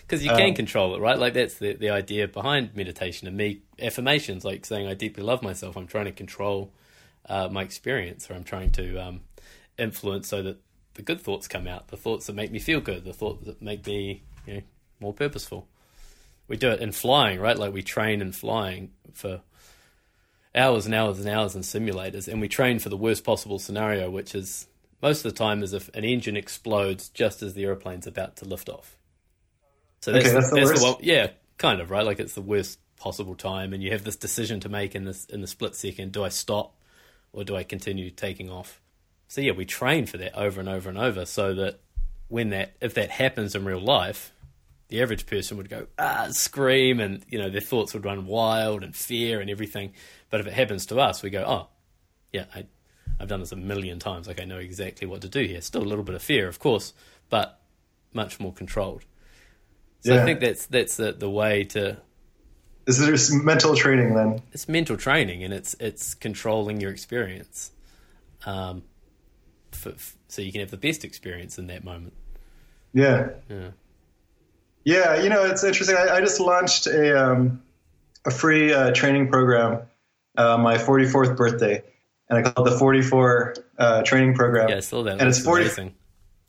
Because 0.00 0.22
you 0.22 0.30
can 0.30 0.50
um, 0.50 0.54
control 0.54 0.94
it 0.94 1.00
right? 1.00 1.18
Like 1.18 1.34
that's 1.34 1.58
the 1.58 1.74
the 1.74 1.90
idea 1.90 2.26
behind 2.26 2.74
meditation 2.74 3.28
and 3.28 3.36
me 3.36 3.62
affirmations 3.80 4.44
like 4.44 4.66
saying 4.66 4.86
I 4.86 4.94
deeply 4.94 5.22
love 5.22 5.42
myself. 5.42 5.76
I'm 5.76 5.86
trying 5.86 6.06
to 6.06 6.12
control 6.12 6.72
uh, 7.28 7.48
my 7.50 7.62
experience 7.62 8.30
or 8.30 8.34
I'm 8.34 8.44
trying 8.44 8.70
to 8.72 8.96
um, 8.98 9.20
influence 9.78 10.28
so 10.28 10.42
that 10.42 10.58
the 10.94 11.02
good 11.02 11.20
thoughts 11.20 11.48
come 11.48 11.66
out 11.66 11.88
the 11.88 11.96
thoughts 11.96 12.26
that 12.26 12.34
make 12.34 12.52
me 12.52 12.58
feel 12.58 12.80
good 12.80 13.04
the 13.04 13.12
thoughts 13.12 13.44
that 13.46 13.60
make 13.60 13.86
me 13.86 14.22
you 14.46 14.54
know 14.54 14.62
more 15.00 15.12
purposeful 15.12 15.66
we 16.48 16.56
do 16.56 16.70
it 16.70 16.80
in 16.80 16.92
flying, 16.92 17.40
right? 17.40 17.58
Like 17.58 17.72
we 17.72 17.82
train 17.82 18.20
in 18.20 18.32
flying 18.32 18.90
for 19.12 19.40
hours 20.54 20.86
and 20.86 20.94
hours 20.94 21.18
and 21.18 21.28
hours 21.28 21.54
in 21.54 21.62
simulators, 21.62 22.28
and 22.28 22.40
we 22.40 22.48
train 22.48 22.78
for 22.78 22.88
the 22.88 22.96
worst 22.96 23.24
possible 23.24 23.58
scenario, 23.58 24.10
which 24.10 24.34
is 24.34 24.68
most 25.02 25.24
of 25.24 25.32
the 25.32 25.38
time 25.38 25.62
is 25.62 25.72
if 25.72 25.88
an 25.94 26.04
engine 26.04 26.36
explodes 26.36 27.08
just 27.08 27.42
as 27.42 27.54
the 27.54 27.64
airplane's 27.64 28.06
about 28.06 28.36
to 28.36 28.44
lift 28.44 28.68
off. 28.68 28.96
So 30.00 30.12
that's, 30.12 30.26
okay, 30.26 30.34
that's, 30.34 30.50
the, 30.50 30.56
that's 30.56 30.70
worst. 30.70 30.82
the 30.82 30.92
one, 30.92 30.96
yeah, 31.00 31.28
kind 31.58 31.80
of 31.80 31.90
right. 31.90 32.04
Like 32.04 32.20
it's 32.20 32.34
the 32.34 32.42
worst 32.42 32.78
possible 32.98 33.34
time, 33.34 33.72
and 33.72 33.82
you 33.82 33.90
have 33.92 34.04
this 34.04 34.16
decision 34.16 34.60
to 34.60 34.68
make 34.68 34.94
in 34.94 35.04
this 35.04 35.24
in 35.26 35.40
the 35.40 35.46
split 35.46 35.74
second: 35.74 36.12
do 36.12 36.24
I 36.24 36.28
stop 36.28 36.74
or 37.32 37.44
do 37.44 37.56
I 37.56 37.64
continue 37.64 38.10
taking 38.10 38.50
off? 38.50 38.80
So 39.28 39.40
yeah, 39.40 39.52
we 39.52 39.64
train 39.64 40.06
for 40.06 40.18
that 40.18 40.36
over 40.38 40.60
and 40.60 40.68
over 40.68 40.88
and 40.88 40.98
over, 40.98 41.24
so 41.24 41.54
that 41.54 41.80
when 42.28 42.50
that 42.50 42.74
if 42.80 42.94
that 42.94 43.10
happens 43.10 43.54
in 43.54 43.64
real 43.64 43.80
life, 43.80 44.32
the 44.94 45.02
average 45.02 45.26
person 45.26 45.56
would 45.56 45.68
go 45.68 45.88
ah 45.98 46.28
scream 46.30 47.00
and 47.00 47.24
you 47.28 47.36
know 47.36 47.50
their 47.50 47.60
thoughts 47.60 47.94
would 47.94 48.04
run 48.04 48.26
wild 48.26 48.84
and 48.84 48.94
fear 48.94 49.40
and 49.40 49.50
everything. 49.50 49.92
But 50.30 50.38
if 50.38 50.46
it 50.46 50.52
happens 50.52 50.86
to 50.86 51.00
us 51.00 51.20
we 51.20 51.30
go 51.30 51.44
oh 51.44 51.66
yeah 52.32 52.44
I, 52.54 52.66
i've 53.18 53.26
done 53.26 53.40
this 53.40 53.50
a 53.50 53.56
million 53.56 53.98
times. 53.98 54.28
Like 54.28 54.40
i 54.40 54.44
know 54.44 54.58
exactly 54.58 55.08
what 55.08 55.20
to 55.22 55.28
do 55.28 55.42
here. 55.42 55.60
Still 55.62 55.82
a 55.82 55.90
little 55.90 56.04
bit 56.04 56.14
of 56.14 56.22
fear 56.22 56.46
of 56.46 56.60
course 56.60 56.92
but 57.28 57.60
much 58.12 58.38
more 58.38 58.52
controlled. 58.52 59.04
So 60.04 60.14
yeah. 60.14 60.22
i 60.22 60.24
think 60.24 60.38
that's 60.38 60.66
that's 60.66 60.96
the, 60.96 61.10
the 61.10 61.28
way 61.28 61.64
to 61.64 61.96
is 62.86 62.98
there 62.98 63.42
mental 63.42 63.74
training 63.74 64.14
then. 64.14 64.42
It's 64.52 64.68
mental 64.68 64.96
training 64.96 65.42
and 65.42 65.52
it's 65.52 65.74
it's 65.80 66.14
controlling 66.14 66.80
your 66.80 66.92
experience 66.92 67.72
um 68.46 68.84
for, 69.72 69.92
so 70.28 70.40
you 70.40 70.52
can 70.52 70.60
have 70.60 70.70
the 70.70 70.76
best 70.76 71.04
experience 71.04 71.58
in 71.58 71.66
that 71.66 71.82
moment. 71.82 72.12
Yeah. 72.92 73.30
Yeah 73.50 73.70
yeah, 74.84 75.22
you 75.22 75.28
know, 75.28 75.44
it's 75.44 75.64
interesting. 75.64 75.96
I, 75.96 76.16
I 76.16 76.20
just 76.20 76.40
launched 76.40 76.86
a 76.86 77.30
um, 77.30 77.62
a 78.24 78.30
free 78.30 78.72
uh, 78.72 78.92
training 78.92 79.28
program 79.28 79.82
uh, 80.36 80.58
my 80.58 80.76
44th 80.76 81.36
birthday, 81.36 81.82
and 82.28 82.38
I 82.38 82.50
call 82.50 82.66
it 82.66 82.70
the 82.70 82.78
44 82.78 83.54
uh, 83.78 84.02
training 84.02 84.34
program. 84.34 84.68
Yeah, 84.68 84.80
saw 84.80 85.02
that. 85.04 85.20
And 85.20 85.28
it's 85.28 85.40
40. 85.40 85.64
Amazing. 85.64 85.94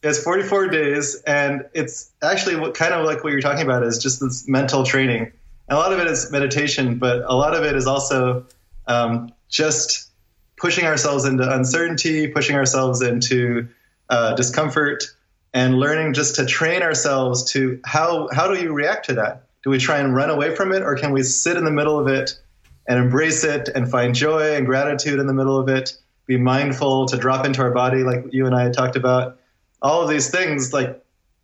It's 0.03 0.23
44 0.23 0.67
days, 0.67 1.21
and 1.25 1.65
it's 1.73 2.11
actually 2.21 2.57
what 2.57 2.75
kind 2.75 2.93
of 2.93 3.05
like 3.05 3.23
what 3.23 3.31
you're 3.31 3.41
talking 3.41 3.63
about 3.63 3.83
is 3.83 3.97
just 3.97 4.19
this 4.19 4.47
mental 4.47 4.83
training. 4.83 5.31
And 5.67 5.77
a 5.77 5.79
lot 5.79 5.93
of 5.93 5.99
it 5.99 6.07
is 6.07 6.31
meditation, 6.31 6.99
but 6.99 7.23
a 7.25 7.33
lot 7.35 7.55
of 7.55 7.63
it 7.63 7.75
is 7.75 7.87
also 7.87 8.45
um, 8.85 9.33
just 9.49 10.11
pushing 10.57 10.85
ourselves 10.85 11.25
into 11.25 11.49
uncertainty, 11.51 12.27
pushing 12.27 12.55
ourselves 12.55 13.01
into 13.01 13.67
uh, 14.09 14.35
discomfort, 14.35 15.05
and 15.55 15.79
learning 15.79 16.13
just 16.13 16.35
to 16.35 16.45
train 16.45 16.83
ourselves 16.83 17.49
to 17.53 17.79
how 17.85 18.27
how 18.33 18.45
do 18.53 18.61
you 18.61 18.73
react 18.73 19.05
to 19.05 19.13
that? 19.13 19.47
Do 19.63 19.69
we 19.71 19.79
try 19.79 19.97
and 19.97 20.13
run 20.13 20.29
away 20.29 20.53
from 20.53 20.71
it, 20.73 20.83
or 20.83 20.95
can 20.95 21.11
we 21.11 21.23
sit 21.23 21.57
in 21.57 21.63
the 21.63 21.71
middle 21.71 21.97
of 21.97 22.07
it 22.07 22.37
and 22.87 22.99
embrace 22.99 23.43
it 23.43 23.69
and 23.73 23.89
find 23.89 24.13
joy 24.13 24.55
and 24.55 24.67
gratitude 24.67 25.17
in 25.17 25.25
the 25.25 25.33
middle 25.33 25.57
of 25.57 25.69
it? 25.69 25.97
Be 26.27 26.37
mindful 26.37 27.07
to 27.07 27.17
drop 27.17 27.45
into 27.45 27.61
our 27.61 27.71
body, 27.71 28.03
like 28.03 28.25
you 28.31 28.45
and 28.45 28.53
I 28.53 28.63
had 28.63 28.73
talked 28.73 28.97
about. 28.97 29.39
All 29.81 30.01
of 30.01 30.09
these 30.09 30.29
things, 30.29 30.73
like 30.73 31.01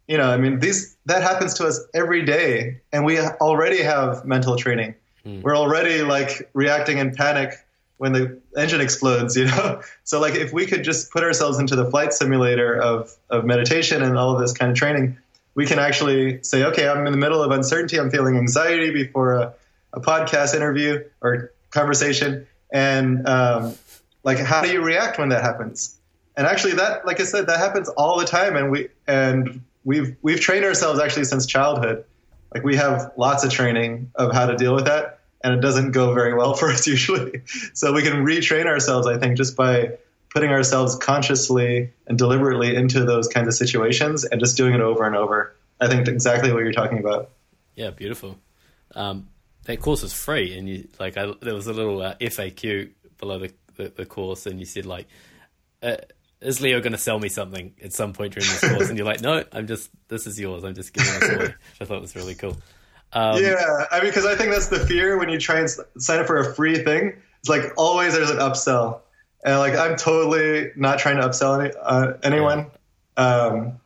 you 0.08 0.18
know, 0.18 0.30
I 0.30 0.38
mean, 0.38 0.60
these 0.60 0.98
that 1.06 1.24
happens 1.24 1.54
to 1.56 1.66
us 1.66 1.80
every 1.94 2.24
day, 2.24 2.82
and 2.92 3.06
we 3.06 3.18
already 3.18 3.82
have 3.82 4.26
mental 4.26 4.58
training. 4.58 4.94
Mm. 5.26 5.42
We're 5.42 5.58
already 5.58 6.02
like 6.02 6.50
reacting 6.54 6.98
in 6.98 7.16
panic 7.16 7.54
when 8.02 8.14
the 8.14 8.42
engine 8.58 8.82
explodes, 8.82 9.38
you 9.38 9.46
know? 9.46 9.80
So 10.04 10.20
like 10.20 10.34
if 10.34 10.52
we 10.52 10.66
could 10.66 10.84
just 10.84 11.12
put 11.12 11.24
ourselves 11.24 11.60
into 11.60 11.76
the 11.76 11.86
flight 11.86 12.14
simulator 12.14 12.76
of, 12.76 13.16
of 13.30 13.46
meditation 13.46 14.02
and 14.02 14.18
all 14.18 14.34
of 14.34 14.42
this 14.42 14.54
kind 14.54 14.72
of 14.72 14.78
training, 14.78 15.20
we 15.54 15.68
can 15.68 15.78
actually 15.78 16.42
say, 16.42 16.64
okay, 16.64 16.90
I'm 16.90 17.06
in 17.06 17.12
the 17.12 17.20
middle 17.20 17.44
of 17.44 17.52
uncertainty. 17.52 18.00
I'm 18.00 18.10
feeling 18.10 18.38
anxiety 18.38 18.90
before 18.90 19.36
a, 19.36 19.54
a 19.94 20.02
podcast 20.02 20.56
interview 20.56 21.04
or 21.22 21.52
conversation. 21.70 22.48
And 22.74 23.28
um, 23.28 23.76
like, 24.24 24.40
how 24.40 24.64
do 24.64 24.72
you 24.72 24.82
react 24.82 25.20
when 25.20 25.30
that 25.30 25.44
happens? 25.44 25.96
And 26.36 26.48
actually 26.48 26.74
that, 26.74 27.06
like 27.06 27.20
I 27.20 27.24
said, 27.24 27.46
that 27.48 27.60
happens 27.60 27.88
all 27.88 28.18
the 28.18 28.26
time. 28.26 28.56
And 28.56 28.72
we, 28.72 28.88
and 29.06 29.62
we've, 29.84 30.18
we've 30.24 30.40
trained 30.40 30.66
ourselves 30.66 31.00
actually 31.00 31.26
since 31.26 31.46
childhood. 31.46 32.04
Like 32.52 32.64
we 32.64 32.78
have 32.78 33.12
lots 33.16 33.44
of 33.44 33.52
training 33.52 34.10
of 34.16 34.34
how 34.34 34.48
to 34.48 34.56
deal 34.56 34.74
with 34.74 34.86
that 34.86 35.21
and 35.44 35.54
it 35.54 35.62
doesn't 35.62 35.92
go 35.92 36.14
very 36.14 36.34
well 36.34 36.54
for 36.56 36.70
us 36.70 36.88
usually. 36.88 37.42
So 37.74 37.94
we 37.94 38.02
can 38.02 38.26
retrain 38.26 38.66
ourselves, 38.66 39.08
I 39.08 39.18
think, 39.18 39.38
just 39.38 39.56
by 39.56 39.98
putting 40.30 40.52
ourselves 40.52 40.96
consciously 40.96 41.92
and 42.08 42.18
deliberately 42.18 42.76
into 42.76 43.04
those 43.04 43.28
kinds 43.28 43.48
of 43.48 43.54
situations 43.54 44.24
and 44.24 44.40
just 44.40 44.58
doing 44.58 44.74
it 44.74 44.82
over 44.82 45.06
and 45.06 45.16
over. 45.16 45.56
I 45.80 45.88
think 45.88 46.08
exactly 46.08 46.54
what 46.54 46.60
you're 46.64 46.72
talking 46.72 47.00
about. 47.00 47.32
Yeah, 47.76 47.90
beautiful. 47.90 48.38
Um, 48.96 49.30
that 49.66 49.80
course 49.80 50.04
is 50.04 50.14
free, 50.14 50.58
and 50.58 50.68
you 50.68 50.88
like 51.00 51.18
I, 51.18 51.34
there 51.42 51.54
was 51.56 51.68
a 51.68 51.74
little 51.74 52.02
uh, 52.02 52.16
FAQ 52.16 52.92
below 53.18 53.40
the, 53.40 53.54
the, 53.76 53.90
the, 53.90 54.06
course, 54.06 54.46
and 54.46 54.60
you 54.60 54.66
said 54.66 54.86
like, 54.86 55.08
uh, 55.82 55.98
"Is 56.42 56.62
Leo 56.62 56.80
going 56.82 56.92
to 56.92 56.98
sell 56.98 57.20
me 57.20 57.30
something 57.30 57.74
at 57.84 57.94
some 57.94 58.14
point 58.14 58.34
during 58.34 58.50
this 58.50 58.60
course?" 58.60 58.90
and 58.90 58.98
you're 58.98 59.06
like, 59.06 59.22
"No, 59.22 59.44
I'm 59.52 59.68
just 59.68 59.90
this 60.08 60.28
is 60.28 60.40
yours. 60.40 60.64
I'm 60.64 60.76
just 60.76 60.94
giving 60.94 61.20
this 61.20 61.30
away." 61.30 61.54
I 61.82 61.86
thought 61.86 61.98
it 61.98 62.02
was 62.02 62.16
really 62.16 62.36
cool. 62.36 62.58
Um, 63.14 63.42
yeah, 63.42 63.86
I 63.92 64.00
mean, 64.00 64.10
because 64.10 64.26
I 64.26 64.36
think 64.36 64.52
that's 64.52 64.68
the 64.68 64.80
fear 64.80 65.18
when 65.18 65.30
you 65.30 65.40
try 65.40 65.60
and 65.60 65.70
sign 65.98 66.20
up 66.20 66.28
for 66.28 66.38
a 66.38 66.56
free 66.56 66.84
thing. 66.84 67.14
It's 67.40 67.50
like 67.50 67.74
always 67.78 68.14
there's 68.14 68.30
an 68.30 68.38
upsell, 68.38 69.02
and 69.44 69.60
like 69.60 69.76
I'm 69.76 69.98
totally 69.98 70.72
not 70.76 71.00
trying 71.00 71.18
to 71.18 71.28
upsell 71.28 71.60
any, 71.60 71.74
uh, 71.82 72.14
anyone. 72.24 72.72
Um, 73.18 73.80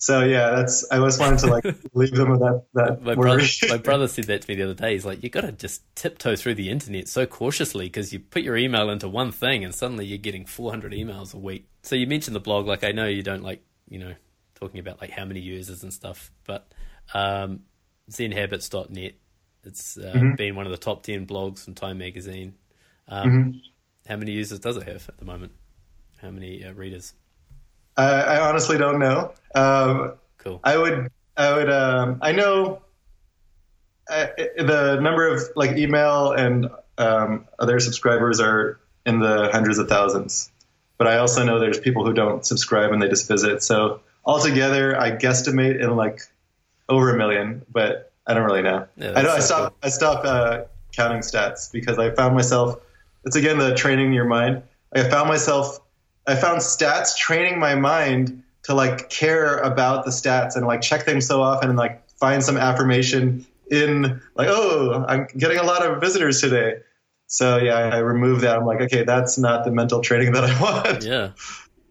so 0.00 0.24
yeah, 0.24 0.52
that's 0.52 0.90
I 0.90 0.96
just 0.96 1.20
wanted 1.20 1.40
to 1.40 1.46
like 1.48 1.64
leave 1.92 2.12
them 2.12 2.30
with 2.30 2.40
that 2.40 2.64
that 2.72 3.02
my 3.02 3.14
brother, 3.14 3.44
my 3.68 3.76
brother 3.82 4.08
said 4.08 4.24
that 4.24 4.42
to 4.42 4.50
me 4.50 4.54
the 4.54 4.64
other 4.64 4.74
day. 4.74 4.92
He's 4.92 5.04
like, 5.04 5.22
you 5.22 5.28
got 5.28 5.42
to 5.42 5.52
just 5.52 5.82
tiptoe 5.94 6.36
through 6.36 6.54
the 6.54 6.70
internet 6.70 7.06
so 7.06 7.26
cautiously 7.26 7.84
because 7.84 8.10
you 8.10 8.18
put 8.18 8.42
your 8.42 8.56
email 8.56 8.88
into 8.88 9.10
one 9.10 9.30
thing 9.30 9.62
and 9.62 9.74
suddenly 9.74 10.06
you're 10.06 10.16
getting 10.16 10.46
400 10.46 10.92
emails 10.92 11.34
a 11.34 11.38
week. 11.38 11.68
So 11.82 11.96
you 11.96 12.06
mentioned 12.06 12.34
the 12.34 12.40
blog. 12.40 12.66
Like 12.66 12.82
I 12.82 12.92
know 12.92 13.06
you 13.06 13.22
don't 13.22 13.42
like 13.42 13.62
you 13.90 13.98
know 13.98 14.14
talking 14.54 14.80
about 14.80 15.02
like 15.02 15.10
how 15.10 15.26
many 15.26 15.40
users 15.40 15.82
and 15.82 15.92
stuff, 15.92 16.32
but 16.46 16.72
um, 17.12 17.60
zenhabits.net. 18.10 19.14
It's 19.64 19.98
uh, 19.98 20.12
mm-hmm. 20.14 20.34
been 20.34 20.56
one 20.56 20.66
of 20.66 20.72
the 20.72 20.78
top 20.78 21.02
10 21.02 21.26
blogs 21.26 21.64
from 21.64 21.74
Time 21.74 21.98
Magazine. 21.98 22.54
Um, 23.08 23.28
mm-hmm. 23.28 23.58
How 24.08 24.16
many 24.16 24.32
users 24.32 24.58
does 24.58 24.76
it 24.76 24.88
have 24.88 25.08
at 25.08 25.18
the 25.18 25.24
moment? 25.24 25.52
How 26.20 26.30
many 26.30 26.64
uh, 26.64 26.72
readers? 26.72 27.14
I, 27.96 28.04
I, 28.04 28.48
honestly 28.48 28.78
don't 28.78 28.98
know. 28.98 29.32
Um, 29.54 30.14
cool. 30.38 30.60
I 30.64 30.76
would, 30.76 31.10
I 31.36 31.54
would, 31.54 31.70
um, 31.70 32.18
I 32.22 32.32
know 32.32 32.82
uh, 34.10 34.26
the 34.56 34.98
number 35.00 35.28
of 35.28 35.42
like 35.56 35.76
email 35.76 36.32
and 36.32 36.68
um, 36.98 37.46
other 37.58 37.80
subscribers 37.80 38.40
are 38.40 38.80
in 39.06 39.20
the 39.20 39.50
hundreds 39.52 39.78
of 39.78 39.88
thousands. 39.88 40.50
But 40.98 41.06
I 41.06 41.18
also 41.18 41.44
know 41.44 41.58
there's 41.58 41.80
people 41.80 42.04
who 42.04 42.12
don't 42.12 42.44
subscribe 42.44 42.92
and 42.92 43.00
they 43.00 43.08
just 43.08 43.28
visit. 43.28 43.62
So 43.62 44.00
altogether, 44.24 44.98
I 44.98 45.12
guesstimate 45.12 45.80
in 45.80 45.96
like 45.96 46.20
over 46.90 47.14
a 47.14 47.16
million, 47.16 47.64
but 47.72 48.12
I 48.26 48.34
don't 48.34 48.44
really 48.44 48.62
know. 48.62 48.86
Yeah, 48.96 49.12
I 49.16 49.22
know 49.22 49.30
so 49.30 49.36
I 49.36 49.40
stopped 49.40 49.70
cool. 49.70 49.78
I 49.82 49.88
stopped 49.88 50.26
uh, 50.26 50.64
counting 50.92 51.20
stats 51.20 51.72
because 51.72 51.98
I 51.98 52.10
found 52.10 52.34
myself. 52.34 52.80
It's 53.24 53.36
again 53.36 53.58
the 53.58 53.74
training 53.74 54.12
your 54.12 54.24
mind. 54.24 54.62
I 54.94 55.04
found 55.04 55.28
myself. 55.28 55.80
I 56.26 56.36
found 56.36 56.60
stats 56.60 57.16
training 57.16 57.58
my 57.58 57.74
mind 57.74 58.42
to 58.64 58.74
like 58.74 59.08
care 59.08 59.56
about 59.58 60.04
the 60.04 60.10
stats 60.10 60.56
and 60.56 60.66
like 60.66 60.82
check 60.82 61.06
them 61.06 61.20
so 61.20 61.40
often 61.40 61.70
and 61.70 61.78
like 61.78 62.06
find 62.18 62.42
some 62.44 62.56
affirmation 62.56 63.46
in 63.70 64.20
like 64.34 64.48
oh 64.48 65.04
I'm 65.08 65.26
getting 65.36 65.58
a 65.58 65.62
lot 65.62 65.86
of 65.86 66.00
visitors 66.00 66.40
today. 66.40 66.80
So 67.26 67.58
yeah, 67.58 67.76
I 67.76 67.98
removed 67.98 68.42
that. 68.42 68.56
I'm 68.56 68.66
like, 68.66 68.80
okay, 68.80 69.04
that's 69.04 69.38
not 69.38 69.64
the 69.64 69.70
mental 69.70 70.00
training 70.00 70.32
that 70.34 70.44
I 70.44 70.60
want. 70.60 71.04
Yeah. 71.04 71.30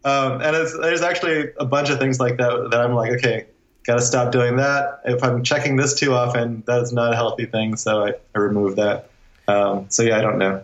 Um, 0.04 0.40
and 0.40 0.54
there's 0.54 1.02
actually 1.02 1.50
a 1.58 1.66
bunch 1.66 1.90
of 1.90 1.98
things 1.98 2.20
like 2.20 2.38
that 2.38 2.68
that 2.70 2.80
I'm 2.80 2.94
like, 2.94 3.12
okay, 3.12 3.46
got 3.86 3.96
to 3.96 4.02
stop 4.02 4.32
doing 4.32 4.56
that. 4.56 5.00
If 5.04 5.22
I'm 5.22 5.42
checking 5.42 5.76
this 5.76 5.94
too 5.94 6.14
often, 6.14 6.62
that's 6.66 6.92
not 6.92 7.12
a 7.12 7.16
healthy 7.16 7.46
thing. 7.46 7.76
So 7.76 8.04
I, 8.04 8.12
I 8.34 8.38
remove 8.38 8.76
that. 8.76 9.10
Um, 9.48 9.86
so 9.88 10.02
yeah, 10.02 10.18
I 10.18 10.20
don't 10.20 10.38
know. 10.38 10.62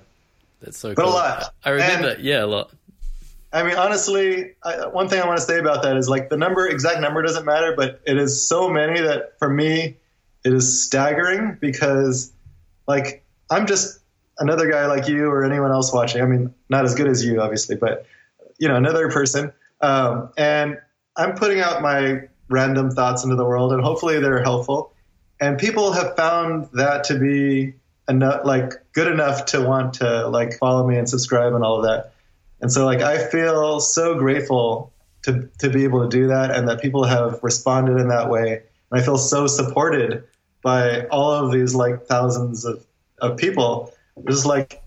That's 0.61 0.79
so 0.79 0.95
but 0.95 1.05
cool. 1.05 1.13
a 1.13 1.15
lot. 1.15 1.55
I 1.65 1.71
remember, 1.71 2.11
and, 2.11 2.23
yeah, 2.23 2.45
a 2.45 2.47
lot. 2.47 2.71
I 3.53 3.63
mean, 3.63 3.77
honestly, 3.77 4.55
I, 4.63 4.87
one 4.87 5.09
thing 5.09 5.21
I 5.21 5.27
want 5.27 5.39
to 5.39 5.45
say 5.45 5.59
about 5.59 5.83
that 5.83 5.97
is 5.97 6.09
like 6.09 6.29
the 6.29 6.37
number, 6.37 6.67
exact 6.67 7.01
number 7.01 7.23
doesn't 7.23 7.45
matter, 7.45 7.75
but 7.77 8.01
it 8.07 8.19
is 8.19 8.47
so 8.47 8.69
many 8.69 9.01
that 9.01 9.39
for 9.39 9.49
me, 9.49 9.97
it 10.45 10.53
is 10.53 10.85
staggering 10.85 11.57
because 11.61 12.33
like 12.87 13.25
I'm 13.51 13.67
just 13.67 14.01
another 14.39 14.71
guy 14.71 14.87
like 14.87 15.09
you 15.09 15.29
or 15.31 15.45
anyone 15.45 15.71
else 15.71 15.93
watching. 15.93 16.23
I 16.23 16.27
mean, 16.27 16.55
not 16.69 16.85
as 16.85 16.95
good 16.95 17.09
as 17.09 17.25
you, 17.25 17.41
obviously, 17.41 17.77
but 17.77 18.07
you 18.59 18.69
know, 18.69 18.77
another 18.77 19.11
person. 19.11 19.53
Um, 19.81 20.31
and 20.37 20.79
I'm 21.17 21.35
putting 21.35 21.61
out 21.61 21.83
my 21.83 22.29
random 22.49 22.91
thoughts 22.91 23.25
into 23.25 23.37
the 23.37 23.45
world, 23.45 23.73
and 23.73 23.83
hopefully 23.83 24.21
they're 24.21 24.43
helpful. 24.43 24.93
And 25.41 25.59
people 25.59 25.93
have 25.93 26.17
found 26.17 26.69
that 26.73 27.05
to 27.05 27.19
be 27.19 27.75
enough, 28.09 28.45
like 28.45 28.73
good 28.93 29.09
enough 29.09 29.47
to 29.47 29.61
want 29.63 29.95
to 29.95 30.29
like 30.29 30.55
follow 30.55 30.87
me 30.87 30.97
and 30.97 31.09
subscribe 31.09 31.53
and 31.55 31.65
all 31.65 31.77
of 31.77 31.85
that. 31.85 32.13
And 32.61 32.73
so 32.73 32.85
like 32.87 33.01
I 33.01 33.27
feel 33.29 33.81
so 33.81 34.19
grateful 34.19 34.93
to 35.23 35.49
to 35.59 35.69
be 35.69 35.85
able 35.85 36.03
to 36.03 36.09
do 36.09 36.29
that, 36.29 36.51
and 36.53 36.69
that 36.69 36.81
people 36.81 37.05
have 37.05 37.41
responded 37.43 37.99
in 37.99 38.09
that 38.09 38.31
way. 38.31 38.63
And 38.91 39.01
I 39.01 39.05
feel 39.05 39.19
so 39.19 39.47
supported 39.47 40.25
by 40.63 41.07
all 41.07 41.33
of 41.33 41.53
these 41.53 41.75
like 41.75 42.07
thousands 42.07 42.65
of, 42.65 42.85
of 43.21 43.37
people. 43.37 43.93
Just 44.29 44.47
like 44.47 44.83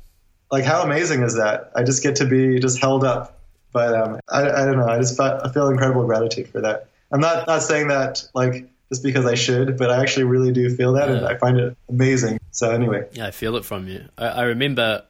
like 0.51 0.63
how 0.63 0.81
amazing 0.81 1.21
is 1.21 1.35
that? 1.35 1.71
I 1.75 1.83
just 1.83 2.01
get 2.01 2.15
to 2.17 2.25
be 2.25 2.59
just 2.59 2.79
held 2.79 3.03
up 3.03 3.39
by 3.71 3.87
them. 3.89 4.13
Um, 4.13 4.19
I, 4.29 4.41
I 4.41 4.65
don't 4.65 4.77
know. 4.77 4.87
I 4.87 4.97
just 4.97 5.19
I 5.19 5.51
feel 5.51 5.67
incredible 5.67 6.05
gratitude 6.05 6.49
for 6.49 6.61
that. 6.61 6.87
I'm 7.11 7.19
not 7.19 7.47
not 7.47 7.63
saying 7.63 7.87
that 7.87 8.23
like 8.33 8.69
just 8.89 9.03
because 9.03 9.25
I 9.25 9.35
should, 9.35 9.77
but 9.77 9.89
I 9.91 10.01
actually 10.01 10.25
really 10.25 10.51
do 10.51 10.75
feel 10.75 10.93
that, 10.93 11.09
yeah. 11.09 11.17
and 11.17 11.25
I 11.25 11.37
find 11.37 11.59
it 11.59 11.77
amazing. 11.89 12.39
So 12.51 12.71
anyway, 12.71 13.07
yeah, 13.13 13.27
I 13.27 13.31
feel 13.31 13.55
it 13.55 13.65
from 13.65 13.87
you. 13.87 14.05
I, 14.17 14.27
I 14.27 14.41
remember 14.43 15.03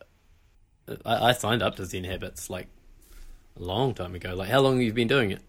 I, 1.05 1.29
I, 1.29 1.31
signed 1.33 1.61
up 1.61 1.75
to 1.75 1.85
Zen 1.85 2.03
Habits 2.03 2.49
like 2.49 2.67
a 3.57 3.63
long 3.63 3.93
time 3.93 4.15
ago. 4.15 4.35
Like, 4.35 4.49
how 4.49 4.59
long 4.59 4.75
have 4.75 4.83
you 4.83 4.93
been 4.93 5.07
doing 5.07 5.31
it? 5.31 5.41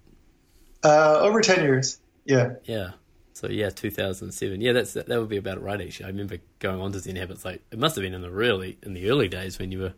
Uh, 0.84 1.18
over 1.20 1.40
ten 1.40 1.62
years. 1.62 1.98
Yeah. 2.24 2.54
Yeah. 2.64 2.90
So 3.32 3.48
yeah, 3.48 3.70
2007. 3.70 4.60
Yeah, 4.60 4.72
that's 4.72 4.92
that 4.92 5.08
would 5.08 5.28
be 5.28 5.38
about 5.38 5.62
right. 5.62 5.80
Actually, 5.80 6.06
I 6.06 6.08
remember 6.08 6.38
going 6.58 6.80
on 6.80 6.92
to 6.92 7.00
Zen 7.00 7.16
Habits. 7.16 7.44
Like, 7.44 7.62
it 7.70 7.78
must 7.78 7.96
have 7.96 8.02
been 8.02 8.14
in 8.14 8.22
the 8.22 8.30
really 8.30 8.78
in 8.82 8.92
the 8.92 9.08
early 9.08 9.28
days 9.28 9.58
when 9.58 9.72
you 9.72 9.80
were 9.80 9.94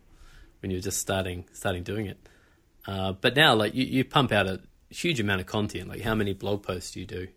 when 0.61 0.71
you 0.71 0.77
were 0.77 0.81
just 0.81 0.99
starting 0.99 1.45
starting 1.51 1.83
doing 1.83 2.05
it. 2.05 2.17
Uh, 2.87 3.13
but 3.13 3.35
now, 3.35 3.53
like, 3.53 3.73
you, 3.73 3.85
you 3.85 4.03
pump 4.03 4.31
out 4.31 4.47
a 4.47 4.61
huge 4.93 5.19
amount 5.19 5.41
of 5.41 5.47
content. 5.47 5.89
Like, 5.89 6.01
how 6.01 6.15
many 6.15 6.33
blog 6.33 6.63
posts 6.63 6.91
do 6.91 6.99
you 6.99 7.05
do? 7.05 7.27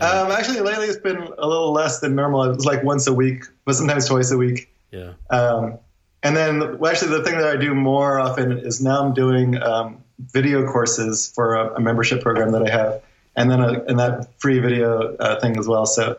Um, 0.00 0.30
actually, 0.30 0.60
lately 0.60 0.86
it's 0.86 1.00
been 1.00 1.16
a 1.16 1.46
little 1.46 1.72
less 1.72 2.00
than 2.00 2.14
normal. 2.14 2.44
It's 2.52 2.64
like 2.64 2.84
once 2.84 3.06
a 3.06 3.12
week, 3.12 3.44
but 3.64 3.74
sometimes 3.74 4.06
twice 4.06 4.30
a 4.30 4.36
week. 4.36 4.72
Yeah. 4.92 5.14
Um, 5.30 5.78
and 6.22 6.36
then, 6.36 6.78
well, 6.78 6.92
actually, 6.92 7.16
the 7.16 7.24
thing 7.24 7.38
that 7.38 7.48
I 7.48 7.56
do 7.56 7.74
more 7.74 8.20
often 8.20 8.58
is 8.58 8.80
now 8.80 9.04
I'm 9.04 9.14
doing 9.14 9.60
um, 9.60 10.04
video 10.18 10.66
courses 10.66 11.32
for 11.34 11.54
a, 11.54 11.74
a, 11.74 11.80
membership 11.80 12.22
program 12.22 12.52
that 12.52 12.62
I 12.62 12.70
have, 12.70 13.02
and 13.36 13.50
then 13.50 13.60
a, 13.60 13.82
and 13.84 13.98
that 13.98 14.28
free 14.38 14.58
video 14.58 15.16
uh, 15.16 15.40
thing 15.40 15.56
as 15.56 15.66
well. 15.66 15.86
So 15.86 16.18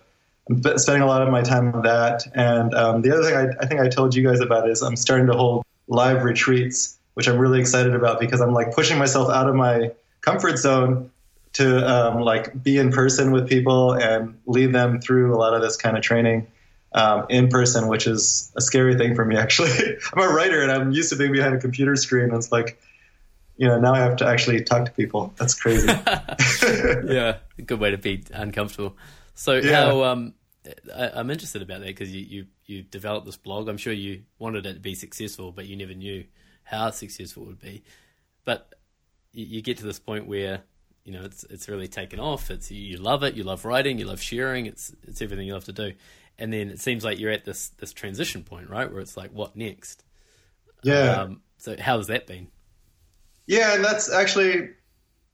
I'm 0.49 0.77
spending 0.77 1.03
a 1.03 1.07
lot 1.07 1.21
of 1.21 1.29
my 1.29 1.41
time 1.41 1.73
on 1.73 1.83
that. 1.83 2.23
And 2.33 2.73
um, 2.73 3.01
the 3.01 3.13
other 3.13 3.23
thing 3.23 3.35
I, 3.35 3.63
I 3.63 3.67
think 3.67 3.79
I 3.79 3.87
told 3.87 4.15
you 4.15 4.27
guys 4.27 4.41
about 4.41 4.69
is 4.69 4.81
I'm 4.81 4.95
starting 4.95 5.27
to 5.27 5.33
hold 5.33 5.63
live 5.87 6.23
retreats, 6.23 6.97
which 7.13 7.29
I'm 7.29 7.37
really 7.37 7.59
excited 7.59 7.93
about 7.93 8.19
because 8.19 8.41
I'm 8.41 8.53
like 8.53 8.73
pushing 8.73 8.97
myself 8.97 9.29
out 9.29 9.47
of 9.47 9.55
my 9.55 9.91
comfort 10.21 10.57
zone 10.57 11.11
to 11.53 11.85
um, 11.85 12.21
like 12.21 12.63
be 12.63 12.77
in 12.77 12.91
person 12.91 13.31
with 13.31 13.49
people 13.49 13.93
and 13.93 14.39
lead 14.45 14.73
them 14.73 15.01
through 15.01 15.35
a 15.35 15.37
lot 15.37 15.53
of 15.53 15.61
this 15.61 15.75
kind 15.75 15.97
of 15.97 16.03
training 16.03 16.47
um, 16.93 17.25
in 17.29 17.49
person, 17.49 17.87
which 17.87 18.07
is 18.07 18.51
a 18.55 18.61
scary 18.61 18.95
thing 18.95 19.15
for 19.15 19.25
me. 19.25 19.35
Actually, 19.45 19.97
I'm 20.13 20.21
a 20.23 20.33
writer 20.33 20.61
and 20.61 20.71
I'm 20.71 20.91
used 20.91 21.09
to 21.09 21.15
being 21.15 21.31
behind 21.31 21.55
a 21.55 21.59
computer 21.59 21.95
screen. 21.95 22.25
And 22.25 22.33
it's 22.33 22.51
like 22.51 22.79
you 23.57 23.67
know, 23.67 23.79
now 23.79 23.93
I 23.93 23.99
have 23.99 24.15
to 24.17 24.25
actually 24.25 24.63
talk 24.63 24.85
to 24.85 24.91
people. 24.91 25.33
That's 25.37 25.53
crazy. 25.53 25.87
yeah, 25.87 27.37
a 27.59 27.61
good 27.63 27.79
way 27.79 27.91
to 27.91 27.97
be 27.97 28.23
uncomfortable. 28.33 28.97
So 29.35 29.57
Yeah. 29.57 29.85
how 29.85 30.03
um, 30.03 30.33
I, 30.95 31.11
I'm 31.13 31.29
interested 31.29 31.61
about 31.61 31.81
that 31.81 31.87
because 31.87 32.11
you, 32.11 32.21
you 32.21 32.45
you 32.65 32.81
developed 32.81 33.27
this 33.27 33.37
blog. 33.37 33.67
I'm 33.67 33.77
sure 33.77 33.93
you 33.93 34.23
wanted 34.39 34.65
it 34.65 34.73
to 34.75 34.79
be 34.79 34.95
successful, 34.95 35.51
but 35.51 35.67
you 35.67 35.75
never 35.75 35.93
knew 35.93 36.23
how 36.63 36.89
successful 36.89 37.43
it 37.43 37.47
would 37.47 37.59
be. 37.59 37.83
But 38.45 38.73
you, 39.33 39.61
get 39.61 39.77
to 39.77 39.85
this 39.85 39.99
point 39.99 40.27
where 40.27 40.61
you 41.03 41.13
know 41.13 41.23
it's 41.23 41.43
it's 41.45 41.67
really 41.67 41.87
taken 41.87 42.19
off. 42.19 42.51
It's 42.51 42.71
you 42.71 42.97
love 42.97 43.23
it. 43.23 43.35
You 43.35 43.43
love 43.43 43.65
writing. 43.65 43.97
You 43.97 44.05
love 44.05 44.21
sharing. 44.21 44.65
It's 44.65 44.93
it's 45.03 45.21
everything 45.21 45.47
you 45.47 45.53
love 45.53 45.65
to 45.65 45.73
do. 45.73 45.93
And 46.37 46.51
then 46.51 46.69
it 46.69 46.79
seems 46.79 47.03
like 47.03 47.19
you're 47.19 47.31
at 47.31 47.45
this 47.45 47.69
this 47.77 47.93
transition 47.93 48.43
point, 48.43 48.69
right, 48.69 48.91
where 48.91 49.01
it's 49.01 49.17
like, 49.17 49.31
what 49.31 49.55
next? 49.55 50.03
yeah. 50.83 51.21
Um, 51.21 51.41
so 51.57 51.75
how 51.79 51.97
has 51.97 52.07
that 52.07 52.27
been? 52.27 52.47
Yeah, 53.47 53.75
and 53.75 53.83
that's 53.83 54.11
actually, 54.11 54.69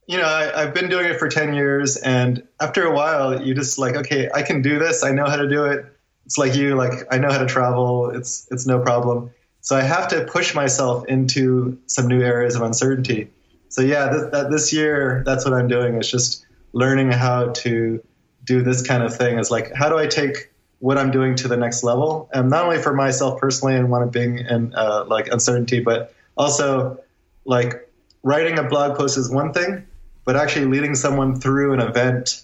you 0.06 0.18
know, 0.18 0.24
I, 0.24 0.62
I've 0.62 0.74
been 0.74 0.88
doing 0.88 1.06
it 1.06 1.18
for 1.18 1.28
10 1.28 1.54
years. 1.54 1.96
And 1.96 2.46
after 2.60 2.84
a 2.84 2.92
while, 2.92 3.42
you 3.42 3.54
just 3.54 3.78
like, 3.78 3.96
okay, 3.96 4.28
I 4.34 4.42
can 4.42 4.62
do 4.62 4.78
this. 4.78 5.02
I 5.04 5.10
know 5.10 5.24
how 5.26 5.36
to 5.36 5.48
do 5.48 5.64
it. 5.66 5.86
It's 6.26 6.36
like 6.36 6.54
you, 6.54 6.74
like, 6.74 7.06
I 7.10 7.18
know 7.18 7.30
how 7.30 7.38
to 7.38 7.46
travel. 7.46 8.10
It's, 8.10 8.46
it's 8.50 8.66
no 8.66 8.80
problem. 8.80 9.30
So 9.60 9.76
I 9.76 9.82
have 9.82 10.08
to 10.08 10.24
push 10.24 10.54
myself 10.54 11.06
into 11.06 11.78
some 11.86 12.06
new 12.08 12.22
areas 12.22 12.54
of 12.54 12.62
uncertainty. 12.62 13.30
So 13.68 13.82
yeah, 13.82 14.10
th- 14.10 14.32
that 14.32 14.50
this 14.50 14.72
year, 14.72 15.22
that's 15.26 15.44
what 15.44 15.54
I'm 15.54 15.68
doing 15.68 15.94
is 15.96 16.10
just 16.10 16.46
learning 16.72 17.10
how 17.12 17.50
to 17.50 18.02
do 18.44 18.62
this 18.62 18.86
kind 18.86 19.02
of 19.02 19.14
thing 19.14 19.38
is 19.38 19.50
like, 19.50 19.72
how 19.74 19.88
do 19.88 19.98
I 19.98 20.06
take 20.06 20.50
what 20.80 20.96
I'm 20.96 21.10
doing 21.10 21.34
to 21.36 21.48
the 21.48 21.56
next 21.56 21.82
level? 21.82 22.28
And 22.32 22.50
not 22.50 22.64
only 22.64 22.78
for 22.78 22.94
myself 22.94 23.40
personally 23.40 23.74
and 23.74 23.90
want 23.90 24.10
to 24.10 24.18
being 24.18 24.38
in 24.38 24.74
uh, 24.74 25.04
like 25.06 25.28
uncertainty, 25.28 25.80
but 25.80 26.14
also 26.36 26.98
like 27.44 27.88
writing 28.22 28.58
a 28.58 28.62
blog 28.62 28.96
post 28.96 29.18
is 29.18 29.30
one 29.30 29.52
thing, 29.52 29.86
but 30.24 30.36
actually 30.36 30.66
leading 30.66 30.94
someone 30.94 31.38
through 31.38 31.74
an 31.74 31.80
event 31.80 32.42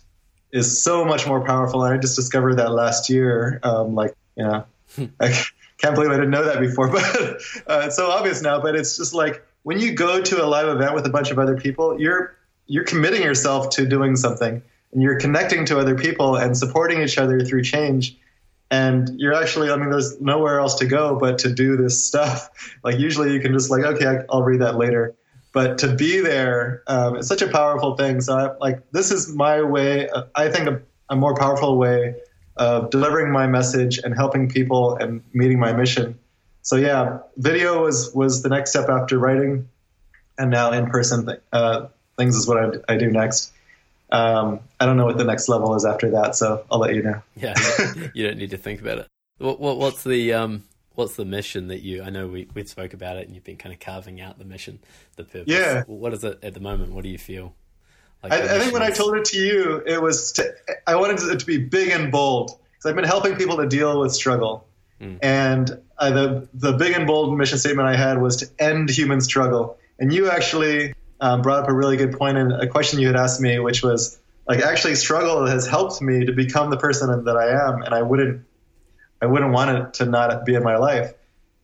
is 0.53 0.83
so 0.83 1.05
much 1.05 1.27
more 1.27 1.45
powerful. 1.45 1.85
And 1.85 1.95
I 1.95 1.99
just 1.99 2.17
discovered 2.17 2.57
that 2.57 2.71
last 2.71 3.11
year. 3.11 3.61
Um, 3.63 3.95
like, 3.95 4.15
you 4.37 4.45
know, 4.45 4.67
I 5.21 5.43
can't 5.79 5.95
believe 5.95 6.11
I 6.11 6.15
didn't 6.15 6.31
know 6.31 6.45
that 6.45 6.61
before, 6.61 6.89
but 6.93 7.05
uh, 7.67 7.83
it's 7.87 7.97
so 7.97 8.11
obvious 8.11 8.43
now. 8.43 8.61
But 8.61 8.77
it's 8.77 8.97
just 8.97 9.15
like 9.15 9.45
when 9.65 9.81
you 9.81 9.93
go 9.93 10.23
to 10.23 10.45
a 10.45 10.47
live 10.47 10.69
event 10.69 10.95
with 10.95 11.05
a 11.05 11.11
bunch 11.11 11.31
of 11.31 11.39
other 11.39 11.57
people, 11.57 12.01
you're 12.01 12.37
you're 12.67 12.85
committing 12.85 13.23
yourself 13.23 13.69
to 13.71 13.87
doing 13.87 14.17
something, 14.17 14.63
and 14.93 15.03
you're 15.03 15.19
connecting 15.19 15.67
to 15.67 15.79
other 15.79 15.95
people 15.95 16.37
and 16.37 16.57
supporting 16.57 17.03
each 17.03 17.19
other 17.19 17.41
through 17.41 17.63
change. 17.63 18.17
And 18.71 19.21
you're 19.21 19.35
actually, 19.35 19.71
I 19.71 19.77
mean, 19.77 19.91
there's 19.91 20.19
nowhere 20.21 20.59
else 20.59 20.77
to 20.77 20.87
go 20.87 21.17
but 21.17 21.39
to 21.41 21.53
do 21.53 21.77
this 21.77 22.03
stuff. 22.07 22.51
Like 22.83 22.99
usually 22.99 23.33
you 23.33 23.41
can 23.41 23.53
just 23.53 23.71
like, 23.71 23.85
okay, 23.85 24.25
I'll 24.31 24.43
read 24.43 24.61
that 24.61 24.77
later 24.77 25.15
but 25.55 25.79
to 25.79 25.95
be 25.95 26.21
there 26.21 26.83
um, 26.89 27.17
is 27.17 27.29
such 27.29 27.41
a 27.41 27.49
powerful 27.49 27.97
thing. 27.97 28.21
So, 28.21 28.37
I, 28.37 28.57
like, 28.59 28.91
this 28.91 29.11
is 29.11 29.35
my 29.35 29.63
way. 29.63 30.09
uh, 30.11 30.25
I 30.35 30.51
think 30.51 30.69
a, 30.69 30.83
a 31.09 31.17
more 31.17 31.35
powerful 31.37 31.79
way 31.79 32.17
of 32.57 32.91
delivering 32.91 33.33
my 33.33 33.47
message 33.47 33.99
and 33.99 34.15
helping 34.15 34.49
people 34.49 34.97
and 34.97 35.23
meeting 35.33 35.59
my 35.59 35.73
mission. 35.73 36.19
So, 36.65 36.77
yeah, 36.77 37.19
video 37.37 37.83
was 37.83 38.13
was 38.15 38.43
the 38.43 38.49
next 38.49 38.71
step 38.71 38.89
after 38.89 39.19
writing, 39.19 39.69
and 40.37 40.51
now 40.51 40.73
in 40.73 40.87
person 40.87 41.27
th- 41.27 41.41
uh, 41.53 41.87
things 42.17 42.37
is 42.37 42.49
what 42.49 42.59
I, 42.59 42.95
I 42.95 42.97
do 42.97 43.11
next. 43.11 43.53
Um, 44.11 44.61
I 44.81 44.87
don't 44.87 44.97
know 44.97 45.05
what 45.05 45.19
the 45.19 45.25
next 45.25 45.49
level 45.49 45.75
is 45.75 45.85
after 45.85 46.11
that, 46.13 46.37
so 46.37 46.65
I'll 46.71 46.79
let 46.79 46.95
you 46.95 47.03
know. 47.03 47.23
Yeah, 47.37 47.55
you 48.15 48.27
don't 48.27 48.39
need 48.39 48.51
to 48.51 48.57
think 48.57 48.81
about 48.81 48.99
it. 48.99 49.09
What, 49.39 49.61
what 49.61 49.77
what's 49.77 50.05
the 50.05 50.33
um 50.33 50.65
what's 50.95 51.17
the 51.17 51.27
mission 51.27 51.69
that 51.69 51.83
you? 51.83 52.03
I 52.03 52.11
know 52.11 52.29
we 52.29 52.49
we 52.55 52.65
spoke 52.65 52.95
about 52.95 53.19
it, 53.19 53.27
and 53.27 53.35
you've 53.35 53.45
been 53.45 53.57
kind 53.57 53.73
of 53.73 53.81
carving 53.81 54.21
out 54.21 54.39
the 54.39 54.45
mission, 54.45 54.79
the 55.17 55.25
purpose. 55.25 55.45
Yeah. 55.47 55.83
What 55.87 56.15
is 56.15 56.25
it 56.25 56.39
at 56.43 56.55
the 56.55 56.61
moment? 56.61 56.93
What 56.93 57.05
do 57.05 57.11
you 57.11 57.19
feel? 57.19 57.55
Like 58.23 58.33
I, 58.33 58.57
I 58.57 58.59
think 58.59 58.73
when 58.73 58.83
I 58.83 58.91
told 58.91 59.17
it 59.17 59.25
to 59.27 59.39
you, 59.39 59.83
it 59.87 60.01
was 60.01 60.33
to, 60.33 60.51
I 60.87 60.97
wanted 60.97 61.21
it 61.21 61.41
to 61.41 61.47
be 61.47 61.59
big 61.59 61.91
and 61.91 62.11
bold 62.11 62.59
because 62.73 62.89
I've 62.89 62.97
been 62.97 63.05
helping 63.05 63.37
people 63.37 63.59
to 63.59 63.67
deal 63.67 64.01
with 64.01 64.15
struggle, 64.15 64.67
and 65.23 65.81
uh, 65.99 66.11
the 66.11 66.49
the 66.55 66.73
big 66.73 66.93
and 66.95 67.07
bold 67.07 67.37
mission 67.37 67.59
statement 67.59 67.89
I 67.89 67.97
had 67.97 68.21
was 68.21 68.37
to 68.39 68.47
end 68.59 68.91
human 68.91 69.21
struggle. 69.21 69.79
And 69.99 70.13
you 70.13 70.31
actually 70.31 70.95
um, 71.21 71.43
brought 71.43 71.63
up 71.65 71.69
a 71.69 71.75
really 71.75 71.97
good 71.97 72.19
point 72.19 72.37
in 72.37 72.53
a 72.53 72.67
question 72.67 73.01
you 73.01 73.07
had 73.07 73.17
asked 73.17 73.41
me, 73.41 73.59
which 73.59 73.83
was 73.83 74.19
like 74.49 74.61
actually 74.61 74.97
struggle 74.97 75.47
has 75.47 75.67
helped 75.67 76.03
me 76.03 76.27
to 76.27 76.33
become 76.33 76.71
the 76.71 76.77
person 76.77 77.25
that 77.25 77.37
I 77.37 77.69
am, 77.69 77.83
and 77.83 77.95
I 77.95 78.03
wouldn't 78.03 78.45
I 79.23 79.27
wouldn't 79.27 79.53
want 79.53 79.71
it 79.71 79.95
to 79.95 80.07
not 80.07 80.45
be 80.45 80.55
in 80.55 80.63
my 80.63 80.77
life. 80.77 81.15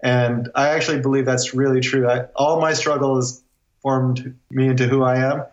And 0.03 0.51
I 0.55 0.71
actually 0.71 1.01
believe 1.01 1.27
that's 1.27 1.53
really 1.53 1.81
true. 1.81 2.09
I, 2.09 2.25
all 2.35 2.61
my 2.61 2.73
struggle 2.73 3.17
has 3.17 3.43
formed 3.83 4.39
me 4.51 4.69
into 4.69 4.87
who 4.87 5.03
I 5.03 5.19
am. 5.19 5.45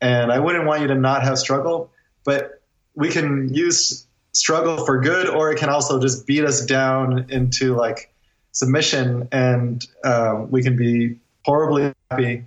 And 0.00 0.32
I 0.32 0.40
wouldn't 0.40 0.66
want 0.66 0.82
you 0.82 0.88
to 0.88 0.96
not 0.96 1.22
have 1.22 1.38
struggle, 1.38 1.92
but 2.24 2.60
we 2.94 3.10
can 3.10 3.54
use 3.54 4.06
struggle 4.32 4.84
for 4.84 5.00
good, 5.00 5.28
or 5.28 5.50
it 5.52 5.58
can 5.58 5.68
also 5.68 6.00
just 6.00 6.26
beat 6.26 6.44
us 6.44 6.64
down 6.64 7.26
into 7.30 7.74
like 7.74 8.12
submission, 8.52 9.28
and 9.32 9.86
um, 10.04 10.50
we 10.50 10.62
can 10.62 10.76
be 10.76 11.18
horribly 11.44 11.92
happy, 12.10 12.44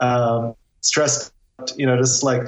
um, 0.00 0.54
stressed. 0.80 1.32
You 1.76 1.86
know, 1.86 1.96
just 1.96 2.22
like 2.22 2.42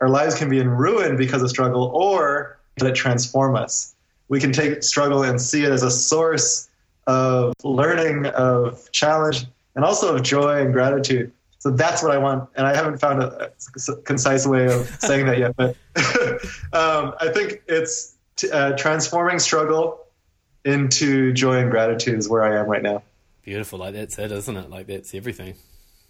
our 0.00 0.08
lives 0.08 0.34
can 0.34 0.48
be 0.48 0.58
in 0.58 0.68
ruin 0.68 1.16
because 1.16 1.42
of 1.42 1.50
struggle, 1.50 1.84
or 1.94 2.58
let 2.80 2.90
it 2.90 2.96
transform 2.96 3.56
us. 3.56 3.94
We 4.28 4.40
can 4.40 4.52
take 4.52 4.82
struggle 4.82 5.22
and 5.22 5.40
see 5.40 5.64
it 5.64 5.70
as 5.70 5.82
a 5.82 5.90
source 5.90 6.68
of 7.06 7.52
learning, 7.62 8.26
of 8.26 8.90
challenge, 8.92 9.46
and 9.76 9.84
also 9.84 10.14
of 10.14 10.22
joy 10.22 10.62
and 10.62 10.72
gratitude. 10.72 11.30
So 11.64 11.70
that's 11.70 12.02
what 12.02 12.12
I 12.12 12.18
want, 12.18 12.50
and 12.56 12.66
I 12.66 12.76
haven't 12.76 12.98
found 12.98 13.22
a, 13.22 13.50
a 13.88 13.96
concise 14.02 14.46
way 14.46 14.66
of 14.66 14.86
saying 15.00 15.24
that 15.24 15.38
yet. 15.38 15.56
But 15.56 15.76
um, 16.74 17.14
I 17.18 17.30
think 17.32 17.62
it's 17.66 18.14
t- 18.36 18.50
uh, 18.50 18.76
transforming 18.76 19.38
struggle 19.38 20.04
into 20.66 21.32
joy 21.32 21.60
and 21.60 21.70
gratitude 21.70 22.18
is 22.18 22.28
where 22.28 22.42
I 22.42 22.60
am 22.60 22.66
right 22.66 22.82
now. 22.82 23.02
beautiful. 23.44 23.78
Like 23.78 23.94
that's 23.94 24.18
it, 24.18 24.30
isn't 24.30 24.54
it? 24.54 24.68
Like 24.68 24.88
that's 24.88 25.14
everything. 25.14 25.54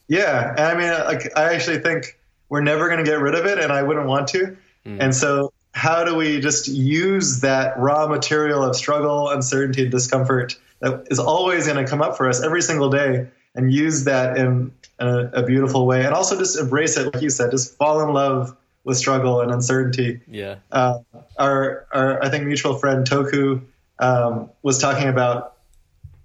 Yeah, 0.08 0.50
and 0.50 0.60
I 0.60 0.74
mean, 0.74 0.90
like 0.90 1.38
I 1.38 1.54
actually 1.54 1.78
think 1.78 2.18
we're 2.48 2.60
never 2.60 2.88
going 2.88 2.98
to 2.98 3.08
get 3.08 3.20
rid 3.20 3.36
of 3.36 3.46
it, 3.46 3.60
and 3.60 3.72
I 3.72 3.84
wouldn't 3.84 4.08
want 4.08 4.26
to. 4.30 4.56
And 4.84 5.14
so, 5.14 5.52
how 5.70 6.02
do 6.02 6.16
we 6.16 6.40
just 6.40 6.66
use 6.66 7.42
that 7.42 7.78
raw 7.78 8.08
material 8.08 8.64
of 8.64 8.74
struggle, 8.74 9.30
uncertainty, 9.30 9.82
and 9.82 9.92
discomfort 9.92 10.58
that 10.80 11.06
is 11.12 11.20
always 11.20 11.68
going 11.68 11.82
to 11.82 11.88
come 11.88 12.02
up 12.02 12.16
for 12.16 12.28
us 12.28 12.42
every 12.42 12.60
single 12.60 12.90
day, 12.90 13.28
and 13.54 13.72
use 13.72 14.02
that 14.06 14.36
in 14.36 14.72
a, 14.98 15.30
a 15.34 15.42
beautiful 15.42 15.86
way, 15.86 16.04
and 16.04 16.14
also 16.14 16.38
just 16.38 16.58
embrace 16.58 16.96
it, 16.96 17.12
like 17.12 17.22
you 17.22 17.30
said, 17.30 17.50
just 17.50 17.76
fall 17.76 18.00
in 18.00 18.12
love 18.12 18.56
with 18.84 18.96
struggle 18.96 19.40
and 19.40 19.50
uncertainty 19.50 20.20
Yeah. 20.28 20.56
uh, 20.70 20.98
our, 21.38 21.86
our 21.92 22.22
I 22.22 22.28
think 22.28 22.44
mutual 22.44 22.74
friend 22.74 23.06
Toku 23.08 23.62
um, 23.98 24.50
was 24.62 24.78
talking 24.78 25.08
about 25.08 25.54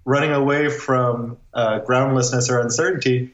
running 0.04 0.32
away 0.32 0.68
from 0.68 1.38
uh, 1.54 1.78
groundlessness 1.80 2.50
or 2.50 2.60
uncertainty, 2.60 3.30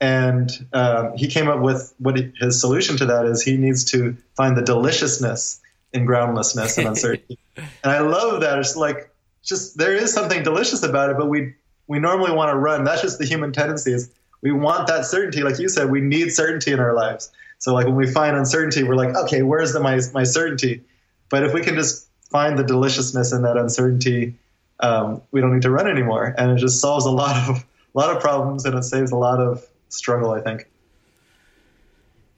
and 0.00 0.50
um, 0.72 1.16
he 1.16 1.28
came 1.28 1.48
up 1.48 1.60
with 1.60 1.94
what 1.98 2.16
he, 2.16 2.32
his 2.38 2.60
solution 2.60 2.96
to 2.98 3.06
that 3.06 3.24
is 3.26 3.42
he 3.42 3.56
needs 3.56 3.84
to 3.84 4.16
find 4.36 4.56
the 4.56 4.62
deliciousness 4.62 5.60
in 5.92 6.04
groundlessness 6.04 6.76
and 6.76 6.88
uncertainty. 6.88 7.38
and 7.56 7.66
I 7.84 8.00
love 8.00 8.42
that. 8.42 8.58
It's 8.58 8.76
like 8.76 9.10
just 9.42 9.78
there 9.78 9.94
is 9.94 10.12
something 10.12 10.42
delicious 10.42 10.82
about 10.82 11.10
it, 11.10 11.16
but 11.16 11.28
we 11.28 11.54
we 11.86 11.98
normally 11.98 12.32
want 12.32 12.50
to 12.50 12.56
run. 12.56 12.84
That's 12.84 13.00
just 13.00 13.18
the 13.18 13.24
human 13.24 13.52
tendency. 13.52 13.92
Is 13.92 14.10
we 14.46 14.52
want 14.52 14.86
that 14.86 15.04
certainty, 15.04 15.42
like 15.42 15.58
you 15.58 15.68
said, 15.68 15.90
we 15.90 16.00
need 16.00 16.30
certainty 16.30 16.70
in 16.70 16.78
our 16.78 16.94
lives. 16.94 17.32
So 17.58 17.74
like 17.74 17.86
when 17.86 17.96
we 17.96 18.06
find 18.06 18.36
uncertainty, 18.36 18.84
we're 18.84 18.94
like, 18.94 19.16
okay, 19.16 19.42
where's 19.42 19.72
the 19.72 19.80
my 19.80 20.00
my 20.14 20.22
certainty? 20.22 20.82
But 21.28 21.42
if 21.42 21.52
we 21.52 21.62
can 21.62 21.74
just 21.74 22.06
find 22.30 22.56
the 22.56 22.62
deliciousness 22.62 23.32
in 23.32 23.42
that 23.42 23.56
uncertainty, 23.56 24.34
um, 24.78 25.20
we 25.32 25.40
don't 25.40 25.52
need 25.52 25.62
to 25.62 25.70
run 25.70 25.88
anymore, 25.88 26.32
and 26.38 26.52
it 26.52 26.58
just 26.58 26.80
solves 26.80 27.06
a 27.06 27.10
lot 27.10 27.48
of 27.48 27.56
a 27.56 27.98
lot 27.98 28.14
of 28.14 28.22
problems, 28.22 28.66
and 28.66 28.78
it 28.78 28.84
saves 28.84 29.10
a 29.10 29.16
lot 29.16 29.40
of 29.40 29.66
struggle. 29.88 30.30
I 30.30 30.40
think. 30.42 30.68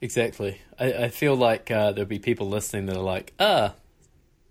Exactly. 0.01 0.59
I, 0.79 0.93
I 0.93 1.07
feel 1.09 1.35
like 1.35 1.69
uh, 1.69 1.91
there'll 1.91 2.09
be 2.09 2.17
people 2.17 2.49
listening 2.49 2.87
that 2.87 2.97
are 2.97 3.03
like, 3.03 3.33
ah, 3.39 3.75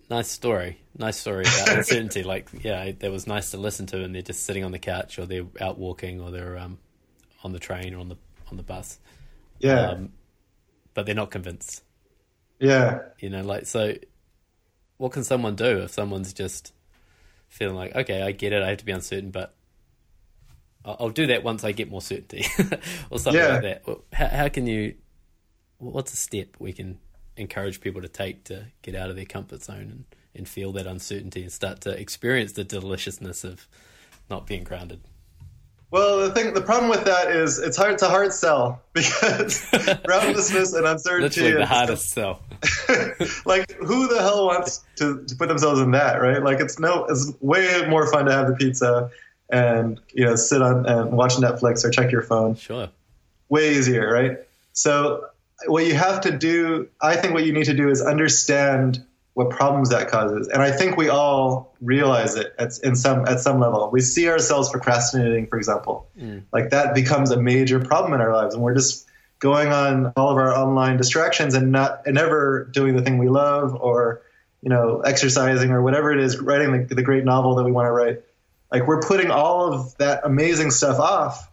nice 0.08 0.28
story. 0.28 0.78
Nice 0.96 1.16
story 1.16 1.42
about 1.42 1.68
uncertainty. 1.78 2.22
Like, 2.22 2.50
yeah, 2.62 2.92
that 3.00 3.10
was 3.10 3.26
nice 3.26 3.50
to 3.50 3.56
listen 3.56 3.86
to, 3.86 4.04
and 4.04 4.14
they're 4.14 4.22
just 4.22 4.44
sitting 4.44 4.62
on 4.62 4.70
the 4.70 4.78
couch, 4.78 5.18
or 5.18 5.26
they're 5.26 5.46
out 5.60 5.76
walking, 5.76 6.20
or 6.20 6.30
they're 6.30 6.56
um, 6.56 6.78
on 7.48 7.52
the 7.52 7.58
train 7.58 7.94
or 7.94 7.98
on 7.98 8.08
the 8.08 8.16
on 8.50 8.56
the 8.56 8.62
bus. 8.62 8.98
Yeah, 9.58 9.88
Um, 9.90 10.10
but 10.94 11.06
they're 11.06 11.14
not 11.14 11.30
convinced. 11.30 11.82
yeah, 12.60 13.00
You 13.18 13.30
know, 13.30 13.42
like 13.42 13.66
so. 13.66 13.94
What 14.98 15.12
can 15.12 15.22
someone 15.24 15.54
do 15.54 15.78
if 15.82 15.92
someone's 15.92 16.32
just 16.32 16.72
feeling 17.48 17.76
like, 17.76 17.94
okay, 17.94 18.20
I 18.22 18.32
get 18.32 18.52
it, 18.52 18.62
I 18.62 18.68
have 18.70 18.78
to 18.78 18.84
be 18.84 18.90
uncertain, 18.92 19.30
but 19.30 19.54
I'll, 20.84 21.10
do 21.10 21.26
that 21.28 21.44
once 21.44 21.62
I 21.64 21.70
get 21.72 21.88
more 21.90 22.00
certainty, 22.02 22.44
or 23.10 23.18
something 23.18 23.40
Yeah. 23.42 23.48
like 23.60 23.62
that. 23.62 23.82
How, 24.12 24.28
how 24.28 24.48
can 24.48 24.66
you? 24.66 24.94
What's 25.78 26.12
a 26.12 26.16
step 26.16 26.48
we 26.58 26.72
can 26.72 26.98
encourage 27.36 27.80
people 27.80 28.02
to 28.02 28.08
take 28.08 28.44
to 28.44 28.66
get 28.82 28.94
out 28.96 29.10
of 29.10 29.16
their 29.16 29.24
comfort 29.24 29.62
zone 29.62 29.78
and, 29.92 30.04
and 30.34 30.48
feel 30.48 30.72
that 30.72 30.86
uncertainty 30.86 31.42
and 31.42 31.52
start 31.52 31.80
to 31.82 31.90
experience 31.90 32.52
the 32.52 32.64
deliciousness 32.64 33.44
of 33.44 33.68
not 34.28 34.46
being 34.46 34.64
grounded? 34.64 35.00
Well, 35.90 36.20
the 36.20 36.34
thing, 36.34 36.52
the 36.52 36.60
problem 36.60 36.90
with 36.90 37.04
that 37.04 37.30
is 37.30 37.58
it's 37.58 37.76
hard. 37.76 37.94
It's 37.94 38.02
a 38.02 38.08
hard 38.08 38.32
sell 38.32 38.82
because 38.92 39.66
groundlessness 40.04 40.74
and 40.74 40.86
uncertainty. 40.86 41.40
Literally 41.40 41.64
the 41.64 41.66
hardest 41.66 42.10
sell. 42.10 42.42
like, 43.46 43.72
who 43.72 44.08
the 44.08 44.18
hell 44.20 44.46
wants 44.46 44.84
to, 44.96 45.24
to 45.24 45.36
put 45.36 45.48
themselves 45.48 45.80
in 45.80 45.92
that, 45.92 46.20
right? 46.20 46.42
Like, 46.42 46.60
it's 46.60 46.78
no, 46.78 47.06
it's 47.06 47.32
way 47.40 47.86
more 47.88 48.10
fun 48.10 48.26
to 48.26 48.32
have 48.32 48.48
the 48.48 48.54
pizza 48.54 49.10
and 49.50 49.98
you 50.12 50.26
know 50.26 50.36
sit 50.36 50.60
on 50.60 50.84
and 50.84 51.12
watch 51.12 51.36
Netflix 51.36 51.84
or 51.84 51.90
check 51.90 52.12
your 52.12 52.22
phone. 52.22 52.54
Sure. 52.56 52.88
Way 53.48 53.76
easier, 53.76 54.12
right? 54.12 54.38
So, 54.74 55.24
what 55.66 55.86
you 55.86 55.94
have 55.94 56.20
to 56.22 56.36
do, 56.36 56.88
I 57.00 57.16
think, 57.16 57.32
what 57.32 57.46
you 57.46 57.52
need 57.52 57.64
to 57.64 57.74
do 57.74 57.88
is 57.88 58.02
understand 58.02 59.02
what 59.38 59.50
problems 59.50 59.90
that 59.90 60.08
causes. 60.08 60.48
And 60.48 60.60
I 60.60 60.72
think 60.72 60.96
we 60.96 61.08
all 61.08 61.72
realize 61.80 62.34
it 62.34 62.52
at, 62.58 62.72
in 62.82 62.96
some 62.96 63.24
at 63.28 63.38
some 63.38 63.60
level. 63.60 63.88
We 63.92 64.00
see 64.00 64.28
ourselves 64.28 64.68
procrastinating, 64.68 65.46
for 65.46 65.58
example, 65.58 66.08
mm. 66.20 66.42
like 66.52 66.70
that 66.70 66.92
becomes 66.92 67.30
a 67.30 67.40
major 67.40 67.78
problem 67.78 68.14
in 68.14 68.20
our 68.20 68.34
lives, 68.34 68.56
and 68.56 68.64
we're 68.64 68.74
just 68.74 69.06
going 69.38 69.68
on 69.68 70.12
all 70.16 70.30
of 70.30 70.38
our 70.38 70.52
online 70.52 70.96
distractions 70.96 71.54
and 71.54 71.70
not 71.70 72.02
and 72.04 72.16
never 72.16 72.64
doing 72.72 72.96
the 72.96 73.02
thing 73.02 73.18
we 73.18 73.28
love 73.28 73.76
or 73.76 74.22
you 74.60 74.70
know 74.70 75.02
exercising 75.02 75.70
or 75.70 75.82
whatever 75.82 76.10
it 76.10 76.18
is, 76.18 76.40
writing 76.40 76.88
the, 76.88 76.96
the 76.96 77.04
great 77.04 77.24
novel 77.24 77.54
that 77.54 77.64
we 77.64 77.70
want 77.70 77.86
to 77.86 77.92
write. 77.92 78.22
Like 78.72 78.88
we're 78.88 79.02
putting 79.02 79.30
all 79.30 79.72
of 79.72 79.96
that 79.98 80.22
amazing 80.24 80.72
stuff 80.72 80.98
off, 80.98 81.48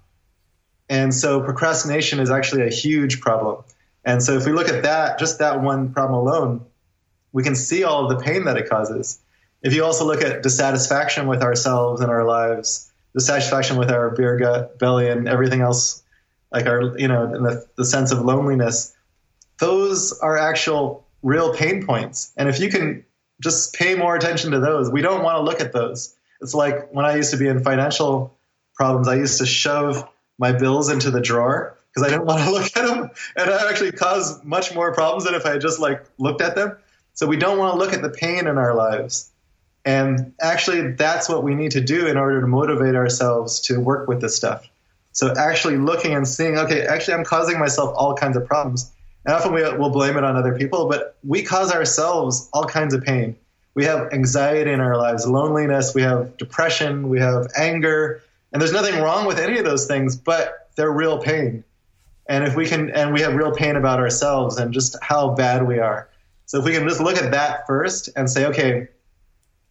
and 0.90 1.14
so 1.14 1.40
procrastination 1.40 2.20
is 2.20 2.32
actually 2.32 2.64
a 2.64 2.72
huge 2.72 3.22
problem. 3.22 3.64
And 4.04 4.24
so 4.24 4.38
if 4.38 4.48
we 4.48 4.54
look 4.54 4.70
at 4.70 4.82
that, 4.84 5.20
just 5.20 5.38
that 5.38 5.62
one 5.62 5.94
problem 5.94 6.20
alone 6.20 6.66
we 7.36 7.44
can 7.44 7.54
see 7.54 7.84
all 7.84 8.06
of 8.06 8.18
the 8.18 8.24
pain 8.24 8.46
that 8.46 8.56
it 8.56 8.70
causes. 8.70 9.20
If 9.62 9.74
you 9.74 9.84
also 9.84 10.06
look 10.06 10.22
at 10.22 10.42
dissatisfaction 10.42 11.28
with 11.28 11.44
ourselves 11.44 12.00
and 12.00 12.10
our 12.10 12.24
lives, 12.24 12.90
dissatisfaction 13.14 13.76
with 13.76 13.92
our 13.92 14.12
beer 14.12 14.38
gut, 14.38 14.80
belly, 14.80 15.10
and 15.10 15.28
everything 15.28 15.60
else, 15.60 16.02
like 16.50 16.66
our, 16.66 16.98
you 16.98 17.10
know, 17.10 17.28
the, 17.28 17.68
the 17.76 17.84
sense 17.84 18.14
of 18.14 18.22
loneliness, 18.22 18.96
those 19.60 20.18
are 20.20 20.38
actual 20.38 21.06
real 21.24 21.54
pain 21.54 21.86
points. 21.86 22.32
And 22.38 22.48
if 22.48 22.62
you 22.62 22.70
can 22.70 23.04
just 23.42 23.74
pay 23.76 23.96
more 23.96 24.16
attention 24.16 24.52
to 24.52 24.62
those, 24.62 24.90
we 24.90 25.02
don't 25.02 25.22
want 25.22 25.36
to 25.36 25.42
look 25.42 25.60
at 25.60 25.74
those. 25.74 26.16
It's 26.40 26.54
like 26.54 26.94
when 26.94 27.04
I 27.04 27.18
used 27.18 27.32
to 27.32 27.38
be 27.38 27.50
in 27.50 27.62
financial 27.66 28.34
problems, 28.76 29.10
I 29.10 29.16
used 29.16 29.40
to 29.40 29.46
shove 29.46 30.08
my 30.38 30.54
bills 30.54 30.90
into 30.90 31.12
the 31.12 31.20
drawer 31.20 31.78
because 31.94 32.08
I 32.08 32.12
didn't 32.12 32.26
want 32.28 32.46
to 32.46 32.52
look 32.52 32.78
at 32.78 32.88
them. 32.88 33.10
And 33.36 33.50
that 33.50 33.68
actually 33.68 33.92
caused 33.92 34.42
much 34.46 34.74
more 34.74 34.94
problems 34.94 35.26
than 35.26 35.36
if 35.36 35.46
I 35.46 35.52
had 35.52 35.62
just 35.62 35.82
like 35.82 36.06
looked 36.18 36.42
at 36.42 36.56
them. 36.56 36.78
So 37.16 37.26
we 37.26 37.38
don't 37.38 37.58
want 37.58 37.74
to 37.74 37.80
look 37.80 37.94
at 37.94 38.02
the 38.02 38.10
pain 38.10 38.46
in 38.46 38.58
our 38.58 38.76
lives. 38.76 39.32
And 39.84 40.34
actually, 40.40 40.92
that's 40.92 41.28
what 41.28 41.44
we 41.44 41.56
need 41.56 41.72
to 41.72 41.82
do 41.82 42.08
in 42.08 42.18
order 42.18 42.42
to 42.42 42.48
motivate 42.48 42.96
ourselves 42.96 43.62
to 43.62 43.80
work 43.80 44.08
with 44.08 44.22
this 44.22 44.36
stuff. 44.36 44.68
So 45.12 45.34
actually 45.36 45.78
looking 45.78 46.14
and 46.14 46.28
seeing, 46.28 46.58
okay, 46.58 46.86
actually, 46.86 47.14
I'm 47.14 47.24
causing 47.24 47.58
myself 47.58 47.94
all 47.96 48.16
kinds 48.16 48.36
of 48.36 48.46
problems. 48.46 48.92
And 49.26 49.34
often 49.34 49.54
we 49.54 49.62
will 49.62 49.90
blame 49.90 50.18
it 50.18 50.24
on 50.24 50.36
other 50.36 50.58
people, 50.58 50.88
but 50.88 51.16
we 51.24 51.42
cause 51.42 51.72
ourselves 51.72 52.50
all 52.54 52.66
kinds 52.66 52.94
of 52.94 53.04
pain. 53.04 53.36
We 53.76 53.86
have 53.86 54.12
anxiety 54.14 54.72
in 54.72 54.80
our 54.80 54.98
lives, 54.98 55.26
loneliness, 55.26 55.94
we 55.96 56.02
have 56.02 56.38
depression, 56.38 57.10
we 57.10 57.20
have 57.20 57.48
anger, 57.58 58.22
and 58.52 58.62
there's 58.62 58.72
nothing 58.74 59.02
wrong 59.02 59.26
with 59.26 59.40
any 59.40 59.58
of 59.58 59.66
those 59.66 59.86
things, 59.86 60.16
but 60.16 60.70
they're 60.76 60.92
real 60.92 61.18
pain. 61.18 61.64
And 62.28 62.44
if 62.44 62.56
we 62.56 62.66
can, 62.66 62.90
and 62.90 63.14
we 63.14 63.22
have 63.22 63.36
real 63.36 63.54
pain 63.54 63.76
about 63.76 64.00
ourselves 64.00 64.58
and 64.58 64.74
just 64.74 64.96
how 65.02 65.36
bad 65.36 65.68
we 65.68 65.80
are. 65.80 66.10
So 66.46 66.60
if 66.60 66.66
we 66.66 66.72
can 66.72 66.88
just 66.88 67.02
look 67.02 67.18
at 67.18 67.32
that 67.32 67.66
first 67.68 68.10
and 68.16 68.30
say, 68.30 68.46
okay, 68.48 68.88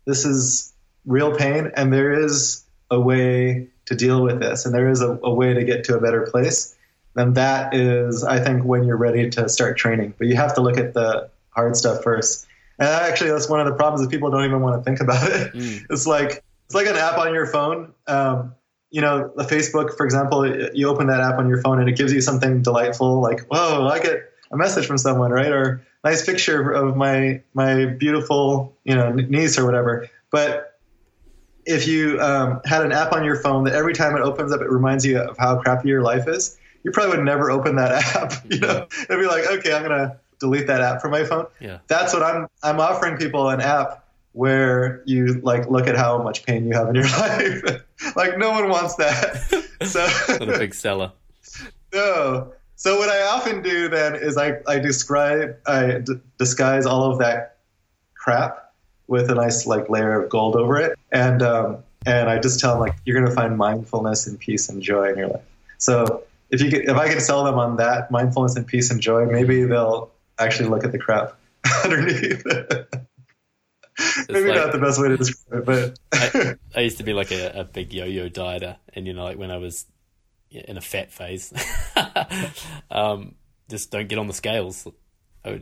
this 0.07 0.25
is 0.25 0.73
real 1.07 1.35
pain, 1.35 1.71
and 1.77 1.93
there 1.93 2.13
is 2.13 2.65
a 2.91 3.01
way 3.01 3.69
to 3.87 3.95
deal 3.95 4.23
with 4.23 4.41
this, 4.41 4.67
and 4.67 4.75
there 4.75 4.89
is 4.89 5.01
a, 5.01 5.19
a 5.23 5.33
way 5.33 5.55
to 5.55 5.65
get 5.65 5.85
to 5.85 5.97
a 5.97 6.01
better 6.01 6.27
place, 6.31 6.77
then 7.15 7.35
that 7.35 7.75
is, 7.75 8.25
I 8.25 8.41
think, 8.41 8.65
when 8.65 8.85
you're 8.85 8.97
ready 8.97 9.31
to 9.31 9.49
start 9.49 9.79
training. 9.79 10.15
But 10.19 10.27
you 10.27 10.37
have 10.37 10.55
to 10.55 10.61
look 10.61 10.79
at 10.79 10.95
the 10.95 11.31
hard 11.51 11.77
stuff 11.77 12.03
first. 12.03 12.47
And 12.79 12.89
actually, 12.89 13.31
that's 13.31 13.49
one 13.49 13.61
of 13.61 13.67
the 13.67 13.75
problems 13.75 14.01
is 14.01 14.09
people 14.09 14.31
don't 14.31 14.45
even 14.45 14.61
want 14.61 14.81
to 14.81 14.85
think 14.85 15.01
about 15.01 15.31
it. 15.31 15.53
Mm. 15.53 15.87
It's 15.91 16.07
like 16.07 16.43
it's 16.67 16.75
like 16.75 16.87
an 16.87 16.97
app 16.97 17.19
on 17.19 17.33
your 17.33 17.47
phone. 17.47 17.93
Um, 18.07 18.55
you 18.91 19.01
know, 19.01 19.33
the 19.37 19.45
Facebook, 19.45 19.97
for 19.97 20.05
example, 20.05 20.71
you 20.73 20.89
open 20.89 21.09
that 21.09 21.21
app 21.21 21.39
on 21.39 21.49
your 21.49 21.61
phone 21.61 21.81
and 21.81 21.89
it 21.89 21.97
gives 21.97 22.13
you 22.13 22.21
something 22.21 22.63
delightful, 22.63 23.21
like, 23.21 23.41
whoa, 23.47 23.89
I 23.89 23.99
get 23.99 24.33
a 24.53 24.57
message 24.57 24.87
from 24.87 24.99
someone, 24.99 25.33
right? 25.33 25.51
Or 25.51 25.85
nice 26.05 26.25
picture 26.25 26.71
of 26.71 26.97
my 26.97 27.43
my 27.55 27.87
beautiful 27.87 28.77
you 28.85 28.95
know 28.95 29.11
niece 29.13 29.59
or 29.59 29.65
whatever. 29.65 30.09
But 30.31 30.79
if 31.67 31.89
you 31.89 32.21
um, 32.21 32.61
had 32.65 32.85
an 32.85 32.93
app 32.93 33.13
on 33.13 33.25
your 33.25 33.37
phone 33.37 33.65
that 33.65 33.75
every 33.75 33.95
time 33.95 34.15
it 34.17 34.21
opens 34.21 34.53
up, 34.53 34.61
it 34.61 34.71
reminds 34.71 35.05
you 35.05 35.19
of 35.19 35.39
how 35.39 35.59
crappy 35.61 35.89
your 35.89 36.03
life 36.03 36.29
is, 36.29 36.59
you 36.83 36.91
probably 36.91 37.17
would 37.17 37.25
never 37.25 37.51
open 37.51 37.77
that 37.77 37.93
app. 38.17 38.35
You 38.51 38.61
know, 38.61 38.87
it'd 39.09 39.21
be 39.21 39.27
like, 39.27 39.47
okay, 39.47 39.73
I'm 39.75 39.83
gonna 39.83 40.19
delete 40.39 40.67
that 40.67 40.81
app 40.81 41.01
from 41.01 41.11
my 41.11 41.25
phone. 41.25 41.47
Yeah. 41.61 41.79
That's 41.87 42.13
what 42.13 42.23
I'm 42.23 42.47
I'm 42.63 42.81
offering 42.81 43.17
people 43.17 43.49
an 43.49 43.61
app 43.61 44.05
where 44.33 45.03
you 45.07 45.41
like 45.43 45.71
look 45.71 45.87
at 45.87 45.97
how 45.97 46.21
much 46.23 46.45
pain 46.45 46.67
you 46.67 46.75
have 46.75 46.89
in 46.89 46.97
your 46.97 47.05
life. 47.19 47.63
like 48.17 48.37
no 48.37 48.51
one 48.51 48.69
wants 48.69 48.97
that. 48.97 49.63
So 49.85 50.07
not 50.29 50.49
a 50.49 50.59
big 50.59 50.73
seller. 50.73 51.13
No. 51.93 52.55
So 52.85 52.99
what 52.99 53.09
I 53.09 53.23
often 53.23 53.63
do 53.63 53.89
then 53.89 54.15
is 54.15 54.37
I, 54.37 54.59
I 54.69 54.79
describe 54.79 55.57
I 55.67 56.01
d- 56.01 56.21
disguise 56.39 56.85
all 56.85 57.11
of 57.11 57.19
that 57.19 57.57
crap 58.15 58.75
with 59.07 59.31
a 59.31 59.35
nice 59.35 59.65
like 59.65 59.89
layer 59.89 60.23
of 60.23 60.29
gold 60.29 60.55
over 60.55 60.77
it, 60.77 60.99
and 61.11 61.41
um, 61.43 61.79
and 62.05 62.29
I 62.29 62.39
just 62.39 62.61
tell 62.61 62.73
them 62.73 62.81
like 62.81 62.95
you're 63.07 63.19
gonna 63.19 63.35
find 63.35 63.57
mindfulness 63.57 64.27
and 64.27 64.39
peace 64.39 64.69
and 64.69 64.83
joy 64.83 65.09
in 65.09 65.17
your 65.17 65.29
life. 65.29 65.47
So 65.79 66.25
if 66.51 66.61
you 66.61 66.69
if 66.73 66.95
I 66.95 67.09
can 67.09 67.21
sell 67.21 67.43
them 67.43 67.55
on 67.55 67.79
that 67.79 68.11
mindfulness 68.11 68.55
and 68.55 68.67
peace 68.67 68.91
and 68.91 69.01
joy, 69.01 69.25
maybe 69.25 69.65
they'll 69.65 70.11
actually 70.39 70.69
look 70.69 70.85
at 70.85 70.93
the 70.93 70.99
crap 70.99 71.39
underneath. 71.85 72.45
maybe 74.29 74.49
like, 74.49 74.59
not 74.59 74.73
the 74.73 74.79
best 74.79 75.01
way 75.01 75.09
to 75.09 75.17
describe 75.17 75.63
it, 75.63 75.65
but 75.65 75.99
I, 76.13 76.57
I, 76.81 76.81
used 76.83 76.99
to 76.99 77.03
be 77.03 77.15
like 77.15 77.33
a, 77.33 77.61
a 77.61 77.65
big 77.65 77.95
yo-yo 77.95 78.29
dieter, 78.29 78.77
and 78.93 79.07
you 79.07 79.15
know, 79.15 79.25
like 79.25 79.39
when 79.39 79.51
I 79.51 79.57
was 79.57 79.87
in 80.51 80.77
a 80.77 80.81
fat 80.81 81.13
phase. 81.13 81.53
um, 82.91 83.35
just 83.69 83.91
don't 83.91 84.09
get 84.09 84.19
on 84.19 84.27
the 84.27 84.35
scales. 84.35 84.87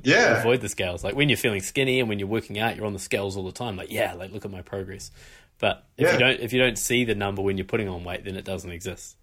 Yeah. 0.05 0.41
avoid 0.41 0.61
the 0.61 0.69
scales. 0.69 1.03
Like 1.03 1.17
when 1.17 1.29
you're 1.29 1.37
feeling 1.37 1.61
skinny 1.61 1.99
and 1.99 2.09
when 2.09 2.19
you're 2.19 2.29
working 2.29 2.59
out, 2.59 2.77
you're 2.77 2.87
on 2.87 2.93
the 2.93 2.99
scales 2.99 3.37
all 3.37 3.45
the 3.45 3.53
time. 3.53 3.77
Like 3.77 3.91
yeah, 3.91 4.15
like 4.15 4.33
look 4.33 4.45
at 4.45 4.51
my 4.51 4.63
progress. 4.63 5.11
But 5.59 5.85
if 5.97 6.07
yeah. 6.07 6.13
you 6.13 6.19
don't 6.19 6.41
if 6.41 6.53
you 6.53 6.61
don't 6.61 6.79
see 6.79 7.05
the 7.05 7.15
number 7.15 7.43
when 7.43 7.57
you're 7.57 7.65
putting 7.65 7.89
on 7.89 8.05
weight, 8.05 8.25
then 8.25 8.37
it 8.37 8.45
doesn't 8.45 8.71
exist. 8.71 9.17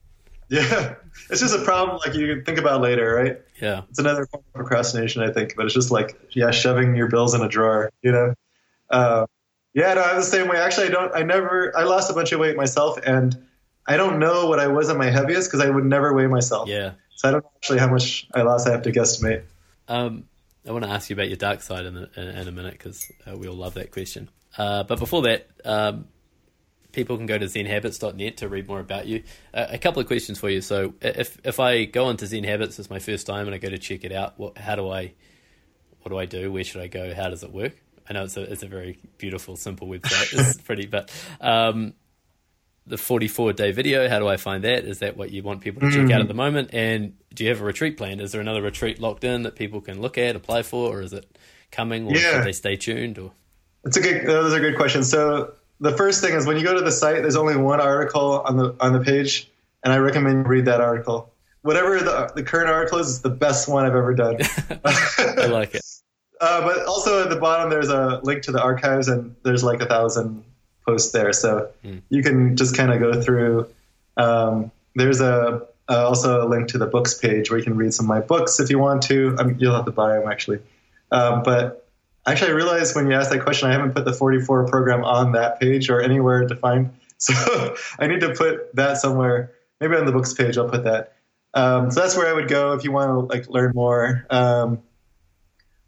Yeah, 0.49 0.95
it's 1.29 1.41
just 1.41 1.55
a 1.55 1.63
problem 1.63 1.99
like 2.03 2.15
you 2.15 2.33
can 2.33 2.43
think 2.43 2.57
about 2.57 2.81
later, 2.81 3.13
right? 3.13 3.39
Yeah, 3.61 3.83
it's 3.89 3.99
another 3.99 4.25
form 4.25 4.43
of 4.47 4.53
procrastination, 4.53 5.21
I 5.21 5.31
think. 5.31 5.55
But 5.55 5.65
it's 5.65 5.75
just 5.75 5.91
like 5.91 6.19
yeah, 6.31 6.51
shoving 6.51 6.95
your 6.95 7.07
bills 7.07 7.35
in 7.35 7.41
a 7.41 7.47
drawer, 7.47 7.91
you 8.01 8.11
know. 8.11 8.33
Uh, 8.89 9.27
yeah, 9.73 9.93
no, 9.93 10.01
I'm 10.01 10.15
the 10.15 10.23
same 10.23 10.47
way. 10.47 10.57
Actually, 10.57 10.87
I 10.87 10.89
don't. 10.89 11.15
I 11.15 11.21
never. 11.21 11.77
I 11.77 11.83
lost 11.83 12.09
a 12.09 12.13
bunch 12.13 12.31
of 12.31 12.39
weight 12.39 12.57
myself, 12.57 12.97
and 13.05 13.37
I 13.85 13.97
don't 13.97 14.17
know 14.17 14.47
what 14.47 14.59
I 14.59 14.67
was 14.67 14.89
at 14.89 14.97
my 14.97 15.09
heaviest 15.09 15.49
because 15.49 15.65
I 15.65 15.69
would 15.69 15.85
never 15.85 16.13
weigh 16.13 16.27
myself. 16.27 16.67
Yeah. 16.67 16.93
So 17.19 17.27
I 17.27 17.31
don't 17.31 17.43
know 17.43 17.51
actually 17.57 17.79
how 17.79 17.89
much 17.89 18.29
I 18.33 18.43
lost. 18.43 18.65
I 18.65 18.71
have 18.71 18.83
to 18.83 18.93
guesstimate. 18.93 19.43
Um, 19.89 20.23
I 20.65 20.71
want 20.71 20.85
to 20.85 20.89
ask 20.89 21.09
you 21.09 21.17
about 21.17 21.27
your 21.27 21.35
dark 21.35 21.61
side 21.61 21.85
in, 21.85 21.97
in, 22.15 22.27
in 22.29 22.47
a 22.47 22.51
minute 22.53 22.71
because 22.71 23.11
uh, 23.29 23.35
we 23.35 23.49
all 23.49 23.57
love 23.57 23.73
that 23.73 23.91
question. 23.91 24.29
Uh, 24.57 24.83
but 24.83 24.99
before 24.99 25.23
that, 25.23 25.49
um, 25.65 26.07
people 26.93 27.17
can 27.17 27.25
go 27.25 27.37
to 27.37 27.45
zenhabits.net 27.45 28.37
to 28.37 28.47
read 28.47 28.69
more 28.69 28.79
about 28.79 29.05
you. 29.05 29.23
Uh, 29.53 29.65
a 29.67 29.77
couple 29.77 29.99
of 29.99 30.07
questions 30.07 30.39
for 30.39 30.49
you. 30.49 30.61
So 30.61 30.93
if 31.01 31.37
if 31.43 31.59
I 31.59 31.83
go 31.83 32.05
onto 32.05 32.25
Zen 32.25 32.45
Habits, 32.45 32.79
it's 32.79 32.89
my 32.89 32.99
first 32.99 33.27
time, 33.27 33.47
and 33.47 33.53
I 33.53 33.57
go 33.57 33.69
to 33.69 33.77
check 33.77 34.05
it 34.05 34.13
out. 34.13 34.39
What, 34.39 34.57
how 34.57 34.77
do 34.77 34.89
I? 34.89 35.11
What 36.03 36.11
do 36.11 36.17
I 36.17 36.25
do? 36.25 36.53
Where 36.53 36.63
should 36.63 36.81
I 36.81 36.87
go? 36.87 37.13
How 37.13 37.29
does 37.29 37.43
it 37.43 37.51
work? 37.51 37.73
I 38.09 38.13
know 38.13 38.23
it's 38.23 38.37
a 38.37 38.49
it's 38.49 38.63
a 38.63 38.67
very 38.67 38.97
beautiful, 39.17 39.57
simple 39.57 39.89
website. 39.89 40.39
It's 40.39 40.61
pretty, 40.61 40.85
but 40.85 41.11
um, 41.41 41.95
the 42.89 42.97
44 42.97 43.53
day 43.53 43.71
video. 43.71 44.09
How 44.09 44.19
do 44.19 44.27
I 44.27 44.37
find 44.37 44.63
that? 44.63 44.83
Is 44.83 44.99
that 44.99 45.15
what 45.15 45.31
you 45.31 45.43
want 45.43 45.61
people 45.61 45.81
to 45.81 45.87
mm. 45.87 45.93
check 45.93 46.11
out 46.11 46.21
at 46.21 46.27
the 46.27 46.33
moment? 46.33 46.71
And 46.73 47.13
do 47.33 47.43
you 47.43 47.49
have 47.49 47.61
a 47.61 47.63
retreat 47.63 47.97
plan? 47.97 48.19
Is 48.19 48.31
there 48.31 48.41
another 48.41 48.61
retreat 48.61 48.99
locked 48.99 49.23
in 49.23 49.43
that 49.43 49.55
people 49.55 49.79
can 49.79 50.01
look 50.01 50.17
at, 50.17 50.35
apply 50.35 50.63
for, 50.63 50.89
or 50.89 51.01
is 51.01 51.13
it 51.13 51.37
coming, 51.71 52.07
or 52.07 52.15
yeah. 52.15 52.31
should 52.31 52.43
they 52.43 52.51
stay 52.51 52.75
tuned? 52.75 53.17
Or 53.17 53.31
it's 53.85 53.95
a 53.95 54.01
good. 54.01 54.27
Those 54.27 54.53
are 54.53 54.59
good 54.59 54.75
questions. 54.75 55.09
So 55.09 55.53
the 55.79 55.95
first 55.95 56.21
thing 56.21 56.33
is 56.33 56.45
when 56.45 56.57
you 56.57 56.63
go 56.63 56.73
to 56.73 56.81
the 56.81 56.91
site, 56.91 57.21
there's 57.21 57.35
only 57.35 57.55
one 57.55 57.79
article 57.79 58.41
on 58.41 58.57
the 58.57 58.75
on 58.79 58.93
the 58.93 59.01
page, 59.01 59.49
and 59.83 59.93
I 59.93 59.97
recommend 59.97 60.45
you 60.45 60.49
read 60.49 60.65
that 60.65 60.81
article. 60.81 61.31
Whatever 61.61 61.99
the, 61.99 62.31
the 62.35 62.43
current 62.43 62.69
article 62.69 62.99
is, 62.99 63.09
it's 63.09 63.19
the 63.19 63.29
best 63.29 63.67
one 63.67 63.85
I've 63.85 63.95
ever 63.95 64.13
done. 64.15 64.37
I 64.85 65.45
like 65.47 65.75
it. 65.75 65.81
Uh, 66.41 66.61
but 66.61 66.85
also 66.85 67.21
at 67.21 67.29
the 67.29 67.35
bottom, 67.35 67.69
there's 67.69 67.89
a 67.89 68.21
link 68.23 68.43
to 68.43 68.53
the 68.53 68.61
archives, 68.61 69.09
and 69.09 69.35
there's 69.43 69.61
like 69.61 69.81
a 69.81 69.85
thousand 69.85 70.41
post 70.89 71.13
there, 71.13 71.33
so 71.33 71.69
mm. 71.83 72.01
you 72.09 72.23
can 72.23 72.55
just 72.55 72.75
kind 72.75 72.91
of 72.91 72.99
go 72.99 73.21
through. 73.21 73.67
Um, 74.17 74.71
there's 74.95 75.21
a 75.21 75.67
uh, 75.87 76.07
also 76.07 76.45
a 76.45 76.47
link 76.47 76.69
to 76.69 76.77
the 76.77 76.85
books 76.85 77.13
page 77.15 77.49
where 77.49 77.57
you 77.57 77.63
can 77.63 77.75
read 77.75 77.93
some 77.93 78.05
of 78.05 78.09
my 78.09 78.19
books 78.21 78.59
if 78.59 78.69
you 78.69 78.79
want 78.79 79.03
to. 79.03 79.35
Um, 79.39 79.55
you'll 79.59 79.75
have 79.75 79.85
to 79.85 79.91
buy 79.91 80.17
them 80.17 80.29
actually, 80.29 80.59
um, 81.11 81.43
but 81.43 81.87
actually 82.25 82.51
I 82.51 82.53
realized 82.55 82.95
when 82.95 83.07
you 83.09 83.13
asked 83.15 83.31
that 83.31 83.43
question, 83.43 83.69
I 83.69 83.73
haven't 83.73 83.93
put 83.93 84.05
the 84.05 84.13
44 84.13 84.67
program 84.67 85.03
on 85.03 85.33
that 85.33 85.59
page 85.59 85.89
or 85.89 86.01
anywhere 86.01 86.47
to 86.47 86.55
find. 86.55 86.91
So 87.21 87.75
I 87.99 88.07
need 88.07 88.21
to 88.21 88.33
put 88.33 88.73
that 88.77 88.95
somewhere. 88.95 89.51
maybe 89.81 89.97
on 89.97 90.05
the 90.05 90.13
books 90.13 90.33
page 90.33 90.57
I'll 90.57 90.69
put 90.69 90.85
that. 90.85 91.15
Um, 91.53 91.91
so 91.91 91.99
that's 91.99 92.15
where 92.15 92.29
I 92.29 92.33
would 92.33 92.47
go 92.47 92.71
if 92.71 92.85
you 92.85 92.93
want 92.93 93.09
to 93.09 93.35
like 93.35 93.49
learn 93.49 93.73
more. 93.75 94.25
Um, 94.29 94.81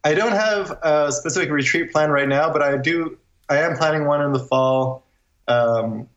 I 0.03 0.13
don't 0.13 0.33
have 0.33 0.77
a 0.83 1.09
specific 1.11 1.49
retreat 1.49 1.93
plan 1.93 2.09
right 2.09 2.27
now, 2.27 2.51
but 2.51 2.61
I 2.61 2.75
do. 2.75 3.17
I 3.51 3.57
am 3.57 3.75
planning 3.75 4.05
one 4.05 4.21
in 4.21 4.31
the 4.31 4.39
fall. 4.39 5.05
Um, 5.47 6.07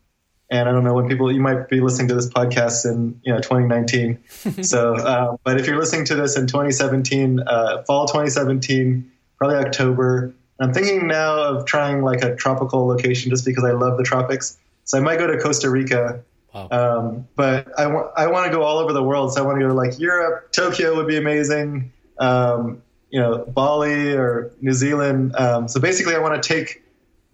and 0.49 0.69
I 0.69 0.71
don't 0.71 0.83
know 0.83 0.93
when 0.93 1.09
people 1.09 1.31
you 1.31 1.41
might 1.41 1.67
be 1.67 1.81
listening 1.81 2.07
to 2.09 2.15
this 2.15 2.29
podcast 2.29 2.89
in 2.89 3.19
you 3.23 3.33
know 3.33 3.39
2019. 3.39 4.23
so, 4.63 4.95
uh, 4.95 5.35
but 5.43 5.59
if 5.59 5.67
you're 5.67 5.77
listening 5.77 6.05
to 6.05 6.15
this 6.15 6.37
in 6.37 6.47
2017, 6.47 7.41
uh, 7.45 7.83
fall 7.83 8.07
2017, 8.07 9.11
probably 9.37 9.57
October. 9.57 10.33
I'm 10.59 10.73
thinking 10.73 11.07
now 11.07 11.37
of 11.37 11.65
trying 11.65 12.03
like 12.03 12.21
a 12.21 12.35
tropical 12.35 12.87
location 12.87 13.29
just 13.29 13.43
because 13.43 13.65
I 13.65 13.71
love 13.71 13.97
the 13.97 14.03
tropics. 14.03 14.57
So 14.85 14.97
I 14.97 15.01
might 15.01 15.19
go 15.19 15.27
to 15.27 15.37
Costa 15.37 15.69
Rica. 15.69 16.23
Wow. 16.53 16.69
Um, 16.71 17.27
but 17.35 17.77
I 17.77 17.87
want 17.87 18.11
I 18.15 18.27
want 18.27 18.49
to 18.49 18.57
go 18.57 18.63
all 18.63 18.77
over 18.77 18.93
the 18.93 19.03
world. 19.03 19.33
So 19.33 19.43
I 19.43 19.45
want 19.45 19.57
to 19.57 19.65
go 19.65 19.67
to 19.67 19.73
like 19.73 19.99
Europe, 19.99 20.53
Tokyo 20.53 20.95
would 20.95 21.07
be 21.07 21.17
amazing. 21.17 21.91
Um, 22.17 22.81
you 23.09 23.19
know, 23.19 23.45
Bali 23.45 24.13
or 24.13 24.53
New 24.61 24.73
Zealand. 24.73 25.35
Um, 25.35 25.67
so 25.67 25.81
basically, 25.81 26.15
I 26.15 26.19
want 26.19 26.41
to 26.41 26.47
take 26.47 26.84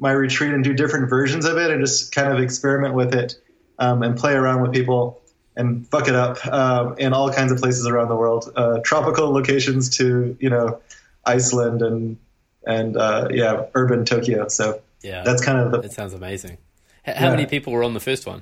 my 0.01 0.11
retreat 0.11 0.51
and 0.51 0.63
do 0.63 0.73
different 0.73 1.09
versions 1.09 1.45
of 1.45 1.57
it 1.57 1.69
and 1.69 1.79
just 1.79 2.13
kind 2.13 2.33
of 2.33 2.39
experiment 2.39 2.95
with 2.95 3.13
it 3.13 3.35
um, 3.77 4.01
and 4.01 4.17
play 4.17 4.33
around 4.33 4.61
with 4.61 4.73
people 4.73 5.21
and 5.55 5.87
fuck 5.87 6.07
it 6.07 6.15
up 6.15 6.45
um, 6.47 6.97
in 6.97 7.13
all 7.13 7.31
kinds 7.31 7.51
of 7.51 7.59
places 7.59 7.85
around 7.85 8.09
the 8.09 8.15
world, 8.15 8.51
uh, 8.55 8.79
tropical 8.83 9.31
locations 9.31 9.89
to 9.97 10.35
you 10.39 10.49
know 10.49 10.81
Iceland 11.23 11.81
and 11.81 12.17
and 12.65 12.97
uh, 12.97 13.27
yeah, 13.31 13.65
urban 13.75 14.03
Tokyo. 14.03 14.47
So 14.47 14.81
yeah, 15.01 15.23
that's 15.23 15.43
kind 15.43 15.59
of 15.59 15.71
the. 15.71 15.79
It 15.79 15.93
sounds 15.93 16.13
amazing. 16.13 16.57
How 17.03 17.13
yeah. 17.13 17.29
many 17.31 17.45
people 17.45 17.71
were 17.73 17.83
on 17.83 17.93
the 17.93 17.99
first 17.99 18.25
one? 18.25 18.41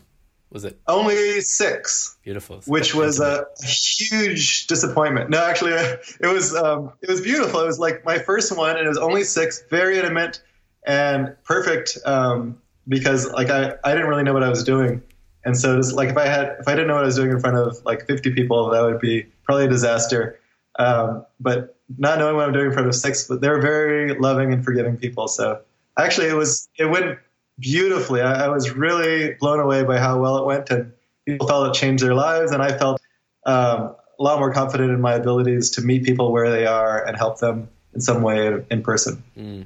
Was 0.51 0.65
it 0.65 0.79
only 0.87 1.41
six? 1.41 2.17
Beautiful, 2.23 2.61
which 2.65 2.95
was 2.95 3.19
a 3.19 3.45
huge 3.63 4.67
disappointment. 4.67 5.29
No, 5.29 5.43
actually, 5.43 5.73
it 5.73 6.33
was 6.33 6.55
um, 6.55 6.93
it 7.01 7.09
was 7.09 7.21
beautiful. 7.21 7.59
It 7.59 7.65
was 7.65 7.79
like 7.79 8.05
my 8.05 8.17
first 8.17 8.55
one, 8.55 8.77
and 8.77 8.85
it 8.85 8.89
was 8.89 8.97
only 8.97 9.23
six. 9.23 9.63
Very 9.69 9.97
intimate 9.97 10.41
and 10.85 11.35
perfect 11.43 11.97
um, 12.05 12.61
because 12.87 13.31
like 13.31 13.49
I, 13.49 13.75
I 13.83 13.93
didn't 13.93 14.07
really 14.07 14.23
know 14.23 14.33
what 14.33 14.43
I 14.43 14.49
was 14.49 14.63
doing. 14.63 15.01
And 15.45 15.57
so 15.57 15.77
just 15.77 15.93
like 15.93 16.09
if 16.09 16.17
I 16.17 16.25
had 16.25 16.57
if 16.59 16.67
I 16.67 16.71
didn't 16.71 16.87
know 16.87 16.95
what 16.95 17.03
I 17.03 17.07
was 17.07 17.15
doing 17.15 17.31
in 17.31 17.39
front 17.39 17.57
of 17.57 17.83
like 17.85 18.05
50 18.07 18.31
people, 18.33 18.69
that 18.71 18.81
would 18.81 18.99
be 18.99 19.25
probably 19.43 19.65
a 19.65 19.69
disaster. 19.69 20.39
Um, 20.77 21.25
but 21.39 21.77
not 21.97 22.19
knowing 22.19 22.35
what 22.35 22.45
I'm 22.45 22.53
doing 22.53 22.67
in 22.67 22.73
front 22.73 22.87
of 22.87 22.95
six, 22.95 23.27
but 23.27 23.41
they're 23.41 23.61
very 23.61 24.17
loving 24.17 24.53
and 24.53 24.63
forgiving 24.63 24.97
people. 24.97 25.27
So 25.27 25.61
actually, 25.97 26.27
it 26.27 26.35
was 26.35 26.69
it 26.77 26.85
went 26.85 27.19
beautifully. 27.59 28.21
I, 28.21 28.45
I 28.45 28.47
was 28.49 28.71
really 28.71 29.33
blown 29.39 29.59
away 29.59 29.83
by 29.83 29.97
how 29.97 30.19
well 30.19 30.37
it 30.37 30.45
went, 30.45 30.69
and 30.69 30.91
people 31.25 31.47
felt 31.47 31.75
it 31.75 31.79
changed 31.79 32.03
their 32.03 32.13
lives, 32.13 32.51
and 32.51 32.61
I 32.61 32.77
felt 32.77 33.01
um, 33.45 33.95
a 34.19 34.23
lot 34.23 34.39
more 34.39 34.53
confident 34.53 34.91
in 34.91 35.01
my 35.01 35.13
abilities 35.13 35.71
to 35.71 35.81
meet 35.81 36.03
people 36.03 36.31
where 36.31 36.49
they 36.49 36.65
are 36.65 37.05
and 37.05 37.17
help 37.17 37.39
them 37.39 37.69
in 37.93 38.01
some 38.01 38.21
way 38.21 38.63
in 38.69 38.83
person. 38.83 39.23
Mm. 39.37 39.65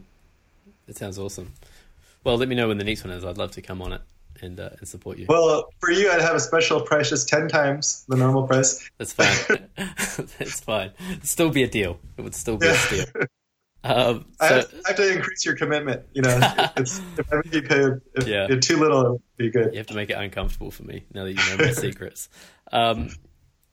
It 0.88 0.98
sounds 0.98 1.18
awesome. 1.18 1.54
Well, 2.24 2.38
let 2.38 2.48
me 2.48 2.56
know 2.56 2.70
when 2.70 2.78
the 2.78 2.84
next 2.84 3.04
one 3.04 3.14
is. 3.14 3.26
I'd 3.26 3.38
love 3.38 3.52
to 3.52 3.62
come 3.62 3.82
on 3.82 3.94
it 3.94 4.02
and 4.42 4.60
uh, 4.60 4.70
and 4.80 4.88
support 4.88 5.18
you. 5.18 5.26
Well, 5.28 5.70
for 5.80 5.92
you, 5.92 6.12
I'd 6.12 6.22
have 6.22 6.36
a 6.36 6.40
special 6.40 6.82
price, 6.82 7.10
just 7.10 7.28
ten 7.28 7.48
times 7.48 8.06
the 8.08 8.16
normal 8.16 8.48
price. 8.48 8.90
That's 8.98 9.14
fine. 9.14 9.68
That's 9.76 10.60
fine. 10.60 10.92
It'd 11.10 11.28
still 11.28 11.50
be 11.50 11.64
a 11.64 11.68
deal. 11.68 12.00
It 12.18 12.22
would 12.22 12.36
still 12.36 12.58
be 12.58 12.68
yeah. 12.68 12.86
a 12.86 12.96
deal. 12.96 13.06
Um, 13.86 14.28
so, 14.40 14.46
I, 14.46 14.48
have, 14.48 14.74
I, 14.86 14.88
have, 14.88 14.96
to 14.96 15.14
increase 15.14 15.46
your 15.46 15.58
commitment. 15.58 16.04
You 16.14 16.22
know, 16.22 16.40
it's, 16.78 17.02
if 17.18 17.34
I 17.34 17.36
make 17.36 17.54
you 17.54 17.62
pay 17.64 17.88
if 18.16 18.26
yeah. 18.26 18.48
you're 18.48 18.62
too 18.62 18.78
little, 18.78 19.02
it 19.02 19.10
would 19.10 19.22
be 19.36 19.50
good. 19.50 19.74
You 19.74 19.80
have 19.80 19.88
to 19.88 19.94
make 19.94 20.10
it 20.10 20.14
uncomfortable 20.14 20.72
for 20.72 20.84
me 20.84 21.04
now 21.14 21.26
that 21.26 21.32
you 21.32 21.36
know 21.36 21.66
my 21.66 21.74
secrets. 21.74 22.30
Um, 22.72 23.10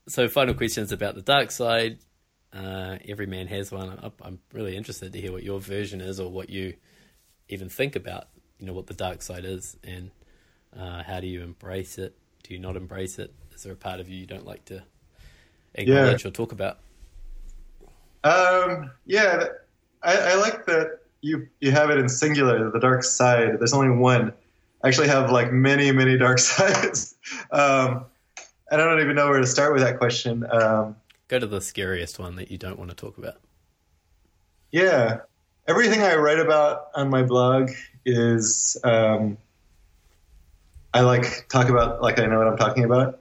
so, 0.08 0.26
final 0.26 0.54
questions 0.54 0.90
about 0.90 1.14
the 1.14 1.22
dark 1.22 1.52
side. 1.52 1.98
Uh, 2.52 2.96
every 3.08 3.26
man 3.26 3.46
has 3.46 3.70
one. 3.70 4.10
I'm 4.20 4.40
really 4.52 4.76
interested 4.76 5.12
to 5.12 5.20
hear 5.20 5.30
what 5.30 5.44
your 5.44 5.60
version 5.60 6.00
is, 6.00 6.18
or 6.18 6.28
what 6.28 6.50
you 6.50 6.74
even 7.50 7.68
think 7.68 7.96
about 7.96 8.28
you 8.58 8.66
know 8.66 8.72
what 8.72 8.86
the 8.86 8.94
dark 8.94 9.22
side 9.22 9.44
is 9.44 9.76
and 9.84 10.10
uh, 10.78 11.02
how 11.02 11.20
do 11.20 11.26
you 11.26 11.42
embrace 11.42 11.98
it? 11.98 12.14
Do 12.42 12.54
you 12.54 12.60
not 12.60 12.76
embrace 12.76 13.18
it? 13.18 13.32
Is 13.54 13.62
there 13.62 13.72
a 13.72 13.76
part 13.76 14.00
of 14.00 14.08
you 14.08 14.16
you 14.16 14.26
don't 14.26 14.46
like 14.46 14.64
to 14.66 14.82
acknowledge 15.74 16.24
yeah. 16.24 16.28
or 16.28 16.30
talk 16.30 16.52
about? 16.52 16.78
Um, 18.22 18.90
yeah, 19.06 19.44
I, 20.02 20.16
I, 20.16 20.34
like 20.34 20.66
that 20.66 21.00
you 21.22 21.48
you 21.60 21.70
have 21.72 21.90
it 21.90 21.98
in 21.98 22.08
singular, 22.08 22.70
the 22.70 22.78
dark 22.78 23.02
side. 23.02 23.58
There's 23.58 23.72
only 23.72 23.96
one. 23.96 24.32
I 24.82 24.88
actually 24.88 25.08
have 25.08 25.30
like 25.30 25.52
many, 25.52 25.90
many 25.90 26.18
dark 26.18 26.38
sides. 26.50 27.16
um, 27.50 28.04
I 28.70 28.76
don't 28.76 29.00
even 29.00 29.16
know 29.16 29.28
where 29.28 29.40
to 29.40 29.46
start 29.46 29.72
with 29.72 29.82
that 29.82 29.98
question. 29.98 30.46
Um, 30.50 30.96
Go 31.28 31.38
to 31.38 31.46
the 31.46 31.60
scariest 31.60 32.18
one 32.18 32.36
that 32.36 32.50
you 32.50 32.58
don't 32.58 32.78
want 32.78 32.90
to 32.90 32.96
talk 32.96 33.18
about. 33.18 33.36
Yeah, 34.70 35.20
everything 35.70 36.02
I 36.02 36.16
write 36.16 36.40
about 36.40 36.88
on 36.96 37.10
my 37.10 37.22
blog 37.22 37.70
is 38.04 38.76
um, 38.82 39.38
I 40.92 41.02
like 41.02 41.46
talk 41.48 41.68
about 41.68 42.02
like 42.02 42.18
I 42.18 42.26
know 42.26 42.38
what 42.38 42.48
I'm 42.48 42.56
talking 42.56 42.84
about. 42.84 43.20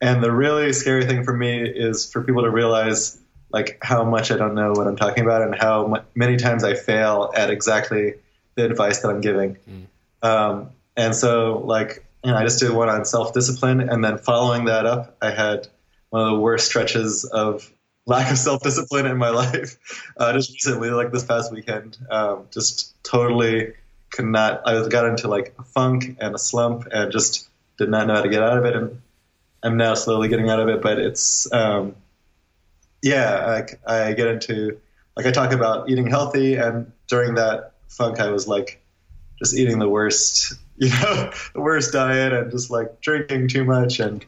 And 0.00 0.22
the 0.22 0.32
really 0.32 0.72
scary 0.72 1.06
thing 1.06 1.22
for 1.22 1.32
me 1.32 1.62
is 1.62 2.10
for 2.10 2.20
people 2.22 2.42
to 2.42 2.50
realize 2.50 3.16
like 3.52 3.78
how 3.80 4.02
much 4.02 4.32
I 4.32 4.36
don't 4.36 4.56
know 4.56 4.72
what 4.72 4.88
I'm 4.88 4.96
talking 4.96 5.24
about 5.24 5.42
and 5.42 5.54
how 5.54 5.94
m- 5.94 6.02
many 6.16 6.36
times 6.36 6.64
I 6.64 6.74
fail 6.74 7.32
at 7.36 7.48
exactly 7.48 8.14
the 8.56 8.64
advice 8.64 9.00
that 9.02 9.10
I'm 9.10 9.20
giving. 9.20 9.56
Mm. 9.70 10.28
Um, 10.28 10.70
and 10.96 11.14
so 11.14 11.62
like 11.64 12.04
you 12.24 12.32
know, 12.32 12.36
I 12.36 12.42
just 12.42 12.58
did 12.58 12.72
one 12.72 12.88
on 12.88 13.04
self 13.04 13.32
discipline, 13.32 13.80
and 13.80 14.04
then 14.04 14.18
following 14.18 14.64
that 14.64 14.84
up, 14.84 15.16
I 15.22 15.30
had 15.30 15.68
one 16.10 16.22
of 16.22 16.30
the 16.32 16.40
worst 16.40 16.66
stretches 16.66 17.24
of 17.24 17.70
lack 18.06 18.30
of 18.30 18.38
self 18.38 18.62
discipline 18.62 19.06
in 19.06 19.16
my 19.16 19.30
life. 19.30 19.78
Uh, 20.16 20.32
just 20.32 20.50
recently, 20.52 20.90
like 20.90 21.12
this 21.12 21.24
past 21.24 21.52
weekend, 21.52 21.96
um, 22.10 22.46
just 22.50 22.94
totally 23.02 23.74
could 24.10 24.26
not. 24.26 24.66
I 24.66 24.86
got 24.88 25.06
into 25.06 25.28
like 25.28 25.54
a 25.58 25.64
funk 25.64 26.16
and 26.20 26.34
a 26.34 26.38
slump, 26.38 26.88
and 26.90 27.10
just 27.12 27.48
did 27.78 27.88
not 27.88 28.06
know 28.06 28.14
how 28.14 28.22
to 28.22 28.28
get 28.28 28.42
out 28.42 28.58
of 28.58 28.64
it. 28.64 28.76
And 28.76 29.00
I'm 29.62 29.76
now 29.76 29.94
slowly 29.94 30.28
getting 30.28 30.50
out 30.50 30.60
of 30.60 30.68
it, 30.68 30.82
but 30.82 30.98
it's 30.98 31.50
um, 31.52 31.96
yeah. 33.02 33.66
I, 33.86 34.08
I 34.08 34.12
get 34.12 34.28
into 34.28 34.80
like 35.16 35.26
I 35.26 35.30
talk 35.30 35.52
about 35.52 35.88
eating 35.90 36.06
healthy, 36.06 36.56
and 36.56 36.92
during 37.08 37.34
that 37.34 37.72
funk, 37.88 38.20
I 38.20 38.30
was 38.30 38.46
like 38.46 38.80
just 39.38 39.54
eating 39.54 39.78
the 39.78 39.88
worst, 39.88 40.54
you 40.76 40.88
know, 40.88 41.32
the 41.54 41.60
worst 41.60 41.92
diet, 41.92 42.32
and 42.32 42.50
just 42.50 42.70
like 42.70 43.00
drinking 43.00 43.48
too 43.48 43.64
much 43.64 44.00
and 44.00 44.24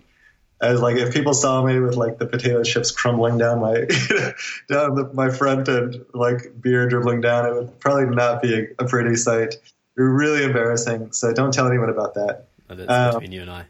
as 0.60 0.80
like 0.80 0.96
if 0.96 1.12
people 1.12 1.34
saw 1.34 1.62
me 1.62 1.78
with 1.78 1.96
like 1.96 2.18
the 2.18 2.26
potato 2.26 2.62
chips 2.62 2.90
crumbling 2.90 3.38
down 3.38 3.60
my 3.60 3.74
down 4.68 4.94
the, 4.94 5.10
my 5.12 5.30
front 5.30 5.68
and 5.68 6.04
like 6.14 6.60
beer 6.60 6.88
dribbling 6.88 7.20
down, 7.20 7.46
it 7.46 7.54
would 7.54 7.78
probably 7.80 8.14
not 8.14 8.42
be 8.42 8.54
a, 8.54 8.66
a 8.78 8.86
pretty 8.86 9.16
sight. 9.16 9.54
It 9.54 10.02
really 10.02 10.44
embarrassing. 10.44 11.12
So 11.12 11.32
don't 11.32 11.52
tell 11.52 11.66
anyone 11.66 11.90
about 11.90 12.14
that. 12.14 12.46
Oh, 12.68 12.74
that's 12.74 12.90
um, 12.90 13.14
between 13.20 13.32
you 13.32 13.42
and 13.42 13.50
I. 13.50 13.64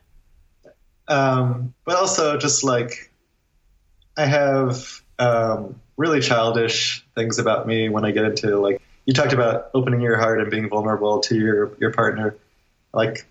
Um, 1.09 1.75
but 1.85 1.97
also 1.97 2.37
just 2.37 2.65
like 2.65 3.11
I 4.17 4.27
have 4.27 5.03
um, 5.19 5.81
really 5.97 6.21
childish 6.21 7.05
things 7.15 7.39
about 7.39 7.67
me 7.67 7.89
when 7.89 8.05
I 8.05 8.11
get 8.13 8.25
into 8.25 8.59
like 8.59 8.81
you 9.07 9.13
talked 9.13 9.33
about 9.33 9.71
opening 9.75 10.01
your 10.01 10.19
heart 10.19 10.41
and 10.41 10.51
being 10.51 10.69
vulnerable 10.69 11.21
to 11.21 11.35
your 11.35 11.77
your 11.79 11.93
partner. 11.93 12.37
Like 12.93 13.27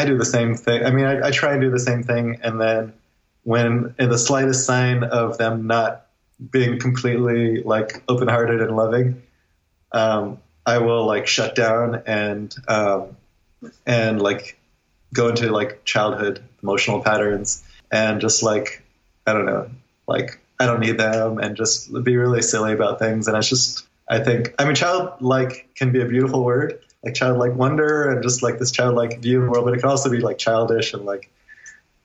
I 0.00 0.06
do 0.06 0.16
the 0.16 0.24
same 0.24 0.54
thing. 0.54 0.84
I 0.84 0.90
mean, 0.90 1.04
I, 1.04 1.28
I 1.28 1.30
try 1.30 1.52
and 1.52 1.60
do 1.60 1.70
the 1.70 1.78
same 1.78 2.02
thing, 2.02 2.40
and 2.42 2.58
then 2.58 2.94
when 3.42 3.94
in 3.98 4.08
the 4.08 4.18
slightest 4.18 4.64
sign 4.64 5.04
of 5.04 5.36
them 5.36 5.66
not 5.66 6.06
being 6.50 6.80
completely 6.80 7.62
like 7.62 8.02
open-hearted 8.08 8.62
and 8.62 8.74
loving, 8.74 9.22
um, 9.92 10.38
I 10.64 10.78
will 10.78 11.06
like 11.06 11.26
shut 11.26 11.54
down 11.54 12.02
and 12.06 12.54
um, 12.66 13.16
and 13.86 14.22
like 14.22 14.58
go 15.12 15.28
into 15.28 15.50
like 15.50 15.84
childhood 15.84 16.42
emotional 16.62 17.02
patterns 17.02 17.62
and 17.90 18.20
just 18.22 18.42
like 18.42 18.82
I 19.26 19.34
don't 19.34 19.46
know, 19.46 19.70
like 20.06 20.40
I 20.58 20.64
don't 20.64 20.80
need 20.80 20.98
them 20.98 21.38
and 21.38 21.56
just 21.56 21.92
be 22.04 22.16
really 22.16 22.40
silly 22.40 22.72
about 22.72 22.98
things. 22.98 23.28
And 23.28 23.36
it's 23.36 23.48
just 23.48 23.86
I 24.08 24.20
think 24.20 24.54
I 24.58 24.64
mean 24.64 24.74
childlike 24.74 25.68
can 25.74 25.92
be 25.92 26.00
a 26.00 26.06
beautiful 26.06 26.42
word, 26.42 26.80
like 27.02 27.14
childlike 27.14 27.54
wonder 27.54 28.10
and 28.10 28.22
just 28.22 28.42
like 28.42 28.58
this 28.58 28.70
childlike 28.70 29.20
view 29.20 29.38
of 29.40 29.44
the 29.44 29.50
world, 29.50 29.64
but 29.64 29.74
it 29.74 29.80
can 29.80 29.88
also 29.88 30.10
be 30.10 30.18
like 30.18 30.38
childish 30.38 30.92
and 30.92 31.04
like 31.04 31.30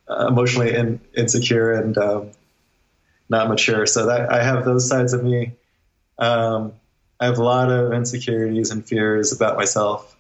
uh, 0.09 0.27
emotionally 0.27 0.73
in, 0.73 0.99
insecure 1.15 1.73
and 1.73 1.97
um, 1.97 2.31
not 3.29 3.49
mature. 3.49 3.85
So 3.85 4.05
that 4.05 4.31
I 4.31 4.43
have 4.43 4.65
those 4.65 4.87
sides 4.87 5.13
of 5.13 5.23
me. 5.23 5.53
Um, 6.17 6.73
I 7.19 7.25
have 7.25 7.37
a 7.37 7.43
lot 7.43 7.71
of 7.71 7.93
insecurities 7.93 8.71
and 8.71 8.85
fears 8.85 9.33
about 9.33 9.57
myself. 9.57 10.15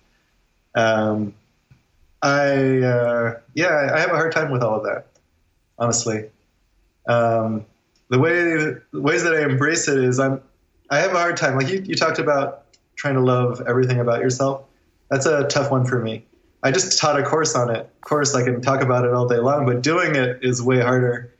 Um, 0.75 1.33
I 2.21 2.79
uh, 2.79 3.39
yeah, 3.53 3.91
I 3.93 3.99
have 3.99 4.09
a 4.09 4.15
hard 4.15 4.31
time 4.31 4.51
with 4.51 4.63
all 4.63 4.77
of 4.77 4.83
that, 4.83 5.07
honestly. 5.77 6.29
Um, 7.07 7.65
the 8.09 8.19
way 8.19 8.33
the 8.33 8.81
ways 8.93 9.23
that 9.23 9.35
I 9.35 9.43
embrace 9.43 9.87
it 9.87 9.99
is 9.99 10.19
I'm 10.19 10.41
I 10.89 10.99
have 10.99 11.11
a 11.11 11.17
hard 11.17 11.37
time. 11.37 11.55
Like 11.55 11.69
you, 11.69 11.81
you 11.81 11.95
talked 11.95 12.19
about 12.19 12.64
trying 12.95 13.15
to 13.15 13.21
love 13.21 13.61
everything 13.67 13.99
about 13.99 14.21
yourself. 14.21 14.63
That's 15.09 15.25
a 15.25 15.47
tough 15.47 15.71
one 15.71 15.85
for 15.85 15.99
me. 15.99 16.25
I 16.63 16.71
just 16.71 16.97
taught 16.99 17.19
a 17.19 17.23
course 17.23 17.55
on 17.55 17.69
it. 17.69 17.81
Of 17.81 18.01
course, 18.01 18.33
I 18.33 18.43
can 18.43 18.61
talk 18.61 18.81
about 18.81 19.05
it 19.05 19.13
all 19.13 19.27
day 19.27 19.37
long, 19.37 19.65
but 19.65 19.81
doing 19.81 20.15
it 20.15 20.39
is 20.43 20.61
way 20.61 20.79
harder. 20.79 21.31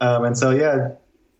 Um, 0.00 0.24
and 0.24 0.38
so, 0.38 0.50
yeah, 0.50 0.92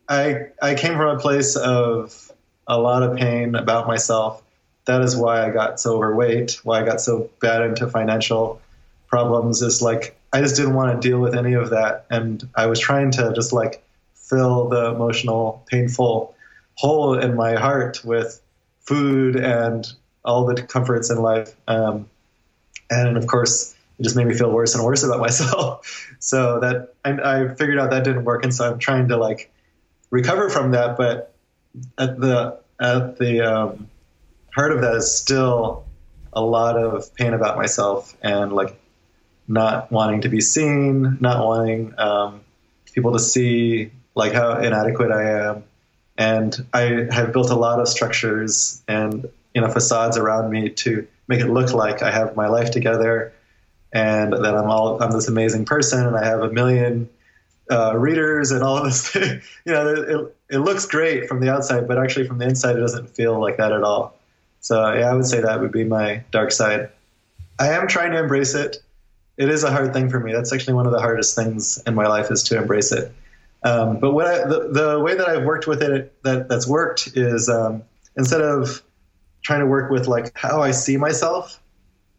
I 0.08 0.48
I 0.60 0.74
came 0.74 0.96
from 0.96 1.16
a 1.16 1.20
place 1.20 1.54
of 1.54 2.32
a 2.66 2.78
lot 2.78 3.02
of 3.02 3.16
pain 3.16 3.54
about 3.54 3.86
myself. 3.86 4.42
That 4.86 5.02
is 5.02 5.16
why 5.16 5.46
I 5.46 5.50
got 5.50 5.78
so 5.78 5.96
overweight. 5.96 6.60
Why 6.64 6.80
I 6.80 6.84
got 6.84 7.00
so 7.00 7.30
bad 7.40 7.62
into 7.62 7.86
financial 7.86 8.60
problems 9.06 9.62
is 9.62 9.80
like 9.82 10.18
I 10.32 10.40
just 10.40 10.56
didn't 10.56 10.74
want 10.74 11.00
to 11.00 11.08
deal 11.08 11.20
with 11.20 11.34
any 11.34 11.52
of 11.52 11.70
that, 11.70 12.06
and 12.10 12.46
I 12.54 12.66
was 12.66 12.80
trying 12.80 13.12
to 13.12 13.32
just 13.34 13.52
like 13.52 13.84
fill 14.14 14.68
the 14.68 14.86
emotional, 14.86 15.64
painful 15.70 16.34
hole 16.74 17.18
in 17.18 17.34
my 17.34 17.54
heart 17.54 18.04
with 18.04 18.40
food 18.88 19.36
and 19.36 19.86
all 20.24 20.46
the 20.46 20.62
comforts 20.62 21.10
in 21.10 21.18
life. 21.18 21.54
Um, 21.68 22.08
and 22.90 23.18
of 23.18 23.26
course, 23.26 23.74
it 23.98 24.02
just 24.02 24.16
made 24.16 24.26
me 24.26 24.34
feel 24.34 24.50
worse 24.50 24.74
and 24.74 24.82
worse 24.82 25.02
about 25.02 25.20
myself. 25.28 26.16
so 26.18 26.60
that 26.60 26.94
I, 27.04 27.10
I 27.10 27.54
figured 27.54 27.78
out 27.78 27.90
that 27.90 28.04
didn't 28.04 28.24
work, 28.24 28.44
and 28.44 28.54
so 28.54 28.72
I'm 28.72 28.78
trying 28.78 29.08
to 29.08 29.16
like 29.16 29.52
recover 30.10 30.48
from 30.48 30.70
that. 30.72 30.96
But 30.96 31.34
at 31.98 32.18
the 32.18 32.60
at 32.80 33.18
the 33.18 33.40
um, 33.42 33.88
heart 34.54 34.72
of 34.72 34.80
that 34.80 34.94
is 34.94 35.14
still 35.14 35.84
a 36.32 36.40
lot 36.40 36.76
of 36.76 37.14
pain 37.14 37.34
about 37.34 37.56
myself 37.56 38.16
and 38.22 38.52
like 38.52 38.78
not 39.46 39.90
wanting 39.92 40.22
to 40.22 40.28
be 40.28 40.40
seen, 40.40 41.18
not 41.20 41.44
wanting 41.44 41.94
um, 41.98 42.40
people 42.92 43.12
to 43.12 43.18
see 43.18 43.90
like 44.14 44.32
how 44.32 44.58
inadequate 44.58 45.10
I 45.10 45.48
am. 45.48 45.64
And 46.18 46.66
I 46.74 47.06
have 47.10 47.32
built 47.32 47.50
a 47.50 47.54
lot 47.54 47.80
of 47.80 47.88
structures 47.88 48.82
and 48.88 49.26
you 49.54 49.60
know 49.60 49.70
facades 49.70 50.18
around 50.18 50.50
me 50.50 50.70
to 50.70 51.06
make 51.28 51.40
it 51.40 51.48
look 51.48 51.72
like 51.72 52.02
I 52.02 52.10
have 52.10 52.36
my 52.36 52.48
life 52.48 52.70
together 52.70 53.32
and 53.92 54.32
that 54.32 54.54
I'm 54.54 54.68
all 54.68 55.02
I'm 55.02 55.12
this 55.12 55.28
amazing 55.28 55.64
person 55.64 56.06
and 56.06 56.16
I 56.16 56.24
have 56.24 56.42
a 56.42 56.50
million 56.50 57.08
uh, 57.70 57.96
readers 57.96 58.50
and 58.50 58.62
all 58.62 58.78
of 58.78 58.84
this 58.84 59.10
thing. 59.10 59.40
you 59.64 59.72
know, 59.72 59.88
it, 59.88 60.36
it 60.56 60.58
looks 60.58 60.86
great 60.86 61.28
from 61.28 61.40
the 61.40 61.52
outside, 61.52 61.86
but 61.86 61.98
actually 61.98 62.26
from 62.26 62.38
the 62.38 62.46
inside, 62.46 62.76
it 62.76 62.80
doesn't 62.80 63.10
feel 63.10 63.40
like 63.40 63.56
that 63.58 63.72
at 63.72 63.82
all. 63.82 64.18
So 64.60 64.92
yeah, 64.92 65.10
I 65.10 65.14
would 65.14 65.26
say 65.26 65.40
that 65.40 65.60
would 65.60 65.72
be 65.72 65.84
my 65.84 66.24
dark 66.30 66.50
side. 66.50 66.90
I 67.58 67.68
am 67.68 67.86
trying 67.86 68.12
to 68.12 68.18
embrace 68.18 68.54
it. 68.54 68.78
It 69.36 69.48
is 69.48 69.62
a 69.62 69.70
hard 69.70 69.92
thing 69.92 70.10
for 70.10 70.18
me. 70.18 70.32
That's 70.32 70.52
actually 70.52 70.74
one 70.74 70.86
of 70.86 70.92
the 70.92 71.00
hardest 71.00 71.36
things 71.36 71.80
in 71.86 71.94
my 71.94 72.06
life 72.06 72.30
is 72.30 72.42
to 72.44 72.58
embrace 72.58 72.90
it. 72.90 73.12
Um, 73.64 73.98
but 73.98 74.12
what 74.12 74.26
I, 74.26 74.38
the, 74.46 74.68
the, 74.70 75.00
way 75.00 75.16
that 75.16 75.28
I've 75.28 75.44
worked 75.44 75.66
with 75.66 75.82
it 75.82 76.14
that, 76.22 76.48
that's 76.48 76.68
worked 76.68 77.10
is 77.16 77.48
um, 77.48 77.82
instead 78.16 78.40
of 78.40 78.82
trying 79.42 79.60
to 79.60 79.66
work 79.66 79.90
with 79.90 80.06
like 80.06 80.30
how 80.36 80.62
I 80.62 80.70
see 80.70 80.96
myself, 80.96 81.60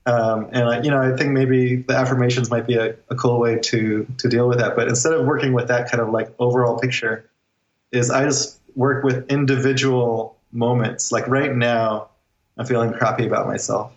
um, 0.05 0.49
and 0.51 0.63
I, 0.67 0.81
you 0.81 0.89
know, 0.89 1.01
I 1.01 1.15
think 1.15 1.31
maybe 1.31 1.77
the 1.77 1.95
affirmations 1.95 2.49
might 2.49 2.65
be 2.65 2.75
a, 2.75 2.95
a, 3.09 3.15
cool 3.15 3.39
way 3.39 3.59
to 3.59 4.07
to 4.17 4.27
deal 4.27 4.47
with 4.47 4.57
that. 4.57 4.75
But 4.75 4.87
instead 4.87 5.13
of 5.13 5.25
working 5.25 5.53
with 5.53 5.67
that 5.67 5.89
kind 5.89 6.01
of 6.01 6.09
like 6.09 6.33
overall 6.39 6.79
picture, 6.79 7.29
is 7.91 8.09
I 8.09 8.25
just 8.25 8.59
work 8.75 9.03
with 9.03 9.29
individual 9.29 10.37
moments. 10.51 11.11
Like 11.11 11.27
right 11.27 11.55
now, 11.55 12.09
I'm 12.57 12.65
feeling 12.65 12.91
crappy 12.93 13.27
about 13.27 13.47
myself, 13.47 13.93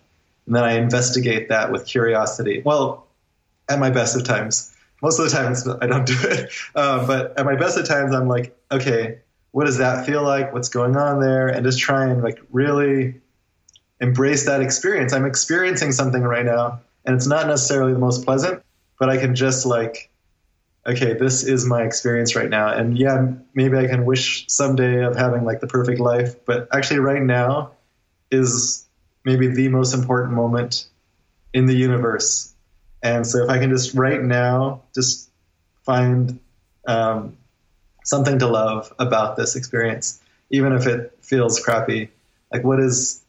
and 0.47 0.55
then 0.55 0.65
I 0.65 0.73
investigate 0.73 1.49
that 1.49 1.73
with 1.73 1.87
curiosity. 1.87 2.63
Well, 2.65 3.07
at 3.69 3.79
my 3.79 3.91
best 3.91 4.17
of 4.17 4.25
times, 4.25 4.72
most 5.03 5.19
of 5.19 5.29
the 5.29 5.37
times 5.37 5.67
I 5.69 5.87
don't 5.87 6.07
do 6.07 6.17
it, 6.23 6.53
uh, 6.75 7.07
but 7.07 7.39
at 7.39 7.45
my 7.45 7.57
best 7.57 7.77
of 7.77 7.87
times, 7.87 8.15
I'm 8.15 8.29
like, 8.29 8.57
okay, 8.71 9.19
what 9.51 9.67
does 9.67 9.79
that 9.79 10.07
feel 10.07 10.23
like? 10.23 10.53
What's 10.53 10.69
going 10.69 10.97
on 10.97 11.21
there? 11.21 11.49
And 11.49 11.65
just 11.65 11.81
try 11.81 12.07
and 12.07 12.23
like 12.23 12.41
really 12.51 13.21
embrace 14.01 14.47
that 14.47 14.63
experience. 14.63 15.13
I'm 15.13 15.27
experiencing 15.27 15.93
something 15.93 16.23
right 16.23 16.47
now, 16.47 16.81
and 17.05 17.15
it's 17.15 17.27
not 17.27 17.47
necessarily 17.47 17.93
the 17.93 17.99
most 17.99 18.25
pleasant, 18.25 18.63
but 18.99 19.11
I 19.11 19.19
can 19.19 19.35
just 19.35 19.67
like, 19.67 20.11
okay, 20.87 21.15
this 21.15 21.45
is 21.45 21.67
my 21.67 21.83
experience 21.83 22.35
right 22.35 22.49
now. 22.49 22.69
And 22.69 22.97
yeah, 22.97 23.33
maybe 23.55 23.77
I 23.77 23.87
can 23.87 24.05
wish 24.05 24.47
someday 24.49 25.05
of 25.05 25.17
having 25.17 25.45
like 25.45 25.61
the 25.61 25.67
perfect 25.67 26.01
life, 26.01 26.45
but 26.45 26.69
actually, 26.73 27.01
right 27.01 27.23
now 27.23 27.73
is 28.31 28.87
maybe 29.25 29.49
the 29.49 29.69
most 29.69 29.95
important 29.95 30.33
moment 30.33 30.87
in 31.53 31.67
the 31.67 31.75
universe. 31.75 32.52
And 33.03 33.27
so 33.27 33.43
if 33.45 33.51
I 33.51 33.59
can 33.59 33.71
just 33.71 33.95
right 33.95 34.23
now 34.23 34.83
just 34.95 35.29
find 35.85 36.39
um, 36.87 37.37
something 38.05 38.39
to 38.39 38.47
love 38.47 38.93
about 38.99 39.37
this 39.37 39.57
experience, 39.57 40.21
even 40.51 40.73
if 40.73 40.87
it 40.87 41.17
feels 41.21 41.59
crappy, 41.61 42.11
like 42.53 42.63
what 42.65 42.81
is 42.81 43.23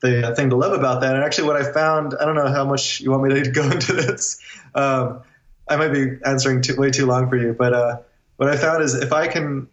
the 0.00 0.34
thing 0.36 0.50
to 0.50 0.56
love 0.56 0.72
about 0.72 1.00
that. 1.00 1.14
And 1.14 1.24
actually, 1.24 1.48
what 1.48 1.56
I 1.56 1.72
found, 1.72 2.14
I 2.20 2.24
don't 2.24 2.36
know 2.36 2.48
how 2.48 2.64
much 2.64 3.00
you 3.00 3.10
want 3.10 3.24
me 3.24 3.42
to 3.42 3.50
go 3.50 3.68
into 3.68 3.92
this. 3.92 4.40
Um, 4.74 5.22
I 5.68 5.76
might 5.76 5.92
be 5.92 6.18
answering 6.24 6.62
too, 6.62 6.76
way 6.76 6.90
too 6.90 7.06
long 7.06 7.28
for 7.28 7.36
you, 7.36 7.52
but 7.52 7.74
uh, 7.74 7.98
what 8.36 8.48
I 8.48 8.56
found 8.56 8.82
is 8.82 8.94
if 8.94 9.12
I 9.12 9.28
can 9.28 9.68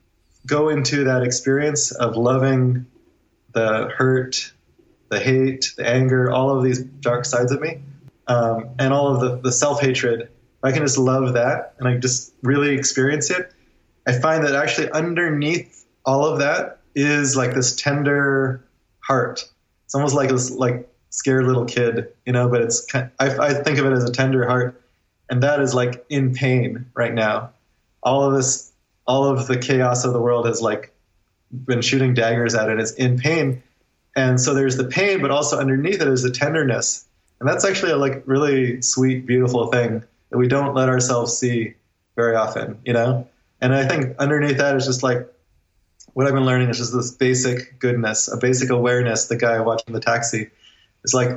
go 0.45 0.69
into 0.69 1.05
that 1.05 1.23
experience 1.23 1.91
of 1.91 2.17
loving 2.17 2.85
the 3.53 3.89
hurt, 3.95 4.51
the 5.09 5.19
hate, 5.19 5.73
the 5.77 5.87
anger, 5.87 6.31
all 6.31 6.57
of 6.57 6.63
these 6.63 6.79
dark 6.79 7.25
sides 7.25 7.51
of 7.51 7.61
me, 7.61 7.79
um, 8.27 8.69
and 8.79 8.93
all 8.93 9.13
of 9.13 9.21
the, 9.21 9.37
the 9.41 9.51
self 9.51 9.81
hatred, 9.81 10.29
I 10.63 10.71
can 10.71 10.81
just 10.81 10.97
love 10.97 11.33
that 11.33 11.75
and 11.79 11.87
I 11.87 11.97
just 11.97 12.33
really 12.41 12.75
experience 12.75 13.29
it, 13.29 13.51
I 14.07 14.13
find 14.13 14.43
that 14.43 14.55
actually 14.55 14.91
underneath 14.91 15.85
all 16.05 16.25
of 16.25 16.39
that 16.39 16.79
is 16.95 17.35
like 17.35 17.53
this 17.53 17.75
tender 17.75 18.63
heart 18.99 19.47
it's 19.85 19.95
almost 19.95 20.15
like 20.15 20.29
this 20.29 20.51
like 20.51 20.89
scared 21.09 21.45
little 21.45 21.65
kid, 21.65 22.11
you 22.25 22.33
know. 22.33 22.49
But 22.49 22.61
it's 22.61 22.85
I, 22.93 23.09
I 23.19 23.53
think 23.53 23.77
of 23.77 23.85
it 23.85 23.93
as 23.93 24.03
a 24.03 24.11
tender 24.11 24.45
heart, 24.47 24.81
and 25.29 25.41
that 25.43 25.61
is 25.61 25.73
like 25.73 26.05
in 26.09 26.33
pain 26.33 26.85
right 26.95 27.13
now. 27.13 27.51
All 28.03 28.23
of 28.23 28.33
this, 28.33 28.71
all 29.07 29.25
of 29.25 29.47
the 29.47 29.57
chaos 29.57 30.03
of 30.03 30.13
the 30.13 30.21
world 30.21 30.47
has 30.47 30.61
like 30.61 30.93
been 31.65 31.81
shooting 31.81 32.13
daggers 32.13 32.55
at 32.55 32.69
it. 32.69 32.79
It's 32.79 32.91
in 32.93 33.17
pain, 33.17 33.61
and 34.15 34.41
so 34.41 34.53
there's 34.53 34.75
the 34.75 34.85
pain, 34.85 35.21
but 35.21 35.31
also 35.31 35.59
underneath 35.59 36.01
it 36.01 36.07
is 36.07 36.23
the 36.23 36.31
tenderness, 36.31 37.05
and 37.39 37.49
that's 37.49 37.65
actually 37.65 37.91
a 37.91 37.97
like 37.97 38.23
really 38.25 38.81
sweet, 38.81 39.25
beautiful 39.25 39.67
thing 39.67 40.03
that 40.29 40.37
we 40.37 40.47
don't 40.47 40.73
let 40.73 40.89
ourselves 40.89 41.37
see 41.37 41.75
very 42.15 42.35
often, 42.35 42.79
you 42.85 42.93
know. 42.93 43.27
And 43.61 43.73
I 43.73 43.87
think 43.87 44.17
underneath 44.17 44.57
that 44.57 44.75
is 44.75 44.85
just 44.85 45.03
like 45.03 45.27
what 46.13 46.27
I've 46.27 46.33
been 46.33 46.45
learning 46.45 46.69
is 46.69 46.77
just 46.77 46.93
this 46.93 47.11
basic 47.11 47.79
goodness, 47.79 48.31
a 48.31 48.37
basic 48.37 48.69
awareness. 48.69 49.27
The 49.27 49.35
guy 49.35 49.59
watching 49.59 49.93
the 49.93 49.99
taxi 49.99 50.49
is 51.03 51.13
like 51.13 51.29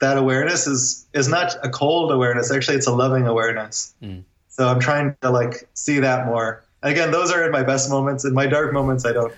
that 0.00 0.18
awareness 0.18 0.66
is 0.66 1.06
is 1.12 1.28
not 1.28 1.56
a 1.62 1.68
cold 1.68 2.12
awareness. 2.12 2.52
Actually, 2.52 2.76
it's 2.76 2.86
a 2.86 2.94
loving 2.94 3.26
awareness. 3.26 3.94
Mm. 4.02 4.24
So 4.48 4.66
I'm 4.68 4.80
trying 4.80 5.16
to 5.22 5.30
like 5.30 5.68
see 5.74 6.00
that 6.00 6.26
more. 6.26 6.64
And 6.82 6.92
again, 6.92 7.10
those 7.10 7.32
are 7.32 7.44
in 7.44 7.50
my 7.50 7.62
best 7.62 7.90
moments. 7.90 8.24
In 8.24 8.32
my 8.32 8.46
dark 8.46 8.72
moments, 8.72 9.04
I 9.04 9.12
don't 9.12 9.34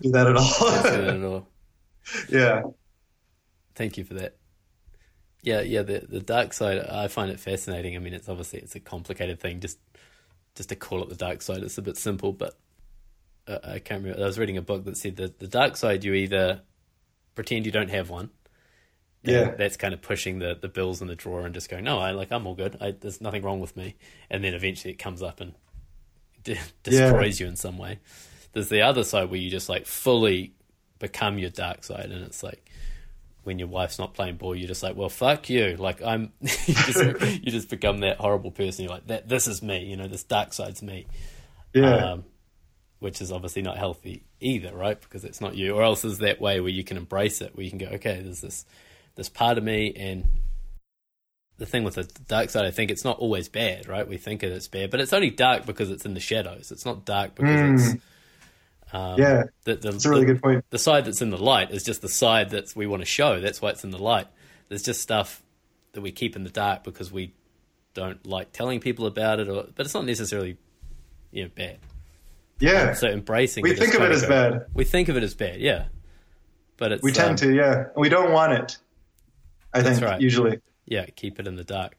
do 0.00 0.10
that 0.12 0.26
at 0.26 0.36
all. 0.36 0.68
at 0.76 1.24
all. 1.24 1.46
yeah. 2.28 2.62
Thank 3.74 3.96
you 3.96 4.04
for 4.04 4.14
that. 4.14 4.34
Yeah, 5.42 5.60
yeah. 5.60 5.82
The 5.82 6.06
the 6.08 6.20
dark 6.20 6.52
side, 6.52 6.78
I 6.78 7.08
find 7.08 7.30
it 7.30 7.40
fascinating. 7.40 7.96
I 7.96 7.98
mean, 7.98 8.14
it's 8.14 8.28
obviously 8.28 8.60
it's 8.60 8.74
a 8.74 8.80
complicated 8.80 9.40
thing. 9.40 9.60
Just 9.60 9.78
just 10.54 10.68
to 10.68 10.76
call 10.76 11.02
it 11.02 11.08
the 11.08 11.14
dark 11.14 11.42
side, 11.42 11.62
it's 11.62 11.78
a 11.78 11.82
bit 11.82 11.96
simple, 11.96 12.32
but 12.32 12.58
uh, 13.46 13.58
I 13.64 13.78
can't 13.78 14.02
remember. 14.02 14.22
I 14.22 14.26
was 14.26 14.38
reading 14.38 14.56
a 14.56 14.62
book 14.62 14.84
that 14.84 14.96
said 14.96 15.16
that 15.16 15.38
the 15.38 15.46
dark 15.46 15.76
side 15.76 16.04
you 16.04 16.14
either 16.14 16.62
pretend 17.34 17.66
you 17.66 17.72
don't 17.72 17.90
have 17.90 18.10
one. 18.10 18.30
Yeah, 19.22 19.50
that's 19.50 19.76
kind 19.76 19.92
of 19.92 20.00
pushing 20.00 20.38
the, 20.38 20.56
the 20.58 20.68
bills 20.68 21.02
in 21.02 21.08
the 21.08 21.14
drawer 21.14 21.44
and 21.44 21.52
just 21.52 21.68
going, 21.68 21.84
no, 21.84 21.98
I 21.98 22.12
like 22.12 22.32
I'm 22.32 22.46
all 22.46 22.54
good. 22.54 22.78
I, 22.80 22.92
there's 22.92 23.20
nothing 23.20 23.42
wrong 23.42 23.60
with 23.60 23.76
me. 23.76 23.96
And 24.30 24.42
then 24.42 24.54
eventually 24.54 24.94
it 24.94 24.98
comes 24.98 25.22
up 25.22 25.42
and 25.42 25.54
de- 26.42 26.58
destroys 26.82 27.38
yeah. 27.38 27.44
you 27.44 27.50
in 27.50 27.56
some 27.56 27.76
way. 27.76 27.98
There's 28.52 28.70
the 28.70 28.82
other 28.82 29.04
side 29.04 29.30
where 29.30 29.38
you 29.38 29.50
just 29.50 29.68
like 29.68 29.86
fully 29.86 30.54
become 30.98 31.38
your 31.38 31.50
dark 31.50 31.84
side, 31.84 32.10
and 32.10 32.24
it's 32.24 32.42
like 32.42 32.69
when 33.44 33.58
your 33.58 33.68
wife's 33.68 33.98
not 33.98 34.14
playing 34.14 34.36
ball, 34.36 34.54
you're 34.54 34.68
just 34.68 34.82
like, 34.82 34.96
well, 34.96 35.08
fuck 35.08 35.48
you. 35.48 35.76
Like 35.76 36.02
I'm, 36.02 36.32
you 36.40 36.74
just 36.74 37.20
you 37.44 37.50
just 37.50 37.70
become 37.70 37.98
that 37.98 38.18
horrible 38.18 38.50
person. 38.50 38.84
You're 38.84 38.94
like 38.94 39.06
that. 39.06 39.28
This 39.28 39.46
is 39.46 39.62
me. 39.62 39.84
You 39.84 39.96
know, 39.96 40.08
this 40.08 40.24
dark 40.24 40.52
side's 40.52 40.82
me. 40.82 41.06
Yeah. 41.72 42.12
Um, 42.12 42.24
which 42.98 43.22
is 43.22 43.32
obviously 43.32 43.62
not 43.62 43.78
healthy 43.78 44.24
either, 44.40 44.74
right? 44.74 45.00
Because 45.00 45.24
it's 45.24 45.40
not 45.40 45.56
you. 45.56 45.74
Or 45.74 45.82
else 45.82 46.04
is 46.04 46.18
that 46.18 46.40
way 46.40 46.60
where 46.60 46.70
you 46.70 46.84
can 46.84 46.98
embrace 46.98 47.40
it, 47.40 47.56
where 47.56 47.64
you 47.64 47.70
can 47.70 47.78
go, 47.78 47.86
okay, 47.86 48.20
there's 48.22 48.42
this 48.42 48.66
this 49.16 49.28
part 49.28 49.58
of 49.58 49.64
me, 49.64 49.92
and 49.96 50.26
the 51.58 51.66
thing 51.66 51.84
with 51.84 51.94
the 51.94 52.04
dark 52.26 52.50
side, 52.50 52.64
I 52.64 52.70
think 52.70 52.90
it's 52.90 53.04
not 53.04 53.18
always 53.18 53.48
bad, 53.48 53.88
right? 53.88 54.06
We 54.08 54.16
think 54.16 54.42
it's 54.42 54.68
bad, 54.68 54.90
but 54.90 55.00
it's 55.00 55.12
only 55.12 55.30
dark 55.30 55.66
because 55.66 55.90
it's 55.90 56.04
in 56.04 56.14
the 56.14 56.20
shadows. 56.20 56.70
It's 56.72 56.86
not 56.86 57.04
dark 57.04 57.34
because 57.34 57.60
mm. 57.60 57.94
it's 57.94 58.04
um, 58.92 59.18
yeah. 59.18 59.44
The, 59.64 59.76
the, 59.76 59.90
that's 59.92 60.04
a 60.04 60.10
really 60.10 60.24
the, 60.24 60.34
good 60.34 60.42
point. 60.42 60.64
The 60.70 60.78
side 60.78 61.04
that's 61.04 61.22
in 61.22 61.30
the 61.30 61.38
light 61.38 61.70
is 61.70 61.84
just 61.84 62.02
the 62.02 62.08
side 62.08 62.50
that 62.50 62.74
we 62.74 62.86
want 62.86 63.02
to 63.02 63.06
show. 63.06 63.40
That's 63.40 63.60
why 63.62 63.70
it's 63.70 63.84
in 63.84 63.90
the 63.90 63.98
light. 63.98 64.26
There's 64.68 64.82
just 64.82 65.00
stuff 65.00 65.42
that 65.92 66.00
we 66.00 66.12
keep 66.12 66.36
in 66.36 66.44
the 66.44 66.50
dark 66.50 66.84
because 66.84 67.10
we 67.10 67.34
don't 67.94 68.24
like 68.26 68.52
telling 68.52 68.80
people 68.80 69.06
about 69.06 69.40
it, 69.40 69.48
or 69.48 69.66
but 69.74 69.86
it's 69.86 69.94
not 69.94 70.04
necessarily 70.04 70.56
you 71.30 71.44
know 71.44 71.50
bad. 71.54 71.78
Yeah. 72.60 72.92
So 72.94 73.08
embracing. 73.08 73.62
We 73.62 73.74
think 73.74 73.94
of 73.94 74.02
it 74.02 74.12
as 74.12 74.22
go, 74.22 74.28
bad. 74.28 74.66
We 74.74 74.84
think 74.84 75.08
of 75.08 75.16
it 75.16 75.22
as 75.22 75.34
bad. 75.34 75.60
Yeah. 75.60 75.86
But 76.76 76.92
it's 76.92 77.02
we 77.02 77.12
tend 77.12 77.30
um, 77.30 77.36
to. 77.36 77.54
Yeah. 77.54 77.86
We 77.96 78.08
don't 78.08 78.32
want 78.32 78.52
it. 78.52 78.78
I 79.72 79.82
think 79.82 80.00
right. 80.02 80.20
usually. 80.20 80.58
yeah, 80.86 81.06
keep 81.06 81.38
it 81.38 81.46
in 81.46 81.54
the 81.54 81.64
dark. 81.64 81.96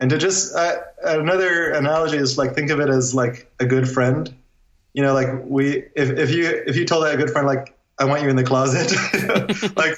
And 0.00 0.10
to 0.10 0.18
just 0.18 0.54
uh, 0.54 0.76
another 1.04 1.70
analogy 1.70 2.16
is 2.16 2.38
like 2.38 2.54
think 2.54 2.70
of 2.70 2.80
it 2.80 2.88
as 2.88 3.14
like 3.14 3.52
a 3.60 3.66
good 3.66 3.88
friend. 3.88 4.34
You 4.98 5.04
know, 5.04 5.14
like 5.14 5.28
we 5.44 5.84
if, 5.94 6.10
if 6.10 6.30
you 6.32 6.44
if 6.66 6.74
you 6.74 6.84
told 6.84 7.04
that 7.04 7.16
good 7.18 7.30
friend 7.30 7.46
like 7.46 7.78
I 8.00 8.04
want 8.04 8.24
you 8.24 8.30
in 8.30 8.34
the 8.34 8.42
closet, 8.42 8.90
like 9.76 9.96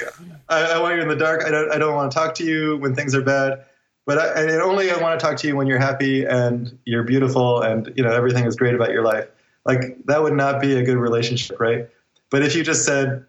I, 0.50 0.72
I, 0.72 0.78
want 0.78 0.96
you 0.96 1.00
in 1.00 1.08
the 1.08 1.16
dark. 1.16 1.42
I 1.46 1.50
don't 1.50 1.72
I 1.72 1.78
don't 1.78 1.94
want 1.94 2.12
to 2.12 2.14
talk 2.14 2.34
to 2.34 2.44
you 2.44 2.76
when 2.76 2.94
things 2.94 3.14
are 3.14 3.22
bad, 3.22 3.64
but 4.04 4.18
I, 4.18 4.42
and 4.42 4.60
only 4.60 4.90
I 4.90 4.98
want 4.98 5.18
to 5.18 5.26
talk 5.26 5.38
to 5.38 5.48
you 5.48 5.56
when 5.56 5.66
you're 5.66 5.78
happy 5.78 6.26
and 6.26 6.78
you're 6.84 7.04
beautiful 7.04 7.62
and 7.62 7.90
you 7.96 8.04
know 8.04 8.10
everything 8.10 8.44
is 8.44 8.56
great 8.56 8.74
about 8.74 8.90
your 8.90 9.02
life. 9.02 9.26
Like 9.64 10.04
that 10.04 10.22
would 10.22 10.34
not 10.34 10.60
be 10.60 10.76
a 10.76 10.82
good 10.82 10.98
relationship, 10.98 11.58
right? 11.58 11.88
But 12.28 12.42
if 12.42 12.54
you 12.54 12.62
just 12.62 12.84
said, 12.84 13.24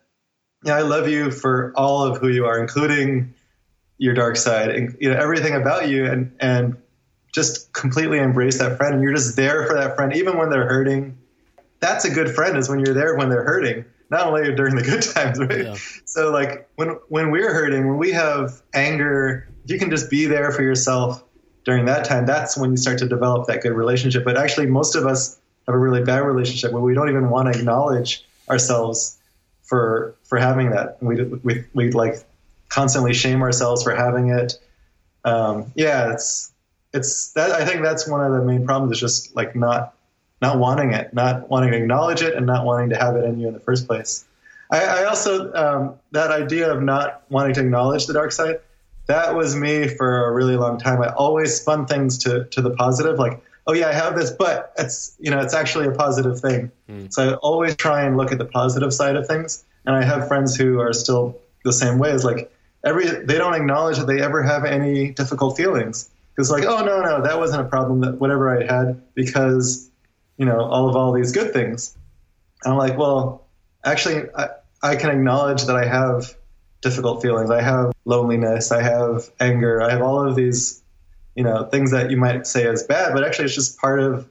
"Yeah, 0.66 0.76
I 0.76 0.82
love 0.82 1.08
you 1.08 1.32
for 1.32 1.72
all 1.78 2.04
of 2.04 2.18
who 2.18 2.28
you 2.28 2.48
are, 2.48 2.60
including 2.60 3.34
your 3.98 4.14
dark 4.14 4.36
side, 4.36 4.72
and 4.72 4.98
you 5.00 5.10
know 5.10 5.18
everything 5.18 5.56
about 5.56 5.88
you, 5.88 6.06
and 6.06 6.36
and 6.42 6.76
just 7.34 7.72
completely 7.72 8.18
embrace 8.18 8.60
that 8.60 8.76
friend, 8.76 8.96
and 8.96 9.02
you're 9.02 9.16
just 9.16 9.38
there 9.38 9.66
for 9.68 9.76
that 9.76 9.96
friend, 9.96 10.14
even 10.14 10.38
when 10.38 10.50
they're 10.50 10.68
hurting. 10.68 11.18
That's 11.82 12.06
a 12.06 12.10
good 12.10 12.34
friend 12.34 12.58
is 12.58 12.70
when 12.70 12.80
you're 12.80 12.94
there 12.94 13.16
when 13.16 13.30
they're 13.30 13.44
hurting, 13.44 13.86
not 14.10 14.28
only 14.28 14.56
during 14.56 14.76
the 14.76 14.84
good 14.84 15.02
times, 15.16 15.40
right? 15.40 15.66
Yeah. 15.66 15.76
So 16.06 16.32
like 16.32 16.70
when 16.76 16.90
when 17.10 17.32
we're 17.32 17.54
hurting, 17.54 17.88
when 17.88 17.98
we 17.98 18.12
have 18.12 18.62
anger, 18.74 19.48
you 19.66 19.78
can 19.78 19.90
just 19.90 20.10
be 20.10 20.26
there 20.26 20.52
for 20.52 20.64
yourself 20.64 21.24
during 21.66 21.86
that 21.86 22.06
time. 22.06 22.26
That's 22.26 22.58
when 22.58 22.72
you 22.72 22.78
start 22.78 23.00
to 23.00 23.08
develop 23.08 23.48
that 23.48 23.62
good 23.62 23.74
relationship. 23.74 24.24
But 24.24 24.38
actually, 24.38 24.68
most 24.68 24.96
of 24.96 25.06
us 25.06 25.40
have 25.68 25.76
a 25.76 25.78
really 25.78 26.04
bad 26.04 26.20
relationship 26.20 26.72
where 26.72 26.82
we 26.82 26.94
don't 26.94 27.10
even 27.10 27.30
want 27.30 27.52
to 27.52 27.60
acknowledge 27.60 28.26
ourselves 28.50 29.18
for 29.64 30.16
for 30.24 30.38
having 30.38 30.72
that. 30.72 31.02
We 31.02 31.24
we 31.24 31.64
we 31.74 31.92
like 31.92 32.24
constantly 32.70 33.14
shame 33.14 33.42
ourselves 33.42 33.84
for 33.84 33.96
having 33.96 34.30
it. 34.30 34.54
Um, 35.24 35.72
yeah, 35.76 36.14
it's 36.14 36.52
it's 36.94 37.32
that. 37.34 37.52
I 37.52 37.66
think 37.66 37.82
that's 37.82 38.08
one 38.08 38.24
of 38.24 38.34
the 38.34 38.44
main 38.44 38.66
problems. 38.66 38.94
Is 38.94 39.00
just 39.00 39.36
like 39.36 39.56
not 39.56 39.96
not 40.42 40.58
wanting 40.58 40.94
it, 40.94 41.14
not 41.14 41.50
wanting 41.50 41.72
to 41.72 41.78
acknowledge 41.78 42.22
it, 42.22 42.36
and 42.36 42.46
not 42.46 42.66
wanting 42.66 42.90
to 42.90 42.98
have 42.98 43.16
it 43.16 43.24
in 43.26 43.40
you 43.40 43.48
in 43.48 43.54
the 43.54 43.60
first 43.60 43.88
place. 43.88 44.26
I, 44.72 44.84
I 44.84 45.06
also 45.06 45.54
um, 45.54 45.96
that 46.12 46.32
idea 46.32 46.72
of 46.72 46.82
not 46.82 47.24
wanting 47.30 47.54
to 47.56 47.62
acknowledge 47.62 48.08
the 48.08 48.14
dark 48.14 48.32
side. 48.32 48.60
That 49.08 49.36
was 49.36 49.56
me 49.56 49.88
for 49.88 50.26
a 50.26 50.32
really 50.32 50.56
long 50.56 50.80
time. 50.80 51.02
I 51.02 51.10
always 51.10 51.60
spun 51.60 51.86
things 51.86 52.18
to 52.20 52.46
to 52.46 52.62
the 52.62 52.72
positive, 52.72 53.20
like 53.20 53.42
oh 53.68 53.74
yeah, 53.74 53.90
I 53.90 53.94
have 53.94 54.16
this, 54.16 54.32
but 54.32 54.74
it's 54.78 55.16
you 55.20 55.32
know 55.32 55.40
it's 55.40 55.54
actually 55.54 55.88
a 55.88 55.92
positive 55.92 56.40
thing. 56.40 56.72
Mm. 56.90 57.12
So 57.14 57.32
I 57.32 57.34
always 57.36 57.76
try 57.76 58.04
and 58.04 58.18
look 58.18 58.32
at 58.32 58.38
the 58.38 58.46
positive 58.46 58.94
side 58.94 59.16
of 59.16 59.28
things. 59.28 59.64
And 59.86 59.96
I 59.96 60.04
have 60.04 60.28
friends 60.28 60.56
who 60.56 60.80
are 60.80 60.94
still 60.94 61.40
the 61.64 61.74
same 61.74 61.98
way. 61.98 62.12
It's 62.12 62.24
like 62.24 62.52
every 62.86 63.06
they 63.06 63.38
don't 63.38 63.54
acknowledge 63.54 63.98
that 63.98 64.08
they 64.08 64.22
ever 64.22 64.44
have 64.44 64.66
any 64.66 65.12
difficult 65.12 65.58
feelings. 65.58 66.10
Because 66.36 66.50
like, 66.50 66.64
oh 66.64 66.84
no, 66.84 67.02
no, 67.02 67.22
that 67.22 67.38
wasn't 67.38 67.62
a 67.62 67.66
problem. 67.66 68.02
That 68.02 68.20
whatever 68.20 68.58
I 68.58 68.66
had 68.66 69.02
because 69.16 69.91
you 70.42 70.48
know 70.48 70.60
all 70.60 70.90
of 70.90 70.96
all 70.96 71.14
these 71.14 71.32
good 71.32 71.54
things. 71.54 71.96
And 72.64 72.74
I'm 72.74 72.80
like, 72.80 72.98
well, 72.98 73.46
actually, 73.86 74.24
I, 74.36 74.50
I 74.82 74.96
can 74.96 75.12
acknowledge 75.12 75.66
that 75.66 75.76
I 75.76 75.86
have 75.86 76.36
difficult 76.82 77.22
feelings. 77.22 77.52
I 77.52 77.62
have 77.62 77.94
loneliness. 78.06 78.72
I 78.72 78.82
have 78.82 79.30
anger. 79.40 79.84
I 79.84 79.92
have 79.92 80.02
all 80.02 80.28
of 80.28 80.36
these, 80.36 80.82
you 81.36 81.44
know, 81.44 81.66
things 81.66 81.92
that 81.92 82.10
you 82.10 82.18
might 82.18 82.48
say 82.48 82.64
is 82.64 82.82
bad, 82.82 83.14
but 83.14 83.24
actually 83.24 83.46
it's 83.46 83.54
just 83.54 83.78
part 83.78 84.00
of 84.00 84.28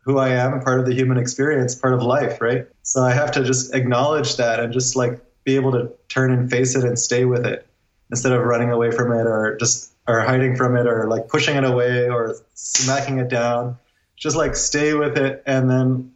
who 0.00 0.18
I 0.18 0.28
am, 0.28 0.60
part 0.60 0.80
of 0.80 0.84
the 0.84 0.92
human 0.92 1.16
experience, 1.16 1.74
part 1.74 1.94
of 1.94 2.02
life, 2.02 2.42
right? 2.42 2.66
So 2.82 3.02
I 3.02 3.12
have 3.12 3.32
to 3.32 3.44
just 3.44 3.74
acknowledge 3.74 4.36
that 4.36 4.60
and 4.60 4.74
just 4.74 4.94
like 4.94 5.22
be 5.44 5.56
able 5.56 5.72
to 5.72 5.90
turn 6.10 6.32
and 6.32 6.50
face 6.50 6.76
it 6.76 6.84
and 6.84 6.98
stay 6.98 7.24
with 7.24 7.46
it 7.46 7.66
instead 8.10 8.32
of 8.32 8.42
running 8.42 8.70
away 8.70 8.90
from 8.90 9.10
it 9.12 9.26
or 9.26 9.56
just 9.58 9.90
or 10.06 10.20
hiding 10.20 10.54
from 10.54 10.76
it 10.76 10.86
or 10.86 11.08
like 11.08 11.28
pushing 11.28 11.56
it 11.56 11.64
away 11.64 12.10
or 12.10 12.36
smacking 12.52 13.20
it 13.20 13.30
down. 13.30 13.78
Just 14.24 14.36
like 14.36 14.56
stay 14.56 14.94
with 14.94 15.18
it 15.18 15.42
and 15.44 15.68
then 15.68 16.14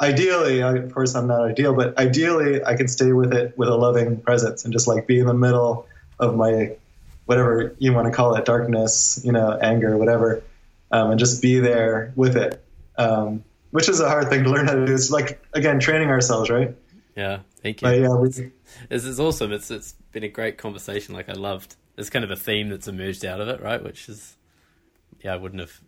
ideally, 0.00 0.60
of 0.60 0.90
course 0.90 1.14
I'm 1.14 1.26
not 1.26 1.42
ideal, 1.42 1.74
but 1.74 1.98
ideally 1.98 2.64
I 2.64 2.76
can 2.76 2.88
stay 2.88 3.12
with 3.12 3.34
it 3.34 3.58
with 3.58 3.68
a 3.68 3.74
loving 3.74 4.22
presence 4.22 4.64
and 4.64 4.72
just 4.72 4.88
like 4.88 5.06
be 5.06 5.18
in 5.18 5.26
the 5.26 5.34
middle 5.34 5.86
of 6.18 6.34
my 6.34 6.76
whatever 7.26 7.76
you 7.78 7.92
want 7.92 8.06
to 8.06 8.10
call 8.10 8.34
it, 8.36 8.46
darkness, 8.46 9.20
you 9.22 9.32
know, 9.32 9.52
anger, 9.52 9.98
whatever, 9.98 10.42
um, 10.90 11.10
and 11.10 11.20
just 11.20 11.42
be 11.42 11.58
there 11.58 12.10
with 12.16 12.38
it. 12.38 12.64
Um, 12.96 13.44
which 13.70 13.90
is 13.90 14.00
a 14.00 14.08
hard 14.08 14.30
thing 14.30 14.44
to 14.44 14.50
learn 14.50 14.66
how 14.66 14.72
to 14.72 14.86
do. 14.86 14.94
It's 14.94 15.10
like 15.10 15.44
again 15.52 15.78
training 15.78 16.08
ourselves, 16.08 16.48
right? 16.48 16.74
Yeah, 17.16 17.40
thank 17.62 17.82
you. 17.82 17.88
But 17.88 17.98
yeah, 18.00 18.14
we, 18.14 18.28
this 18.88 19.04
is 19.04 19.20
awesome. 19.20 19.52
It's 19.52 19.70
it's 19.70 19.92
been 20.12 20.22
a 20.22 20.28
great 20.28 20.56
conversation. 20.56 21.14
Like 21.14 21.28
I 21.28 21.34
loved. 21.34 21.76
it's 21.98 22.08
kind 22.08 22.24
of 22.24 22.30
a 22.30 22.36
theme 22.36 22.70
that's 22.70 22.88
emerged 22.88 23.26
out 23.26 23.42
of 23.42 23.48
it, 23.48 23.60
right? 23.60 23.84
Which 23.84 24.08
is, 24.08 24.38
yeah, 25.22 25.34
I 25.34 25.36
wouldn't 25.36 25.60
have. 25.60 25.82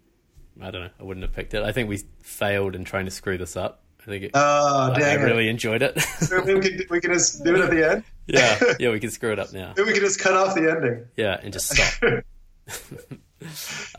I 0.61 0.71
don't 0.71 0.83
know. 0.83 0.91
I 0.99 1.03
wouldn't 1.03 1.23
have 1.23 1.33
picked 1.33 1.55
it. 1.55 1.63
I 1.63 1.73
think 1.73 1.89
we 1.89 1.99
failed 2.23 2.75
in 2.75 2.85
trying 2.85 3.05
to 3.05 3.11
screw 3.11 3.39
this 3.39 3.57
up. 3.57 3.83
I 4.01 4.05
think 4.11 4.25
it, 4.25 4.31
oh, 4.35 4.93
I, 4.95 5.01
I 5.03 5.15
really 5.15 5.49
enjoyed 5.49 5.83
it. 5.83 6.01
so 6.01 6.41
we, 6.43 6.61
can, 6.61 6.81
we 6.89 7.01
can 7.01 7.13
just 7.13 7.45
do 7.45 7.55
it 7.55 7.61
at 7.61 7.71
the 7.71 7.91
end. 7.91 8.05
Yeah, 8.31 8.75
yeah, 8.79 8.91
we 8.91 9.01
can 9.01 9.11
screw 9.11 9.33
it 9.33 9.39
up 9.39 9.55
now. 9.55 9.73
Then 9.75 9.87
we 9.87 9.95
can 9.95 10.03
just 10.03 10.21
cut 10.21 10.35
off 10.35 10.55
the 10.55 10.71
ending. 10.71 11.07
Yeah, 11.17 11.41
and 11.43 11.51
just 11.51 11.75
stop. 11.75 12.23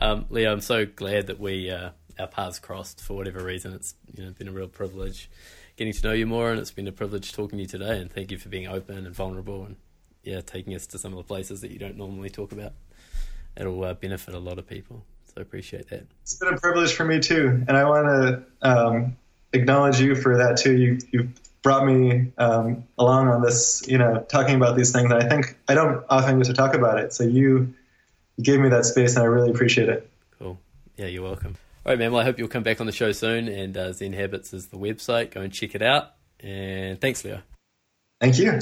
um, 0.00 0.26
Leo, 0.30 0.52
I'm 0.52 0.60
so 0.60 0.86
glad 0.86 1.26
that 1.26 1.40
we 1.40 1.68
uh, 1.68 1.90
our 2.16 2.28
paths 2.28 2.60
crossed 2.60 3.00
for 3.00 3.14
whatever 3.14 3.42
reason. 3.42 3.72
It's 3.72 3.96
you 4.14 4.24
know 4.24 4.30
been 4.30 4.46
a 4.46 4.52
real 4.52 4.68
privilege 4.68 5.28
getting 5.74 5.92
to 5.92 6.06
know 6.06 6.12
you 6.12 6.28
more, 6.28 6.52
and 6.52 6.60
it's 6.60 6.70
been 6.70 6.86
a 6.86 6.92
privilege 6.92 7.32
talking 7.32 7.58
to 7.58 7.62
you 7.62 7.66
today. 7.66 7.98
And 7.98 8.08
thank 8.08 8.30
you 8.30 8.38
for 8.38 8.48
being 8.48 8.68
open 8.68 9.04
and 9.04 9.12
vulnerable, 9.12 9.64
and 9.64 9.74
yeah, 10.22 10.42
taking 10.42 10.76
us 10.76 10.86
to 10.88 10.98
some 10.98 11.12
of 11.12 11.16
the 11.16 11.24
places 11.24 11.60
that 11.62 11.72
you 11.72 11.80
don't 11.80 11.96
normally 11.96 12.30
talk 12.30 12.52
about. 12.52 12.74
It'll 13.56 13.82
uh, 13.82 13.94
benefit 13.94 14.34
a 14.34 14.38
lot 14.38 14.60
of 14.60 14.66
people. 14.68 15.04
So 15.30 15.34
I 15.38 15.42
appreciate 15.42 15.88
that. 15.90 16.06
It's 16.22 16.34
been 16.34 16.52
a 16.52 16.58
privilege 16.58 16.92
for 16.92 17.04
me 17.04 17.20
too, 17.20 17.64
and 17.68 17.76
I 17.76 17.84
want 17.84 18.06
to 18.08 18.68
um, 18.68 19.16
acknowledge 19.52 20.00
you 20.00 20.16
for 20.16 20.38
that 20.38 20.56
too. 20.56 20.76
You 20.76 20.98
you 21.12 21.30
brought 21.62 21.84
me 21.84 22.32
um, 22.38 22.84
along 22.98 23.28
on 23.28 23.42
this, 23.42 23.82
you 23.86 23.98
know, 23.98 24.24
talking 24.28 24.54
about 24.54 24.76
these 24.76 24.92
things. 24.92 25.10
And 25.10 25.22
I 25.22 25.28
think 25.28 25.56
I 25.68 25.74
don't 25.74 26.04
often 26.08 26.38
get 26.38 26.46
to 26.46 26.54
talk 26.54 26.74
about 26.74 26.98
it, 26.98 27.12
so 27.12 27.24
you, 27.24 27.74
you 28.36 28.44
gave 28.44 28.60
me 28.60 28.70
that 28.70 28.86
space, 28.86 29.16
and 29.16 29.22
I 29.22 29.26
really 29.26 29.50
appreciate 29.50 29.88
it. 29.88 30.10
Cool. 30.38 30.58
Yeah, 30.96 31.06
you're 31.06 31.22
welcome. 31.22 31.56
All 31.84 31.92
right, 31.92 31.98
man. 31.98 32.12
Well, 32.12 32.20
I 32.20 32.24
hope 32.24 32.38
you'll 32.38 32.48
come 32.48 32.62
back 32.62 32.80
on 32.80 32.86
the 32.86 32.92
show 32.92 33.12
soon. 33.12 33.48
And 33.48 33.76
uh, 33.76 33.92
Zen 33.92 34.12
Habits 34.12 34.52
is 34.52 34.66
the 34.66 34.76
website. 34.76 35.30
Go 35.30 35.40
and 35.40 35.52
check 35.52 35.74
it 35.74 35.82
out. 35.82 36.14
And 36.40 37.00
thanks, 37.00 37.24
Leo. 37.24 37.40
Thank 38.20 38.38
you. 38.38 38.60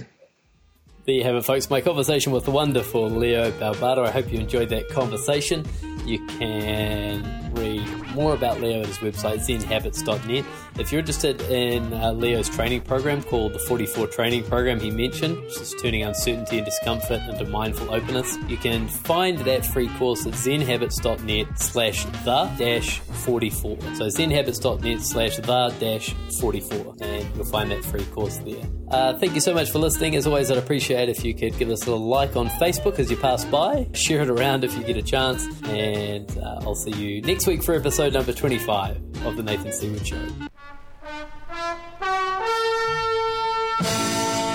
There 1.09 1.17
you 1.17 1.25
have 1.25 1.37
it, 1.37 1.45
folks. 1.47 1.71
My 1.71 1.81
conversation 1.81 2.33
with 2.33 2.45
the 2.45 2.51
wonderful 2.51 3.09
Leo 3.09 3.51
Babauta. 3.53 4.07
I 4.07 4.11
hope 4.11 4.31
you 4.31 4.39
enjoyed 4.39 4.69
that 4.69 4.91
conversation. 4.91 5.65
You 6.05 6.19
can 6.27 7.55
read 7.55 7.87
more 8.15 8.35
about 8.35 8.61
Leo 8.61 8.81
at 8.81 8.87
his 8.87 8.99
website, 8.99 9.39
zenhabits.net. 9.39 10.45
If 10.79 10.93
you're 10.93 10.99
interested 11.01 11.41
in 11.43 11.93
uh, 11.93 12.13
Leo's 12.13 12.49
training 12.49 12.83
program 12.83 13.23
called 13.23 13.53
the 13.53 13.59
44 13.59 14.07
Training 14.09 14.45
Program 14.45 14.81
he 14.81 14.91
mentioned, 14.91 15.41
which 15.41 15.61
is 15.61 15.75
turning 15.83 16.03
uncertainty 16.03 16.59
and 16.59 16.65
discomfort 16.65 17.23
into 17.29 17.47
mindful 17.47 17.93
openness, 17.93 18.37
you 18.47 18.57
can 18.57 18.87
find 18.89 19.39
that 19.41 19.65
free 19.65 19.89
course 19.99 20.27
at 20.27 20.35
zenhabits.net 20.35 21.59
slash 21.59 22.05
the 22.05 22.53
dash 22.59 23.01
44. 23.01 23.79
So 23.81 24.07
zenhabits.net 24.07 25.01
slash 25.01 25.37
the 25.37 25.75
dash 25.79 26.15
44, 26.41 26.97
and 27.01 27.37
you'll 27.37 27.45
find 27.47 27.71
that 27.71 27.85
free 27.85 28.05
course 28.07 28.39
there. 28.39 28.63
Uh, 28.91 29.19
thank 29.19 29.35
you 29.35 29.41
so 29.41 29.53
much 29.53 29.71
for 29.71 29.79
listening. 29.79 30.17
As 30.17 30.27
always, 30.27 30.51
I'd 30.51 30.59
appreciate 30.59 30.98
if 31.07 31.25
you 31.25 31.35
could 31.35 31.57
give 31.59 31.69
us 31.69 31.87
a 31.87 31.95
like 31.95 32.35
on 32.35 32.49
Facebook 32.49 32.99
as 32.99 33.11
you 33.11 33.17
pass 33.17 33.45
by, 33.45 33.87
share 33.93 34.23
it 34.23 34.31
around 34.31 34.65
if 34.65 34.77
you 34.77 34.83
get 34.83 34.97
a 34.97 35.03
chance, 35.03 35.47
and 35.67 36.29
uh, 36.39 36.61
I'll 36.63 36.75
see 36.75 36.93
you 36.93 37.23
next 37.23 37.47
week 37.47 37.63
for 37.63 37.75
episode 37.75 38.15
number 38.15 38.33
25 38.33 39.27
of 39.27 39.37
The 39.37 39.43
Nathan 39.43 39.73
Seaward 39.73 40.07
Show. 40.07 40.27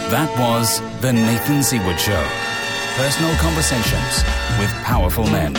That 0.09 0.29
was 0.37 0.79
The 1.01 1.13
Nathan 1.13 1.63
Seaward 1.63 1.99
Show. 1.99 2.27
Personal 2.95 3.35
conversations 3.37 4.23
with 4.59 4.71
powerful 4.83 5.25
men. 5.25 5.55